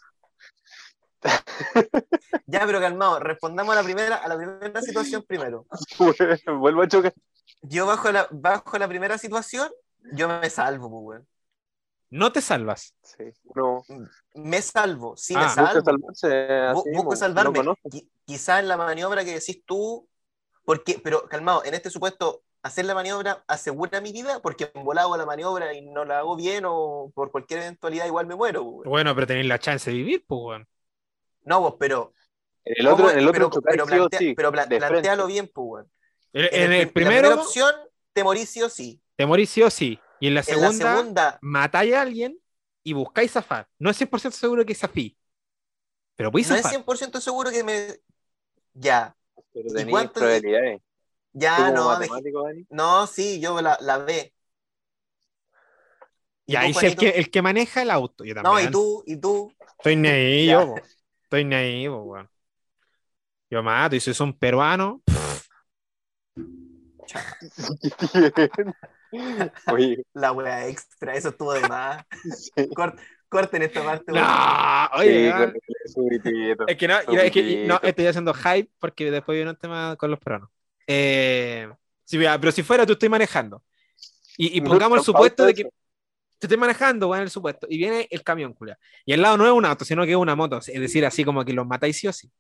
Ya, 2.48 2.64
pero 2.66 2.80
calmado, 2.80 3.20
respondamos 3.20 3.74
a 3.74 3.80
la 3.80 3.84
primera, 3.84 4.18
a 4.18 4.28
la 4.28 4.38
primera 4.38 4.82
situación 4.82 5.24
primero. 5.24 5.66
Vuelvo 6.60 6.84
a 6.84 6.88
chocar. 6.88 7.14
Yo 7.62 7.88
bajo 7.88 8.12
la, 8.12 8.28
bajo 8.30 8.78
la 8.78 8.88
primera 8.88 9.18
situación, 9.18 9.70
yo 10.14 10.28
me 10.28 10.50
salvo, 10.50 10.90
pues, 10.90 11.04
weón. 11.04 11.28
No 12.16 12.32
te 12.32 12.40
salvas. 12.42 12.96
Sí. 13.04 13.26
No, 13.56 13.84
Me 14.36 14.62
salvo, 14.62 15.18
sí 15.18 15.34
Ah, 15.36 15.40
me 15.40 15.46
busca 15.48 15.66
salvo. 15.68 15.84
salvarse 15.86 16.28
Bu- 16.28 16.80
así 16.80 16.90
busco 16.96 17.16
salvarme. 17.18 17.52
No 17.60 17.60
conozco. 17.60 17.90
Qui- 17.90 18.10
quizá 18.26 18.60
en 18.60 18.68
la 18.70 18.78
maniobra 18.78 19.26
que 19.26 19.34
decís 19.34 19.64
tú, 19.66 20.08
porque, 20.64 21.00
pero 21.04 21.28
calmado, 21.28 21.66
en 21.66 21.74
este 21.74 21.90
supuesto, 21.90 22.44
hacer 22.64 22.86
la 22.86 22.96
maniobra 22.96 23.44
asegura 23.48 24.00
mi 24.00 24.14
vida, 24.14 24.42
porque 24.42 24.72
en 24.74 24.84
volado 24.86 25.16
la 25.18 25.26
maniobra 25.26 25.74
y 25.74 25.82
no 25.82 26.06
la 26.06 26.20
hago 26.20 26.36
bien 26.38 26.64
o 26.66 27.12
por 27.14 27.32
cualquier 27.32 27.60
eventualidad 27.64 28.06
igual 28.06 28.28
me 28.28 28.36
muero. 28.36 28.64
pues. 28.78 28.90
Bueno, 28.90 29.14
pero 29.14 29.28
tenéis 29.28 29.48
la 29.48 29.60
chance 29.60 29.92
de 29.92 29.98
vivir, 29.98 30.26
pues, 30.26 30.40
weón. 30.42 30.68
No, 31.44 31.60
vos, 31.60 31.76
pero. 31.78 32.14
El 32.64 32.88
otro, 32.88 33.06
¿cómo- 33.08 33.10
el 33.18 33.28
otro 33.28 33.50
pero, 33.62 33.86
pero, 33.86 33.86
plantea- 34.08 34.20
sí, 34.20 34.34
pero 34.36 34.52
pla- 34.54 34.66
plantealo 34.68 35.28
bien, 35.28 35.52
pues. 35.54 35.86
En, 36.34 36.46
En, 36.46 36.54
en 36.54 36.72
el 36.74 36.80
el, 36.82 36.92
prim- 36.92 37.04
la 37.06 37.10
primero, 37.12 37.28
primera 37.30 37.42
opción, 37.42 37.76
te 38.14 38.24
morís 38.24 38.50
sí 38.50 38.62
o 38.64 38.70
sí. 38.70 39.02
te 39.18 39.26
morís 39.26 39.50
sí 39.50 39.62
o 39.64 39.70
sí. 39.70 40.00
Y 40.26 40.30
en 40.30 40.34
la 40.34 40.40
En 40.40 40.46
segunda, 40.46 40.86
la 40.86 40.96
segunda, 40.98 41.38
matáis 41.42 41.94
a 41.94 42.02
alguien 42.02 42.40
y 42.84 42.94
buscáis 42.94 43.32
zafar. 43.32 43.68
No 43.78 43.92
es 43.92 44.02
100% 44.02 44.32
seguro 44.32 44.66
que 44.66 44.74
zafí. 44.74 45.16
Pero 46.16 46.32
podéis 46.32 46.50
no 46.50 46.56
es 46.56 46.64
zafar. 46.64 46.84
100% 46.84 47.22
seguro 47.22 47.52
que 47.52 47.64
me. 47.64 48.00
Ya, 48.74 49.16
Pero 49.54 49.70
¿Y 49.70 49.74
tenéis 49.74 49.90
cuánto 49.92 50.20
de- 50.22 50.42
probabilidades. 50.42 50.82
Ya, 51.34 51.70
no. 51.70 51.90
Dani, 51.90 52.66
No, 52.72 53.06
sí, 53.06 53.40
yo 53.40 53.62
la, 53.62 53.78
la 53.82 54.00
ve. 54.00 54.34
¿Y 56.48 56.54
Ya, 56.54 56.68
y 56.68 56.74
si 56.74 56.88
el 56.88 56.96
que, 56.96 57.10
el 57.10 57.30
que 57.30 57.42
maneja 57.44 57.84
el 57.84 57.92
auto, 57.92 58.24
yo 58.24 58.34
también. 58.34 58.56
No, 58.56 58.60
y 58.60 58.72
tú, 58.72 59.04
y 59.06 59.18
tú. 59.18 59.54
Estoy 59.78 59.96
naivo, 59.96 60.60
Ya. 60.60 60.66
po. 60.66 60.76
Estoy 61.22 61.46
naivo, 61.46 62.02
weón. 62.02 62.30
Yo 63.52 63.62
mato, 63.62 63.96
y 63.96 64.00
si 64.00 64.12
son 64.16 64.34
peruanos, 64.34 65.02
Oye, 69.72 70.04
La 70.14 70.32
wea 70.32 70.68
extra, 70.68 71.14
eso 71.16 71.30
estuvo 71.30 71.54
de 71.54 71.68
más. 71.68 72.04
sí. 72.56 72.68
Cort- 72.76 73.00
Corten 73.28 73.64
esta 73.64 73.84
parte. 73.84 74.12
No, 74.12 74.90
oye, 74.94 75.34
Sí. 75.86 76.56
Es 76.68 76.78
que 76.78 76.88
no, 76.88 77.00
es 77.00 77.32
que 77.32 77.66
no, 77.68 77.80
estoy 77.82 78.06
haciendo 78.08 78.34
hype 78.34 78.70
porque 78.80 79.12
después 79.12 79.36
viene 79.36 79.52
un 79.52 79.58
tema 79.58 79.96
con 79.98 80.12
los 80.12 80.20
peruanos. 80.20 80.50
Eh, 80.88 81.68
sí, 82.04 82.18
mira, 82.18 82.40
pero 82.40 82.52
si 82.52 82.64
fuera 82.64 82.86
tú 82.86 82.94
estoy 82.94 83.10
manejando 83.10 83.64
y, 84.38 84.58
y 84.58 84.62
No, 84.62 84.70
pongamos 84.70 85.00
el 85.00 85.04
supuesto 85.04 85.46
de 85.46 85.54
que 85.54 85.62
eso. 85.64 85.70
te 86.40 86.48
estoy 86.48 86.58
manejando, 86.58 87.08
weón, 87.10 87.24
el 87.24 87.30
supuesto, 87.30 87.68
y 87.70 87.78
viene 87.78 88.08
el 88.12 88.24
camión, 88.24 88.54
culia. 88.54 88.78
Y 89.06 89.14
al 89.14 89.22
lado 89.22 89.38
no 89.38 89.46
es 89.46 89.52
un 89.52 89.66
auto, 89.66 89.84
sino 89.86 90.04
que 90.06 90.12
es 90.12 90.18
una 90.18 90.36
moto, 90.36 90.58
es 90.60 90.66
decir, 90.80 91.06
así 91.06 91.24
como 91.26 91.44
que 91.44 91.54
los 91.54 91.66
matáis 91.68 91.98
sí 91.98 92.08
o 92.08 92.14
sí. 92.14 92.32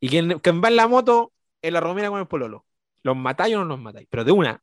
Y 0.00 0.08
quien, 0.08 0.38
quien 0.40 0.62
va 0.62 0.68
en 0.68 0.76
la 0.76 0.88
moto 0.88 1.32
es 1.60 1.72
la 1.72 1.80
Romina 1.80 2.08
con 2.08 2.20
el 2.20 2.26
pololo. 2.26 2.64
¿Los 3.02 3.16
matáis 3.16 3.54
o 3.56 3.58
no 3.60 3.64
los 3.64 3.80
matáis? 3.80 4.06
Pero 4.10 4.24
de 4.24 4.32
una, 4.32 4.62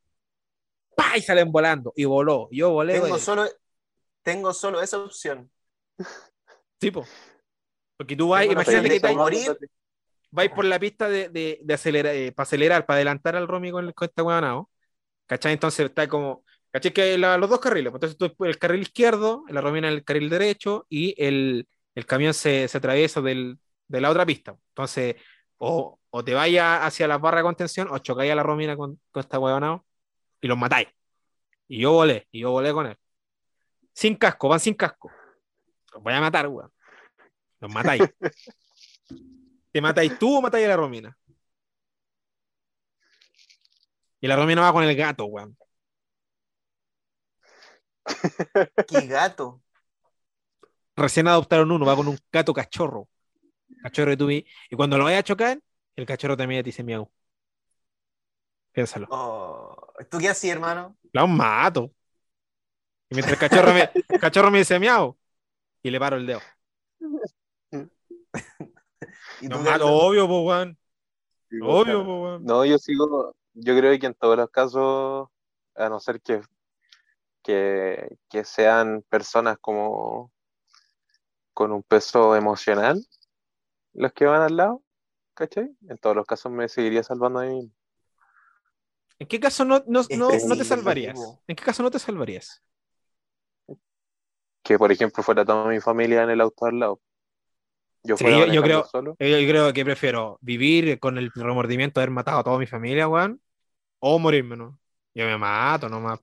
¡pa! 0.99 1.17
y 1.17 1.21
salen 1.21 1.51
volando, 1.51 1.93
y 1.95 2.05
voló. 2.05 2.47
Yo 2.51 2.71
volé, 2.71 2.99
Tengo 2.99 3.17
solo, 3.17 3.45
tengo 4.23 4.53
solo 4.53 4.81
esa 4.81 4.97
opción. 4.99 5.49
tipo. 6.77 7.05
Porque 7.97 8.15
tú 8.15 8.29
vas, 8.29 8.45
imagínate 8.45 8.89
que 8.89 8.99
te, 8.99 9.13
morir. 9.13 9.57
vais 10.31 10.49
por 10.51 10.65
la 10.65 10.79
pista 10.79 11.09
de, 11.09 11.29
de, 11.29 11.59
de 11.61 11.73
acelerar, 11.73 12.15
eh, 12.15 12.31
para 12.31 12.43
acelerar, 12.43 12.85
para 12.85 12.95
adelantar 12.97 13.35
al 13.35 13.47
Romy 13.47 13.71
con, 13.71 13.85
el- 13.85 13.93
con 13.93 14.07
esta 14.07 14.23
huevonao, 14.23 14.69
¿cachai? 15.27 15.53
Entonces 15.53 15.87
está 15.87 16.07
como, 16.07 16.43
¿cachai? 16.71 16.93
Que 16.93 17.17
la- 17.17 17.37
los 17.37 17.49
dos 17.49 17.59
carriles, 17.59 17.93
entonces 17.93 18.17
tú 18.17 18.33
el 18.45 18.57
carril 18.59 18.81
izquierdo, 18.83 19.43
la 19.49 19.61
Romina 19.61 19.87
en 19.89 19.95
el 19.95 20.03
carril 20.05 20.29
derecho 20.29 20.85
y 20.89 21.15
el, 21.23 21.67
el 21.95 22.05
camión 22.05 22.33
se, 22.33 22.67
se 22.69 22.77
atraviesa 22.77 23.21
del, 23.21 23.59
de 23.87 24.01
la 24.01 24.09
otra 24.11 24.25
pista. 24.25 24.55
Entonces, 24.69 25.15
o, 25.57 25.99
o 26.11 26.23
te 26.23 26.33
vayas 26.33 26.81
hacia 26.83 27.07
la 27.07 27.17
barra 27.17 27.39
de 27.39 27.43
contención 27.43 27.89
o 27.91 27.97
chocáis 27.99 28.31
a 28.31 28.35
la 28.35 28.43
Romina 28.43 28.77
con, 28.77 28.99
con 29.11 29.21
esta 29.21 29.39
huevonao 29.39 29.85
y 30.41 30.47
los 30.47 30.57
matáis. 30.57 30.87
Y 31.67 31.81
yo 31.81 31.91
volé, 31.93 32.27
y 32.31 32.41
yo 32.41 32.51
volé 32.51 32.73
con 32.73 32.87
él. 32.87 32.97
Sin 33.93 34.15
casco, 34.15 34.47
van 34.49 34.59
sin 34.59 34.73
casco. 34.73 35.11
Los 35.93 36.03
voy 36.03 36.13
a 36.13 36.21
matar, 36.21 36.47
weón. 36.47 36.71
Los 37.59 37.73
matáis. 37.73 38.01
¿Te 39.71 39.81
matáis 39.81 40.17
tú 40.17 40.37
o 40.37 40.41
matáis 40.41 40.65
a 40.65 40.69
la 40.69 40.77
Romina? 40.77 41.15
Y 44.21 44.27
la 44.27 44.35
Romina 44.35 44.61
va 44.61 44.73
con 44.73 44.83
el 44.83 44.95
gato, 44.95 45.25
weón. 45.25 45.57
Qué 48.87 49.07
gato. 49.07 49.61
Recién 50.95 51.27
adoptaron 51.27 51.71
uno, 51.71 51.85
va 51.85 51.95
con 51.95 52.07
un 52.07 52.17
gato 52.31 52.53
cachorro. 52.53 53.07
Cachorro 53.83 54.11
de 54.11 54.17
tu 54.17 54.25
vi- 54.27 54.45
Y 54.69 54.75
cuando 54.75 54.97
lo 54.97 55.03
vaya 55.05 55.19
a 55.19 55.23
chocar, 55.23 55.59
el 55.95 56.05
cachorro 56.05 56.35
también 56.35 56.61
te 56.63 56.67
dice 56.69 56.83
miau. 56.83 57.09
Piénsalo. 58.71 59.07
Oh, 59.09 59.75
¿Tú 60.09 60.17
qué 60.19 60.29
hacías, 60.29 60.55
hermano? 60.55 60.95
La 61.11 61.25
mato. 61.25 61.91
Y 63.09 63.15
mientras 63.15 63.33
el 63.33 63.49
cachorro 63.49 63.73
me, 63.73 63.89
el 64.09 64.19
cachorro 64.19 64.51
me 64.51 64.59
dice 64.59 64.79
miau, 64.79 65.17
y 65.81 65.89
le 65.89 65.99
paro 65.99 66.17
el 66.17 66.25
dedo. 66.27 66.41
¿Y 69.41 69.47
Lo 69.47 69.57
tú, 69.57 69.63
mato, 69.63 69.85
Carlos? 69.85 69.89
obvio, 69.89 70.27
po, 70.27 70.41
weón. 70.41 70.77
Obvio, 71.61 72.05
po, 72.05 72.23
weón. 72.23 72.43
No, 72.45 72.65
yo 72.65 72.77
sigo, 72.77 73.35
yo 73.53 73.77
creo 73.77 73.97
que 73.99 74.05
en 74.07 74.13
todos 74.13 74.37
los 74.37 74.49
casos, 74.49 75.29
a 75.75 75.89
no 75.89 75.99
ser 75.99 76.21
que, 76.21 76.41
que, 77.43 78.17
que 78.29 78.43
sean 78.43 79.03
personas 79.09 79.57
como 79.59 80.31
con 81.53 81.71
un 81.71 81.83
peso 81.83 82.35
emocional, 82.35 83.05
los 83.93 84.13
que 84.13 84.25
van 84.25 84.41
al 84.41 84.55
lado, 84.57 84.83
¿cachai? 85.33 85.75
En 85.89 85.97
todos 85.97 86.15
los 86.15 86.25
casos 86.25 86.51
me 86.51 86.69
seguiría 86.69 87.03
salvando 87.03 87.39
a 87.39 87.43
mí 87.43 87.55
mismo. 87.55 87.71
¿En 89.19 89.27
qué 89.27 89.39
caso 89.39 89.65
no, 89.65 89.83
no, 89.87 90.01
no, 90.01 90.05
que 90.07 90.17
no 90.47 90.57
te 90.57 90.63
salvarías? 90.63 91.19
¿En 91.47 91.55
qué 91.55 91.63
caso 91.63 91.83
no 91.83 91.91
te 91.91 91.99
salvarías? 91.99 92.63
Que, 94.63 94.77
por 94.77 94.91
ejemplo, 94.91 95.23
fuera 95.23 95.45
toda 95.45 95.67
mi 95.67 95.79
familia 95.79 96.23
en 96.23 96.29
el 96.29 96.41
auto 96.41 96.65
al 96.65 96.79
lado. 96.79 97.01
Yo 98.03 98.15
Sí, 98.15 98.23
fuera 98.23 98.45
yo- 98.53 98.61
creo- 98.63 98.85
solo. 98.85 99.11
Yo, 99.19 99.37
creo 99.49 99.73
que 99.73 99.83
prefiero 99.83 100.37
vivir 100.41 100.99
con 100.99 101.17
el 101.17 101.31
remordimiento 101.33 101.99
de 101.99 102.03
haber 102.03 102.11
matado 102.13 102.39
a 102.39 102.43
toda 102.43 102.57
mi 102.57 102.65
familia, 102.65 103.07
weón, 103.07 103.41
o 103.99 104.19
morirme, 104.19 104.55
¿no? 104.55 104.79
Yo 105.13 105.25
me 105.25 105.37
mato 105.37 105.89
nomás. 105.89 106.19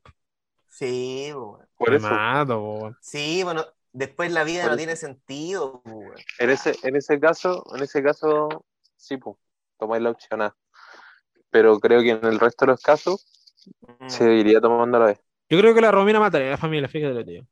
Sí, 0.68 1.30
weón. 1.34 1.66
Por 1.76 1.90
me 1.90 1.96
eso, 1.96 2.08
mato, 2.08 2.58
po, 2.60 2.74
weón. 2.80 2.96
Sí, 3.00 3.42
bueno, 3.42 3.64
después 3.92 4.32
la 4.32 4.44
vida 4.44 4.62
Por 4.62 4.70
no 4.70 4.74
eso. 4.74 4.78
tiene 4.78 4.96
sentido, 4.96 5.82
weón. 5.84 6.14
en 6.38 6.50
ese, 6.50 6.74
en 6.82 6.96
ese 6.96 7.20
caso, 7.20 7.62
en 7.74 7.82
ese 7.82 8.02
caso, 8.02 8.64
sí, 8.96 9.16
pues, 9.18 9.36
tomáis 9.78 10.02
la 10.02 10.10
opción 10.10 10.40
A. 10.42 10.56
Pero 11.56 11.80
creo 11.80 12.02
que 12.02 12.10
en 12.10 12.24
el 12.26 12.38
resto 12.38 12.66
de 12.66 12.72
los 12.72 12.82
casos, 12.82 13.24
Mm. 13.98 14.08
seguiría 14.10 14.60
tomando 14.60 14.98
la 14.98 15.06
B. 15.06 15.20
Yo 15.48 15.58
creo 15.58 15.74
que 15.74 15.80
la 15.80 15.90
Romina 15.90 16.20
mataría 16.20 16.48
a 16.48 16.50
la 16.50 16.56
familia, 16.58 16.86
fíjate 16.86 17.14
lo 17.14 17.24
digo. 17.24 17.46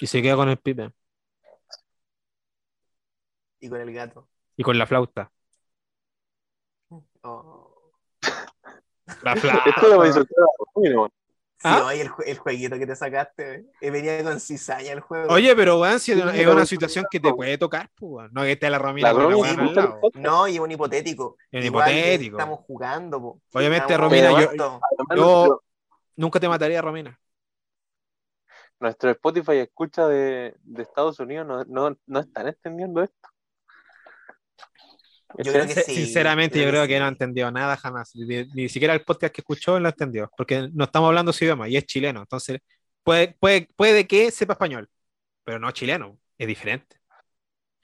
Y 0.00 0.06
se 0.06 0.22
queda 0.22 0.34
con 0.36 0.48
el 0.48 0.56
pipe 0.56 0.90
Y 3.60 3.68
con 3.68 3.80
el 3.80 3.92
gato. 3.92 4.28
y 4.56 4.62
con 4.62 4.78
la 4.78 4.86
flauta. 4.86 5.30
Oh. 7.22 7.92
La 9.22 9.32
Esto 9.34 9.50
lo 9.52 9.72
flauta. 9.74 9.98
me 10.02 10.08
hizo 10.08 10.24
claro, 10.24 10.48
Sí, 10.74 11.21
¿Ah? 11.64 11.84
oye, 11.86 12.02
el, 12.02 12.10
el 12.26 12.38
jueguito 12.38 12.78
que 12.78 12.86
te 12.86 12.96
sacaste, 12.96 13.66
eh, 13.80 13.90
venía 13.90 14.22
con 14.24 14.40
cizaña 14.40 14.92
el 14.92 15.00
juego. 15.00 15.32
Oye, 15.32 15.54
pero 15.54 15.78
weón, 15.80 16.00
si 16.00 16.12
es 16.12 16.18
una, 16.22 16.32
Sí, 16.32 16.38
es 16.38 16.42
pero 16.42 16.52
una 16.52 16.62
eso 16.62 16.70
situación 16.70 17.02
no 17.04 17.08
que 17.10 17.20
te 17.20 17.32
puede 17.32 17.58
tocar, 17.58 17.90
pues. 17.94 18.32
No 18.32 18.42
que 18.42 18.52
esté 18.52 18.68
la 18.70 18.78
Romina 18.78 19.08
La 19.08 19.14
con 19.14 19.22
la 19.24 19.28
Romy 19.30 19.40
weón 19.42 19.54
sí, 19.54 19.60
al 19.60 19.74
lado. 19.74 20.00
No, 20.14 20.48
y 20.48 20.58
un 20.58 20.70
hipotético. 20.70 21.36
Es 21.50 21.60
un 21.60 21.66
Igual, 21.66 21.90
hipotético. 21.90 22.36
Estamos 22.38 22.60
jugando, 22.66 23.20
po. 23.20 23.40
Obviamente, 23.52 23.92
Estamos 23.92 24.10
Romina, 24.10 24.30
yo- 24.30 24.36
jugando. 24.48 24.80
Yo- 25.16 25.62
Nunca 26.16 26.38
te 26.40 26.48
mataría, 26.48 26.82
Romina. 26.82 27.18
Nuestro 28.80 29.10
Spotify 29.10 29.58
escucha 29.58 30.06
de, 30.08 30.54
de 30.62 30.82
Estados 30.82 31.20
Unidos 31.20 31.46
no, 31.46 31.64
no, 31.64 31.96
no 32.06 32.20
están 32.20 32.48
entendiendo 32.48 33.02
esto. 33.02 33.28
Yo 35.38 35.52
creo 35.52 35.66
que 35.66 35.74
Sin- 35.74 35.82
sí, 35.84 35.94
Sinceramente, 36.04 36.54
creo 36.54 36.64
yo 36.64 36.70
que 36.70 36.72
creo 36.72 36.86
que 36.88 36.94
sí. 36.94 36.98
no 37.00 37.04
ha 37.06 37.08
entendido 37.08 37.50
nada 37.50 37.76
jamás. 37.76 38.10
Ni, 38.14 38.44
ni 38.54 38.68
siquiera 38.68 38.94
el 38.94 39.02
podcast 39.02 39.34
que 39.34 39.40
escuchó 39.40 39.78
lo 39.80 39.88
entendió, 39.88 40.30
porque 40.36 40.68
no 40.72 40.84
estamos 40.84 41.08
hablando 41.08 41.32
su 41.32 41.44
idioma 41.44 41.68
y 41.68 41.76
es 41.76 41.84
chileno. 41.86 42.20
Entonces, 42.20 42.60
puede, 43.02 43.36
puede, 43.40 43.68
puede 43.76 44.06
que 44.06 44.30
sepa 44.30 44.52
español, 44.54 44.88
pero 45.44 45.58
no 45.58 45.70
chileno, 45.70 46.18
es 46.38 46.46
diferente. 46.46 46.96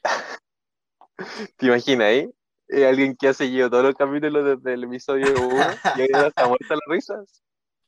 ¿Te 1.56 1.66
imaginas 1.66 2.06
ahí? 2.06 2.28
Eh, 2.68 2.86
alguien 2.86 3.16
que 3.16 3.28
ha 3.28 3.32
seguido 3.34 3.70
todos 3.70 3.84
los 3.84 3.94
capítulos 3.94 4.44
desde 4.44 4.74
el 4.74 4.84
episodio 4.84 5.26
1 5.40 5.66
y 5.96 6.02
está 6.02 6.46
muerta 6.46 6.74
la 6.74 6.80
risa. 6.94 7.14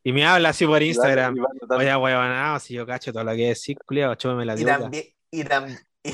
Y 0.02 0.12
me 0.12 0.24
habla 0.24 0.48
así 0.48 0.64
por 0.66 0.80
Y 0.82 0.86
va- 0.86 0.88
Instagram. 0.88 1.36
y 1.36 1.40
va 1.40 1.48
notando. 1.52 1.76
Oye, 1.76 1.94
huevonao, 1.96 2.58
si 2.58 2.72
yo 2.74 2.86
cacho 2.86 3.12
todo 3.12 3.22
lo 3.24 3.32
que 3.32 3.50
es, 3.50 3.60
sí, 3.60 3.74
culiao, 3.74 4.14
chúpame 4.14 4.46
la 4.46 4.58
Y 4.58 4.64
también, 4.64 5.04
y, 5.30 5.44
tam- 5.44 5.78
y, 6.02 6.12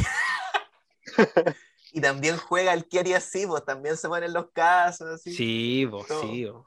y 1.97 2.01
también 2.03 2.36
juega 2.36 2.74
el 2.74 2.86
que 2.86 2.99
haría 2.99 3.16
así, 3.16 3.47
pues 3.47 3.64
también 3.64 3.97
se 3.97 4.07
ponen 4.07 4.30
los 4.34 4.51
casos. 4.53 5.09
Así. 5.09 5.32
Sí, 5.32 5.86
vos, 5.86 6.07
Todo. 6.07 6.20
sí, 6.20 6.44
vos. 6.44 6.66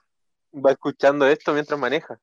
Va 0.52 0.72
escuchando 0.72 1.28
esto 1.28 1.54
mientras 1.54 1.80
maneja. 1.80 2.20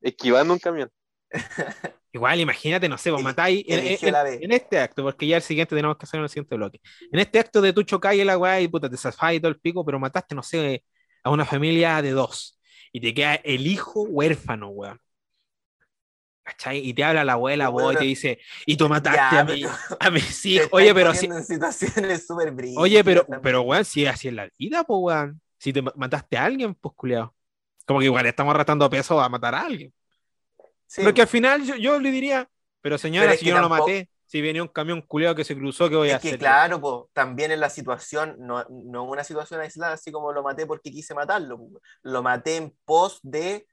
Esquivando 0.00 0.52
un 0.52 0.58
camión. 0.58 0.90
Igual, 2.12 2.40
imagínate, 2.40 2.88
no 2.88 2.98
sé, 2.98 3.12
vos 3.12 3.22
matáis 3.22 3.64
en, 3.68 4.50
este 4.50 4.80
acto, 4.80 5.04
porque 5.04 5.28
ya 5.28 5.36
el 5.36 5.44
siguiente 5.44 5.76
tenemos 5.76 5.96
que 5.96 6.06
hacer 6.06 6.18
en 6.18 6.24
el 6.24 6.28
siguiente 6.28 6.56
bloque. 6.56 6.80
En 7.12 7.20
este 7.20 7.38
acto 7.38 7.60
de 7.60 7.72
tú 7.72 7.84
chocáis 7.84 8.26
la 8.26 8.36
weá 8.36 8.60
y 8.60 8.66
puta, 8.66 8.90
te 8.90 8.96
zafáis 8.96 9.38
y 9.38 9.40
todo 9.40 9.52
el 9.52 9.60
pico, 9.60 9.84
pero 9.84 10.00
mataste, 10.00 10.34
no 10.34 10.42
sé, 10.42 10.82
a 11.22 11.30
una 11.30 11.44
familia 11.44 12.02
de 12.02 12.10
dos. 12.10 12.58
Y 12.90 13.00
te 13.00 13.14
queda 13.14 13.36
el 13.36 13.68
hijo 13.68 14.02
huérfano, 14.02 14.70
weón. 14.70 15.00
¿Cachai? 16.42 16.78
Y 16.78 16.94
te 16.94 17.04
habla 17.04 17.24
la 17.24 17.34
abuela, 17.34 17.66
Pero, 17.66 17.72
vos, 17.72 17.94
y 17.94 17.96
te 17.96 18.04
dice, 18.04 18.38
y 18.66 18.76
tú 18.76 18.88
mataste 18.88 19.16
Ya, 19.16 19.40
a, 19.40 19.44
mi, 19.44 19.62
pero- 19.62 19.74
a 20.00 20.10
mis 20.10 20.46
hijos. 20.46 20.68
Oye, 20.72 20.94
pero 20.94 21.14
si, 21.14 21.28
situaciones 21.42 22.26
súper 22.26 22.54
oye, 22.76 23.04
pero, 23.04 23.20
también. 23.22 23.40
pero 23.42 23.62
weón, 23.62 23.84
si 23.84 24.04
es 24.04 24.10
así 24.14 24.28
en 24.28 24.36
la 24.36 24.48
vida, 24.58 24.84
pues 24.84 24.98
weón. 25.00 25.40
Si 25.58 25.72
te 25.72 25.82
ma- 25.82 25.92
mataste 25.96 26.38
a 26.38 26.44
alguien, 26.44 26.74
pues 26.74 26.94
culiao. 26.96 27.34
Como 27.86 28.00
que 28.00 28.06
igual 28.06 28.24
estamos 28.26 28.54
arrastrando 28.54 28.88
peso 28.88 29.20
a 29.20 29.28
matar 29.28 29.54
a 29.54 29.60
alguien. 29.62 29.92
Sí, 30.86 31.02
Porque 31.04 31.22
al 31.22 31.28
final 31.28 31.62
yo, 31.64 31.76
yo 31.76 32.00
le 32.00 32.10
diría, 32.10 32.48
pero 32.80 32.98
señora, 32.98 33.24
Pero 33.26 33.34
es 33.34 33.38
si 33.40 33.44
que 33.44 33.50
yo 33.50 33.56
no 33.56 33.62
lo 33.62 33.68
maté, 33.68 34.08
si 34.26 34.40
venía 34.40 34.62
un 34.62 34.68
camión 34.68 35.02
culiado 35.02 35.34
que 35.34 35.44
se 35.44 35.54
cruzó, 35.56 35.88
¿qué 35.88 35.96
voy 35.96 36.10
a 36.10 36.16
es 36.16 36.22
que 36.22 36.28
hacer? 36.28 36.38
claro, 36.38 36.80
po, 36.80 37.10
también 37.12 37.50
en 37.52 37.60
la 37.60 37.68
situación, 37.70 38.36
no, 38.38 38.64
no 38.70 39.04
una 39.04 39.22
situación 39.24 39.60
aislada, 39.60 39.94
así 39.94 40.10
como 40.10 40.32
lo 40.32 40.42
maté 40.42 40.66
porque 40.66 40.90
quise 40.90 41.14
matarlo, 41.14 41.58
po. 41.58 41.80
lo 42.02 42.22
maté 42.22 42.56
en 42.56 42.74
pos 42.84 43.20
de 43.22 43.66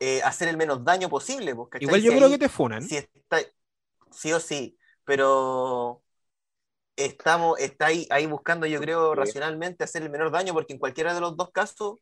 eh, 0.00 0.22
hacer 0.22 0.48
el 0.48 0.56
menos 0.56 0.84
daño 0.84 1.08
posible. 1.08 1.54
po, 1.54 1.68
¿cachai? 1.68 1.86
Igual 1.86 2.02
yo 2.02 2.10
Si 2.10 2.16
creo 2.16 2.26
ahí- 2.28 2.32
que 2.34 2.38
te 2.38 2.48
funan. 2.48 2.82
si 2.82 2.96
está, 2.96 3.38
sí 4.10 4.32
o 4.32 4.40
sí, 4.40 4.76
pero 5.04 6.02
estamos, 6.96 7.58
está 7.58 7.86
ahí, 7.86 8.06
ahí 8.10 8.26
buscando, 8.26 8.66
yo 8.66 8.80
creo, 8.80 9.12
Sí. 9.12 9.16
racionalmente 9.20 9.84
hacer 9.84 10.02
el 10.02 10.10
menor 10.10 10.30
daño, 10.30 10.52
porque 10.54 10.72
en 10.72 10.78
cualquiera 10.78 11.14
de 11.14 11.20
los 11.20 11.36
dos 11.36 11.50
casos, 11.50 11.96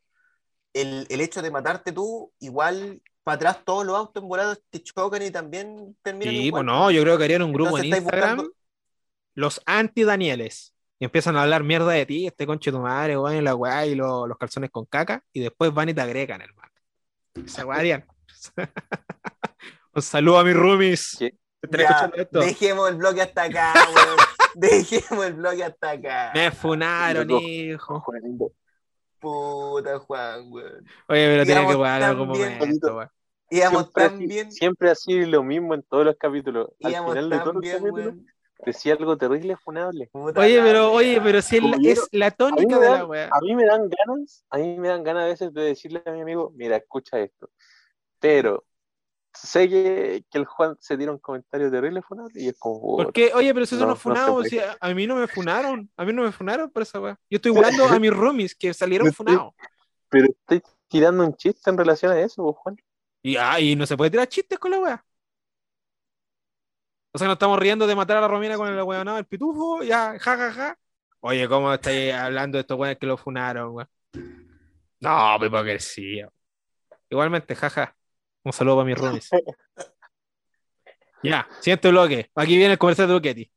el, 0.73 1.05
el 1.09 1.21
hecho 1.21 1.41
de 1.41 1.51
matarte 1.51 1.91
tú, 1.91 2.31
igual 2.39 3.01
para 3.23 3.35
atrás 3.35 3.59
todos 3.65 3.85
los 3.85 3.95
autos 3.97 4.23
volados 4.23 4.61
te 4.69 4.81
chocan 4.83 5.21
y 5.21 5.31
también 5.31 5.97
terminan 6.03 6.33
Sí, 6.35 6.51
pues 6.51 6.63
no, 6.63 6.91
yo 6.91 7.01
creo 7.01 7.17
que 7.17 7.23
harían 7.23 7.41
un 7.41 7.53
grupo 7.53 7.69
Entonces 7.77 7.85
en 7.85 7.93
estáis 7.93 8.03
Instagram, 8.03 8.37
buscando- 8.37 8.55
los 9.35 9.61
anti-Danieles. 9.65 10.73
Y 10.97 11.03
empiezan 11.05 11.35
a 11.35 11.41
hablar 11.43 11.61
mierda 11.63 11.91
de 11.91 12.05
ti, 12.05 12.25
este 12.27 12.45
conche 12.47 12.71
tu 12.71 12.79
madre, 12.79 13.17
weón, 13.17 13.35
y 13.35 13.41
la 13.41 13.53
weá, 13.53 13.85
y 13.85 13.95
lo- 13.95 14.27
los 14.27 14.37
calzones 14.37 14.69
con 14.69 14.85
caca, 14.85 15.23
y 15.33 15.41
después 15.41 15.73
van 15.73 15.89
y 15.89 15.93
te 15.93 15.99
agregan, 16.01 16.39
hermano. 16.41 16.71
Weá 17.35 17.79
harían. 17.79 18.05
un 19.93 20.01
saludo 20.01 20.39
a 20.39 20.43
mis 20.43 20.55
roomies. 20.55 21.15
¿Qué? 21.19 21.37
Dejemos 22.31 22.89
el 22.89 22.95
bloque 22.95 23.21
hasta 23.21 23.43
acá, 23.43 23.73
weón. 23.93 24.17
Dejemos 24.55 25.25
el 25.25 25.33
bloque 25.33 25.63
hasta 25.63 25.91
acá. 25.91 26.31
Me 26.33 26.51
funaron, 26.51 27.29
hijo. 27.31 28.03
Puta 29.19 29.99
Juan, 29.99 30.51
weón. 30.51 30.85
Oye, 31.07 31.27
pero 31.27 31.45
tiene 31.45 31.67
que 31.67 31.73
jugar 31.73 32.03
algún 32.03 32.27
también, 32.29 32.57
momento, 32.57 32.95
weón. 32.95 33.09
Íbamos 33.49 33.83
Siempre 33.83 34.03
tan 34.03 34.15
así, 34.15 34.27
bien, 34.27 34.51
siempre 34.51 34.89
así 34.89 35.25
lo 35.25 35.43
mismo 35.43 35.75
en 35.75 35.83
todos 35.83 36.05
los 36.05 36.15
capítulos. 36.17 36.69
Al 36.83 36.91
íbamos 36.91 37.11
final 37.11 37.29
de 37.29 37.35
tan 37.35 37.43
todos 37.43 37.53
los 37.55 37.61
bien, 37.61 37.77
capítulos 37.77 38.05
weón. 38.05 38.27
Decía 38.65 38.93
algo 38.93 39.17
terrible 39.17 39.55
funable. 39.57 40.09
Oye, 40.13 40.61
pero, 40.61 40.89
wea. 40.89 40.89
oye, 40.91 41.21
pero 41.21 41.41
si 41.41 41.57
es 41.57 41.63
la, 41.63 41.71
Como 41.71 41.83
yo- 41.83 41.89
es 41.91 42.07
la 42.11 42.31
tónica 42.31 42.79
de 42.79 42.85
dan- 42.87 43.09
la. 43.09 43.25
A 43.31 43.39
mí 43.41 43.55
me 43.55 43.65
dan 43.65 43.89
ganas, 43.89 44.45
a 44.49 44.57
mí 44.57 44.77
me 44.77 44.87
dan 44.87 45.03
ganas 45.03 45.23
a 45.23 45.27
veces 45.27 45.53
de 45.53 45.61
decirle 45.63 46.01
a 46.05 46.11
mi 46.11 46.21
amigo, 46.21 46.51
mira, 46.55 46.75
escucha 46.77 47.19
esto. 47.19 47.49
Pero 48.19 48.63
sé 49.33 49.67
que, 49.67 50.23
que 50.31 50.37
el 50.37 50.45
Juan 50.45 50.77
se 50.79 50.97
tira 50.97 51.11
un 51.11 51.19
comentario 51.19 51.69
terrible 51.69 52.01
funable 52.01 52.41
y 52.41 52.47
es 52.47 52.57
como, 52.57 52.79
puta, 52.79 53.03
Porque, 53.03 53.31
oye, 53.33 53.53
pero 53.53 53.65
si 53.65 53.75
eso 53.75 53.85
No, 53.85 53.91
no, 53.93 54.13
no 54.27 54.33
puede. 54.35 54.49
si 54.49 54.59
a, 54.59 54.77
a 54.79 54.93
mí 54.93 55.05
no 55.05 55.15
me 55.15 55.27
funaron, 55.27 55.91
a 55.97 56.05
mí 56.05 56.13
no 56.13 56.23
me 56.23 56.31
funaron 56.31 56.69
por 56.71 56.83
esa 56.83 56.99
weá. 57.01 57.19
Yo 57.29 57.35
estoy 57.35 57.51
jugando 57.53 57.85
a 57.85 57.99
mis 57.99 58.11
roomies 58.15 58.55
que 58.55 58.73
salieron 58.73 59.11
funados. 59.11 59.53
pero 60.09 60.27
estoy 60.27 60.61
tirando 60.87 61.23
un 61.25 61.35
chiste 61.35 61.69
en 61.69 61.77
relación 61.77 62.13
a 62.13 62.19
eso, 62.21 62.53
Juan. 62.53 62.77
Y, 63.21 63.35
ah, 63.37 63.59
y 63.59 63.75
no 63.75 63.85
se 63.85 63.97
puede 63.97 64.11
tirar 64.11 64.27
chistes 64.27 64.57
con 64.57 64.71
la 64.71 64.79
weá. 64.79 65.05
O 67.15 67.17
sea, 67.17 67.27
nos 67.27 67.35
estamos 67.35 67.57
riendo 67.57 67.87
de 67.87 67.95
matar 67.95 68.17
a 68.17 68.21
la 68.21 68.27
Romina 68.27 68.57
con 68.57 68.67
el 68.67 68.83
weonado 68.83 69.15
del 69.15 69.25
pitufo, 69.25 69.81
ya, 69.83 70.19
ja, 70.19 70.35
ja, 70.35 70.51
ja. 70.51 70.77
Oye, 71.21 71.47
¿cómo 71.47 71.73
estáis 71.73 72.13
hablando 72.13 72.57
de 72.57 72.63
estos 72.63 72.77
weones 72.77 72.97
que 72.97 73.05
lo 73.05 73.15
funaron, 73.15 73.73
weón? 73.73 73.89
No, 74.99 75.35
pues 75.37 75.47
hipocresía. 75.47 76.29
Igualmente, 77.09 77.55
jaja. 77.55 77.95
Un 78.43 78.51
saludo 78.51 78.75
para 78.75 78.85
mis 78.87 78.97
roomies. 78.97 79.29
ya, 81.23 81.47
siguiente 81.61 81.89
bloque. 81.89 82.31
Aquí 82.35 82.57
viene 82.57 82.73
el 82.73 82.77
comercial 82.77 83.07
de 83.07 83.13
Duquetti. 83.13 83.49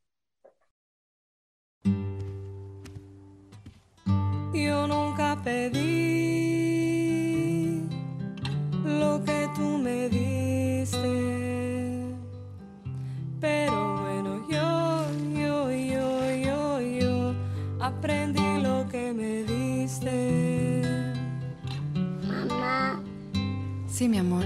Sí, 23.99 24.07
mi 24.07 24.17
amor. 24.17 24.45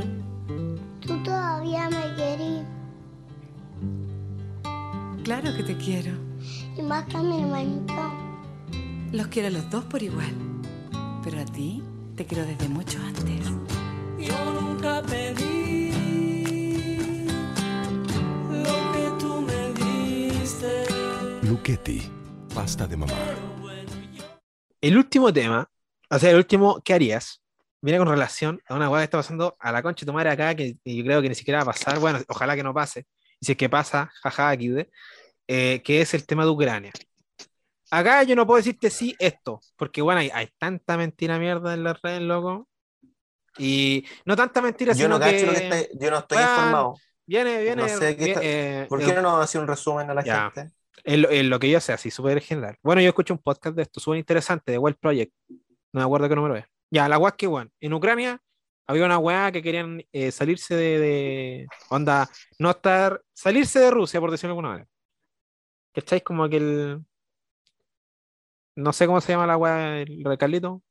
tú 1.06 1.22
todavía 1.22 1.88
me 1.88 2.16
querís. 2.16 2.64
Claro 5.24 5.56
que 5.56 5.62
te 5.62 5.78
quiero. 5.78 6.12
Y 6.76 6.82
más 6.82 7.06
que 7.06 7.18
a 7.18 7.22
mi 7.22 7.40
hermanito. 7.40 7.94
Los 9.12 9.28
quiero 9.28 9.50
a 9.50 9.52
los 9.52 9.70
dos 9.70 9.84
por 9.84 10.02
igual. 10.02 10.34
Pero 11.24 11.40
a 11.40 11.46
ti 11.46 11.84
te 12.16 12.26
quiero 12.26 12.48
desde 12.48 12.68
mucho 12.68 12.98
antes. 13.04 13.46
Yo 14.18 14.54
nunca 14.60 15.04
pedí 15.04 15.92
lo 18.50 18.92
que 18.92 19.12
tú 19.20 19.40
me 19.40 19.72
diste. 19.76 20.86
Luchetti, 21.44 22.02
pasta 22.56 22.88
de 22.88 22.98
mamá. 22.98 23.14
El 24.82 24.98
último 24.98 25.32
tema, 25.32 25.70
o 26.10 26.18
sea, 26.18 26.32
el 26.32 26.38
último, 26.38 26.82
¿qué 26.84 26.96
harías? 26.96 27.43
Viene 27.84 28.00
con 28.00 28.08
relación 28.08 28.62
a 28.70 28.76
una 28.76 28.90
weá 28.90 29.02
que 29.02 29.04
está 29.04 29.18
pasando 29.18 29.58
a 29.60 29.72
la 29.74 29.84
concha 29.84 30.06
de 30.06 30.10
tu 30.10 30.14
madre 30.14 30.30
acá, 30.30 30.56
que, 30.56 30.78
yo 30.86 31.04
creo 31.04 31.22
que 31.22 31.28
ni 31.28 31.36
siquiera 31.36 31.60
va 31.60 31.64
a 31.64 31.74
pasar. 31.74 32.00
Bueno, 32.00 32.20
ojalá 32.30 32.56
que 32.56 32.64
no 32.64 32.74
pase. 32.74 33.06
Y 33.42 33.46
si 33.46 33.52
es 33.52 33.58
que 33.58 33.68
pasa, 33.70 34.10
jaja, 34.22 34.50
aquí, 34.50 34.74
eh, 35.50 35.82
que 35.84 36.00
es 36.02 36.14
el 36.14 36.26
tema 36.26 36.46
de 36.46 36.52
Ucrania. 36.52 36.94
Acá 37.92 38.24
yo 38.24 38.38
no 38.38 38.48
puedo 38.48 38.58
decirte 38.58 38.90
sí 38.90 39.14
esto, 39.20 39.60
porque 39.76 40.02
bueno, 40.02 40.22
hay, 40.22 40.30
hay 40.34 40.48
tanta 40.58 40.96
mentira 40.96 41.38
mierda 41.38 41.74
en 41.74 41.84
las 41.84 42.02
redes, 42.02 42.22
loco. 42.22 42.70
Y 43.58 44.06
no 44.26 44.38
tanta 44.38 44.62
mentira, 44.62 44.94
Yo 44.94 45.04
sino 45.04 45.20
no 45.20 45.26
que 45.26 45.46
lo 45.46 45.52
que 45.52 45.68
está, 45.68 45.98
yo 46.00 46.10
no 46.10 46.20
estoy 46.20 46.38
informado. 46.38 46.94
viene, 47.26 47.62
viene, 47.62 47.82
no 47.84 47.88
sé 47.90 48.12
está- 48.12 48.40
eh, 48.42 48.86
¿Por 48.88 49.00
qué 49.04 49.14
no 49.14 49.22
nos 49.22 49.44
hace 49.44 49.60
un 49.60 49.68
resumen 49.68 50.10
a 50.10 50.14
la 50.14 50.24
Ya. 50.24 50.52
gente? 50.52 50.74
en 51.04 51.22
lo, 51.22 51.30
en 51.30 51.50
lo 51.50 51.60
que 51.60 51.70
yo 51.70 51.82
sé, 51.82 51.92
así 51.92 52.10
súper 52.10 52.40
general. 52.42 52.78
Bueno, 52.82 53.02
yo 53.02 53.10
escucho 53.10 53.34
un 53.34 53.40
podcast 53.42 53.76
de 53.76 53.82
esto, 53.84 54.00
súper 54.00 54.20
interesante, 54.20 54.72
de 54.72 54.78
Wild 54.78 54.98
Project. 54.98 55.34
No 55.50 56.00
me 56.00 56.04
acuerdo 56.04 56.30
qué 56.30 56.36
número 56.36 56.56
es. 56.56 56.66
Ya, 56.94 57.10
la 57.10 57.18
weá 57.18 57.32
que, 57.32 57.48
bueno, 57.48 57.72
en 57.80 57.92
Ucrania 57.94 58.40
había 58.86 59.06
una 59.06 59.18
weá 59.18 59.52
que 59.52 59.64
querían 59.64 60.06
eh, 60.12 60.32
salirse 60.32 60.76
de, 60.76 61.00
de- 61.00 61.68
Onda, 61.90 62.30
no 62.60 62.70
estar. 62.70 63.20
Salirse 63.34 63.80
de 63.80 63.90
Rusia, 63.90 64.20
por 64.20 64.30
decirlo 64.30 64.50
de 64.50 64.52
alguna 64.60 64.70
manera. 64.70 64.90
¿Cacháis? 65.92 66.22
Como 66.22 66.48
que 66.48 66.58
el. 66.58 67.04
No 68.76 68.94
sé 68.94 69.08
cómo 69.08 69.22
se 69.22 69.32
llama 69.32 69.48
la 69.48 69.58
weá, 69.58 70.02
el 70.02 70.24
recalito. 70.24 70.84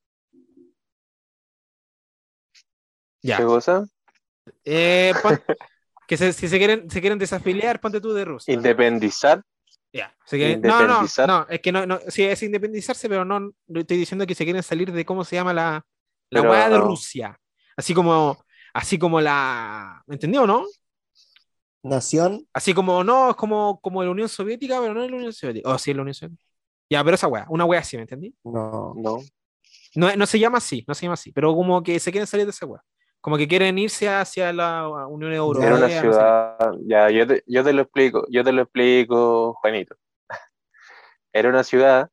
Ya. 3.23 3.37
¿Qué 3.37 3.45
cosa? 3.45 3.87
Eh, 4.65 5.13
pon- 5.23 5.39
que 6.09 6.17
se- 6.17 6.33
si 6.33 6.49
se 6.49 6.59
quieren, 6.59 6.91
se 6.91 7.01
quieren 7.01 7.19
desafiliar, 7.21 7.81
ponte 7.81 8.01
tú 8.01 8.13
de 8.13 8.25
Rusia. 8.25 8.53
Independizar. 8.53 9.41
Ya, 9.93 10.13
no, 10.57 10.81
no, 10.89 11.01
no, 11.29 11.47
es 11.49 11.61
que 11.61 11.71
no, 11.71 11.87
no, 11.87 12.01
sí, 12.09 12.25
es 12.25 12.43
independizarse, 12.43 13.09
pero 13.09 13.25
no 13.25 13.53
estoy 13.73 13.99
diciendo 13.99 14.27
que 14.27 14.35
se 14.35 14.43
quieren 14.45 14.63
salir 14.65 14.91
de 14.91 15.05
cómo 15.05 15.23
se 15.23 15.37
llama 15.37 15.53
la, 15.53 15.85
la 16.33 16.41
Pero- 16.41 16.51
hueá 16.53 16.69
de 16.71 16.79
Rusia. 16.79 17.39
Así 17.77 17.95
como, 17.95 18.37
así 18.75 18.99
como 18.99 19.21
la, 19.21 20.03
¿me 20.07 20.15
entendió, 20.15 20.47
no? 20.47 20.65
Nación. 21.83 22.47
Así 22.53 22.75
como, 22.75 23.03
no, 23.05 23.31
es 23.31 23.37
como, 23.37 23.81
como 23.81 24.03
la 24.03 24.11
Unión 24.11 24.29
Soviética, 24.29 24.81
pero 24.81 24.95
no 24.95 25.03
es 25.03 25.11
la 25.11 25.17
Unión 25.17 25.33
Soviética. 25.33 25.69
O 25.71 25.79
sí, 25.79 25.91
es 25.91 25.97
la 25.97 26.03
Unión 26.03 26.15
Soviética. 26.15 26.43
Ya, 26.91 27.03
pero 27.05 27.15
esa 27.15 27.29
hueá, 27.29 27.47
una 27.49 27.65
hueá 27.65 27.81
así, 27.81 27.97
¿me 27.97 28.03
entendí? 28.03 28.35
No. 28.45 28.95
No. 28.97 29.19
No, 29.95 30.17
no 30.17 30.27
se 30.27 30.39
llama 30.39 30.59
así, 30.59 30.85
no 30.89 30.95
se 30.95 31.03
llama 31.03 31.15
así, 31.15 31.33
pero 31.33 31.55
como 31.55 31.83
que 31.83 31.99
se 32.01 32.11
quieren 32.11 32.27
salir 32.27 32.47
de 32.47 32.51
esa 32.51 32.67
hueá. 32.67 32.83
Como 33.21 33.37
que 33.37 33.47
quieren 33.47 33.77
irse 33.79 34.09
hacia 34.09 34.53
la 34.53 34.89
Unión 35.07 35.33
Europea. 35.33 35.69
Era 35.69 35.77
una 35.77 35.87
no 35.87 35.93
sé. 35.93 36.01
ciudad, 36.01 36.73
ya, 36.87 37.11
yo 37.11 37.27
te, 37.27 37.45
yo 37.47 37.63
te 37.63 37.73
lo 37.73 37.83
explico, 37.83 38.27
yo 38.31 38.43
te 38.43 38.53
lo 38.53 38.63
explico, 38.63 39.55
Juanito. 39.61 39.97
Era 41.33 41.49
una 41.49 41.63
ciudad, 41.63 42.11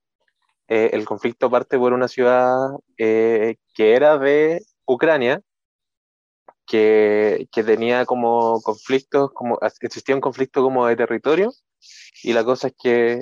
eh, 0.69 0.91
el 0.93 1.03
conflicto 1.05 1.49
parte 1.49 1.79
por 1.79 1.93
una 1.93 2.07
ciudad 2.07 2.55
eh, 2.97 3.55
que 3.73 3.95
era 3.95 4.19
de 4.19 4.63
Ucrania, 4.85 5.41
que, 6.67 7.47
que 7.51 7.63
tenía 7.63 8.05
como 8.05 8.61
conflictos, 8.61 9.31
como 9.33 9.57
existía 9.81 10.13
un 10.13 10.21
conflicto 10.21 10.61
como 10.61 10.85
de 10.85 10.95
territorio, 10.95 11.51
y 12.21 12.33
la 12.33 12.43
cosa 12.43 12.67
es 12.67 12.75
que 12.81 13.19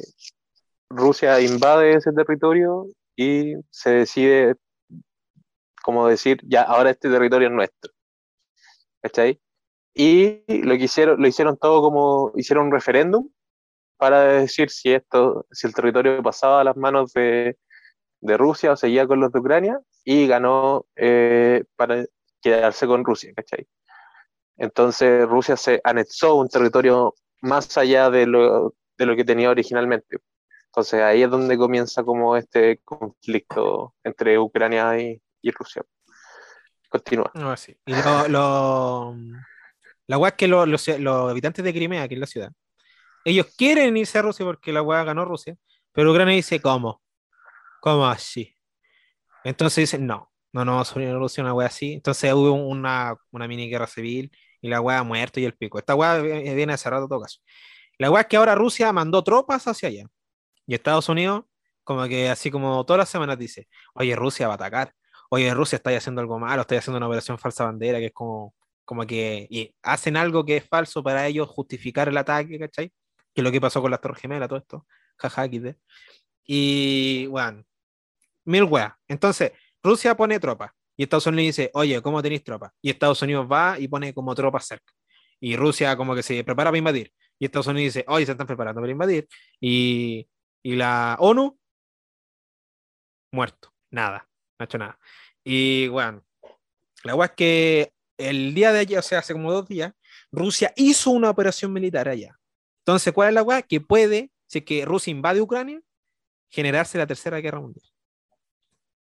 Rusia 0.90 1.40
invade 1.40 1.94
ese 1.96 2.12
territorio 2.12 2.88
y 3.16 3.54
se 3.72 3.92
decide 3.92 4.56
como 5.84 6.06
decir, 6.10 6.42
ya, 6.44 6.64
ahora 6.64 6.90
este 6.90 7.10
territorio 7.10 7.48
es 7.48 7.54
nuestro. 7.54 7.94
¿Cachai? 9.02 9.40
Y 9.94 10.44
lo 10.64 10.74
hicieron, 10.76 11.22
lo 11.22 11.28
hicieron 11.28 11.58
todo 11.58 11.82
como, 11.82 12.34
hicieron 12.36 12.66
un 12.66 12.72
referéndum 12.74 13.30
para 13.98 14.24
decir 14.24 14.70
si 14.70 14.94
esto, 14.94 15.46
si 15.52 15.68
el 15.68 15.74
territorio 15.74 16.22
pasaba 16.24 16.62
a 16.62 16.64
las 16.64 16.78
manos 16.78 17.14
de, 17.14 17.58
de 18.22 18.38
Rusia 18.38 18.72
o 18.74 18.76
seguía 18.78 19.08
con 19.08 19.20
los 19.20 19.32
de 19.32 19.40
Ucrania, 19.40 19.80
y 20.06 20.26
ganó 20.28 20.86
eh, 20.96 21.64
para 21.76 22.06
quedarse 22.42 22.88
con 22.88 23.04
Rusia, 23.04 23.34
¿cachai? 23.36 23.68
Entonces 24.58 25.28
Rusia 25.28 25.58
se 25.58 25.82
anexó 25.84 26.36
un 26.36 26.48
territorio 26.50 27.14
más 27.42 27.78
allá 27.78 28.10
de 28.10 28.26
lo, 28.26 28.74
de 28.98 29.06
lo 29.06 29.16
que 29.16 29.26
tenía 29.26 29.50
originalmente. 29.50 30.18
Entonces 30.68 31.02
ahí 31.02 31.24
es 31.24 31.30
donde 31.30 31.58
comienza 31.58 32.04
como 32.04 32.38
este 32.38 32.80
conflicto 32.84 33.96
entre 34.04 34.40
Ucrania 34.40 35.00
y, 35.00 35.22
y 35.42 35.52
Rusia. 35.52 35.84
Continúa. 36.90 37.32
No, 37.34 37.52
así. 37.52 37.76
Y 37.86 37.94
lo, 37.94 38.28
lo- 38.30 39.16
la 40.08 40.28
es 40.28 40.34
que 40.34 40.48
lo- 40.48 40.66
los, 40.66 40.88
los 41.00 41.30
habitantes 41.32 41.64
de 41.66 41.74
Crimea, 41.74 42.08
que 42.08 42.14
es 42.16 42.20
la 42.20 42.28
ciudad, 42.28 42.52
ellos 43.32 43.48
quieren 43.58 43.98
irse 43.98 44.18
a 44.20 44.22
Rusia 44.24 44.46
porque 44.46 44.72
la 44.74 44.82
weá 44.82 45.04
ganó 45.04 45.26
Rusia, 45.26 45.56
pero 45.92 46.12
Ucrania 46.12 46.36
dice, 46.36 46.62
¿cómo? 46.62 47.02
¿Cómo 47.82 48.08
así? 48.08 48.56
Entonces 49.44 49.84
dicen, 49.84 50.06
no, 50.08 50.32
no 50.54 50.66
nos 50.66 50.74
vamos 50.74 50.92
a 50.92 50.96
unir 51.00 51.10
a 51.10 51.16
Rusia, 51.20 51.44
una 51.44 51.54
weá 51.54 51.68
así. 51.68 51.94
Entonces 51.94 52.34
hubo 52.34 52.52
una, 52.54 53.16
una 53.32 53.48
mini 53.48 53.70
guerra 53.70 53.88
civil 53.88 54.32
y 54.62 54.70
la 54.70 54.82
weá 54.82 55.04
muerto 55.04 55.40
y 55.40 55.46
el 55.46 55.56
pico. 55.56 55.80
Esta 55.80 55.96
weá 55.96 56.18
vi- 56.20 56.54
viene 56.56 56.74
hace 56.74 56.90
rato 56.90 57.08
todo 57.08 57.22
caso. 57.22 57.40
La 57.98 58.12
weá 58.12 58.22
es 58.22 58.28
que 58.28 58.38
ahora 58.38 58.56
Rusia 58.56 58.92
mandó 58.94 59.24
tropas 59.24 59.68
hacia 59.68 59.90
allá. 59.90 60.06
Y 60.68 60.76
Estados 60.76 61.10
Unidos, 61.10 61.46
como 61.84 62.08
que 62.08 62.30
así 62.30 62.52
como 62.52 62.86
todas 62.86 63.00
las 63.00 63.10
semanas 63.10 63.38
dice, 63.40 63.68
oye, 63.94 64.16
Rusia 64.16 64.48
va 64.48 64.54
a 64.54 64.56
atacar 64.56 64.94
oye, 65.30 65.54
Rusia 65.54 65.78
está 65.78 65.96
haciendo 65.96 66.22
algo 66.22 66.40
malo, 66.40 66.62
está 66.62 66.78
haciendo 66.78 66.98
una 66.98 67.08
operación 67.08 67.38
falsa 67.40 67.66
bandera, 67.66 68.00
que 68.00 68.08
es 68.08 68.14
como, 68.14 68.56
como 68.86 69.06
que 69.06 69.48
y 69.50 69.76
hacen 69.84 70.18
algo 70.18 70.46
que 70.46 70.58
es 70.58 70.68
falso 70.68 71.04
para 71.04 71.28
ellos 71.28 71.50
justificar 71.50 72.08
el 72.10 72.18
ataque, 72.18 72.60
¿cachai? 72.60 72.92
Que 73.38 73.42
es 73.42 73.44
lo 73.44 73.52
que 73.52 73.62
pasó 73.62 73.84
con 73.84 73.92
las 73.92 74.02
Torres 74.02 74.20
Gemelas, 74.20 74.50
todo 74.50 74.58
esto. 74.58 74.88
Jaja, 75.16 75.46
XD. 75.46 75.76
Y, 76.44 77.28
bueno, 77.28 77.64
mil 78.46 78.64
weas. 78.64 78.94
Entonces, 79.08 79.52
Rusia 79.84 80.18
pone 80.18 80.40
tropas 80.40 80.72
y 80.96 81.04
Estados 81.04 81.28
Unidos 81.28 81.56
dice, 81.56 81.70
oye, 81.76 82.02
¿cómo 82.02 82.24
tenéis 82.24 82.44
tropas? 82.44 82.72
Y 82.82 82.90
Estados 82.90 83.22
Unidos 83.22 83.48
va 83.48 83.78
y 83.78 83.88
pone 83.88 84.12
como 84.12 84.34
tropas 84.34 84.66
cerca. 84.66 84.92
y 85.40 85.56
Rusia 85.56 85.96
como 85.96 86.16
que 86.16 86.24
se 86.24 86.44
prepara 86.44 86.72
para 86.72 86.80
invadir. 86.80 87.14
Y 87.38 87.46
Estados 87.46 87.68
Unidos 87.68 87.94
dice, 87.94 88.06
oye, 88.08 88.26
se 88.26 88.32
están 88.32 88.48
preparando 88.48 88.82
para 88.82 88.92
invadir. 88.92 89.28
Y, 89.62 90.28
y 90.64 90.76
la 90.76 91.16
ONU, 91.20 91.60
muerto, 93.32 93.72
nada, 93.92 94.28
no 94.58 94.64
ha 94.64 94.66
hecho 94.66 94.80
nada. 94.80 94.98
Y 95.44 95.90
bueno, 95.90 96.26
la 97.04 97.14
weá 97.14 97.28
es 97.28 97.34
que 97.34 97.94
el 98.18 98.56
día 98.56 98.72
de 98.72 98.80
ayer, 98.80 98.98
o 98.98 99.04
sea, 99.04 99.20
hace 99.20 99.34
como 99.34 99.54
dos 99.54 99.68
días, 99.68 99.94
Rusia 100.32 100.74
hizo 100.76 101.12
una 101.12 101.30
operación 101.30 101.72
militar 101.72 102.10
allá. 102.10 102.36
Entonces, 102.88 103.12
¿cuál 103.12 103.28
es 103.28 103.34
la 103.34 103.44
weá? 103.44 103.62
Que 103.62 103.82
puede, 103.82 104.32
si 104.48 104.60
es 104.60 104.66
que 104.66 104.86
Rusia 104.86 105.12
invade 105.12 105.42
Ucrania, 105.42 105.82
generarse 106.50 106.98
la 106.98 107.06
tercera 107.06 107.42
guerra 107.42 107.60
mundial. 107.60 107.86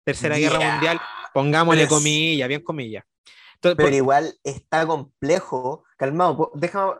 Tercera 0.04 0.38
guerra 0.38 0.58
mundial, 0.58 0.98
pongámosle 1.34 1.86
comillas, 1.86 2.48
bien 2.48 2.62
comillas. 2.62 3.04
Entonces, 3.56 3.76
Pero 3.76 3.88
por- 3.88 3.94
igual 3.94 4.34
está 4.42 4.86
complejo. 4.86 5.84
Calmado, 5.98 6.50
déjame. 6.54 6.94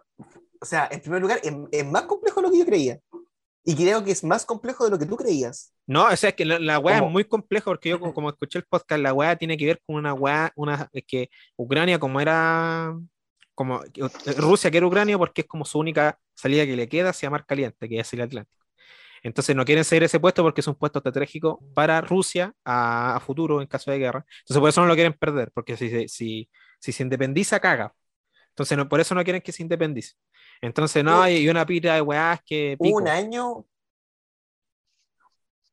O 0.60 0.66
sea, 0.66 0.88
en 0.90 1.00
primer 1.00 1.22
lugar, 1.22 1.40
es, 1.42 1.54
es 1.72 1.86
más 1.86 2.02
complejo 2.02 2.42
de 2.42 2.46
lo 2.48 2.52
que 2.52 2.58
yo 2.58 2.66
creía. 2.66 3.00
Y 3.64 3.74
creo 3.74 4.04
que 4.04 4.10
es 4.10 4.22
más 4.22 4.44
complejo 4.44 4.84
de 4.84 4.90
lo 4.90 4.98
que 4.98 5.06
tú 5.06 5.16
creías. 5.16 5.72
No, 5.86 6.04
o 6.04 6.16
sea, 6.16 6.30
es 6.30 6.36
que 6.36 6.44
la, 6.44 6.58
la 6.58 6.78
weá 6.78 6.98
es 6.98 7.10
muy 7.10 7.24
compleja 7.24 7.64
porque 7.64 7.88
yo 7.88 7.98
como, 7.98 8.12
como 8.14 8.28
escuché 8.28 8.58
el 8.58 8.66
podcast, 8.66 9.00
la 9.00 9.14
weá 9.14 9.36
tiene 9.36 9.56
que 9.56 9.64
ver 9.64 9.80
con 9.86 9.96
una 9.96 10.12
weá, 10.12 10.52
una, 10.54 10.90
es 10.92 11.04
que 11.06 11.30
Ucrania 11.56 11.98
como 11.98 12.20
era, 12.20 12.94
como 13.58 13.82
eh, 13.84 14.32
Rusia 14.36 14.70
quiere 14.70 14.86
Ucrania 14.86 15.18
porque 15.18 15.42
es 15.42 15.46
como 15.48 15.64
su 15.64 15.78
única 15.80 16.18
salida 16.34 16.64
que 16.66 16.76
le 16.76 16.88
queda 16.88 17.10
hacia 17.10 17.30
Mar 17.30 17.44
Caliente, 17.46 17.88
que 17.88 18.00
es 18.00 18.12
el 18.12 18.20
Atlántico. 18.22 18.64
Entonces 19.22 19.56
no 19.56 19.64
quieren 19.64 19.84
seguir 19.84 20.04
ese 20.04 20.20
puesto 20.20 20.42
porque 20.44 20.60
es 20.62 20.68
un 20.68 20.76
puesto 20.76 21.00
estratégico 21.00 21.60
para 21.74 22.00
Rusia 22.02 22.54
a, 22.64 23.16
a 23.16 23.20
futuro 23.20 23.60
en 23.62 23.68
caso 23.68 23.90
de 23.90 23.98
guerra. 23.98 24.24
Entonces 24.40 24.60
por 24.60 24.68
eso 24.70 24.80
no 24.82 24.86
lo 24.88 24.94
quieren 24.94 25.14
perder, 25.14 25.50
porque 25.54 25.76
si, 25.76 25.90
se- 25.90 26.08
si, 26.08 26.50
si 26.80 26.92
se 26.92 27.02
independiza, 27.04 27.60
caga. 27.60 27.94
Entonces 28.50 28.78
no, 28.78 28.88
por 28.88 29.00
eso 29.00 29.14
no 29.14 29.24
quieren 29.24 29.42
que 29.42 29.52
se 29.52 29.62
independice. 29.62 30.14
Entonces 30.62 31.04
no, 31.04 31.22
hay 31.22 31.38
y 31.44 31.48
una 31.48 31.66
pira 31.66 31.94
de 31.96 32.02
weás 32.02 32.40
que... 32.46 32.78
Pico. 32.80 32.96
un 32.98 33.08
año. 33.08 33.66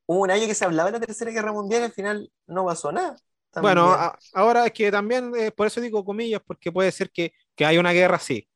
Un 0.08 0.30
año 0.32 0.46
que 0.48 0.54
se 0.56 0.66
hablaba 0.66 0.92
de 0.92 1.00
la 1.00 1.06
Tercera 1.06 1.32
Guerra 1.32 1.52
Mundial 1.52 1.82
y 1.82 1.86
al 1.86 1.92
final 1.92 2.32
no 2.48 2.66
pasó 2.66 2.92
nada. 2.92 3.16
También. 3.52 3.74
Bueno, 3.74 3.92
a- 3.92 4.18
ahora 4.34 4.66
es 4.66 4.72
que 4.74 4.92
también, 4.92 5.32
eh, 5.36 5.52
por 5.52 5.68
eso 5.68 5.82
digo 5.82 6.04
comillas, 6.06 6.42
porque 6.46 6.72
puede 6.72 6.92
ser 6.92 7.10
que, 7.10 7.34
que 7.56 7.66
haya 7.66 7.80
una 7.80 7.94
guerra, 7.94 8.20
sí, 8.20 8.48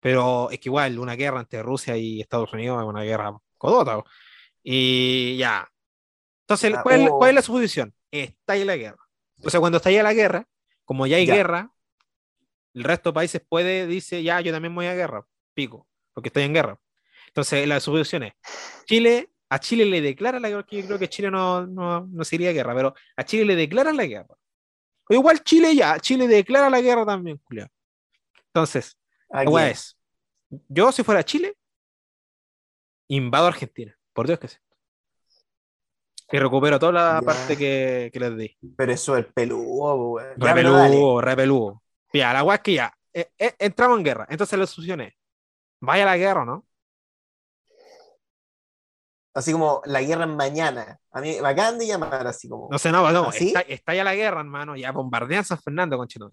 pero 0.00 0.50
es 0.50 0.58
que 0.58 0.68
igual 0.68 0.98
una 0.98 1.14
guerra 1.14 1.40
entre 1.40 1.62
Rusia 1.62 1.96
y 1.96 2.20
Estados 2.20 2.52
Unidos 2.52 2.82
es 2.82 2.88
una 2.88 3.02
guerra 3.02 3.38
codota. 3.56 4.02
Y 4.62 5.36
ya. 5.36 5.70
Entonces, 6.42 6.74
¿cuál, 6.82 7.08
cuál 7.08 7.30
es 7.30 7.34
la 7.36 7.42
solución? 7.42 7.94
Estalla 8.10 8.64
la 8.64 8.76
guerra. 8.76 9.08
O 9.44 9.50
sea, 9.50 9.60
cuando 9.60 9.78
estalla 9.78 10.02
la 10.02 10.12
guerra, 10.12 10.46
como 10.84 11.06
ya 11.06 11.16
hay 11.16 11.26
Ya. 11.26 11.34
guerra, 11.34 11.72
el 12.74 12.84
resto 12.84 13.10
de 13.10 13.14
países 13.14 13.42
puede, 13.48 13.86
dice, 13.86 14.22
ya, 14.22 14.40
yo 14.40 14.52
también 14.52 14.74
voy 14.74 14.86
a 14.86 14.94
guerra, 14.94 15.24
pico, 15.54 15.86
porque 16.12 16.28
estoy 16.28 16.42
en 16.44 16.54
guerra. 16.54 16.78
Entonces, 17.28 17.66
la 17.66 17.80
solución 17.80 18.24
es, 18.24 18.32
Chile, 18.86 19.30
a 19.48 19.58
Chile 19.58 19.84
le 19.86 20.00
declara 20.00 20.40
la 20.40 20.48
guerra, 20.48 20.64
que 20.64 20.80
yo 20.80 20.86
creo 20.86 20.98
que 20.98 21.08
Chile 21.08 21.30
no, 21.30 21.66
no, 21.66 22.06
no 22.06 22.24
se 22.24 22.36
iría 22.36 22.50
a 22.50 22.52
guerra, 22.52 22.74
pero 22.74 22.94
a 23.16 23.24
Chile 23.24 23.44
le 23.44 23.56
declaran 23.56 23.96
la 23.96 24.06
guerra. 24.06 24.34
O 25.08 25.14
igual 25.14 25.42
Chile 25.44 25.74
ya, 25.74 25.98
Chile 26.00 26.26
declara 26.26 26.68
la 26.68 26.80
guerra 26.80 27.06
también, 27.06 27.40
Julián. 27.44 27.68
Entonces, 28.54 28.98
¿A 29.30 29.44
la 29.44 29.70
es, 29.70 29.98
yo 30.68 30.92
si 30.92 31.02
fuera 31.02 31.24
Chile, 31.24 31.56
invado 33.08 33.46
Argentina, 33.46 33.96
por 34.12 34.26
Dios 34.26 34.38
que 34.38 34.48
sí. 34.48 34.58
Y 36.30 36.38
recupero 36.38 36.78
toda 36.78 36.92
la 36.92 37.20
Ya. 37.20 37.22
parte 37.22 37.56
que, 37.56 38.10
que 38.12 38.20
les 38.20 38.36
di. 38.36 38.58
Pero 38.76 38.92
eso 38.92 39.16
es 39.16 39.26
peludo, 39.32 39.94
weón. 40.12 40.34
Repeludo, 40.38 41.20
repeludo. 41.22 41.82
Ya, 42.12 42.32
la 42.34 42.42
weá 42.42 42.56
es 42.56 42.62
que 42.62 42.74
ya, 42.74 42.94
eh, 43.14 43.30
eh, 43.38 43.54
entramos 43.58 43.96
en 43.98 44.04
guerra. 44.04 44.26
Entonces 44.28 44.58
la 44.58 44.66
solución 44.66 45.00
es, 45.00 45.14
vaya 45.80 46.02
a 46.02 46.06
la 46.06 46.16
guerra, 46.18 46.44
¿no? 46.44 46.66
Así 49.34 49.52
como 49.52 49.80
la 49.86 50.02
guerra 50.02 50.24
en 50.24 50.36
mañana. 50.36 50.98
A 51.10 51.22
mí 51.22 51.38
me 51.40 51.48
acaban 51.48 51.78
de 51.78 51.86
llamar 51.86 52.26
así 52.26 52.50
como. 52.50 52.68
No 52.70 52.78
sé, 52.78 52.92
no, 52.92 53.10
no, 53.12 53.28
¿Ah, 53.28 53.32
está, 53.34 53.60
está 53.62 53.94
ya 53.94 54.04
la 54.04 54.14
guerra, 54.14 54.40
hermano, 54.40 54.76
ya 54.76 54.92
bombardean 54.92 55.42
San 55.42 55.58
Fernando, 55.58 55.96
conchetón. 55.96 56.30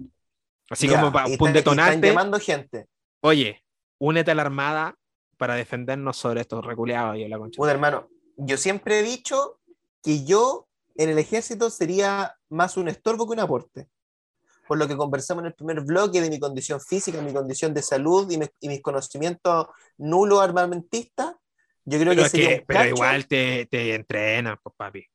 Así 0.69 0.87
Ya, 0.87 0.99
como 0.99 1.11
para 1.11 1.25
un 1.25 1.31
están- 1.33 1.47
y 1.47 1.57
Están 1.57 1.75
detonante. 1.75 2.07
llamando 2.07 2.39
gente. 2.39 2.87
Oye, 3.21 3.63
únete 3.99 4.31
a 4.31 4.35
la 4.35 4.43
armada 4.43 4.95
para 5.37 5.55
defendernos 5.55 6.17
sobre 6.17 6.41
estos 6.41 6.63
reculeados 6.65 7.17
y 7.17 7.27
la 7.27 7.37
concha. 7.37 7.57
Bueno, 7.57 7.71
hermano, 7.73 8.09
yo 8.37 8.57
siempre 8.57 8.99
he 8.99 9.03
dicho 9.03 9.59
que 10.03 10.23
yo 10.25 10.67
en 10.95 11.09
el 11.09 11.17
ejército 11.17 11.69
sería 11.69 12.35
más 12.49 12.77
un 12.77 12.87
estorbo 12.87 13.25
que 13.25 13.33
un 13.33 13.39
aporte. 13.39 13.87
Por 14.67 14.77
lo 14.77 14.87
que 14.87 14.95
conversamos 14.95 15.41
en 15.43 15.47
el 15.47 15.53
primer 15.55 15.81
bloque 15.81 16.21
de 16.21 16.29
mi 16.29 16.39
condición 16.39 16.79
física, 16.79 17.21
mi 17.21 17.33
condición 17.33 17.73
de 17.73 17.81
salud 17.81 18.29
y, 18.29 18.37
mi- 18.37 18.45
y 18.59 18.67
mis 18.69 18.81
conocimientos 18.81 19.67
nulos 19.97 20.41
armamentistas, 20.41 21.33
yo 21.85 21.97
creo 21.99 22.11
Pero, 22.13 22.23
que 22.23 22.29
sería 22.29 22.49
que- 22.49 22.55
un 22.59 22.65
pero 22.67 22.79
cacho. 22.81 22.89
igual 22.95 23.27
te, 23.27 23.65
te 23.65 23.95
entrenan, 23.95 24.57
pues, 24.61 24.75
papi. 24.77 25.05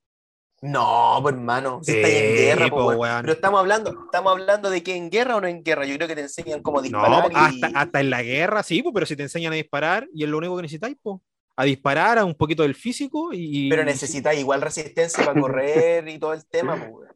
No, 0.66 1.18
pues 1.20 1.34
hermano, 1.34 1.80
si 1.82 1.92
Sí, 1.92 1.98
estáis 1.98 2.14
en 2.16 2.36
guerra, 2.36 2.68
po, 2.70 2.76
pues, 2.76 2.86
weón. 2.86 2.98
weón. 3.00 3.20
pero 3.22 3.32
estamos 3.34 3.60
hablando, 3.60 3.90
estamos 4.06 4.32
hablando 4.32 4.70
de 4.70 4.82
que 4.82 4.96
en 4.96 5.10
guerra 5.10 5.36
o 5.36 5.40
no 5.40 5.46
en 5.46 5.62
guerra. 5.62 5.84
Yo 5.84 5.94
creo 5.96 6.08
que 6.08 6.14
te 6.14 6.22
enseñan 6.22 6.62
cómo 6.62 6.78
No, 6.78 6.82
disparar. 6.82 7.30
y- 7.30 7.34
hasta, 7.36 7.78
hasta 7.78 8.00
en 8.00 8.08
la 8.10 8.22
guerra, 8.22 8.62
sí, 8.62 8.82
pues, 8.82 8.94
pero 8.94 9.04
si 9.06 9.14
te 9.14 9.24
enseñan 9.24 9.52
a 9.52 9.56
disparar 9.56 10.08
y 10.14 10.24
es 10.24 10.28
lo 10.30 10.38
único 10.38 10.56
que 10.56 10.62
necesitáis, 10.62 10.96
pues. 11.02 11.20
A 11.56 11.64
disparar, 11.64 12.18
a 12.18 12.24
un 12.24 12.34
poquito 12.34 12.62
del 12.64 12.74
físico 12.74 13.28
y. 13.32 13.68
Pero 13.68 13.84
necesitas 13.84 14.34
igual 14.36 14.60
resistencia 14.62 15.24
para 15.24 15.40
correr 15.40 16.08
y 16.08 16.18
todo 16.18 16.32
el 16.32 16.44
tema, 16.46 16.76
pues, 16.76 16.90
weón. 16.90 17.14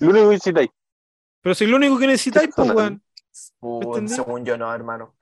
Lo 0.00 0.08
único 0.10 0.24
que 0.28 0.34
necesitáis. 0.34 0.68
Pero 1.40 1.54
si 1.54 1.64
es 1.64 1.70
lo 1.70 1.76
único 1.76 1.98
que 1.98 2.06
necesitáis, 2.08 2.50
pues, 2.54 2.70
weón. 2.72 3.02
Según 4.08 4.44
yo 4.44 4.58
no, 4.58 4.74
hermano. 4.74 5.13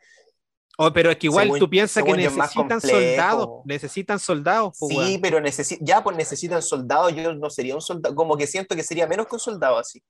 Oh, 0.87 0.93
pero 0.93 1.11
es 1.11 1.17
que 1.17 1.27
igual 1.29 1.45
Según- 1.47 1.59
tú 1.61 1.71
piensas 1.71 2.03
que 2.03 2.13
necesitan 2.13 2.81
soldados. 2.81 3.49
Necesitan 3.65 4.19
soldados, 4.19 4.77
pues, 4.79 4.91
Sí, 4.91 4.99
weón. 4.99 5.21
pero 5.21 5.39
necesi- 5.39 5.79
ya 5.81 6.03
pues 6.03 6.17
necesitan 6.17 6.61
soldados, 6.63 7.15
yo 7.15 7.33
no 7.35 7.51
sería 7.51 7.75
un 7.75 7.81
soldado, 7.81 8.15
como 8.15 8.37
que 8.37 8.47
siento 8.47 8.75
que 8.75 8.83
sería 8.83 9.07
menos 9.07 9.27
que 9.27 9.37
un 9.37 9.41
soldado 9.41 9.79
así. 9.79 10.03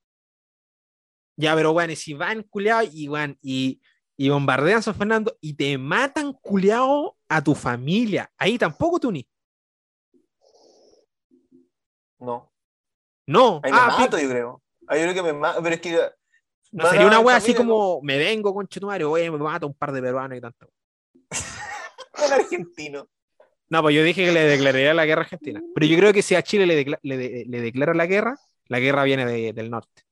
Ya, 1.37 1.55
pero 1.55 1.73
weón, 1.73 1.91
y 1.91 1.97
si 1.97 2.15
van 2.15 2.43
culiados 2.45 2.89
y, 2.93 3.09
weón, 3.09 3.39
y, 3.43 3.81
y 4.17 4.29
bombardean 4.29 4.83
San 4.83 4.95
Fernando 4.95 5.37
y 5.41 5.55
te 5.55 5.77
matan 5.79 6.33
culiado 6.35 7.17
a 7.29 7.43
tu 7.43 7.55
familia, 7.55 8.33
ahí 8.39 8.57
tampoco 8.59 8.99
te 9.01 9.07
unís. 9.09 9.27
No, 12.19 12.53
No, 13.27 13.61
ahí 13.65 13.73
me 13.73 13.79
ah, 13.79 13.97
mato, 13.99 14.19
yo 14.19 14.29
creo. 14.29 14.63
Ahí 14.87 15.01
yo 15.01 15.07
creo 15.11 15.15
que 15.15 15.33
me 15.33 15.39
mato, 15.39 15.63
pero 15.63 15.75
es 15.75 15.81
que... 15.81 15.99
no 16.73 16.87
sería 16.87 17.05
a 17.05 17.09
una 17.09 17.21
wea 17.21 17.37
así 17.37 17.55
como 17.55 18.01
me 18.03 18.19
vengo 18.19 18.53
con 18.55 18.67
Chetumario, 18.67 19.11
oye, 19.11 19.31
me 19.31 19.39
mato 19.39 19.67
un 19.67 19.75
par 19.75 19.93
de 19.93 20.03
peruanos 20.03 20.37
y 20.39 20.41
tanto. 20.41 20.67
¿no? 20.67 20.73
Un 22.27 22.33
argentino. 22.33 23.09
No, 23.69 23.83
pues 23.83 23.95
yo 23.95 24.03
dije 24.05 24.25
que 24.27 24.33
le 24.33 24.41
declararía 24.45 24.93
la 24.95 25.07
guerra 25.07 25.23
a 25.23 25.25
Argentina. 25.25 25.63
Pero 25.75 25.87
yo 25.87 25.97
creo 25.97 26.13
que 26.13 26.23
si 26.23 26.35
a 26.35 26.43
Chile 26.43 26.67
le, 26.67 26.85
decla- 26.85 26.99
le, 27.03 27.17
de- 27.17 27.45
le 27.49 27.61
declaran 27.63 27.97
la 27.97 28.07
guerra, 28.07 28.37
la 28.67 28.79
guerra 28.81 29.03
viene 29.05 29.25
de- 29.25 29.53
del 29.55 29.71
norte. 29.71 30.03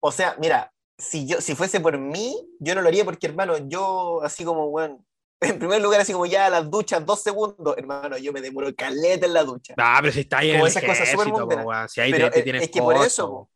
O 0.00 0.10
sea, 0.10 0.36
mira, 0.40 0.72
si 0.98 1.26
yo 1.26 1.40
si 1.40 1.54
fuese 1.54 1.80
por 1.80 1.98
mí, 1.98 2.34
yo 2.58 2.74
no 2.74 2.80
lo 2.82 2.88
haría 2.88 3.04
porque, 3.04 3.26
hermano, 3.26 3.56
yo 3.68 4.22
así 4.22 4.44
como, 4.44 4.70
bueno, 4.70 5.04
en 5.40 5.58
primer 5.58 5.82
lugar, 5.82 6.00
así 6.00 6.12
como 6.14 6.24
ya 6.26 6.48
las 6.48 6.70
duchas, 6.70 7.04
dos 7.04 7.22
segundos, 7.22 7.76
hermano, 7.76 8.16
yo 8.16 8.32
me 8.32 8.40
demoro 8.40 8.74
caleta 8.74 9.26
en 9.26 9.34
la 9.34 9.44
ducha. 9.44 9.74
Ah, 9.76 9.98
pero 10.00 10.12
si 10.12 10.20
está 10.20 10.38
ahí 10.38 10.50
en 10.50 10.54
Como 10.56 10.66
el 10.66 10.70
esas 10.70 10.84
cosas 10.84 10.98
súper 11.10 11.14
ejército, 11.28 11.40
mundanas. 11.40 11.66
weón, 11.66 11.88
si 11.90 12.00
ahí 12.00 12.10
Pero 12.12 12.26
te, 12.26 12.30
te 12.32 12.38
es- 12.38 12.44
tienes 12.44 12.62
es 12.62 12.70
que 12.70 12.80
por 12.80 12.96
eso, 12.96 13.28
po. 13.28 13.50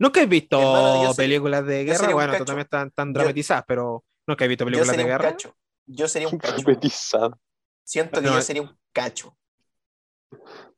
Nunca 0.00 0.20
he 0.22 0.26
visto 0.26 0.58
Hermano, 0.58 1.02
yo 1.04 1.12
sería- 1.12 1.26
películas 1.28 1.66
de 1.66 1.84
yo 1.84 1.92
guerra, 1.92 2.14
bueno, 2.14 2.36
tú 2.38 2.44
también 2.46 2.64
están 2.64 2.90
tan 2.90 3.08
Yo- 3.08 3.12
dramatizadas, 3.20 3.64
pero 3.68 4.04
nunca 4.26 4.44
he 4.44 4.48
visto 4.48 4.64
yo 4.64 4.66
películas 4.66 4.88
de 4.88 4.92
sería 4.92 5.04
un 5.04 5.10
guerra. 5.10 5.30
cacho. 5.30 5.56
Yo 5.86 6.08
sería 6.08 6.28
un 6.28 6.38
cacho. 6.38 6.56
Repetizado. 6.66 7.38
Siento 7.84 8.20
que 8.20 8.26
No, 8.26 8.32
yo 8.32 8.38
eh. 8.38 8.42
sería 8.42 8.62
un 8.62 8.78
cacho. 8.92 9.36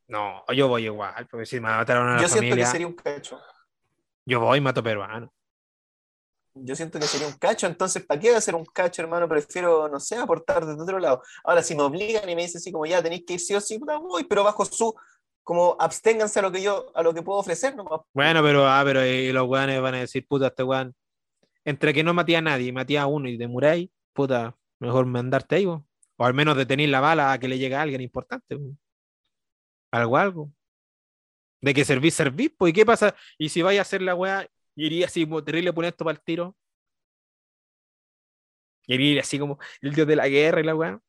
No, 0.08 0.44
yo 0.54 0.68
voy 0.68 0.84
igual, 0.84 1.26
porque 1.30 1.46
si 1.46 1.56
me 1.56 1.68
mataron 1.70 2.08
a 2.08 2.16
la 2.16 2.22
Yo 2.22 2.28
siento 2.28 2.40
familia, 2.48 2.64
que 2.66 2.70
sería 2.70 2.86
un 2.86 2.92
cacho. 2.94 3.40
yo 4.26 4.40
voy 4.40 4.58
y 4.58 4.60
mato 4.60 4.82
peruano. 4.82 5.32
Yo 6.54 6.76
siento 6.76 6.98
que 6.98 7.06
sería 7.06 7.26
un 7.28 7.32
cacho, 7.38 7.66
entonces, 7.66 8.04
¿para 8.04 8.20
qué 8.20 8.28
voy 8.28 8.36
a 8.36 8.40
ser 8.42 8.54
un 8.54 8.66
cacho, 8.66 9.00
hermano? 9.00 9.26
Prefiero, 9.26 9.88
no 9.88 9.98
sé, 9.98 10.16
aportar 10.16 10.66
desde 10.66 10.82
otro 10.82 10.98
lado. 10.98 11.22
Ahora, 11.44 11.62
si 11.62 11.74
me 11.74 11.82
obligan 11.82 12.28
y 12.28 12.34
me 12.36 12.42
dicen 12.42 12.58
así 12.58 12.70
como 12.70 12.84
ya 12.84 13.02
tenéis 13.02 13.24
que 13.26 13.34
ir 13.34 13.40
sí 13.40 13.54
o 13.54 13.60
sí, 13.60 13.78
puta, 13.78 13.96
voy, 13.96 14.24
pero 14.24 14.44
bajo 14.44 14.64
su, 14.66 14.94
como 15.42 15.76
absténganse 15.78 16.38
a 16.38 16.42
lo 16.42 16.52
que 16.52 16.62
yo, 16.62 16.90
a 16.94 17.02
lo 17.02 17.12
que 17.12 17.22
puedo 17.22 17.40
ofrecer 17.40 17.74
nomás. 17.74 18.00
Bueno, 18.12 18.42
pero, 18.42 18.66
ah, 18.66 18.82
pero 18.84 19.04
y 19.04 19.32
los 19.32 19.48
weones 19.48 19.80
van 19.80 19.94
a 19.94 20.00
decir, 20.00 20.26
puta, 20.26 20.48
este 20.48 20.62
weón, 20.62 20.94
entre 21.64 21.92
que 21.92 22.02
no 22.02 22.14
maté 22.14 22.36
a 22.36 22.42
nadie 22.42 22.68
y 22.68 22.72
maté 22.72 22.98
a 22.98 23.06
uno 23.06 23.28
y 23.28 23.36
demoráis, 23.36 23.90
puta, 24.12 24.56
mejor 24.78 25.06
mandarte 25.06 25.56
ahí, 25.56 25.66
o 25.66 25.84
al 26.18 26.34
menos 26.34 26.56
detener 26.56 26.88
la 26.88 27.00
bala 27.00 27.32
a 27.32 27.38
que 27.38 27.48
le 27.48 27.58
llegue 27.58 27.74
a 27.74 27.82
alguien 27.82 28.00
importante. 28.00 28.56
po. 28.56 28.76
Algo, 29.90 30.16
algo. 30.16 30.52
De 31.60 31.74
que 31.74 31.84
servís, 31.84 32.14
servís, 32.14 32.50
pues, 32.56 32.70
¿y 32.70 32.72
qué 32.72 32.86
pasa? 32.86 33.14
Y 33.38 33.48
si 33.48 33.62
vais 33.62 33.78
a 33.78 33.82
hacer 33.82 34.02
la 34.02 34.14
weá, 34.14 34.48
iría 34.74 35.06
así 35.06 35.26
terrible 35.44 35.72
poner 35.72 35.90
esto 35.92 36.04
para 36.04 36.16
el 36.16 36.24
tiro. 36.24 36.56
Y 38.86 38.94
iría 38.94 39.20
así 39.20 39.38
como 39.38 39.58
el 39.80 39.94
dios 39.94 40.06
de 40.06 40.16
la 40.16 40.28
guerra 40.28 40.60
y 40.60 40.64
la 40.64 40.74
weá. 40.74 41.00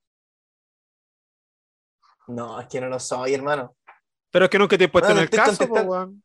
No, 2.28 2.60
es 2.60 2.68
que 2.68 2.80
no 2.80 2.88
lo 2.88 3.00
soy, 3.00 3.34
hermano. 3.34 3.76
Pero 4.34 4.46
es 4.46 4.50
que 4.52 4.58
nunca 4.58 4.76
te 4.80 4.86
he 4.86 4.90
puesto 4.90 5.10
No, 5.12 5.18
en 5.18 5.22
el 5.24 5.30
caso, 5.30 5.64
weón. 5.66 6.24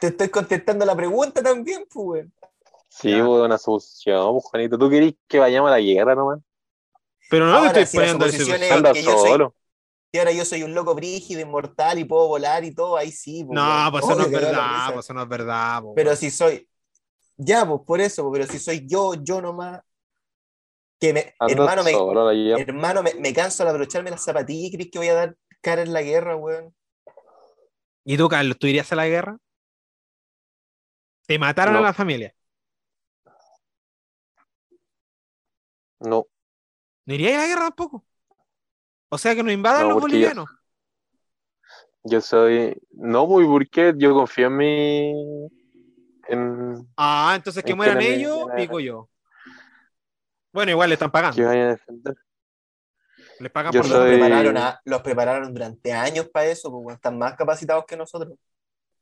Te 0.00 0.06
estoy 0.06 0.30
contestando 0.30 0.86
la 0.86 0.96
pregunta 0.96 1.42
también, 1.42 1.84
pues, 1.92 2.06
weón. 2.06 2.32
Sí, 2.88 3.10
Ya. 3.10 3.22
hubo 3.22 3.44
una 3.44 3.58
solución, 3.58 4.32
pues, 4.32 4.44
Juanito. 4.46 4.78
¿Tú 4.78 4.88
querís 4.88 5.14
que 5.28 5.38
vayamos 5.38 5.68
a 5.68 5.72
la 5.74 5.80
guerra 5.80 6.14
nomás? 6.14 6.40
Pero 7.28 7.46
no 7.46 7.54
Ahora, 7.56 7.72
te 7.74 7.82
estoy 7.82 8.00
poniendo 8.00 8.24
de 8.24 8.32
suposición 8.32 8.62
es- 8.62 8.68
situación. 8.68 8.78
Anda 8.78 8.92
que 8.94 9.02
yo 9.02 9.18
soy- 9.18 9.30
solo. 9.30 9.54
Y 10.10 10.18
ahora 10.18 10.32
yo 10.32 10.44
soy 10.46 10.62
un 10.62 10.74
loco 10.74 10.94
brígido, 10.94 11.40
inmortal 11.42 11.98
y 11.98 12.04
puedo 12.04 12.28
volar 12.28 12.64
y 12.64 12.74
todo, 12.74 12.96
ahí 12.96 13.12
sí. 13.12 13.44
pues, 13.44 13.54
No, 13.54 13.88
pues 13.90 14.04
eso 14.04 14.14
no 14.14 14.22
es 14.24 14.30
verdad, 14.30 14.92
pues 14.94 15.04
eso 15.06 15.14
no 15.14 15.22
es 15.22 15.28
verdad. 15.28 15.82
Pero 15.94 16.16
si 16.16 16.30
soy. 16.30 16.66
Ya, 17.36 17.66
pues 17.66 17.80
por 17.86 18.00
eso, 18.00 18.30
pero 18.32 18.46
si 18.46 18.58
soy 18.58 18.86
yo, 18.86 19.14
yo 19.14 19.40
nomás. 19.42 19.80
Que 20.98 21.12
me. 21.12 21.34
Hermano, 21.48 21.82
me, 21.84 21.92
solo 21.92 22.28
a 22.28 22.34
hermano 22.34 23.02
me, 23.02 23.14
me 23.14 23.32
canso 23.34 23.62
al 23.64 23.70
abrocharme 23.70 24.10
las 24.10 24.24
zapatillas 24.24 24.70
y 24.70 24.72
crees 24.76 24.90
que 24.90 24.98
voy 24.98 25.08
a 25.08 25.14
dar 25.14 25.36
cara 25.60 25.82
en 25.82 25.92
la 25.92 26.00
guerra, 26.02 26.36
weón. 26.36 26.74
¿Y 28.04 28.16
tú, 28.16 28.28
Carlos, 28.28 28.58
tú 28.58 28.66
irías 28.66 28.90
a 28.92 28.96
la 28.96 29.06
guerra? 29.08 29.38
¿Te 31.26 31.38
mataron 31.38 31.74
No. 31.74 31.80
a 31.80 31.82
la 31.82 31.92
familia? 31.94 32.34
No, 36.00 36.26
¿No 37.06 37.14
irías 37.14 37.34
a 37.34 37.42
la 37.42 37.46
guerra 37.46 37.62
tampoco? 37.66 38.04
O 39.08 39.18
sea 39.18 39.34
que 39.34 39.42
nos 39.42 39.52
invadan 39.52 39.82
No, 39.82 39.88
los 39.90 39.96
yo- 39.96 40.00
bolivianos. 40.00 40.48
yo 42.04 42.20
soy. 42.20 42.76
No, 42.90 43.26
muy 43.26 43.46
porque 43.46 43.94
yo 43.96 44.12
confío 44.14 44.46
en 44.48 44.56
mi. 44.56 45.48
En 46.28 46.88
Ah, 46.96 47.34
entonces 47.36 47.62
que 47.62 47.74
mueran 47.74 48.00
ellos, 48.00 48.46
pico 48.56 48.80
yo. 48.80 49.08
Bueno, 50.52 50.70
igual 50.72 50.90
le 50.90 50.94
están 50.94 51.10
pagando. 51.10 51.36
que 51.36 51.44
vayan 51.44 51.66
a 51.68 51.70
defender. 51.70 52.14
Les 53.42 53.50
pagan 53.52 53.72
yo 53.72 53.80
por 53.82 53.90
Los 53.90 54.04
prepararon, 54.06 54.56
a- 54.56 54.80
los 54.84 55.02
prepararon 55.02 55.52
durante 55.52 55.92
años 55.92 56.28
para 56.28 56.46
eso, 56.46 56.70
pues, 56.70 56.84
weón. 56.84 56.94
Están 56.94 57.18
más 57.18 57.34
capacitados 57.34 57.84
que 57.86 57.96
nosotros. 57.96 58.38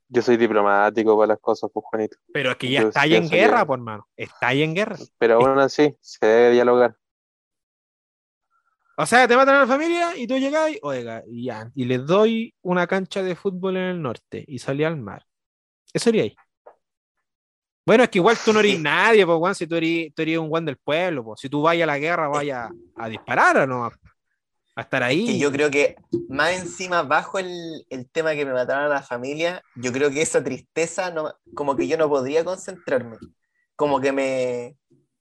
Yo 0.09 0.23
soy 0.23 0.37
diplomático 0.37 1.17
para 1.17 1.29
las 1.29 1.39
cosas, 1.41 1.71
pues, 1.73 1.85
Juanito. 1.89 2.17
Pero 2.33 2.51
es 2.53 2.57
que 2.57 2.71
ya 2.71 2.83
Yo 2.83 2.89
está 2.89 3.03
ahí 3.03 3.11
ya 3.11 3.17
en 3.19 3.29
guerra, 3.29 3.67
por 3.67 3.79
hermano. 3.79 4.09
Está 4.17 4.49
ahí 4.49 4.63
en 4.63 4.75
guerra. 4.75 4.97
Pero 5.19 5.35
aún 5.35 5.59
así, 5.59 5.95
se 6.01 6.27
debe 6.27 6.51
dialogar. 6.53 6.97
O 8.97 9.07
sea, 9.07 9.29
te 9.29 9.37
matan 9.37 9.55
a 9.57 9.61
la 9.61 9.67
familia 9.67 10.17
y 10.17 10.27
tú 10.27 10.37
llegas 10.37 10.71
y, 10.73 10.79
oiga, 10.83 11.23
y 11.27 11.45
ya, 11.45 11.71
y 11.75 11.85
les 11.85 12.05
doy 12.05 12.55
una 12.63 12.87
cancha 12.87 13.23
de 13.23 13.35
fútbol 13.35 13.77
en 13.77 13.83
el 13.85 14.03
norte 14.03 14.45
y 14.47 14.59
salí 14.59 14.85
al 14.85 14.97
mar. 14.97 15.25
Eso 15.93 16.05
sería 16.05 16.25
ahí. 16.25 16.37
Bueno, 17.87 18.03
es 18.05 18.11
que 18.11 18.19
igual 18.19 18.37
tú 18.45 18.53
no 18.53 18.61
eres 18.61 18.79
nadie, 18.79 19.25
pues, 19.25 19.39
Juan, 19.39 19.55
si 19.55 19.67
tú 19.67 19.77
eres, 19.77 20.13
tú 20.15 20.23
eres 20.23 20.39
un 20.39 20.49
Juan 20.49 20.65
del 20.65 20.77
pueblo, 20.77 21.25
pues. 21.25 21.41
Si 21.41 21.49
tú 21.49 21.63
vayas 21.63 21.85
a 21.85 21.93
la 21.93 21.99
guerra, 21.99 22.29
vayas 22.29 22.69
a 22.97 23.09
disparar 23.09 23.57
o 23.59 23.67
no, 23.67 23.91
a 24.81 24.85
estar 24.85 25.03
ahí. 25.03 25.27
Que 25.27 25.39
yo 25.39 25.53
creo 25.53 25.71
que 25.71 25.97
más 26.29 26.53
encima, 26.53 27.03
bajo 27.03 27.39
el, 27.39 27.87
el 27.89 28.09
tema 28.11 28.35
que 28.35 28.45
me 28.45 28.53
mataron 28.53 28.85
a 28.85 28.89
la 28.89 29.03
familia, 29.03 29.63
yo 29.77 29.93
creo 29.93 30.11
que 30.11 30.23
esa 30.23 30.43
tristeza, 30.43 31.11
no, 31.11 31.35
como 31.55 31.77
que 31.77 31.87
yo 31.87 31.97
no 31.97 32.09
podría 32.09 32.45
concentrarme. 32.45 33.19
Como 33.77 34.01
que 34.01 34.13
me, 34.13 34.77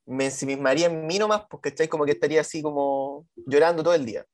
me 0.06 0.26
ensimismaría 0.26 0.88
en 0.88 1.06
mí 1.06 1.20
nomás, 1.20 1.46
porque 1.50 1.70
estoy 1.70 1.88
como 1.88 2.06
que 2.06 2.12
estaría 2.12 2.42
así 2.42 2.62
como 2.62 3.28
llorando 3.46 3.84
todo 3.84 3.94
el 3.94 4.06
día. 4.06 4.26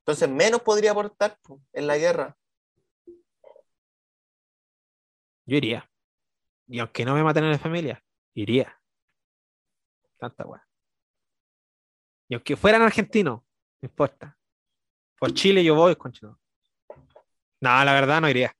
Entonces, 0.00 0.28
menos 0.28 0.62
podría 0.62 0.92
aportar 0.92 1.38
po, 1.42 1.60
en 1.72 1.86
la 1.86 1.96
guerra. 1.96 2.36
Yo 5.46 5.56
iría. 5.56 5.90
Y 6.66 6.78
aunque 6.78 7.04
no 7.04 7.14
me 7.14 7.22
maten 7.22 7.44
a 7.44 7.50
la 7.50 7.58
familia, 7.58 8.02
iría. 8.34 8.78
Tanta 10.18 10.46
weá. 10.46 10.66
Y 12.28 12.34
aunque 12.34 12.56
fueran 12.56 12.82
argentinos, 12.82 13.42
no 13.84 13.88
importa. 13.90 14.36
Por 15.18 15.34
Chile 15.34 15.62
yo 15.62 15.74
voy, 15.74 15.94
conchito. 15.96 16.38
No, 17.60 17.84
la 17.84 17.92
verdad 17.92 18.20
no 18.20 18.28
iría. 18.30 18.54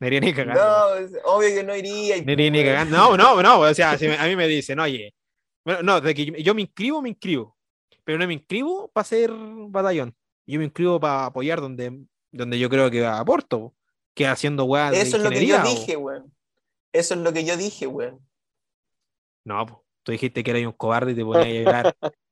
No 0.00 0.06
iría 0.06 0.20
ni 0.20 0.32
cagando. 0.32 0.60
No, 0.62 1.08
obvio 1.24 1.48
que 1.54 1.62
no 1.62 1.76
iría. 1.76 2.16
y, 2.16 2.24
Ni, 2.24 2.36
ni, 2.36 2.50
weón. 2.50 2.66
cagando. 2.66 2.96
No, 2.96 3.16
no, 3.16 3.42
no. 3.42 3.60
O 3.60 3.74
sea, 3.74 3.96
si 3.98 4.08
me- 4.08 4.16
a 4.18 4.24
mí 4.24 4.34
me 4.34 4.46
dicen, 4.48 4.80
oye, 4.80 5.14
bueno, 5.64 5.82
no, 5.82 6.00
de 6.00 6.14
que 6.14 6.42
yo, 6.42 6.54
me 6.54 6.62
inscribo, 6.62 7.02
me 7.02 7.10
inscribo. 7.10 7.56
Pero 8.04 8.18
no 8.18 8.26
me 8.26 8.34
inscribo 8.34 8.88
para 8.88 9.04
ser 9.04 9.30
batallón. 9.68 10.14
Yo 10.46 10.58
me 10.58 10.64
inscribo 10.64 10.98
para 11.00 11.26
apoyar 11.26 11.60
donde, 11.60 12.04
donde 12.30 12.58
yo 12.58 12.70
creo 12.70 12.90
que 12.90 13.04
aporto. 13.04 13.58
po. 13.60 13.74
Que 14.14 14.26
haciendo 14.26 14.64
weá 14.64 14.90
de 14.90 15.02
Eso 15.02 15.18
es 15.18 15.22
lo 15.22 15.28
que 15.30 15.46
yo 15.46 15.62
dije, 15.62 15.96
weón. 15.96 16.34
Eso 16.92 17.12
es 17.14 17.20
lo 17.20 17.32
que 17.34 17.44
yo 17.44 17.56
dije, 17.58 17.86
weón. 17.86 18.26
No, 19.44 19.84
tú 20.02 20.12
dijiste 20.12 20.42
que 20.42 20.50
eras 20.50 20.62
un 20.64 20.72
cobarde 20.72 21.12
y 21.12 21.14
te 21.14 21.22
ponías 21.24 21.44
a 21.46 21.50
llorar. 21.50 21.96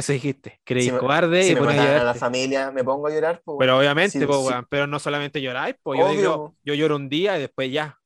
Eso 0.00 0.12
dijiste, 0.12 0.60
eres 0.66 0.84
Si 0.84 0.90
cobarde 0.90 1.42
Si 1.44 1.52
y 1.52 1.54
me 1.54 1.78
a 1.78 2.00
a 2.00 2.04
la 2.04 2.14
familia, 2.14 2.70
me 2.70 2.82
pongo 2.82 3.06
a 3.06 3.10
llorar, 3.10 3.42
pues, 3.44 3.56
Pero 3.60 3.78
obviamente, 3.78 4.18
Sí, 4.18 4.26
po, 4.26 4.40
weón, 4.40 4.66
pero 4.68 4.86
no 4.86 4.98
solamente 4.98 5.40
lloráis, 5.42 5.76
pues 5.82 6.00
yo, 6.00 6.08
digo, 6.10 6.54
yo 6.64 6.74
lloro 6.74 6.96
un 6.96 7.08
día 7.08 7.36
y 7.36 7.40
después 7.42 7.70
ya. 7.70 7.98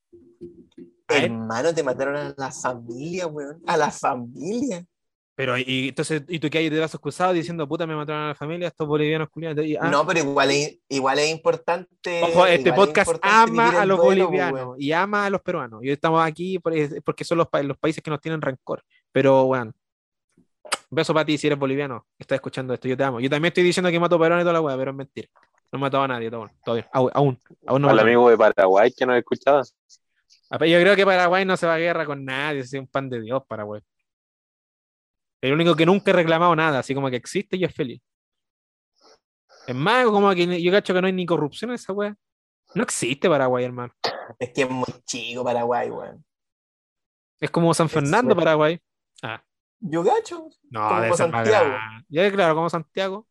Hermano, 1.08 1.74
te 1.74 1.82
mataron 1.82 2.16
a 2.16 2.34
la 2.36 2.50
familia, 2.50 3.26
weón. 3.26 3.62
A 3.66 3.76
la 3.76 3.90
familia. 3.90 4.84
Pero 5.36 5.58
y 5.58 5.88
entonces, 5.88 6.22
y 6.28 6.38
tú 6.38 6.48
que 6.48 6.58
hay 6.58 6.68
de 6.68 6.78
brazos 6.78 7.00
cruzados 7.00 7.34
diciendo, 7.34 7.66
puta, 7.68 7.86
me 7.86 7.96
mataron 7.96 8.22
a 8.22 8.28
la 8.28 8.34
familia, 8.36 8.68
estos 8.68 8.86
bolivianos 8.86 9.28
culiados. 9.30 9.64
ah, 9.80 9.88
No, 9.88 10.06
pero 10.06 10.20
igual 10.20 10.50
es, 10.52 10.78
igual 10.88 11.18
es 11.18 11.28
importante. 11.30 12.22
Ojo, 12.22 12.46
este 12.46 12.68
es 12.70 12.74
podcast 12.74 13.08
importante 13.08 13.50
ama 13.50 13.80
a 13.80 13.84
los 13.86 13.98
duelo, 13.98 14.28
pues, 14.28 14.40
bolivianos 14.40 14.76
y 14.78 14.92
ama 14.92 15.26
a 15.26 15.30
los 15.30 15.40
peruanos. 15.42 15.82
Y 15.82 15.88
hoy 15.88 15.92
estamos 15.94 16.24
aquí 16.24 16.58
por- 16.60 16.72
porque 17.02 17.24
son 17.24 17.38
los, 17.38 17.48
pa- 17.48 17.62
los 17.64 17.76
países 17.78 18.02
que 18.02 18.10
nos 18.10 18.20
tienen 18.20 18.40
rencor. 18.40 18.82
Pero, 19.10 19.44
bueno, 19.46 19.72
beso 20.90 21.12
para 21.12 21.26
ti 21.26 21.38
si 21.38 21.46
eres 21.46 21.58
boliviano. 21.58 22.06
Estás 22.18 22.36
escuchando 22.36 22.74
esto, 22.74 22.88
yo 22.88 22.96
te 22.96 23.04
amo. 23.04 23.20
Yo 23.20 23.28
también 23.28 23.50
estoy 23.50 23.64
diciendo 23.64 23.90
que 23.90 24.00
mato 24.00 24.18
peruanos 24.18 24.42
y 24.42 24.44
toda 24.44 24.54
la 24.54 24.60
weá, 24.60 24.76
pero 24.76 24.90
es 24.90 24.96
mentira. 24.96 25.28
No 25.72 25.78
he 25.78 25.80
matado 25.80 26.04
a 26.04 26.08
nadie, 26.08 26.30
todo, 26.30 26.44
bien, 26.44 26.56
todo 26.64 26.74
bien. 26.76 26.86
Aún, 26.92 27.10
aún, 27.14 27.40
aún 27.66 27.82
no 27.82 27.90
Al 27.90 27.98
amigo 27.98 28.30
de 28.30 28.36
Paraguay 28.36 28.92
que 28.96 29.04
nos 29.06 29.16
escuchaba. 29.16 29.62
nadie. 30.50 30.70
Yo 30.70 30.80
creo 30.80 30.96
que 30.96 31.04
Paraguay 31.04 31.44
no 31.44 31.56
se 31.56 31.66
va 31.66 31.74
a 31.74 31.78
guerra 31.78 32.06
con 32.06 32.24
nadie, 32.24 32.60
es 32.60 32.72
un 32.74 32.86
pan 32.86 33.10
de 33.10 33.20
Dios, 33.20 33.42
Paraguay. 33.46 33.80
El 35.40 35.52
único 35.52 35.74
que 35.74 35.84
nunca 35.84 36.10
he 36.10 36.14
reclamado 36.14 36.54
nada, 36.56 36.78
así 36.78 36.94
como 36.94 37.10
que 37.10 37.16
existe 37.16 37.56
y 37.56 37.64
es 37.64 37.74
feliz. 37.74 38.00
Es 39.66 39.74
más, 39.74 40.06
como 40.06 40.32
que 40.34 40.62
yo 40.62 40.72
cacho 40.72 40.94
que 40.94 41.00
no 41.00 41.06
hay 41.06 41.12
ni 41.12 41.26
corrupción 41.26 41.70
en 41.70 41.74
esa 41.74 41.92
weá. 41.92 42.16
No 42.74 42.82
existe 42.82 43.28
Paraguay, 43.28 43.64
hermano. 43.64 43.92
Es 44.38 44.52
que 44.52 44.62
es 44.62 44.70
muy 44.70 44.86
chico 45.04 45.44
Paraguay, 45.44 45.90
weón. 45.90 46.24
Es 47.40 47.50
como 47.50 47.74
San 47.74 47.88
Fernando. 47.88 48.34
Paraguay. 48.34 48.80
Yo 49.80 50.02
gacho. 50.02 50.48
no, 50.70 50.88
Como 50.88 51.00
debe 51.00 51.16
ser 51.16 51.30
más 51.30 51.46
Santiago. 51.48 51.76
Ya, 52.08 52.32
claro, 52.32 52.54
como 52.54 52.70
Santiago. 52.70 53.26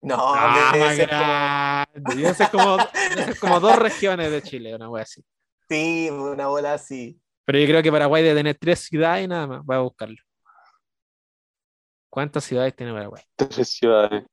No, 0.00 0.16
Ah, 0.18 0.70
debe 0.72 0.84
más 0.86 0.96
ser 0.96 1.08
como- 1.08 1.20
grande. 1.20 2.14
Debe 2.16 2.34
ser 2.34 2.50
como, 2.50 2.76
debe 2.76 3.24
ser 3.24 3.38
como 3.38 3.60
dos 3.60 3.76
regiones 3.78 4.30
de 4.32 4.42
Chile, 4.42 4.74
una 4.74 4.88
wea 4.90 5.04
así. 5.04 5.24
Sí, 5.68 6.10
una 6.10 6.48
bola 6.48 6.74
así. 6.74 7.20
Pero 7.44 7.58
yo 7.58 7.66
creo 7.66 7.82
que 7.82 7.92
Paraguay 7.92 8.22
debe 8.22 8.34
tener 8.40 8.56
tres 8.58 8.80
ciudades 8.80 9.24
y 9.24 9.28
nada 9.28 9.46
más. 9.46 9.64
Voy 9.64 9.76
a 9.76 9.80
buscarlo. 9.80 10.16
¿Cuántas 12.10 12.44
ciudades 12.44 12.74
tiene 12.76 12.92
Paraguay? 12.92 13.22
Tres 13.36 13.68
ciudades. 13.70 14.24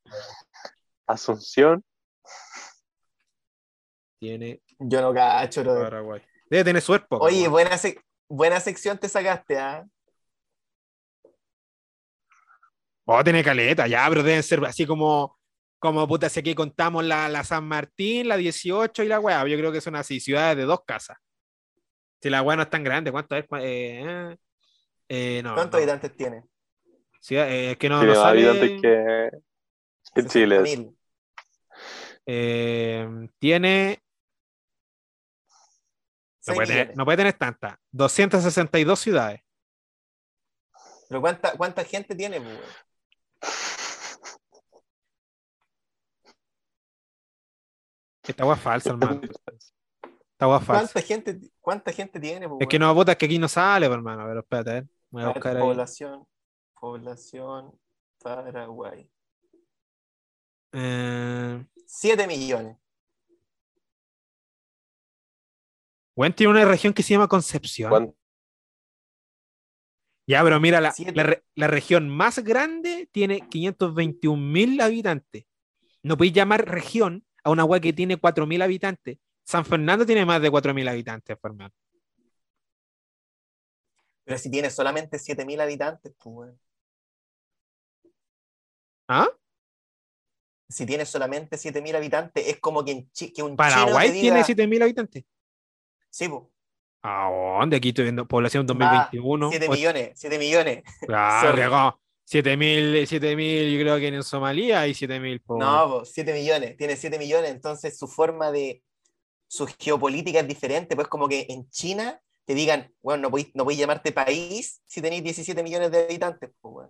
Asunción. 1.08 1.84
Tiene 4.20 4.62
Yo 4.80 5.02
no 5.02 5.14
cacho. 5.14 5.64
Paraguay. 5.64 6.22
Debe 6.50 6.64
tener 6.64 6.82
su 6.82 6.94
época. 6.96 7.24
Oye, 7.24 7.48
buena, 7.48 7.72
sec- 7.78 8.02
buena 8.28 8.60
sección 8.60 8.98
te 8.98 9.08
sacaste, 9.08 9.58
¿ah? 9.60 9.86
Oh, 13.12 13.24
tiene 13.24 13.44
caleta, 13.44 13.88
ya, 13.88 14.06
pero 14.08 14.22
deben 14.22 14.44
ser 14.44 14.64
así 14.66 14.86
como, 14.86 15.40
como 15.80 16.08
puta, 16.08 16.30
si 16.30 16.42
aquí 16.42 16.54
contamos 16.54 17.04
la, 17.04 17.28
la 17.28 17.44
San 17.44 17.64
Martín, 17.68 18.28
la 18.28 18.38
18 18.38 19.02
y 19.02 19.08
la 19.08 19.20
weá. 19.20 19.48
Yo 19.48 19.58
creo 19.58 19.72
que 19.72 19.82
son 19.82 19.96
así, 19.96 20.20
ciudades 20.20 20.56
de 20.58 20.64
dos 20.66 20.82
casas. 20.86 21.18
Si 22.22 22.30
la 22.30 22.44
weá 22.44 22.56
no 22.56 22.62
es 22.62 22.70
tan 22.70 22.84
grande, 22.84 23.12
¿cuánto 23.12 23.36
es? 23.36 23.46
Eh, 23.46 24.04
eh, 24.06 24.38
eh, 25.08 25.42
no, 25.44 25.56
¿Cuántos 25.56 25.72
no. 25.74 25.78
habitantes 25.80 26.16
tiene? 26.16 26.44
Ciudad- 27.20 27.50
eh, 27.50 27.72
es 27.72 27.78
que 27.78 27.90
no, 27.90 27.98
Tiene 28.00 28.14
no 28.14 28.20
más 28.20 28.30
habitantes 28.30 28.82
que, 28.82 29.30
que 30.14 30.26
Chile. 30.28 30.60
60.000. 30.60 30.96
eh, 32.28 33.10
tiene. 33.40 34.04
No 36.46 36.54
puede, 36.54 36.68
tener, 36.68 36.96
no 36.98 37.06
puede 37.06 37.18
tener 37.18 37.34
tantas. 37.34 37.76
262 37.92 39.00
ciudades. 39.00 39.42
Pero 41.08 41.22
¿cuánta, 41.22 41.54
¿cuánta 41.58 41.84
gente 41.84 42.14
tiene, 42.16 42.40
pues, 42.40 42.60
Esta 48.30 48.54
es 48.54 48.60
falsa, 48.60 48.90
hermano. 48.92 49.22
Esta 49.24 49.52
es 50.58 50.64
falsa. 50.64 50.64
¿Cuánta 50.68 51.02
gente, 51.02 51.40
¿Cuánta 51.60 51.92
gente 51.92 52.20
tiene, 52.20 52.48
pues, 52.48 52.62
Es 52.62 52.68
que 52.68 52.78
no, 52.78 52.94
puta, 52.94 53.14
es 53.14 53.18
que 53.18 53.26
aquí 53.26 53.40
no 53.40 53.48
sale, 53.48 53.88
hermano. 53.88 54.24
Pero 54.28 54.40
espérate, 54.42 54.70
a 54.70 54.74
ver. 54.76 54.88
Voy 55.10 55.24
a 55.24 55.26
A 55.26 55.28
ver, 55.30 55.36
buscar 55.36 55.58
ahí. 55.58 55.64
población, 55.64 56.28
población 56.80 57.80
Paraguay. 58.22 59.10
Eh, 60.74 61.66
7 61.88 62.28
millones. 62.28 62.78
Weón 66.16 66.34
tiene 66.34 66.52
una 66.52 66.66
región 66.66 66.94
que 66.94 67.02
se 67.02 67.14
llama 67.14 67.28
Concepción. 67.28 67.90
¿Cuánto? 67.90 68.16
Ya, 70.28 70.44
pero 70.44 70.60
mira, 70.60 70.80
la, 70.80 70.94
la 71.56 71.68
región 71.68 72.08
más 72.10 72.38
grande 72.40 73.10
tiene 73.12 73.48
521 73.50 74.40
mil 74.40 74.80
habitantes. 74.82 75.46
No 76.04 76.16
podéis 76.16 76.34
llamar 76.34 76.70
región 76.70 77.26
a 77.50 77.54
una 77.54 77.66
weá 77.66 77.80
que 77.80 77.94
tiene 77.94 78.18
4 78.18 78.46
mil 78.46 78.62
habitantes. 78.62 79.18
San 79.44 79.66
Fernando 79.66 80.06
tiene 80.06 80.26
más 80.26 80.42
de 80.42 80.50
4 80.52 80.74
mil 80.74 80.88
habitantes, 80.88 81.38
hermano. 81.44 81.74
Pero 84.24 84.38
si 84.38 84.52
tiene 84.52 84.70
solamente 84.70 85.18
7.000 85.18 85.60
habitantes, 85.60 86.14
pues, 86.22 86.36
weón. 86.36 86.60
¿Ah? 89.08 89.28
Si 90.70 90.86
tiene 90.86 91.04
solamente 91.06 91.58
7.000 91.58 91.96
habitantes, 91.96 92.48
es 92.48 92.60
como 92.60 92.86
que, 92.86 92.92
en 92.92 93.12
Chi- 93.12 93.34
que 93.34 93.42
un 93.42 93.50
chino 93.50 93.58
Paraguay 93.58 94.10
diga- 94.10 94.22
tiene 94.22 94.44
7.000 94.44 94.84
habitantes. 94.84 95.24
Sí, 96.12 96.30
pues. 96.30 96.44
¿A 97.02 97.30
dónde? 97.60 97.78
Aquí 97.78 97.90
estoy 97.90 98.04
viendo 98.04 98.28
población 98.28 98.64
Ah, 98.64 98.68
2021. 98.68 99.50
7 99.50 99.66
Ocho- 99.68 99.74
millones, 99.76 100.12
7 100.16 100.38
millones. 100.38 100.84
Cagó. 101.08 102.00
7000, 102.30 103.08
7000, 103.08 103.72
yo 103.74 103.80
creo 103.82 103.98
que 103.98 104.08
en 104.10 104.22
Somalia 104.24 104.82
hay 104.82 104.94
7000. 104.94 105.42
po. 105.42 105.58
No, 105.58 106.06
7 106.06 106.32
millones, 106.32 106.78
tiene 106.78 106.96
7 106.96 107.18
millones, 107.18 107.50
entonces 107.50 107.98
su 107.98 108.08
forma 108.08 108.52
de, 108.52 108.84
su 109.48 109.66
geopolítica 109.80 110.42
es 110.42 110.48
diferente, 110.48 110.96
pues 110.96 111.08
como 111.08 111.28
que 111.28 111.48
en 111.50 111.68
China 111.72 112.22
te 112.46 112.54
digan, 112.54 112.94
bueno, 113.02 113.24
no 113.24 113.32
podéis 113.32 113.50
no 113.56 113.64
podéis 113.64 113.80
llamarte 113.80 114.12
país 114.12 114.80
si 114.86 115.02
tenéis 115.02 115.24
17 115.24 115.64
millones 115.64 115.90
de 115.90 116.04
habitantes, 116.04 116.52
pues. 116.62 116.88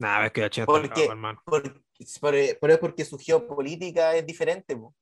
Nah, 0.00 0.26
es 0.26 0.32
que 0.32 0.40
la 0.40 0.50
China 0.50 0.62
está 0.64 0.72
Porque- 0.72 0.88
cagado, 0.88 1.10
hermano. 1.12 1.42
Por- 1.44 1.82
es 2.00 2.78
porque 2.80 3.04
su 3.04 3.18
geopolítica 3.18 4.16
es 4.16 4.26
diferente, 4.26 4.76
pues. 4.76 4.94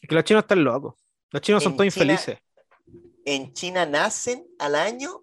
Es 0.00 0.08
que 0.08 0.14
los 0.14 0.22
chinos 0.24 0.44
están 0.44 0.62
locos. 0.62 0.94
Los 1.30 1.42
chinos 1.42 1.62
son 1.64 1.76
todos 1.76 1.92
China- 1.92 2.12
infelices. 2.12 2.38
En 3.24 3.52
China 3.52 3.86
nacen 3.86 4.46
al 4.60 4.76
año 4.76 5.22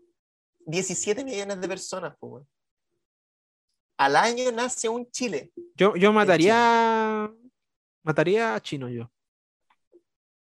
17 0.68 1.24
millones 1.24 1.60
de 1.62 1.68
personas, 1.68 2.16
pues. 2.20 2.46
Al 3.98 4.16
año 4.16 4.52
nace 4.52 4.88
un 4.90 5.10
Chile. 5.10 5.52
Yo, 5.76 5.96
yo 5.96 6.14
mataría. 6.14 7.32
Mataría 8.04 8.54
a 8.54 8.62
chinos 8.62 8.92
yo. 8.92 9.10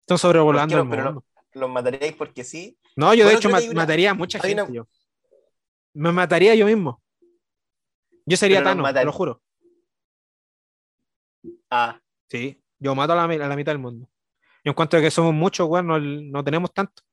Están 0.02 0.18
sobrevolando 0.18 0.76
¿Por 0.76 0.86
el 0.86 0.90
qué 0.90 0.98
no? 0.98 1.04
Pero 1.04 1.14
mundo. 1.14 1.26
Los 1.54 1.70
mataréis 1.70 2.16
porque 2.16 2.44
sí. 2.44 2.78
No, 2.96 3.14
yo 3.14 3.28
de 3.28 3.34
hecho 3.36 3.50
una- 3.50 3.60
mataría 3.74 4.12
a 4.12 4.14
mucha 4.14 4.40
gente. 4.40 4.64
una- 4.64 4.72
yo. 4.74 4.88
Me 5.94 6.12
mataría 6.12 6.56
yo 6.56 6.66
mismo. 6.66 7.02
Yo 8.26 8.38
sería 8.38 8.60
Pero 8.60 8.72
Thanos, 8.72 8.94
te 8.94 9.06
lo 9.06 9.12
juro. 9.12 9.42
Ah, 11.70 12.00
Sí, 12.30 12.62
yo 12.80 12.94
mato 12.96 13.14
a 13.14 13.16
la, 13.16 13.24
a 13.24 13.48
la 13.48 13.56
mitad 13.56 13.72
del 13.72 13.80
mundo. 13.80 14.10
Y 14.64 14.70
en 14.70 14.76
cuanto 14.76 14.98
a 14.98 15.02
que 15.02 15.10
somos 15.12 15.34
muchos, 15.34 15.68
weón, 15.70 15.88
no, 15.88 15.98
no 16.00 16.44
tenemos 16.44 16.74
tanto. 16.74 17.04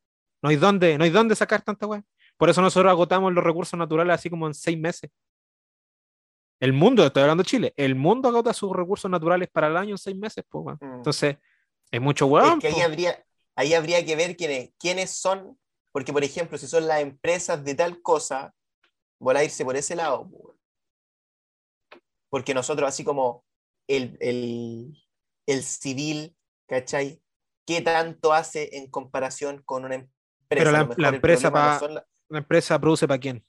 No 0.43 0.49
hay 0.51 0.57
dónde, 0.57 0.99
no 0.99 1.05
hay 1.05 1.11
dónde 1.11 1.37
sacar 1.37 1.62
tanta 1.62 1.87
weón. 1.87 2.05
Por 2.36 2.51
eso 2.51 2.61
nosotros 2.61 2.90
agotamos 2.90 3.32
los 3.32 3.44
recursos 3.44 3.78
naturales 3.78 4.15
así 4.15 4.28
como 4.31 4.47
en 4.47 4.55
seis 4.55 4.78
meses. 4.78 5.11
El 6.61 6.73
mundo, 6.73 7.05
estoy 7.05 7.23
hablando 7.23 7.43
de 7.43 7.48
Chile, 7.48 7.74
el 7.77 7.94
mundo 7.94 8.28
agota 8.28 8.52
sus 8.52 8.73
recursos 8.74 9.11
naturales 9.11 9.48
para 9.51 9.66
el 9.69 9.77
año 9.77 9.90
en 9.93 9.98
seis 9.98 10.16
meses, 10.16 10.44
pues, 10.48 10.77
mm. 10.81 10.94
Entonces, 10.94 11.36
es 11.90 12.01
mucho 12.01 12.27
weón. 12.27 12.55
es 12.55 12.59
que 12.61 12.69
ahí 12.69 12.81
habría, 12.81 13.24
ahí 13.56 13.74
habría 13.74 14.05
que 14.05 14.16
ver 14.16 14.36
quiénes, 14.36 14.70
quiénes 14.78 15.11
son, 15.11 15.59
porque 15.93 16.12
por 16.12 16.24
ejemplo, 16.24 16.56
si 16.59 16.66
son 16.66 16.86
las 16.86 17.01
empresas 17.01 17.62
de 17.65 17.74
tal 17.74 18.01
cosa, 18.02 18.55
voy 19.20 19.36
a 19.36 19.44
irse 19.44 19.65
por 19.65 19.77
ese 19.77 19.94
lado. 19.94 20.28
Porque 22.31 22.55
nosotros, 22.55 22.89
así 22.89 23.05
como 23.05 23.44
el, 23.89 24.16
el, 24.20 24.97
el 25.47 25.62
civil, 25.62 26.36
¿cachai? 26.66 27.20
¿Qué 27.66 27.81
tanto 27.81 28.32
hace 28.32 28.77
en 28.77 28.90
comparación 28.90 29.62
con 29.65 29.85
una 29.85 29.94
empresa? 29.97 30.11
Pero 30.48 30.70
la- 30.73 30.94
la 30.97 31.09
empresa 31.09 31.51
problema 31.51 31.66
no 31.66 31.73
pa- 31.74 31.78
son 31.78 31.94
la- 31.94 32.06
La 32.29 32.39
empresa 32.39 32.79
produce 32.79 33.07
para 33.07 33.19
quién? 33.21 33.45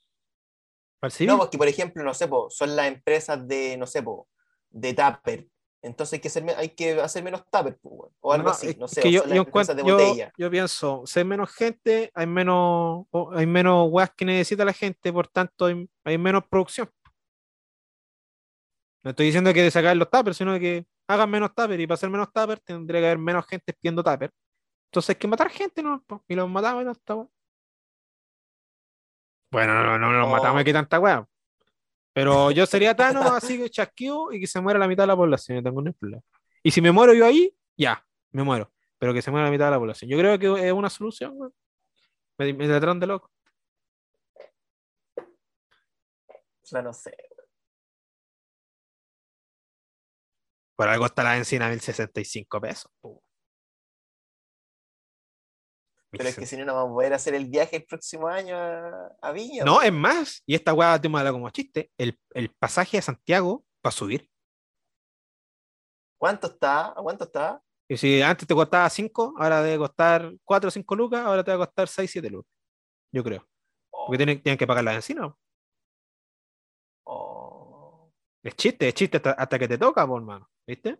¿Para 0.99 1.07
el 1.09 1.11
civil? 1.11 1.27
No, 1.33 1.37
porque 1.39 1.57
por 1.57 1.67
ejemplo, 1.67 2.03
no 2.03 2.13
sé, 2.13 2.27
po, 2.27 2.49
son 2.49 2.75
las 2.75 2.87
empresas 2.87 3.47
de, 3.47 3.77
no 3.77 3.85
sé, 3.87 4.03
po, 4.03 4.27
de 4.69 4.93
Tupper. 4.93 5.47
Entonces 5.81 6.13
hay 6.13 6.19
que, 6.19 6.27
hacer, 6.29 6.43
me- 6.43 6.55
hay 6.55 6.69
que 6.69 6.99
hacer 6.99 7.23
menos 7.23 7.43
Tupper, 7.49 7.77
po, 7.79 8.11
o 8.19 8.33
algo 8.33 8.45
No, 8.45 8.51
así, 8.51 8.75
no 8.79 8.87
sé, 8.87 9.01
que 9.01 9.11
yo, 9.11 9.21
de 9.23 9.35
yo- 9.35 9.45
botella. 9.45 10.31
yo 10.37 10.49
pienso, 10.49 11.03
si 11.05 11.19
hay 11.19 11.25
menos 11.25 11.51
gente, 11.53 12.11
hay 12.13 12.25
menos, 12.27 13.05
hay 13.33 13.45
menos 13.45 13.87
weas 13.91 14.11
que 14.15 14.25
necesita 14.25 14.65
la 14.65 14.73
gente, 14.73 15.13
por 15.13 15.27
tanto 15.27 15.65
hay, 15.65 15.87
hay 16.03 16.17
menos 16.17 16.43
producción. 16.49 16.89
No 19.03 19.11
estoy 19.11 19.27
diciendo 19.27 19.53
que 19.53 19.61
de 19.61 19.69
sacar 19.71 19.95
los 19.95 20.09
tuppers, 20.09 20.37
sino 20.37 20.57
que 20.59 20.87
hagan 21.07 21.29
menos 21.29 21.53
tuppers 21.53 21.79
y 21.79 21.85
para 21.85 21.93
hacer 21.95 22.09
menos 22.09 22.33
tuppers 22.33 22.63
tendría 22.63 23.01
que 23.01 23.05
haber 23.05 23.19
menos 23.19 23.45
gente 23.45 23.71
pidiendo 23.73 24.03
tuppers. 24.03 24.33
Entonces 24.89 25.09
hay 25.09 25.15
que 25.15 25.27
matar 25.27 25.49
gente, 25.51 25.83
¿no? 25.83 26.03
Y 26.27 26.33
los 26.35 26.49
matamos 26.49 26.81
y 26.81 26.85
no 26.85 26.91
está. 26.91 27.27
Bueno, 29.55 29.73
no, 29.73 29.97
no, 29.97 30.11
no 30.11 30.19
los 30.19 30.27
Oh. 30.27 30.31
matamos 30.31 30.61
y 30.61 30.65
que 30.65 30.73
tanta 30.73 30.99
wea. 30.99 31.25
Pero 32.11 32.51
yo 32.51 32.65
sería 32.65 32.93
Thanos 32.93 33.25
así 33.31 33.57
que 33.57 33.69
chasqueo 33.69 34.33
y 34.33 34.41
que 34.41 34.47
se 34.47 34.59
muera 34.59 34.77
la 34.77 34.85
mitad 34.87 35.03
de 35.03 35.07
la 35.07 35.15
población, 35.15 35.55
no 35.57 35.63
tengo 35.63 35.81
ningún 35.81 35.93
problema. 35.97 36.21
Y 36.61 36.71
si 36.71 36.81
me 36.81 36.91
muero 36.91 37.13
yo 37.13 37.25
ahí, 37.25 37.55
ya, 37.77 38.05
me 38.31 38.43
muero. 38.43 38.69
Pero 38.97 39.13
que 39.13 39.21
se 39.21 39.31
muera 39.31 39.45
la 39.45 39.51
mitad 39.51 39.65
de 39.65 39.71
la 39.71 39.79
población. 39.79 40.09
Yo 40.11 40.17
creo 40.17 40.37
que 40.37 40.67
es 40.67 40.73
una 40.73 40.89
solución, 40.89 41.31
weón. 41.37 41.53
Me, 42.37 42.53
me 42.53 42.67
trataron 42.67 42.99
de 42.99 43.07
loco. 43.07 43.31
O 45.17 45.23
sea, 46.67 46.81
no 46.81 46.91
sé. 46.91 47.15
Por 50.75 50.89
algo 50.89 51.05
está 51.05 51.23
la 51.23 51.37
encina 51.37 51.67
a 51.67 51.69
1065 51.69 52.59
pesos. 52.59 52.91
po. 52.99 53.23
Pero 56.17 56.29
es 56.29 56.35
que 56.35 56.45
si 56.45 56.57
no, 56.57 56.65
no 56.65 56.73
vamos 56.75 56.91
a 56.91 56.93
poder 56.93 57.13
hacer 57.13 57.33
el 57.33 57.45
viaje 57.45 57.77
el 57.77 57.85
próximo 57.85 58.27
año 58.27 58.55
a, 58.57 59.15
a 59.21 59.31
Viña. 59.31 59.63
No, 59.63 59.81
es 59.81 59.93
más, 59.93 60.41
y 60.45 60.55
esta 60.55 60.73
weá 60.73 60.99
te 60.99 61.07
habla 61.07 61.31
como 61.31 61.49
chiste, 61.49 61.91
el, 61.97 62.19
el 62.33 62.49
pasaje 62.49 62.97
a 62.97 63.01
Santiago 63.01 63.65
va 63.85 63.89
a 63.89 63.91
subir. 63.91 64.29
¿Cuánto 66.17 66.47
está? 66.47 66.87
¿A 66.87 66.95
cuánto 66.95 67.25
está? 67.25 67.61
Y 67.87 67.97
si 67.97 68.21
antes 68.21 68.47
te 68.47 68.55
costaba 68.55 68.89
5, 68.89 69.35
ahora 69.37 69.61
debe 69.61 69.77
costar 69.77 70.33
4 70.43 70.67
o 70.67 70.71
5 70.71 70.95
lucas, 70.95 71.25
ahora 71.25 71.43
te 71.43 71.51
va 71.51 71.63
a 71.63 71.67
costar 71.67 71.87
6, 71.87 72.09
7 72.09 72.29
lucas. 72.29 72.51
Yo 73.13 73.23
creo. 73.23 73.47
Porque 73.91 74.17
tienen, 74.17 74.41
tienen 74.41 74.57
que 74.57 74.65
pagar 74.65 74.83
la 74.83 74.95
encina. 74.95 75.35
Oh, 77.05 78.11
Es 78.43 78.55
chiste, 78.55 78.87
es 78.87 78.93
chiste 78.93 79.17
hasta, 79.17 79.31
hasta 79.31 79.59
que 79.59 79.67
te 79.67 79.77
toca, 79.77 80.05
por 80.07 80.21
hermano. 80.21 80.49
¿Viste? 80.67 80.97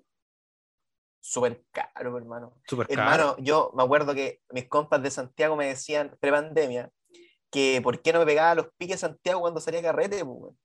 Súper 1.26 1.64
caro, 1.72 2.18
hermano. 2.18 2.54
Súper 2.68 2.88
caro. 2.88 3.02
Hermano, 3.02 3.36
yo 3.40 3.72
me 3.76 3.84
acuerdo 3.84 4.14
que 4.14 4.42
mis 4.52 4.68
compas 4.68 5.02
de 5.02 5.10
Santiago 5.10 5.56
me 5.56 5.66
decían, 5.66 6.16
pre-pandemia, 6.20 6.92
que 7.50 7.82
por 7.84 8.02
qué 8.02 8.14
no 8.14 8.20
me 8.20 8.26
pegaba 8.26 8.54
los 8.54 8.68
piques 8.78 9.00
Santiago 9.00 9.42
cuando 9.42 9.60
salía 9.60 9.80
a 9.80 9.84
carrete, 9.84 10.22
weón. 10.22 10.58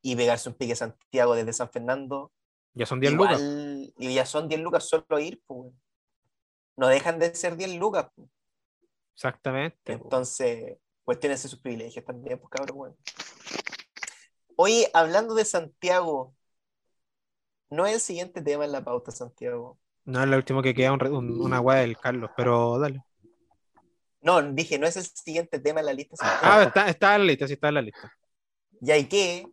Y 0.00 0.16
pegarse 0.16 0.48
un 0.48 0.54
pique 0.54 0.74
Santiago 0.74 1.34
desde 1.34 1.52
San 1.52 1.70
Fernando, 1.70 2.32
Ya 2.72 2.86
son 2.86 3.00
10 3.00 3.12
lucas. 3.12 3.40
y 3.42 4.14
ya 4.14 4.24
son 4.24 4.48
10 4.48 4.60
lucas 4.62 4.88
solo 4.88 5.18
ir, 5.18 5.42
weón. 5.48 5.78
No 6.76 6.88
dejan 6.88 7.18
de 7.18 7.34
ser 7.34 7.56
10 7.56 7.74
lucas, 7.76 8.06
po. 8.14 8.28
Exactamente. 9.14 9.98
po. 9.98 10.04
Entonces, 10.04 10.78
cuestionense 11.04 11.48
sus 11.48 11.60
privilegios 11.60 12.04
también, 12.06 12.38
pues 12.38 12.50
cabrón, 12.50 12.78
weón. 12.78 12.96
Oye, 14.56 14.90
hablando 14.94 15.34
de 15.34 15.44
Santiago, 15.44 16.34
no 17.68 17.84
es 17.84 17.94
el 17.94 18.00
siguiente 18.00 18.40
tema 18.40 18.64
en 18.64 18.72
la 18.72 18.82
pauta, 18.82 19.10
Santiago. 19.10 19.78
No 20.06 20.22
es 20.22 20.28
lo 20.28 20.36
último 20.36 20.62
que 20.62 20.72
queda 20.72 20.92
un 20.92 21.04
un- 21.08 21.40
una 21.40 21.60
del 21.74 21.98
Carlos, 21.98 22.30
pero 22.36 22.78
dale. 22.78 23.02
No, 24.22 24.40
dije, 24.42 24.78
no 24.78 24.86
es 24.86 24.96
el 24.96 25.04
siguiente 25.04 25.58
tema 25.58 25.80
en 25.80 25.86
la 25.86 25.92
lista. 25.92 26.16
Ah, 26.20 26.62
está, 26.62 26.88
está 26.88 27.14
en 27.14 27.20
la 27.22 27.26
lista, 27.26 27.46
sí 27.46 27.54
está 27.54 27.68
en 27.68 27.74
la 27.74 27.82
lista. 27.82 28.12
¿Y 28.80 28.90
hay 28.90 29.04
qué? 29.06 29.46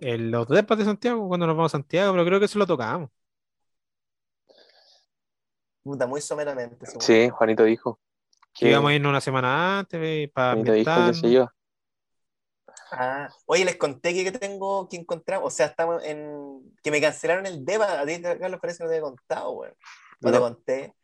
El, 0.00 0.30
los 0.30 0.46
depas 0.48 0.78
de 0.78 0.84
Santiago, 0.84 1.26
cuando 1.28 1.46
nos 1.46 1.56
vamos 1.56 1.72
a 1.72 1.78
Santiago, 1.78 2.12
pero 2.12 2.24
creo 2.24 2.38
que 2.38 2.44
eso 2.46 2.58
lo 2.58 2.66
tocamos. 2.66 3.10
Puta, 5.82 6.06
muy 6.06 6.20
someramente. 6.20 6.84
seguro. 6.84 7.04
Sí, 7.04 7.28
Juanito 7.28 7.64
dijo. 7.64 8.00
Que 8.52 8.70
íbamos 8.70 8.90
a 8.90 8.94
irnos 8.94 9.10
una 9.10 9.20
semana 9.20 9.78
antes 9.78 10.30
para 10.30 10.54
Juanito 10.54 10.72
dijo, 10.72 11.06
qué 11.06 11.14
sé 11.14 11.32
yo. 11.32 11.48
Ah, 12.92 13.28
oye, 13.46 13.64
les 13.64 13.76
conté 13.76 14.14
que, 14.14 14.30
tengo, 14.32 14.88
que 14.88 14.96
encontramos, 14.96 15.52
o 15.52 15.56
sea, 15.56 15.66
estamos 15.66 16.02
en, 16.04 16.74
que 16.82 16.90
me 16.90 17.00
cancelaron 17.00 17.44
el 17.46 17.64
DEPA, 17.64 18.00
a 18.00 18.06
ti, 18.06 18.22
Carlos, 18.22 18.60
parece 18.60 18.78
que 18.78 18.84
no 18.84 18.90
te 18.90 18.96
he 18.96 19.00
contado, 19.00 19.50
weón. 19.52 19.74
No, 20.20 20.32
te 20.32 20.38
conté. 20.38 20.94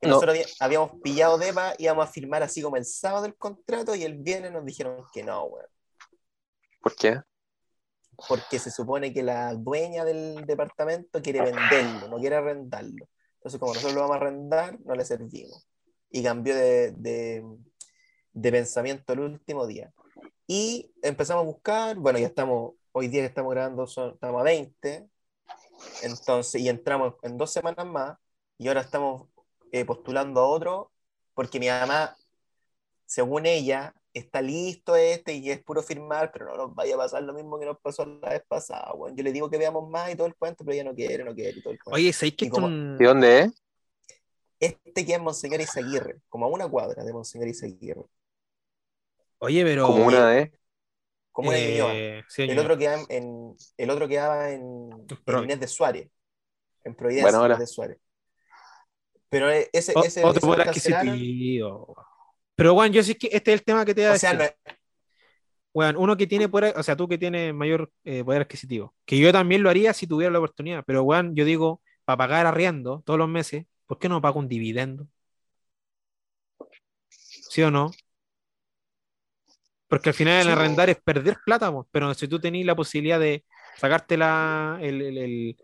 Que 0.00 0.06
No. 0.08 0.14
Nosotros 0.14 0.30
había- 0.36 0.46
habíamos 0.60 1.00
pillado 1.02 1.38
DEPA, 1.38 1.74
íbamos 1.78 2.06
a 2.08 2.10
firmar 2.12 2.42
así 2.42 2.60
como 2.62 2.76
el 2.76 2.84
sábado 2.84 3.26
el 3.26 3.36
contrato 3.36 3.94
y 3.94 4.04
el 4.04 4.18
viernes 4.18 4.52
nos 4.52 4.64
dijeron 4.64 5.04
que 5.12 5.22
no, 5.22 5.44
weón. 5.44 5.66
¿Por 6.82 6.94
qué? 6.94 7.20
Porque 8.28 8.58
se 8.58 8.70
supone 8.70 9.12
que 9.12 9.22
la 9.22 9.54
dueña 9.54 10.04
del 10.04 10.44
departamento 10.46 11.20
quiere 11.22 11.40
venderlo, 11.40 12.08
no 12.08 12.18
quiere 12.18 12.36
arrendarlo. 12.36 13.08
Entonces, 13.36 13.58
como 13.58 13.72
nosotros 13.72 13.94
lo 13.94 14.00
vamos 14.02 14.14
a 14.14 14.20
arrendar, 14.20 14.78
no 14.84 14.94
le 14.94 15.04
servimos. 15.04 15.66
Y 16.10 16.22
cambió 16.22 16.54
de, 16.54 16.92
de, 16.92 17.44
de 18.32 18.52
pensamiento 18.52 19.12
el 19.14 19.20
último 19.20 19.66
día. 19.66 19.92
Y 20.46 20.92
empezamos 21.02 21.42
a 21.42 21.46
buscar, 21.46 21.96
bueno, 21.96 22.18
ya 22.18 22.26
estamos, 22.26 22.74
hoy 22.92 23.08
día 23.08 23.22
que 23.22 23.26
estamos 23.28 23.52
grabando, 23.52 23.86
son, 23.86 24.14
estamos 24.14 24.40
a 24.40 24.44
20, 24.44 25.08
entonces, 26.02 26.60
y 26.60 26.68
entramos 26.68 27.14
en 27.22 27.36
dos 27.38 27.50
semanas 27.52 27.86
más, 27.86 28.18
y 28.58 28.68
ahora 28.68 28.82
estamos 28.82 29.28
eh, 29.72 29.84
postulando 29.84 30.40
a 30.40 30.46
otro, 30.48 30.92
porque 31.34 31.58
mi 31.58 31.68
mamá, 31.68 32.16
según 33.06 33.46
ella, 33.46 33.94
está 34.12 34.40
listo 34.40 34.94
este 34.94 35.34
y 35.34 35.50
es 35.50 35.60
puro 35.64 35.82
firmar, 35.82 36.30
pero 36.30 36.46
no 36.46 36.56
nos 36.56 36.74
vaya 36.74 36.94
a 36.94 36.98
pasar 36.98 37.22
lo 37.24 37.32
mismo 37.34 37.58
que 37.58 37.66
nos 37.66 37.80
pasó 37.80 38.06
la 38.06 38.28
vez 38.30 38.42
pasada, 38.46 38.92
weón. 38.94 39.16
Yo 39.16 39.24
le 39.24 39.32
digo 39.32 39.50
que 39.50 39.58
veamos 39.58 39.88
más 39.90 40.12
y 40.12 40.14
todo 40.14 40.28
el 40.28 40.36
cuento, 40.36 40.64
pero 40.64 40.74
ella 40.74 40.84
no 40.84 40.94
quiere, 40.94 41.24
no 41.24 41.34
quiere 41.34 41.58
y 41.58 41.62
todo 41.62 41.72
el 41.72 41.82
cuento. 41.82 41.96
Oye, 41.96 42.12
¿sabéis 42.12 42.36
que 42.36 42.48
como- 42.50 42.68
¿Y 42.68 43.04
dónde 43.04 43.40
es? 43.40 43.52
Este 44.60 45.04
queda 45.04 45.16
en 45.16 45.24
Monseñor 45.24 45.60
Izaguirre, 45.60 46.20
como 46.28 46.46
a 46.46 46.48
una 46.48 46.68
cuadra 46.68 47.02
de 47.02 47.12
Monseñor 47.12 47.48
Izaguirre. 47.48 48.04
Oye, 49.38 49.64
pero. 49.64 49.86
Como 49.86 50.06
una 50.06 50.38
¿eh? 50.38 50.52
Como 51.32 51.48
una 51.50 51.58
Ñuñoa. 51.58 51.94
eh, 51.94 52.22
sí, 52.28 52.42
El 52.42 52.58
otro 52.58 52.78
quedaba 52.78 53.04
en, 53.08 53.56
el 53.76 53.90
otro 53.90 54.06
quedaba 54.08 54.50
en, 54.50 54.90
en 55.26 55.44
Inés 55.44 55.60
de 55.60 55.68
Suárez, 55.68 56.08
en 56.84 56.94
Providencia 56.94 57.30
Bueno. 57.38 57.46
Inés 57.46 57.58
de 57.58 57.66
Suárez. 57.66 57.98
Pero 59.28 59.50
e, 59.50 59.68
ese, 59.72 59.92
O- 59.96 60.04
ese, 60.04 60.24
otro 60.24 60.40
poder 60.40 60.68
adquisitivo. 60.68 61.96
Pero, 62.54 62.74
Juan, 62.74 62.92
yo 62.92 63.02
sé 63.02 63.16
que 63.18 63.28
este 63.32 63.52
es 63.52 63.60
el 63.60 63.64
tema 63.64 63.84
que 63.84 63.94
te 63.94 64.02
iba 64.02 64.10
a 64.10 64.14
O 64.14 64.18
sea, 64.18 64.32
no 64.34 64.44
es- 64.44 64.54
Weón, 65.72 65.96
uno 65.96 66.16
que 66.16 66.28
tiene 66.28 66.48
poder, 66.48 66.72
o 66.78 66.82
sea, 66.84 66.94
tú 66.94 67.08
que 67.08 67.18
tienes 67.18 67.52
mayor 67.52 67.90
eh, 68.04 68.22
poder 68.22 68.42
adquisitivo, 68.42 68.94
que 69.04 69.18
yo 69.18 69.32
también 69.32 69.64
lo 69.64 69.70
haría 69.70 69.92
si 69.92 70.06
tuviera 70.06 70.32
la 70.32 70.38
oportunidad, 70.38 70.84
pero 70.86 71.02
weón, 71.02 71.34
yo 71.34 71.44
digo, 71.44 71.82
para 72.04 72.16
pagar 72.16 72.46
arriendo 72.46 73.02
todos 73.04 73.18
los 73.18 73.28
meses, 73.28 73.66
¿por 73.86 73.98
qué 73.98 74.08
no 74.08 74.22
pago 74.22 74.38
un 74.38 74.46
dividendo? 74.46 75.08
¿Sí 77.08 77.62
o 77.62 77.70
no? 77.72 77.90
Porque 79.88 80.08
al 80.10 80.14
final 80.14 80.38
el 80.40 80.46
Sí, 80.46 80.52
arrendar 80.52 80.90
es 80.90 80.96
perder 80.96 81.36
plata, 81.44 81.70
po, 81.70 81.86
pero 81.90 82.12
si 82.14 82.26
tú 82.26 82.40
tenés 82.40 82.64
la 82.66 82.74
posibilidad 82.74 83.20
de 83.20 83.44
sacarte 83.76 84.16
la, 84.16 84.78
el, 84.80 85.00
el- 85.02 85.18
el- 85.18 85.56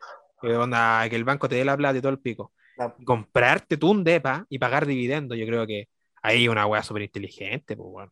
eh, 0.42 0.54
onda, 0.56 1.06
que 1.08 1.16
el 1.16 1.24
banco 1.24 1.48
te 1.48 1.56
dé 1.56 1.64
la 1.64 1.76
plata 1.76 1.98
y 1.98 2.00
todo 2.00 2.12
el 2.12 2.18
pico, 2.20 2.52
la- 2.76 2.94
comprarte 3.04 3.76
tú 3.76 3.90
un 3.90 4.04
depa 4.04 4.46
y 4.48 4.58
pagar 4.58 4.86
dividendo, 4.86 5.34
yo 5.34 5.46
creo 5.46 5.66
que 5.66 5.88
ahí 6.22 6.38
hay 6.38 6.48
una 6.48 6.66
weá 6.66 6.82
súper 6.82 7.02
inteligente, 7.02 7.76
pues, 7.76 7.88
weón. 7.90 8.10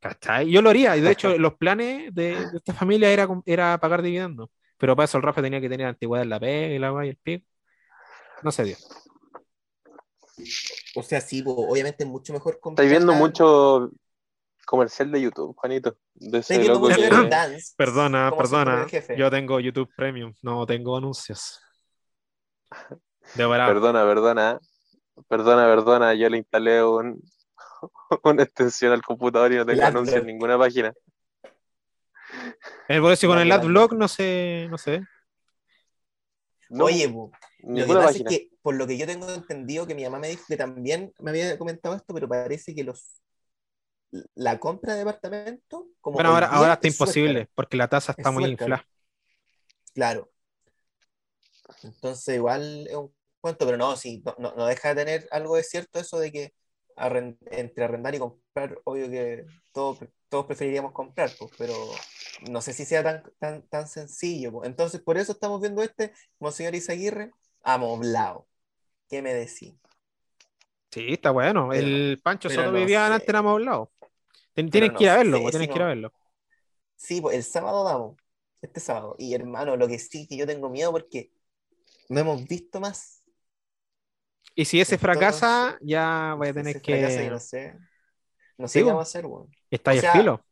¿Cachai? 0.00 0.48
Yo 0.50 0.62
lo 0.62 0.70
haría, 0.70 0.96
y 0.96 1.00
de 1.00 1.10
hecho 1.10 1.36
los 1.38 1.54
planes 1.54 2.14
de, 2.14 2.46
de 2.46 2.56
esta 2.56 2.72
familia 2.72 3.10
era, 3.10 3.28
era 3.46 3.78
pagar 3.78 4.00
dividendos, 4.00 4.48
pero 4.76 4.94
para 4.94 5.06
eso 5.06 5.18
el 5.18 5.24
Rafa 5.24 5.42
tenía 5.42 5.60
que 5.60 5.68
tener 5.68 5.86
antigüedad 5.88 6.22
en 6.22 6.30
la 6.30 6.38
pega 6.38 6.74
y 6.74 6.78
la 6.78 6.92
weá 6.92 7.06
y 7.06 7.08
el 7.08 7.16
pico. 7.16 7.44
No 8.44 8.52
se 8.52 8.62
dio. 8.64 8.76
o 10.94 11.02
sea, 11.02 11.20
sí, 11.20 11.42
po, 11.42 11.52
obviamente 11.68 12.04
es 12.04 12.08
mucho 12.08 12.32
mejor 12.32 12.60
comprar. 12.60 12.86
Estáis 12.86 13.00
viendo 13.04 13.12
mucho 13.14 13.90
comercial 14.68 15.10
de 15.10 15.22
YouTube, 15.22 15.56
Juanito. 15.56 15.96
De 16.14 16.38
ese 16.38 16.60
que- 16.60 17.28
Dance. 17.28 17.72
Perdona, 17.76 18.30
perdona, 18.36 18.86
yo 19.16 19.30
tengo 19.30 19.60
YouTube 19.60 19.90
Premium, 19.96 20.34
no 20.42 20.66
tengo 20.66 20.96
anuncios. 20.98 21.60
De 23.34 23.46
verdad. 23.46 23.68
Perdona, 23.68 24.04
perdona. 24.04 24.60
Perdona, 25.26 25.64
perdona. 25.66 26.14
Yo 26.14 26.28
le 26.28 26.36
instalé 26.36 26.84
un, 26.84 27.18
una 28.24 28.42
extensión 28.42 28.92
al 28.92 29.00
computador 29.02 29.52
y 29.52 29.56
no 29.56 29.64
tengo 29.64 29.82
anuncios 29.84 30.20
en 30.20 30.26
ninguna 30.26 30.58
página. 30.58 30.92
Eh, 32.88 33.00
por 33.00 33.12
eso 33.12 33.26
con 33.26 33.38
el 33.38 33.50
adblock 33.50 33.94
no 33.94 34.06
sé, 34.06 34.66
no 34.70 34.76
sé. 34.76 35.00
No, 36.68 36.84
Oye, 36.84 37.08
po, 37.08 37.32
lo 37.60 37.74
que 37.74 37.80
ninguna 37.80 38.00
pasa 38.00 38.12
página. 38.12 38.30
es 38.30 38.36
que, 38.38 38.50
por 38.60 38.74
lo 38.74 38.86
que 38.86 38.98
yo 38.98 39.06
tengo 39.06 39.32
entendido, 39.32 39.86
que 39.86 39.94
mi 39.94 40.04
mamá 40.04 40.18
me 40.18 40.28
dijo 40.28 40.44
que 40.46 40.58
también 40.58 41.14
me 41.20 41.30
había 41.30 41.56
comentado 41.56 41.94
esto, 41.96 42.12
pero 42.12 42.28
parece 42.28 42.74
que 42.74 42.84
los 42.84 43.22
la 44.34 44.58
compra 44.58 44.92
de 44.94 45.00
departamento, 45.00 45.86
como 46.00 46.14
Bueno, 46.14 46.30
ahora, 46.30 46.46
ahora 46.48 46.74
está 46.74 46.88
imposible, 46.88 47.48
porque 47.54 47.76
la 47.76 47.88
tasa 47.88 48.12
está 48.12 48.30
Es 48.30 48.34
muy 48.34 48.44
cara. 48.56 48.76
inflada. 48.76 48.86
Claro. 49.94 50.30
Entonces, 51.82 52.34
igual 52.36 52.86
es 52.88 52.94
un 52.96 53.12
cuento, 53.40 53.66
pero 53.66 53.76
no, 53.76 53.96
sí, 53.96 54.22
no, 54.38 54.52
no- 54.56 54.66
deja 54.66 54.94
de 54.94 55.04
tener 55.04 55.28
algo 55.30 55.56
de 55.56 55.62
cierto 55.62 55.98
eso 56.00 56.18
de 56.18 56.32
que 56.32 56.54
entre 57.50 57.84
arrendar 57.84 58.14
y 58.14 58.18
comprar, 58.18 58.80
obvio 58.84 59.08
que 59.08 59.44
todos, 59.72 59.98
todos 60.28 60.46
preferiríamos 60.46 60.92
comprar, 60.92 61.30
pues, 61.38 61.52
pero 61.56 61.74
no 62.50 62.60
sé 62.60 62.72
si 62.72 62.84
sea 62.84 63.04
tan, 63.04 63.22
tan, 63.38 63.62
tan 63.68 63.86
sencillo. 63.86 64.52
pues. 64.52 64.68
Entonces, 64.68 65.00
por 65.00 65.16
eso 65.16 65.32
estamos 65.32 65.60
viendo 65.60 65.82
este, 65.82 66.12
Monseñor 66.40 66.74
Izaguirre, 66.74 67.30
amoblado. 67.62 68.48
¿Qué 69.08 69.22
me 69.22 69.32
decís? 69.32 69.74
Sí, 70.90 71.12
está 71.12 71.30
bueno. 71.30 71.68
Pero- 71.70 71.86
el 71.86 72.20
Pancho 72.22 72.48
solo 72.50 72.72
no 72.72 72.78
vivía 72.78 73.06
antes 73.06 73.28
era 73.28 73.42
Tienen 74.66 74.70
Pero 74.70 74.92
que 74.92 75.04
ir 75.04 75.10
a 75.10 75.16
verlo, 75.18 75.40
sé 75.42 75.42
pues, 75.42 75.54
si 75.56 75.68
que 75.68 75.78
ir 75.78 75.82
a 75.82 75.86
verlo. 75.88 76.12
Sí, 76.96 77.20
pues 77.20 77.36
el 77.36 77.44
sábado 77.44 77.84
vamos, 77.84 78.16
este 78.60 78.80
sábado. 78.80 79.14
Y 79.18 79.34
hermano, 79.34 79.76
lo 79.76 79.88
que 79.88 79.98
sí 79.98 80.26
que 80.26 80.36
yo 80.36 80.46
tengo 80.46 80.68
miedo 80.70 80.92
porque 80.92 81.32
no 82.10 82.20
hemos 82.20 82.44
visto 82.46 82.80
más. 82.80 83.24
Y 84.54 84.64
si 84.64 84.80
ese 84.80 84.98
Entonces, 84.98 84.98
fracasa, 84.98 85.78
ya 85.80 86.34
voy 86.36 86.48
a 86.48 86.54
tener 86.54 86.80
que. 86.80 87.30
no 87.30 87.38
sé. 87.40 87.78
No 88.58 88.68
sé 88.68 88.80
Sí, 88.80 88.82
qué 88.82 88.90
po. 88.90 88.90
vamos 88.90 89.00
a 89.08 89.10
hacer, 89.10 89.26
weón. 89.26 89.50
Está 89.70 89.92
ahí 89.92 89.98
o 89.98 90.00
el 90.00 90.06
filo. 90.06 90.44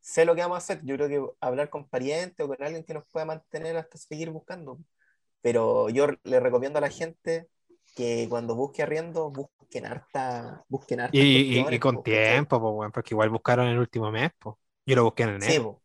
Sé 0.00 0.24
lo 0.24 0.34
que 0.34 0.42
vamos 0.42 0.56
a 0.56 0.58
hacer. 0.58 0.80
Yo 0.84 0.96
creo 0.96 1.08
que 1.08 1.36
hablar 1.40 1.70
con 1.70 1.88
parientes 1.88 2.44
o 2.44 2.48
con 2.48 2.62
alguien 2.62 2.84
que 2.84 2.94
nos 2.94 3.04
pueda 3.06 3.26
mantener 3.26 3.76
hasta 3.76 3.98
seguir 3.98 4.30
buscando. 4.30 4.78
Pero 5.42 5.90
yo 5.90 6.08
le 6.24 6.40
recomiendo 6.40 6.78
a 6.78 6.82
la 6.82 6.90
gente 6.90 7.48
que 7.94 8.26
cuando 8.28 8.54
busque 8.56 8.82
arriendo, 8.82 9.30
busquen 9.30 9.86
harta, 9.86 10.64
busquen 10.68 11.00
hartas 11.00 11.28
Y, 11.28 11.68
y- 11.70 11.74
y 11.74 11.78
cuestiones, 11.78 11.78
con 11.78 12.02
po, 12.02 12.02
tiempo, 12.02 12.60
pues, 12.60 12.72
weón, 12.74 12.92
porque 12.92 13.14
igual 13.14 13.30
buscaron 13.30 13.68
el 13.68 13.78
último 13.78 14.10
mes, 14.10 14.30
pues. 14.38 14.56
Yo 14.86 14.96
lo 14.96 15.04
busqué 15.04 15.22
en 15.24 15.30
Sí, 15.38 15.58
enero. 15.58 15.60
po. 15.60 15.82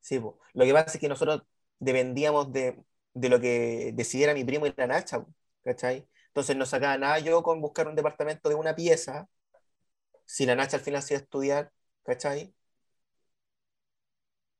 Sí, 0.00 0.18
po. 0.18 0.38
Lo 0.54 0.64
que 0.64 0.72
pasa 0.72 0.92
es 0.94 1.00
que 1.00 1.08
nosotros 1.08 1.42
dependíamos 1.78 2.52
de, 2.52 2.82
de 3.14 3.28
lo 3.28 3.40
que 3.40 3.92
decidiera 3.94 4.34
mi 4.34 4.44
primo 4.44 4.66
y 4.66 4.74
la 4.76 4.86
Nacha, 4.86 5.20
po, 5.22 5.32
¿cachai? 5.62 6.08
Entonces 6.28 6.56
no 6.56 6.66
sacaba 6.66 6.96
nada 6.98 7.18
yo 7.18 7.42
con 7.42 7.60
buscar 7.60 7.88
un 7.88 7.96
departamento 7.96 8.48
de 8.48 8.54
una 8.54 8.74
pieza, 8.74 9.28
si 10.26 10.46
la 10.46 10.56
Nacha 10.56 10.78
al 10.78 10.82
final 10.84 11.02
se 11.02 11.14
iba 11.14 11.20
a 11.20 11.24
estudiar, 11.24 11.72
¿cachai? 12.04 12.54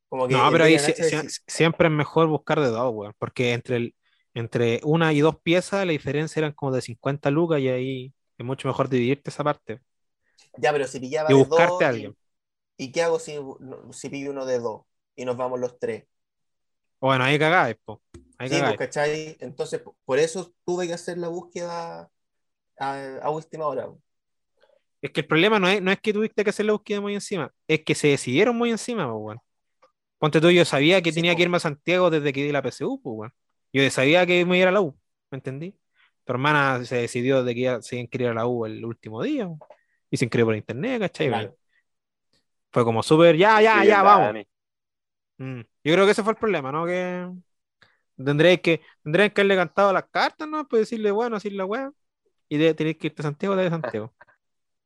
Como 0.08 0.28
que 0.28 0.34
No, 0.34 0.50
pero 0.52 0.64
ahí 0.64 0.74
decir- 0.76 1.30
siempre 1.46 1.88
es 1.88 1.92
mejor 1.92 2.28
buscar 2.28 2.60
de 2.60 2.68
dos, 2.68 2.92
weón, 2.94 3.14
porque 3.18 3.52
entre, 3.52 3.76
el, 3.76 3.94
entre 4.34 4.80
una 4.84 5.12
y 5.12 5.20
dos 5.20 5.38
piezas 5.40 5.86
la 5.86 5.92
diferencia 5.92 6.40
eran 6.40 6.52
como 6.52 6.72
de 6.72 6.82
50 6.82 7.30
lucas 7.30 7.60
y 7.60 7.68
ahí 7.68 8.14
es 8.38 8.46
mucho 8.46 8.68
mejor 8.68 8.88
dividirte 8.88 9.30
esa 9.30 9.44
parte. 9.44 9.80
ya, 10.56 10.72
pero 10.72 10.86
si 10.86 11.00
pillaba 11.00 11.32
Y 11.32 11.34
de 11.34 11.44
buscarte 11.44 11.44
dos, 11.44 11.84
a 11.84 11.88
alguien. 11.88 12.14
¿y, 12.78 12.92
qué 12.92 13.02
hago 13.02 13.18
si, 13.20 13.36
si 13.92 14.08
pillo 14.10 14.32
uno 14.32 14.46
de 14.46 14.58
dos 14.60 14.82
y 15.16 15.24
nos 15.24 15.36
vamos 15.36 15.60
los 15.60 15.78
tres? 15.78 16.06
Bueno, 17.00 17.24
ahí 17.24 17.38
cagáis, 17.38 17.76
pues. 17.84 17.98
Ahí 18.38 18.48
Sí, 18.48 18.62
pues. 18.62 18.78
¿cachai? 18.78 19.36
Entonces, 19.40 19.80
po- 19.80 19.96
por 20.04 20.18
eso 20.18 20.52
tuve 20.64 20.86
que 20.86 20.94
hacer 20.94 21.18
la 21.18 21.28
búsqueda 21.28 22.10
a, 22.78 23.18
a 23.22 23.30
última 23.30 23.66
hora. 23.66 23.86
po. 23.88 24.02
Es 25.02 25.10
que 25.12 25.20
el 25.22 25.26
problema 25.26 25.58
no 25.58 25.68
es, 25.68 25.80
no 25.82 25.90
es 25.90 26.00
que 26.00 26.12
tuviste 26.12 26.44
que 26.44 26.50
hacer 26.50 26.66
la 26.66 26.72
búsqueda 26.72 27.00
muy 27.00 27.14
encima, 27.14 27.52
es 27.68 27.84
que 27.84 27.94
se 27.94 28.08
decidieron 28.08 28.56
muy 28.56 28.70
encima, 28.70 29.04
pues, 29.10 29.16
weón. 29.22 29.40
Ponte 30.18 30.40
tú, 30.40 30.50
yo 30.50 30.64
sabía 30.66 31.02
que 31.02 31.12
Sí, 31.12 31.12
tenía 31.12 31.34
po. 31.34 31.36
que 31.36 31.42
irme 31.44 31.58
a 31.58 31.60
Santiago 31.60 32.10
desde 32.10 32.32
que 32.32 32.44
di 32.44 32.52
la 32.52 32.62
PSU, 32.62 33.00
pues, 33.02 33.14
weón. 33.16 33.32
Yo 33.72 33.88
sabía 33.90 34.26
que 34.26 34.44
me 34.44 34.56
iba 34.58 34.66
a 34.66 34.66
ir 34.66 34.68
a 34.68 34.72
la 34.72 34.80
U, 34.80 34.98
¿me 35.30 35.36
entendí? 35.36 35.76
Tu 36.24 36.32
hermana 36.32 36.84
se 36.84 36.96
decidió 36.96 37.44
de 37.44 37.54
que 37.54 37.60
iba- 37.60 37.82
se 37.82 37.96
inscribir 37.96 38.30
a 38.30 38.34
la 38.34 38.46
U 38.46 38.66
el 38.66 38.84
último 38.84 39.22
día, 39.22 39.48
y 40.10 40.16
se 40.16 40.24
inscribió 40.24 40.46
por 40.46 40.56
internet, 40.56 41.00
¿cachai? 41.00 41.28
Claro. 41.28 41.56
Fue 42.72 42.84
como 42.84 43.02
súper, 43.02 43.36
ya, 43.36 43.60
ya, 43.60 43.80
Sí, 43.82 43.88
ya, 43.88 44.02
vamos. 44.02 44.44
Mm. 45.38 45.60
Yo 45.84 45.92
creo 45.94 46.04
que 46.04 46.12
ese 46.12 46.22
fue 46.22 46.32
el 46.32 46.38
problema, 46.38 46.70
¿no? 46.70 46.84
Que 46.86 47.28
tendréis 48.16 48.60
que, 48.60 48.80
tendréis 49.02 49.32
que 49.32 49.40
haberle 49.40 49.56
cantado 49.56 49.92
las 49.92 50.04
cartas, 50.10 50.48
¿no? 50.48 50.66
Pues 50.68 50.82
decirle, 50.82 51.10
bueno, 51.10 51.36
así 51.36 51.50
la 51.50 51.64
weá. 51.64 51.90
Y 52.48 52.58
de, 52.58 52.74
tenéis 52.74 52.98
que 52.98 53.08
irte 53.08 53.22
a 53.22 53.24
Santiago, 53.24 53.56
te 53.56 53.62
de 53.62 53.70
Santiago. 53.70 54.14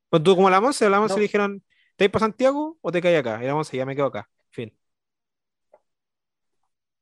Pues 0.09 0.23
tú, 0.23 0.37
como 0.37 0.49
la 0.49 0.61
Monse, 0.61 0.89
la 0.89 1.01
Monse 1.01 1.15
No. 1.15 1.19
le 1.19 1.23
dijeron, 1.25 1.65
¿te 1.97 2.05
vas 2.07 2.13
para 2.13 2.27
Santiago 2.27 2.79
o 2.81 2.93
te 2.93 3.03
caes 3.03 3.19
acá? 3.19 3.43
Y 3.43 3.47
la 3.49 3.55
Monse, 3.55 3.77
ya 3.77 3.85
me 3.85 3.97
quedo 3.97 4.07
acá. 4.07 4.29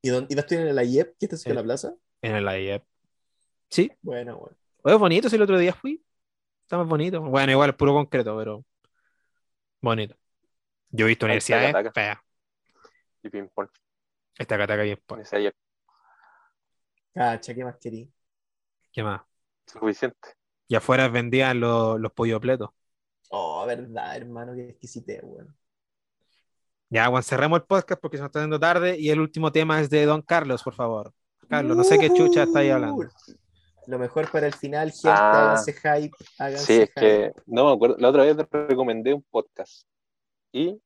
¿Y, 0.03 0.09
dónde, 0.09 0.33
y 0.33 0.35
no 0.35 0.41
estoy 0.41 0.57
en 0.57 0.75
la 0.75 0.83
IEP? 0.83 1.15
¿Qué 1.17 1.25
estás 1.25 1.45
en 1.47 1.55
la 1.55 1.63
plaza? 1.63 1.95
En 2.21 2.35
el 2.35 2.45
IEP. 2.45 2.83
Sí, 3.69 3.91
Bueno, 4.01 4.37
bueno. 4.37 4.57
es 4.83 4.99
bonito, 4.99 5.29
si 5.29 5.35
el 5.35 5.41
otro 5.41 5.57
día 5.57 5.73
fui. 5.73 6.03
Está 6.63 6.77
más 6.77 6.87
bonito. 6.87 7.21
Bueno, 7.21 7.51
igual 7.51 7.71
es 7.71 7.75
puro 7.75 7.93
concreto, 7.93 8.37
pero 8.37 8.65
bonito. 9.81 10.15
Yo 10.91 11.05
he 11.05 11.09
visto 11.09 11.25
universidades 11.25 11.75
feas. 11.93 12.19
Y 13.23 13.29
ping-pong. 13.29 13.69
Esta 14.37 14.57
cataca 14.57 14.83
bien. 14.83 14.97
Con 15.07 15.17
pues. 15.17 15.27
ese 15.27 15.37
ayer. 15.37 15.55
Cacha, 17.13 17.53
¿qué 17.55 17.63
más 17.63 17.77
querí? 17.77 18.11
¿Qué 18.91 19.03
más? 19.03 19.21
Suficiente. 19.67 20.29
Y 20.67 20.75
afuera 20.75 21.07
vendían 21.07 21.59
los, 21.61 21.99
los 21.99 22.11
pollo 22.11 22.39
pletos. 22.41 22.69
Oh, 23.31 23.65
verdad, 23.65 24.15
hermano, 24.15 24.53
qué 24.55 24.69
exquisite, 24.69 25.19
weón. 25.23 25.53
Ya, 26.93 27.09
bueno, 27.09 27.23
cerremos 27.23 27.59
el 27.59 27.65
podcast 27.65 27.99
porque 27.99 28.17
se 28.17 28.21
nos 28.21 28.29
está 28.29 28.41
dando 28.41 28.59
tarde 28.59 28.99
y 28.99 29.09
el 29.09 29.19
último 29.19 29.51
tema 29.51 29.81
es 29.81 29.89
de 29.89 30.05
Don 30.05 30.21
Carlos, 30.21 30.61
por 30.61 30.75
favor. 30.75 31.11
Carlos, 31.49 31.75
no 31.75 31.83
sé 31.83 31.97
qué 31.97 32.13
chucha 32.13 32.43
está 32.43 32.59
ahí 32.59 32.69
hablando. 32.69 33.07
Lo 33.87 33.97
mejor 33.97 34.29
para 34.31 34.45
el 34.45 34.53
final, 34.53 34.91
gente, 34.91 35.09
Ah. 35.09 35.53
háganse 35.53 35.73
hype, 35.73 36.15
háganse 36.37 36.65
Sí, 36.65 36.73
es 36.83 36.89
hype. 36.89 37.01
que 37.01 37.31
no 37.47 37.65
me 37.65 37.73
acuerdo. 37.73 37.95
La 37.97 38.09
otra 38.09 38.23
vez 38.23 38.37
te 38.37 38.67
recomendé 38.67 39.11
un 39.11 39.23
podcast 39.23 39.87
y 40.51 40.79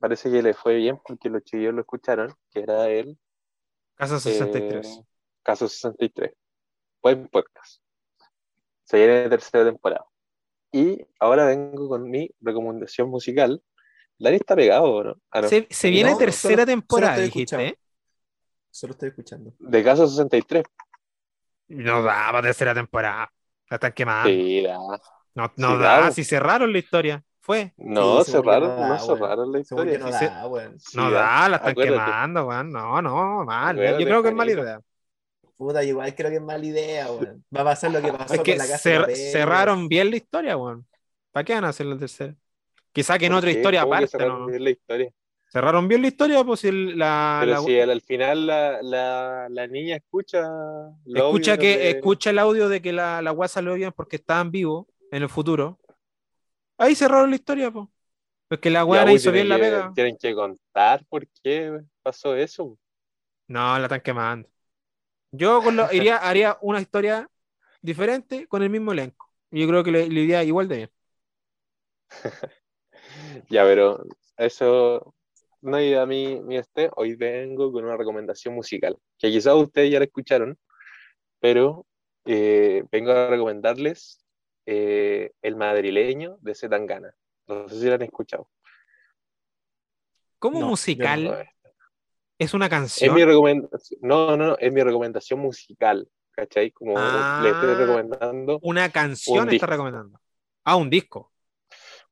parece 0.00 0.32
que 0.32 0.42
le 0.42 0.52
fue 0.52 0.74
bien 0.74 0.98
porque 1.06 1.30
los 1.30 1.44
chiquillos 1.44 1.74
lo 1.74 1.80
escucharon, 1.82 2.34
que 2.50 2.60
era 2.62 2.88
el 2.88 3.16
Casa 3.94 4.18
63. 4.18 4.84
eh, 4.98 5.04
Caso 5.44 5.68
63. 5.68 6.32
Buen 7.00 7.28
podcast. 7.28 7.80
Se 8.82 8.96
viene 8.98 9.12
de 9.14 9.28
tercera 9.30 9.64
temporada. 9.64 10.04
Y 10.72 11.06
ahora 11.20 11.46
vengo 11.46 11.88
con 11.88 12.10
mi 12.10 12.28
recomendación 12.40 13.08
musical. 13.10 13.62
Dani 14.18 14.36
está 14.36 14.56
pegado, 14.56 15.04
¿no? 15.04 15.16
Ah, 15.30 15.42
no. 15.42 15.48
Se, 15.48 15.66
se 15.70 15.90
viene 15.90 16.10
No, 16.12 16.18
tercera 16.18 16.54
solo- 16.62 16.66
temporada, 16.66 17.14
solo 17.16 17.24
dijiste. 17.26 17.66
¿eh? 17.66 17.78
Solo 18.70 18.92
estoy 18.92 19.08
escuchando. 19.10 19.52
De 19.58 19.84
Caso 19.84 20.06
63. 20.06 20.64
No 21.68 22.02
da 22.02 22.28
para 22.32 22.42
tercera 22.42 22.74
temporada. 22.74 23.30
La 23.68 23.74
están 23.76 23.92
quemando. 23.92 24.28
Sí, 24.28 24.62
da. 24.62 24.76
No, 25.34 25.52
no 25.56 25.76
Sí, 25.76 25.82
da, 25.82 26.00
da. 26.00 26.10
si 26.12 26.24
cerraron 26.24 26.72
la 26.72 26.78
historia. 26.78 27.22
Fue. 27.40 27.72
No, 27.76 28.24
Sí, 28.24 28.32
cerraron, 28.32 28.68
no 28.70 28.76
da, 28.76 28.88
no 28.88 28.94
weón. 28.94 29.06
cerraron 29.18 29.52
la 29.52 29.58
historia. 29.60 29.98
no 29.98 30.06
Sí, 30.06 30.24
da. 30.24 30.42
Sí, 30.78 30.96
No 30.96 31.10
da, 31.10 31.48
la 31.48 31.56
están 31.56 31.70
acuérdate. 31.72 32.04
quemando, 32.04 32.46
weón. 32.46 32.70
No, 32.72 33.02
no, 33.02 33.44
mal. 33.44 33.76
Yo 33.76 33.96
creo 34.06 34.22
que 34.22 34.28
es 34.30 34.34
mala 34.34 34.50
idea. 34.52 34.80
Puta, 35.56 35.82
igual 35.84 36.14
creo 36.14 36.30
que 36.30 36.36
es 36.36 36.42
mala 36.42 36.64
idea, 36.64 37.10
weón. 37.12 37.44
Va 37.54 37.60
a 37.62 37.64
pasar 37.64 37.90
lo 37.90 38.00
que 38.02 38.12
pasó 38.12 38.34
Es 38.34 38.40
que 38.40 38.52
con 38.52 38.58
la 38.58 38.66
casa 38.68 38.90
cer- 38.90 39.14
cerraron 39.32 39.88
bien 39.88 40.10
la 40.10 40.16
historia, 40.16 40.56
weón. 40.56 40.86
¿Para 41.32 41.44
qué 41.44 41.54
van 41.54 41.64
a 41.64 41.68
hacer 41.68 41.86
la 41.86 41.98
tercera? 41.98 42.34
Quizá 42.96 43.18
que 43.18 43.26
en 43.26 43.32
¿Por 43.32 43.38
otra 43.40 43.52
qué? 43.52 43.58
historia 43.58 43.82
¿Cómo 43.82 43.92
que 43.98 44.04
aparte, 44.04 44.50
bien 44.50 44.64
la 44.64 44.70
historia? 44.70 45.12
Cerraron 45.52 45.86
bien 45.86 46.00
la 46.00 46.08
historia, 46.08 46.44
pues 46.44 46.60
si 46.60 46.68
el- 46.68 46.98
la, 46.98 47.38
Pero 47.42 47.52
la- 47.52 47.60
si 47.60 47.78
al, 47.78 47.90
al 47.90 48.00
final 48.00 48.46
la, 48.46 48.78
la, 49.50 49.66
niña 49.66 49.96
escucha 49.96 50.48
escucha 51.14 51.58
que 51.58 51.76
de- 51.76 51.90
escucha 51.90 52.30
el 52.30 52.38
audio 52.38 52.70
de 52.70 52.80
que 52.80 52.94
la, 52.94 53.20
la 53.20 53.32
weá 53.32 53.48
salió 53.48 53.74
bien 53.74 53.92
porque 53.94 54.16
estaban 54.16 54.50
vivos 54.50 54.86
en 55.12 55.22
el 55.22 55.28
futuro. 55.28 55.78
Ahí 56.78 56.94
cerraron 56.94 57.28
la 57.30 57.36
historia, 57.36 57.70
pues. 57.70 57.86
Porque 58.48 58.70
la 58.70 58.84
pues, 58.86 59.14
hizo 59.14 59.30
bien 59.30 59.48
la 59.50 59.58
pega. 59.58 59.92
Tienen 59.94 60.16
que 60.16 60.34
contar 60.34 61.04
por 61.08 61.26
qué 61.42 61.80
pasó 62.02 62.34
eso. 62.34 62.78
No, 63.48 63.78
la 63.78 63.84
están 63.84 64.00
quemando. 64.00 64.48
Yo 65.32 65.62
con 65.62 65.76
lo- 65.76 65.92
iría, 65.92 66.16
haría 66.28 66.56
una 66.62 66.80
historia 66.80 67.28
diferente 67.82 68.46
con 68.46 68.62
el 68.62 68.70
mismo 68.70 68.92
elenco. 68.92 69.30
Yo 69.50 69.68
creo 69.68 69.84
que 69.84 69.92
le, 69.92 70.08
le 70.08 70.20
iría 70.22 70.42
igual 70.44 70.66
de 70.68 70.76
bien. 70.76 70.90
Ya, 73.48 73.64
pero 73.64 74.02
eso 74.36 75.14
no 75.62 75.76
hay 75.76 75.94
a 75.94 76.06
mí 76.06 76.40
mi 76.42 76.56
este. 76.56 76.90
Hoy 76.96 77.14
vengo 77.16 77.72
con 77.72 77.84
una 77.84 77.96
recomendación 77.96 78.54
musical, 78.54 78.96
que 79.18 79.30
quizás 79.30 79.54
ustedes 79.54 79.90
ya 79.90 79.98
la 79.98 80.04
escucharon, 80.06 80.58
pero 81.40 81.86
eh, 82.24 82.84
vengo 82.90 83.12
a 83.12 83.28
recomendarles 83.28 84.18
eh, 84.66 85.32
El 85.42 85.56
madrileño 85.56 86.38
de 86.40 86.54
Zetangana. 86.54 87.14
No 87.46 87.68
sé 87.68 87.80
si 87.80 87.86
lo 87.86 87.94
han 87.94 88.02
escuchado. 88.02 88.48
Como 90.38 90.60
No, 90.60 90.66
musical, 90.68 91.24
No, 91.24 91.34
es 92.38 92.52
una 92.54 92.66
Es 92.66 92.70
canción. 92.70 93.14
mi 93.14 93.24
recomendación, 93.24 94.00
no, 94.02 94.36
no, 94.36 94.46
no, 94.48 94.58
es 94.58 94.72
mi 94.72 94.82
recomendación 94.82 95.40
musical, 95.40 96.08
¿cachai? 96.32 96.70
Como 96.72 96.94
Ah. 96.98 97.40
le 97.42 97.50
estoy 97.50 97.74
recomendando 97.74 98.58
Una 98.62 98.90
canción 98.90 99.38
Un 99.38 99.42
está 99.44 99.52
disco. 99.52 99.66
recomendando. 99.66 100.20
Ah, 100.64 100.76
un 100.76 100.90
disco. 100.90 101.32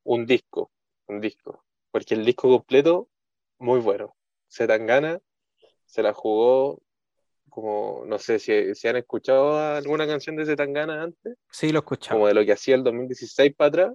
un 0.05 0.27
disco, 0.27 0.71
un 1.07 1.21
disco, 1.21 1.65
porque 1.91 2.15
el 2.15 2.25
disco 2.25 2.49
completo, 2.49 3.09
muy 3.59 3.81
bueno. 3.81 4.15
Zetangana 4.51 5.21
se 5.87 6.03
la 6.03 6.13
jugó 6.13 6.81
como, 7.49 8.05
no 8.07 8.19
sé 8.19 8.39
si, 8.39 8.75
si 8.75 8.89
han 8.89 8.97
escuchado 8.97 9.59
alguna 9.59 10.07
canción 10.07 10.35
de 10.37 10.45
Zetangana 10.45 11.03
antes, 11.03 11.37
Sí, 11.51 11.71
lo 11.71 11.79
he 11.79 11.81
escuchado. 11.81 12.17
como 12.17 12.27
de 12.29 12.35
lo 12.35 12.45
que 12.45 12.53
hacía 12.53 12.75
el 12.75 12.83
2016 12.83 13.55
para 13.55 13.69
atrás, 13.69 13.93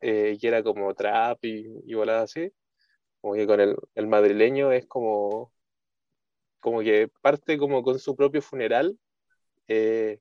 eh, 0.00 0.36
que 0.40 0.48
era 0.48 0.62
como 0.62 0.92
trap 0.94 1.38
y, 1.44 1.66
y 1.84 1.94
voladas 1.94 2.24
así, 2.30 2.52
como 3.20 3.34
que 3.34 3.46
con 3.46 3.60
el, 3.60 3.76
el 3.94 4.06
madrileño 4.08 4.72
es 4.72 4.86
como, 4.86 5.52
como 6.58 6.80
que 6.80 7.08
parte 7.20 7.58
como 7.58 7.82
con 7.82 7.98
su 7.98 8.16
propio 8.16 8.42
funeral, 8.42 8.98
eh, 9.68 10.18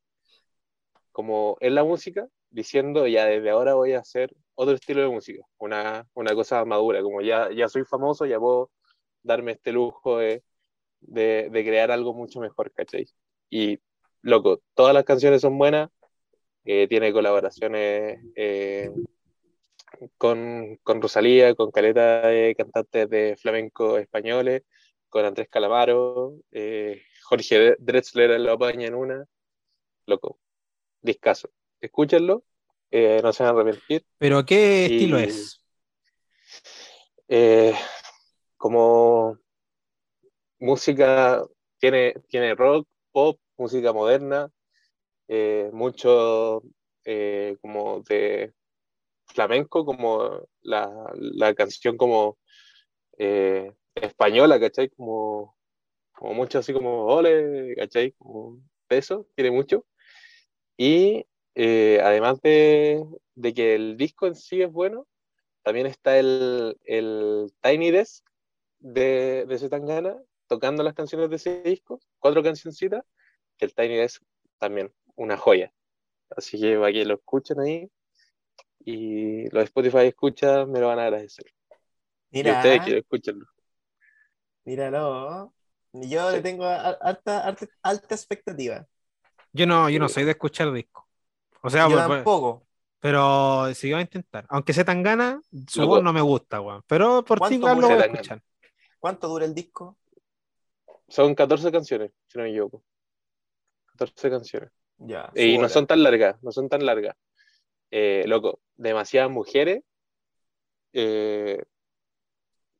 como 1.11 1.57
en 1.59 1.75
la 1.75 1.83
música, 1.83 2.27
diciendo 2.51 3.07
ya 3.07 3.25
desde 3.25 3.49
ahora 3.49 3.73
voy 3.73 3.93
a 3.93 3.99
hacer 3.99 4.31
otro 4.61 4.75
estilo 4.75 5.01
de 5.01 5.07
música, 5.07 5.41
una, 5.57 6.05
una 6.13 6.35
cosa 6.35 6.65
madura, 6.65 7.01
como 7.01 7.21
ya, 7.21 7.49
ya 7.49 7.69
soy 7.69 7.85
famoso, 7.85 8.25
ya 8.25 8.39
puedo 8.39 8.71
darme 9.23 9.53
este 9.53 9.71
lujo 9.71 10.17
de, 10.17 10.43
de, 10.99 11.49
de 11.49 11.63
crear 11.65 11.91
algo 11.91 12.13
mucho 12.13 12.41
mejor, 12.41 12.69
¿cachai? 12.73 13.05
Y 13.49 13.79
loco, 14.21 14.61
todas 14.73 14.93
las 14.93 15.05
canciones 15.05 15.41
son 15.41 15.57
buenas, 15.57 15.89
eh, 16.65 16.87
tiene 16.89 17.13
colaboraciones 17.13 18.19
eh, 18.35 18.91
con, 20.17 20.75
con 20.83 21.01
Rosalía, 21.01 21.55
con 21.55 21.71
caleta 21.71 22.27
de 22.27 22.53
cantantes 22.57 23.09
de 23.09 23.37
flamenco 23.37 23.97
españoles, 23.97 24.63
con 25.07 25.23
Andrés 25.23 25.47
Calamaro, 25.49 26.33
eh, 26.51 27.01
Jorge 27.23 27.77
Drexler 27.79 28.37
lo 28.41 28.51
apaña 28.51 28.87
en 28.87 28.95
una, 28.95 29.25
loco, 30.05 30.37
discaso. 31.01 31.49
Escúchenlo, 31.79 32.43
eh, 32.91 33.21
no 33.23 33.33
se 33.33 33.43
van 33.43 33.55
a 33.57 33.59
arrepentir. 33.61 34.05
Pero 34.17 34.45
¿qué 34.45 34.85
Y- 34.85 34.85
estilo 34.85 35.17
es? 35.17 35.61
Eh, 37.27 37.73
como 38.57 39.37
música, 40.59 41.45
tiene, 41.79 42.13
tiene 42.29 42.55
rock, 42.55 42.87
pop, 43.11 43.39
música 43.57 43.93
moderna, 43.93 44.49
eh, 45.29 45.69
mucho 45.73 46.63
como 47.61 48.01
de 48.07 48.53
flamenco, 49.27 49.85
como 49.85 50.47
la, 50.61 50.91
la 51.15 51.53
canción 51.55 51.97
como 51.97 52.37
española, 53.95 54.59
¿cachai? 54.59 54.89
Como, 54.89 55.55
como 56.13 56.35
mucho 56.35 56.59
así 56.59 56.73
como 56.73 57.05
ole, 57.07 57.75
¿cachai? 57.77 58.13
Como 58.13 58.61
eso, 58.89 59.27
tiene 59.35 59.51
mucho. 59.51 59.85
Y 60.77 61.25
eh, 61.61 62.01
además 62.03 62.41
de, 62.41 63.03
de 63.35 63.53
que 63.53 63.75
el 63.75 63.97
disco 63.97 64.27
en 64.27 64.35
sí 64.35 64.61
es 64.61 64.71
bueno, 64.71 65.07
también 65.63 65.87
está 65.87 66.17
el, 66.19 66.77
el 66.85 67.53
Tiny 67.61 67.91
Desk 67.91 68.25
de, 68.79 69.45
de 69.47 69.59
Zetangana 69.59 70.17
tocando 70.47 70.83
las 70.83 70.95
canciones 70.95 71.29
de 71.29 71.37
ese 71.37 71.61
disco, 71.63 71.99
cuatro 72.19 72.43
cancioncitas, 72.43 73.03
que 73.57 73.65
el 73.65 73.75
Tiny 73.75 73.97
Desk 73.97 74.23
también, 74.59 74.93
una 75.15 75.37
joya. 75.37 75.73
Así 76.35 76.59
que 76.61 76.77
para 76.77 76.93
que 76.93 77.05
lo 77.05 77.15
escuchen 77.15 77.59
ahí 77.61 77.89
y 78.85 79.43
los 79.45 79.53
de 79.53 79.63
Spotify 79.65 80.07
escuchan, 80.07 80.71
me 80.71 80.79
lo 80.81 80.87
van 80.87 80.99
a 80.99 81.05
agradecer. 81.05 81.45
y 82.43 82.51
Mira, 82.51 82.53
ustedes 82.53 82.81
quiero 82.81 82.99
escucharlo. 82.99 83.45
míralo. 84.65 85.53
Yo 85.93 86.31
le 86.31 86.41
tengo 86.41 86.65
alta, 86.65 87.39
alta, 87.45 87.67
alta 87.83 88.15
expectativa. 88.15 88.87
Yo 89.53 89.65
no, 89.67 89.89
yo 89.89 89.99
no 89.99 90.09
soy 90.09 90.23
de 90.25 90.31
escuchar 90.31 90.71
disco. 90.73 91.08
O 91.61 91.69
sea, 91.69 91.87
Yo 91.87 91.95
pues, 91.95 92.05
pues, 92.07 92.17
tampoco. 92.17 92.67
pero 92.99 93.73
si 93.73 93.89
iba 93.89 93.97
a 93.99 94.01
intentar. 94.01 94.45
Aunque 94.49 94.73
sea 94.73 94.85
tan 94.85 95.03
gana, 95.03 95.41
su 95.67 95.85
voz 95.85 96.03
no 96.03 96.13
me 96.13 96.21
gusta, 96.21 96.61
weón. 96.61 96.83
Pero 96.87 97.23
por 97.23 97.39
ti, 97.39 97.59
¿Cuánto 97.59 97.65
Carlos, 97.65 97.89
lo 97.89 97.95
voy 97.95 98.03
a 98.03 98.05
escuchar. 98.07 98.43
¿Cuánto 98.99 99.27
dura 99.27 99.45
el 99.45 99.53
disco? 99.53 99.97
Son 101.07 101.33
14 101.33 101.71
canciones, 101.71 102.11
si 102.27 102.37
no 102.37 102.43
me 102.43 102.49
equivoco. 102.51 102.83
14 103.97 104.29
canciones. 104.29 104.69
Ya. 104.97 105.31
Y 105.35 105.57
no 105.57 105.69
son 105.69 105.87
tan 105.87 106.03
largas, 106.03 106.41
no 106.43 106.51
son 106.51 106.69
tan 106.69 106.85
largas. 106.85 107.15
Eh, 107.91 108.23
loco, 108.27 108.59
demasiadas 108.75 109.31
mujeres. 109.31 109.81
Eh, 110.93 111.61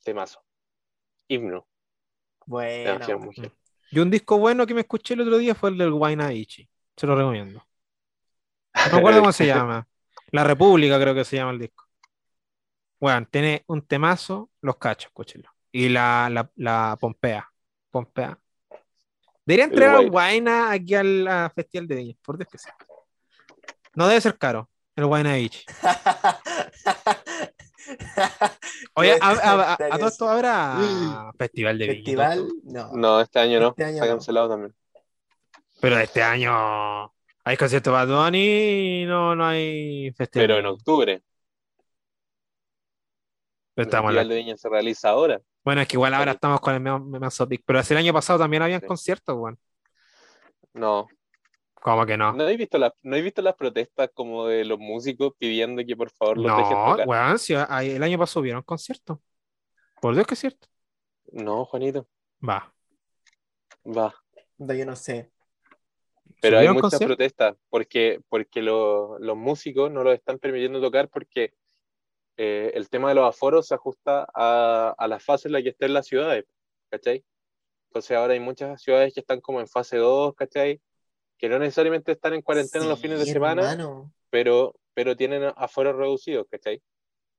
temazo. 0.04 0.44
Himno, 1.28 1.68
Bueno. 2.46 2.94
demasiadas 2.94 3.24
mujeres. 3.24 3.52
Y 3.92 4.00
un 4.00 4.12
disco 4.12 4.38
bueno 4.38 4.68
que 4.68 4.74
me 4.74 4.82
escuché 4.82 5.14
el 5.16 5.22
otro 5.22 5.38
día 5.38 5.56
fue 5.56 5.70
el 5.72 5.78
del 5.78 5.92
Guaynaichi. 5.92 6.70
Se 6.96 7.08
lo 7.08 7.16
recomiendo. 7.16 7.66
No 8.74 8.92
me 8.94 8.98
acuerdo 9.00 9.20
cómo 9.20 9.32
se 9.32 9.46
llama. 9.48 9.88
La 10.32 10.44
República 10.44 11.00
creo 11.00 11.16
que 11.16 11.26
se 11.26 11.38
llama 11.38 11.52
el 11.52 11.60
disco. 11.60 11.86
Bueno, 13.00 13.26
tiene 13.32 13.64
un 13.68 13.82
temazo, 13.86 14.50
los 14.62 14.78
cachos, 14.78 15.08
escúchenlo. 15.08 15.50
Y 15.72 15.90
la, 15.90 16.30
la, 16.32 16.50
la 16.56 16.98
Pompea. 17.00 17.50
Pompea. 17.90 18.38
Debería 19.46 19.66
El 19.66 19.72
entregar 19.72 19.96
Guayna. 19.96 20.12
Guayna 20.12 20.72
aquí 20.72 20.96
al 20.96 21.28
a 21.28 21.50
Festival 21.56 21.88
de 21.88 21.96
Viña, 21.96 22.16
por 22.24 22.38
Dios 22.38 22.50
que 22.52 22.58
sea. 22.58 22.76
No 23.96 24.08
debe 24.08 24.22
ser 24.22 24.38
caro, 24.38 24.70
el 24.96 25.06
Guaynaichi. 25.06 25.66
Oye, 28.96 29.18
a, 29.20 29.30
a- 29.30 29.74
a- 29.74 29.74
a 29.74 29.98
todo 29.98 30.08
esto 30.08 30.30
habrá 30.30 31.32
Festival 31.38 31.78
de 31.80 31.88
Viña. 31.88 31.98
Festival, 32.04 32.48
no. 32.66 32.92
No, 32.94 33.22
este 33.22 33.40
año 33.40 33.60
no, 33.60 33.70
Este 33.70 33.84
año 33.86 33.96
está 33.96 34.06
no. 34.06 34.12
cancelado 34.12 34.50
también. 34.50 34.76
Pero 35.82 35.98
este 36.00 36.22
año 36.22 37.12
hay 37.50 37.58
concierto 37.58 37.90
de 37.90 37.94
Bad 37.96 38.08
Bunny 38.26 39.02
y 39.02 39.06
no, 39.06 39.36
no 39.36 39.46
hay 39.46 40.12
festival. 40.12 40.48
Pero 40.48 40.60
en 40.60 40.66
octubre, 40.68 41.24
Pero 43.74 43.84
el 43.84 43.88
estamos 43.88 44.10
Festival 44.12 44.28
la- 44.28 44.34
de 44.36 44.40
Viña 44.42 44.58
se 44.58 44.70
realiza 44.70 45.10
ahora. 45.10 45.42
Bueno, 45.64 45.82
es 45.82 45.88
que 45.88 45.96
igual 45.96 46.14
ahora 46.14 46.32
estamos 46.34 46.60
con 46.62 46.76
el 46.76 47.30
topic, 47.36 47.64
Pero 47.66 47.80
hace 47.80 47.94
el 47.94 47.98
año 47.98 48.14
pasado 48.14 48.40
también 48.40 48.62
habían 48.64 48.82
Sí. 48.82 48.88
conciertos, 48.88 49.36
weón. 49.36 49.60
No, 50.74 51.08
¿Cómo 51.82 52.06
que 52.06 52.18
no? 52.18 52.34
¿no 52.34 52.48
he 52.48 52.56
visto 52.58 52.78
las, 52.78 52.92
no 53.02 53.16
he 53.16 53.22
visto 53.22 53.42
las 53.42 53.56
protestas 53.56 54.10
como 54.14 54.46
de 54.48 54.66
los 54.66 54.78
músicos 54.78 55.34
pidiendo 55.38 55.82
que 55.86 55.96
por 55.96 56.12
favor 56.12 56.38
los 56.38 56.56
dejen 56.58 56.78
No, 56.78 56.92
tocar? 56.92 57.08
weón, 57.08 57.40
si 57.40 57.56
hay- 57.56 57.92
el 57.92 58.04
año 58.04 58.18
pasado 58.20 58.42
hubieron 58.42 58.62
conciertos. 58.64 59.18
Por 60.02 60.14
Dios 60.14 60.28
que 60.28 60.36
es 60.36 60.40
cierto. 60.40 60.68
No, 61.32 61.66
Juanito, 61.66 62.08
Va. 62.48 62.72
va. 63.86 64.14
No, 64.58 64.74
yo 64.74 64.86
no 64.86 64.96
sé. 64.96 65.32
Pero 66.42 66.58
hay 66.58 66.66
¿Hubieron 66.68 66.76
muchas 66.76 67.02
protestas 67.02 67.56
porque, 67.70 68.20
porque 68.30 68.62
lo- 68.62 69.20
los 69.20 69.38
músicos 69.38 69.92
no 69.92 70.04
los 70.04 70.14
están 70.14 70.40
permitiendo 70.40 70.82
tocar 70.82 71.10
porque 71.10 71.54
eh, 72.38 72.72
el 72.76 72.90
tema 72.90 73.10
de 73.10 73.16
los 73.16 73.28
aforos 73.28 73.68
se 73.68 73.76
ajusta 73.76 74.28
a, 74.34 74.96
a 74.98 75.08
la 75.08 75.20
fase 75.20 75.48
en 75.50 75.54
la 75.54 75.62
que 75.64 75.70
estén 75.70 75.94
las 75.94 76.08
ciudades, 76.08 76.46
¿cachai? 76.90 77.24
Entonces 77.90 78.18
ahora 78.18 78.34
hay 78.34 78.40
muchas 78.42 78.82
ciudades 78.82 79.14
que 79.14 79.22
están 79.22 79.42
como 79.42 79.60
en 79.62 79.68
fase 79.68 79.98
2, 79.98 80.36
¿cachai? 80.36 80.82
que 81.38 81.50
no 81.50 81.60
necesariamente 81.60 82.14
están 82.14 82.34
en 82.36 82.42
cuarentena 82.44 82.86
los 82.86 83.00
Sí, 83.00 83.08
fines 83.08 83.20
de 83.20 83.26
semana, 83.28 83.64
hermano. 83.64 84.14
pero, 84.32 84.76
pero 84.94 85.16
tienen 85.18 85.54
aforos 85.58 85.96
reducidos, 85.96 86.48
¿cachai? 86.52 86.82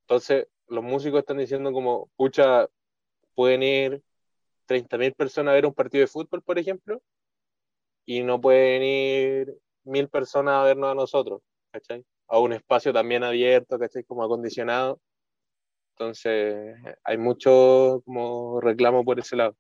Entonces, 0.03 0.49
los 0.69 0.85
músicos 0.85 1.21
están 1.21 1.39
diciendo 1.39 1.73
como, 1.73 2.11
pucha, 2.17 2.69
pueden 3.35 3.63
ir 3.63 4.03
30.000 4.67 5.15
personas 5.15 5.53
a 5.53 5.55
ver 5.57 5.67
un 5.67 5.75
partido 5.75 6.03
de 6.03 6.09
fútbol, 6.09 6.43
por 6.43 6.59
ejemplo, 6.59 7.03
y 8.11 8.25
no 8.25 8.41
pueden 8.41 8.83
ir 8.83 9.57
mil 9.85 10.09
personas 10.09 10.55
a 10.55 10.65
vernos 10.65 10.91
a 10.91 10.95
nosotros, 10.97 11.43
¿cachai? 11.71 12.05
A 12.27 12.41
un 12.41 12.53
espacio 12.53 12.93
también 12.93 13.23
abierto, 13.23 13.79
¿cachai? 13.79 14.03
Como 14.03 14.25
acondicionado. 14.25 15.01
Entonces, 15.93 16.75
hay 17.05 17.19
mucho 17.19 18.03
como 18.05 18.61
reclamo 18.61 19.05
por 19.05 19.21
ese 19.21 19.37
lado. 19.37 19.57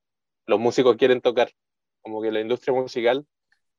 Los 0.47 0.59
músicos 0.59 0.97
quieren 0.97 1.21
tocar, 1.21 1.53
como 2.01 2.21
que 2.21 2.33
la 2.33 2.41
industria 2.41 2.75
musical 2.75 3.25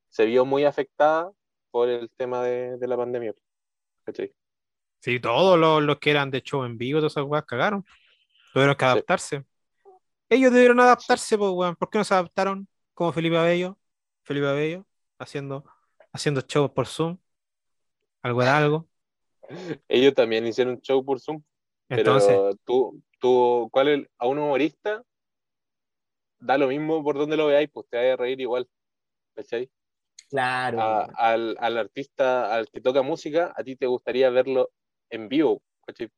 se 0.08 0.24
vio 0.24 0.46
muy 0.46 0.64
afectada 0.64 1.30
por 1.70 1.90
el 1.90 2.08
tema 2.08 2.42
de, 2.42 2.78
de 2.78 2.88
la 2.88 2.96
pandemia, 2.96 3.34
¿cachai? 4.04 4.32
Sí, 5.00 5.20
todos 5.20 5.58
los, 5.58 5.82
los 5.82 5.98
que 5.98 6.12
eran 6.12 6.30
de 6.30 6.40
show 6.40 6.64
en 6.64 6.78
vivo, 6.78 7.00
todas 7.00 7.12
esas 7.12 7.24
weas 7.24 7.44
cagaron. 7.44 7.84
Tuvieron 8.54 8.74
que 8.74 8.84
adaptarse. 8.86 9.44
Ellos 10.30 10.50
debieron 10.50 10.80
adaptarse, 10.80 11.36
pues, 11.36 11.50
weón. 11.52 11.76
¿Por 11.76 11.90
qué 11.90 11.98
no 11.98 12.04
se 12.04 12.14
adaptaron? 12.14 12.66
Como 12.94 13.12
Felipe 13.12 13.36
Abello. 13.36 13.76
Felipe 14.24 14.46
Abello, 14.48 14.86
haciendo, 15.18 15.64
haciendo 16.12 16.40
shows 16.42 16.70
por 16.72 16.86
Zoom. 16.86 17.18
Algo 18.22 18.42
era 18.42 18.56
algo. 18.58 18.88
Ellos 19.88 20.14
también 20.14 20.46
hicieron 20.46 20.74
un 20.74 20.80
show 20.80 21.04
por 21.04 21.20
Zoom, 21.20 21.42
Entonces, 21.88 22.42
pero 22.42 22.56
tú, 22.64 23.02
tú, 23.20 23.68
¿cuál 23.72 23.88
es? 23.88 24.08
A 24.18 24.26
un 24.28 24.38
humorista 24.38 25.02
da 26.40 26.58
lo 26.58 26.68
mismo 26.68 27.02
por 27.02 27.16
donde 27.16 27.36
lo 27.38 27.46
veáis, 27.46 27.70
pues 27.72 27.86
te 27.88 27.96
vaya 27.96 28.14
a 28.14 28.16
reír 28.16 28.40
igual, 28.40 28.68
¿cachai? 29.34 29.70
Claro. 30.30 30.82
A- 30.84 31.06
al, 31.16 31.56
al 31.60 31.76
artista, 31.78 32.54
al 32.54 32.68
que 32.70 32.80
toca 32.80 33.02
música, 33.02 33.52
a 33.56 33.62
ti 33.64 33.76
te 33.76 33.86
gustaría 33.86 34.30
verlo 34.30 34.70
en 35.10 35.28
vivo, 35.28 35.62
¿cachai? 35.86 36.08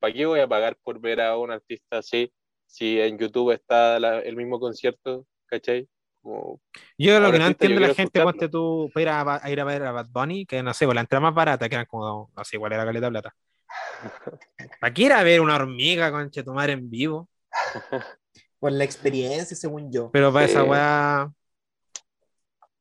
¿Para 0.00 0.14
qué 0.14 0.26
voy 0.26 0.40
a 0.40 0.48
pagar 0.48 0.76
por 0.84 1.00
ver 1.00 1.20
a 1.22 1.36
un 1.38 1.50
artista 1.52 1.98
así 1.98 2.32
si 2.66 3.00
en 3.00 3.18
YouTube 3.18 3.52
está 3.52 4.00
la- 4.00 4.20
el 4.20 4.36
mismo 4.36 4.60
concierto, 4.60 5.26
¿cachai? 5.46 5.88
Como- 6.22 6.60
yo 6.96 7.18
lo 7.20 7.32
que 7.32 7.38
no 7.38 7.46
entiendo 7.46 7.80
la 7.80 7.88
gente, 7.88 8.02
escucharlo. 8.04 8.30
ponte 8.32 8.48
tú, 8.48 8.90
para 8.94 9.02
ir 9.02 9.08
a, 9.08 9.40
a 9.42 9.50
ir 9.50 9.60
a 9.60 9.64
ver 9.64 9.82
a 9.84 9.92
Bad 9.92 10.06
Bunny, 10.10 10.46
que 10.46 10.62
no 10.62 10.72
sé, 10.72 10.84
pues 10.86 10.94
la 10.94 11.00
entrada 11.00 11.20
más 11.20 11.34
barata, 11.34 11.68
que 11.68 11.74
eran 11.74 11.86
como, 11.86 12.30
no 12.36 12.44
sé, 12.44 12.56
igual 12.56 12.72
era 12.72 12.84
caleta 12.84 13.06
de 13.06 13.10
plata. 13.10 13.34
¿Para 14.80 14.94
qué 14.94 15.02
ir 15.02 15.12
a 15.12 15.22
ver 15.22 15.40
una 15.40 15.56
hormiga, 15.56 16.10
conche, 16.12 16.42
tomar 16.42 16.70
en 16.70 16.88
vivo? 16.88 17.28
Por 18.60 18.70
la 18.72 18.84
experiencia, 18.84 19.56
según 19.56 19.90
yo. 19.90 20.10
Pero 20.12 20.32
para 20.32 20.46
Sí. 20.46 20.52
esa 20.52 20.62
weá. 20.62 21.32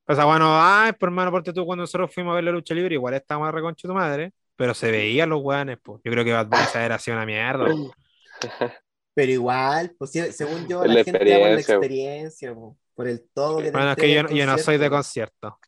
Para 0.05 0.19
esa 0.19 0.27
weá 0.27 0.37
no 0.39 0.49
va, 0.51 0.93
por 0.99 1.09
hermano, 1.09 1.31
porque 1.31 1.51
tú 1.53 1.65
cuando 1.65 1.81
nosotros 1.83 2.13
fuimos 2.13 2.33
a 2.33 2.35
ver 2.35 2.43
la 2.43 2.51
lucha 2.51 2.75
libre, 2.75 2.93
igual 2.95 3.13
estábamos 3.15 3.49
a 3.49 3.51
reconcha 3.51 3.87
tu 3.87 3.93
madre, 3.93 4.31
pero 4.55 4.73
se 4.75 4.91
veían 4.91 5.29
los 5.29 5.41
weones, 5.41 5.77
pues. 5.81 5.99
Yo 6.03 6.11
creo 6.11 6.23
que 6.23 6.33
Bad 6.33 6.47
Bunny 6.47 6.63
esa 6.63 6.85
era 6.85 6.95
así 6.95 7.09
una 7.09 7.25
mierda. 7.25 7.65
Pero 9.13 9.29
igual, 9.31 9.93
pues 9.97 10.11
sí, 10.11 10.21
según 10.31 10.67
yo, 10.69 10.85
la, 10.85 10.93
la 10.93 11.03
gente 11.03 11.33
va 11.33 11.39
por 11.39 11.49
la 11.49 11.59
experiencia, 11.59 12.53
po. 12.55 12.77
Experiencia, 13.01 13.01
po, 13.01 13.01
por 13.01 13.07
el 13.07 13.29
todo 13.33 13.57
que 13.57 13.65
te 13.65 13.71
Bueno, 13.71 13.91
es 13.91 13.97
que 13.97 14.13
yo, 14.13 14.27
yo 14.29 14.45
no 14.45 14.57
soy 14.57 14.77
de 14.77 14.89
concierto. 14.89 15.59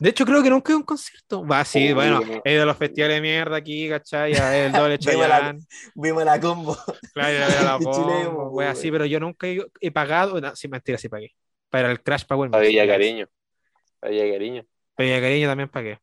De 0.00 0.10
hecho, 0.10 0.24
creo 0.24 0.42
que 0.42 0.50
nunca 0.50 0.70
he 0.70 0.72
ido 0.72 0.76
a 0.78 0.80
un 0.80 0.86
concierto. 0.86 1.44
Va, 1.44 1.64
sí, 1.64 1.88
Uy, 1.88 1.94
bueno, 1.94 2.20
no. 2.20 2.40
he 2.44 2.52
ido 2.54 2.62
a 2.62 2.66
los 2.66 2.76
festivales 2.76 3.16
de 3.16 3.20
mierda 3.20 3.56
aquí, 3.56 3.88
¿cachai? 3.88 4.32
A 4.34 4.66
el 4.66 4.72
doble 4.72 4.98
Vimos 5.00 5.28
la- 5.28 5.40
Chayanne, 5.40 5.60
Vimos 5.94 6.24
la 6.24 6.40
combo. 6.40 6.76
claro, 7.12 7.44
a 7.44 7.60
a 7.60 7.64
la 7.64 7.76
weón. 8.50 8.70
así, 8.70 8.90
pero 8.92 9.06
yo 9.06 9.18
nunca 9.18 9.46
he, 9.48 9.90
pagado, 9.90 10.40
no, 10.40 10.54
sí, 10.54 10.68
mentira, 10.68 10.98
sí 10.98 11.08
pagué. 11.08 11.34
Para 11.68 11.90
el 11.90 12.00
Crash 12.02 12.24
Power 12.24 12.48
Para 12.48 12.60
Music, 12.62 12.72
Villa 12.72 12.86
ya. 12.86 12.92
Cariño. 12.92 13.26
Para 14.00 14.12
Villa 14.12 14.32
Cariño. 14.32 14.66
Pero 14.96 15.14
de 15.14 15.20
cariño 15.20 15.48
también 15.48 15.68
pagué. 15.68 16.00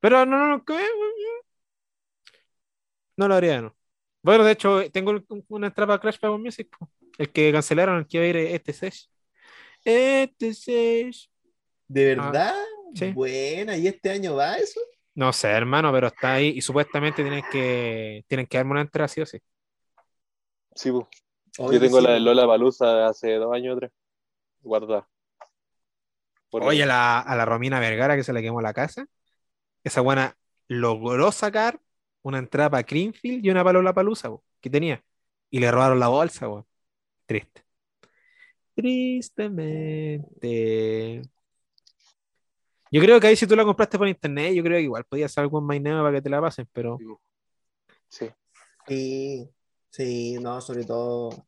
Pero 0.00 0.26
no, 0.26 0.38
no, 0.38 0.46
no, 0.48 0.64
¿qué? 0.64 0.74
No 3.16 3.28
lo 3.28 3.34
haría, 3.34 3.60
no. 3.60 3.76
Bueno, 4.22 4.44
de 4.44 4.52
hecho, 4.52 4.90
tengo 4.90 5.12
una 5.48 5.68
entrada 5.68 5.86
para 5.88 6.00
Crash 6.00 6.18
Power 6.18 6.40
Music, 6.40 6.68
po. 6.76 6.90
El 7.20 7.30
que 7.32 7.52
cancelaron, 7.52 7.98
el 7.98 8.06
que 8.06 8.16
iba 8.16 8.24
a 8.24 8.28
ir 8.28 8.36
este 8.38 8.72
sesh. 8.72 9.10
Este 9.84 10.54
sesh. 10.54 11.30
¿De 11.86 12.14
verdad? 12.14 12.54
Ah, 12.56 12.64
sí. 12.94 13.12
Buena, 13.12 13.76
¿y 13.76 13.86
este 13.88 14.10
año 14.10 14.36
va 14.36 14.56
eso? 14.56 14.80
No 15.14 15.30
sé, 15.34 15.48
hermano, 15.48 15.92
pero 15.92 16.06
está 16.06 16.34
ahí 16.34 16.54
y 16.56 16.62
supuestamente 16.62 17.22
tienen 17.22 17.44
que, 17.52 18.24
tienen 18.26 18.46
que 18.46 18.56
darme 18.56 18.72
una 18.72 18.80
entrada 18.80 19.06
sí 19.06 19.20
o 19.20 19.26
sí. 19.26 19.38
Sí, 20.74 20.90
pues. 20.90 21.04
Oye, 21.58 21.74
Yo 21.74 21.80
tengo 21.80 21.98
sí, 21.98 22.04
la 22.04 22.12
de. 22.12 22.20
Lola 22.20 22.46
Palusa 22.46 22.94
de 22.94 23.04
hace 23.04 23.34
dos 23.34 23.54
años 23.54 23.76
o 23.76 23.78
tres. 23.80 23.90
Guarda. 24.62 25.06
Por 26.48 26.62
Oye, 26.62 26.84
a 26.84 26.86
la, 26.86 27.20
a 27.20 27.36
la 27.36 27.44
Romina 27.44 27.80
Vergara 27.80 28.16
que 28.16 28.24
se 28.24 28.32
le 28.32 28.40
quemó 28.40 28.62
la 28.62 28.72
casa, 28.72 29.06
esa 29.84 30.00
buena 30.00 30.38
logró 30.68 31.32
sacar 31.32 31.80
una 32.22 32.38
entrada 32.38 32.70
para 32.70 32.82
Greenfield 32.84 33.44
y 33.44 33.50
una 33.50 33.62
para 33.62 33.74
Lola 33.74 33.92
Palusa 33.92 34.30
que 34.60 34.70
tenía. 34.70 35.04
Y 35.50 35.60
le 35.60 35.70
robaron 35.70 36.00
la 36.00 36.08
bolsa, 36.08 36.48
weón. 36.48 36.69
Triste. 37.30 37.62
Tristemente. 38.74 41.22
Yo 42.90 43.00
creo 43.00 43.20
que 43.20 43.28
ahí 43.28 43.36
si 43.36 43.46
tú 43.46 43.54
la 43.54 43.64
compraste 43.64 43.96
por 43.98 44.08
internet, 44.08 44.52
yo 44.52 44.64
creo 44.64 44.78
que 44.78 44.82
igual 44.82 45.04
podía 45.04 45.26
hacer 45.26 45.42
algún 45.42 45.64
maineo 45.64 46.02
para 46.02 46.16
que 46.16 46.22
te 46.22 46.28
la 46.28 46.40
pasen, 46.40 46.68
pero 46.72 46.98
Sí. 48.08 48.28
Sí, 48.88 49.48
sí, 49.90 50.38
no, 50.40 50.60
sobre 50.60 50.84
todo 50.84 51.46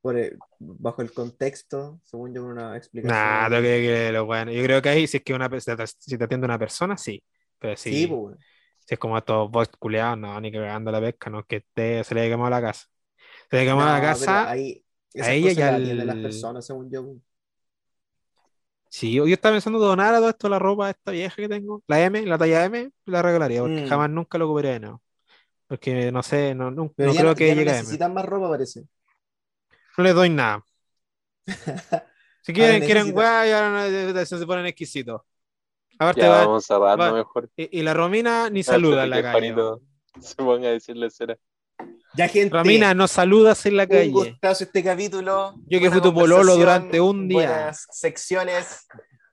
por 0.00 0.16
el- 0.16 0.38
bajo 0.58 1.02
el 1.02 1.12
contexto, 1.12 2.00
según 2.04 2.32
yo, 2.32 2.46
una 2.46 2.78
explicación. 2.78 3.14
nada, 3.14 3.50
tengo 3.50 3.62
que, 3.62 3.82
que 3.82 4.12
lo 4.12 4.24
bueno. 4.24 4.52
Yo 4.52 4.62
creo 4.62 4.80
que 4.80 4.88
ahí 4.88 5.06
si 5.06 5.18
es 5.18 5.22
que 5.22 5.34
una 5.34 5.50
si 5.60 6.16
te, 6.16 6.24
atiende 6.24 6.46
una 6.46 6.58
persona, 6.58 6.96
sí. 6.96 7.22
Pero 7.58 7.76
Sí, 7.76 8.06
pues, 8.06 8.38
si 8.86 8.94
es 8.94 8.98
como 8.98 9.18
estos 9.18 9.50
bots 9.50 9.76
culeados, 9.76 10.16
no, 10.16 10.40
ni 10.40 10.50
que 10.50 10.56
cagando 10.58 10.90
la 10.90 11.00
pesca, 11.00 11.28
no, 11.28 11.44
que 11.44 11.60
te, 11.74 12.02
se 12.04 12.14
le 12.14 12.22
haya 12.22 12.30
quemado 12.30 12.48
la 12.48 12.62
casa. 12.62 12.86
Se 13.50 13.58
le 13.58 13.64
quemó 13.64 13.80
no, 13.80 13.86
la 13.86 14.00
pero 14.00 14.02
casa. 14.02 14.50
ahí, 14.50 14.84
esas 15.14 15.28
ella 15.30 15.52
y 15.52 15.62
al- 15.62 15.74
atienden 15.82 16.06
las 16.06 16.16
personas, 16.16 16.66
según 16.66 16.90
yo. 16.90 17.04
Sí, 18.88 19.12
yo 19.12 19.26
yo 19.26 19.34
estaba 19.34 19.54
pensando 19.54 19.78
donar 19.78 20.14
a 20.14 20.18
todo 20.18 20.30
esto 20.30 20.48
la 20.48 20.58
ropa 20.58 20.88
a 20.88 20.90
esta 20.90 21.12
vieja 21.12 21.36
que 21.36 21.48
tengo, 21.48 21.82
la 21.86 22.02
M, 22.02 22.26
la 22.26 22.36
talla 22.38 22.64
M, 22.64 22.90
la 23.06 23.22
regalaría, 23.22 23.60
porque 23.60 23.82
Mm. 23.84 23.88
jamás 23.88 24.10
nunca 24.10 24.36
lo 24.36 24.46
ocuparía 24.46 24.72
de 24.72 24.80
nuevo. 24.80 25.02
Porque 25.68 26.10
no 26.10 26.22
sé, 26.24 26.54
no, 26.56 26.72
no, 26.72 26.92
Pero 26.96 27.10
no 27.10 27.14
ya, 27.14 27.20
creo 27.20 27.30
no- 27.32 27.36
que 27.36 27.46
ya 27.46 27.54
no 27.54 27.58
llegue 27.60 27.70
a 27.70 27.74
M. 27.74 27.82
necesitan 27.82 28.12
más 28.14 28.24
ropa, 28.26 28.48
parece. 28.50 28.84
No 29.96 30.04
les 30.04 30.14
doy 30.14 30.30
nada. 30.30 30.64
Si 32.42 32.54
quieren, 32.54 32.80
quieren 32.80 33.04
necesita- 33.08 33.18
weá 33.20 33.46
y 33.48 33.52
ahora 33.52 34.12
no- 34.14 34.24
se 34.24 34.46
ponen 34.46 34.64
exquisitos. 34.66 35.20
Aparte, 35.98 36.22
Ya 36.22 36.30
va- 36.30 36.46
vamos 36.46 36.64
cerrando 36.64 37.04
va- 37.04 37.12
mejor. 37.12 37.50
y, 37.54 37.78
y 37.78 37.82
la 37.82 37.92
Romina 37.92 38.48
ni 38.48 38.62
saluda 38.62 39.04
en 39.04 39.10
la 39.10 39.20
calle. 39.22 39.54
Se 40.18 40.34
ponga 40.36 40.68
a 40.68 40.72
decirle 40.72 41.10
cera. 41.10 41.36
Ya, 42.14 42.28
gente, 42.28 42.56
Romina, 42.56 42.92
no 42.94 43.06
saludas 43.06 43.64
en 43.66 43.76
la 43.76 43.84
un 43.84 43.88
calle. 43.88 44.10
gustazo 44.10 44.64
este 44.64 44.82
capítulo. 44.82 45.54
Yo 45.66 45.78
que 45.80 45.90
fui 45.90 46.00
tu 46.00 46.12
pololo 46.12 46.56
durante 46.56 47.00
un 47.00 47.28
día. 47.28 47.38
Buenas 47.48 47.86
secciones. 47.90 48.86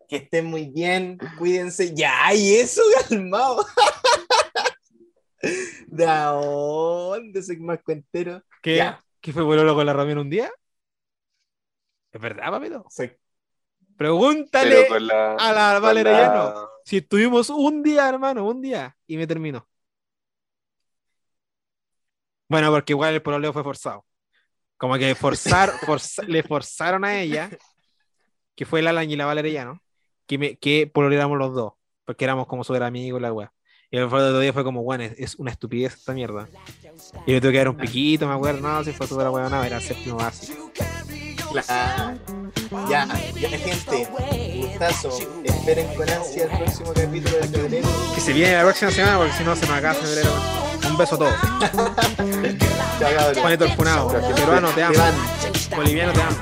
Que 0.07 0.17
estén 0.17 0.45
muy 0.45 0.67
bien. 0.67 1.17
Cuídense. 1.37 1.93
Ya, 1.93 2.33
y 2.33 2.55
eso, 2.55 2.81
calmado. 3.09 3.65
¿De 5.87 6.05
dónde 6.05 7.43
soy 7.43 7.57
más 7.57 7.79
cuentero? 7.83 8.41
¿Qué? 8.61 8.77
Ya. 8.77 9.03
¿Qué 9.19 9.33
fue 9.33 9.43
pololo 9.43 9.75
con 9.75 9.85
la 9.85 9.93
Romina 9.93 10.21
un 10.21 10.29
día? 10.29 10.51
¿Es 12.11 12.21
verdad, 12.21 12.51
papito? 12.51 12.85
Soy 12.89 13.11
Pregúntale 13.97 14.87
la. 15.01 15.33
a 15.33 15.51
la 15.53 15.79
Valeria 15.79 16.11
la-. 16.11 16.67
Si 16.85 16.97
estuvimos 16.97 17.49
un 17.49 17.81
día, 17.83 18.07
hermano, 18.07 18.47
un 18.47 18.61
día, 18.61 18.95
y 19.07 19.17
me 19.17 19.27
terminó. 19.27 19.67
Bueno, 22.49 22.71
porque 22.71 22.93
igual 22.93 23.13
el 23.13 23.21
pololeo 23.21 23.53
fue 23.53 23.63
forzado. 23.63 24.05
Como 24.77 24.95
que 24.97 25.15
forzar, 25.15 25.71
forza- 25.85 26.23
le 26.23 26.43
forzaron 26.43 27.03
a 27.05 27.19
ella, 27.19 27.49
que 28.55 28.65
fue 28.65 28.81
la 28.81 28.91
Alan 28.91 29.09
y 29.09 29.15
la 29.15 29.25
Valeriano, 29.25 29.81
que, 30.25 30.37
me, 30.37 30.57
que 30.57 30.87
pololeáramos 30.87 31.37
los 31.37 31.53
dos, 31.53 31.73
porque 32.05 32.25
éramos 32.25 32.47
como 32.47 32.63
súper 32.63 32.83
amigos, 32.83 33.21
la 33.21 33.33
weá. 33.33 33.51
Y 33.89 33.97
el 33.97 34.03
otro 34.03 34.39
día 34.39 34.51
fue 34.51 34.63
como, 34.65 34.83
bueno, 34.83 35.03
es, 35.05 35.13
es 35.17 35.35
una 35.35 35.51
estupidez 35.51 35.93
esta 35.95 36.13
mierda. 36.13 36.47
Y 37.25 37.31
le 37.31 37.39
tuve 37.41 37.53
que 37.53 37.57
dar 37.59 37.69
un 37.69 37.77
piquito, 37.77 38.27
me 38.27 38.33
acuerdo, 38.33 38.59
no, 38.61 38.83
si 38.83 38.91
fue 38.91 39.07
súper 39.07 39.27
weá, 39.29 39.47
no, 39.49 39.63
era 39.63 39.77
el 39.77 39.81
séptimo 39.81 40.17
básico. 40.17 40.71
Claro. 41.51 42.19
Ya, 42.89 43.07
ya, 43.39 43.49
gente 43.49 44.07
vistazo. 44.77 45.09
Esperen 45.43 45.87
con 45.95 46.07
ansia 46.09 46.43
el 46.43 46.49
próximo 46.49 46.93
capítulo 46.93 47.37
de 47.37 47.47
febrero. 47.47 47.87
Que 48.13 48.21
se 48.21 48.31
viene 48.33 48.53
la 48.53 48.61
próxima 48.63 48.91
semana, 48.91 49.17
porque 49.17 49.33
si 49.33 49.43
no 49.43 49.55
se 49.55 49.65
nos 49.65 49.77
acaba 49.77 49.95
febrero. 49.95 50.29
Un 50.89 50.97
beso 50.97 51.15
a 51.15 51.17
todos. 51.17 51.33
Juanito 53.41 53.65
el 53.65 53.73
Funado. 53.73 54.09
Peruano, 54.35 54.69
te 54.69 54.83
amo. 54.83 54.95
Boliviano, 55.75 56.13
te 56.13 56.21
amo. 56.21 56.37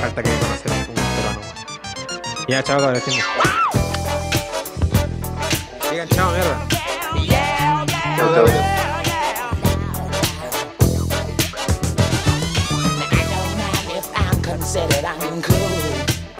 Falta 0.00 0.20
que 0.22 0.30
conocer 0.30 0.72
un 0.72 0.84
peruano. 0.94 1.40
Ya, 2.48 2.62
chao, 2.62 2.80
cabrón. 2.80 3.02
Digan 5.90 6.08
chao, 6.08 6.32
mierda. 6.32 6.66
Chao, 8.16 8.34
cabrón. 8.34 8.78
considered 14.48 15.04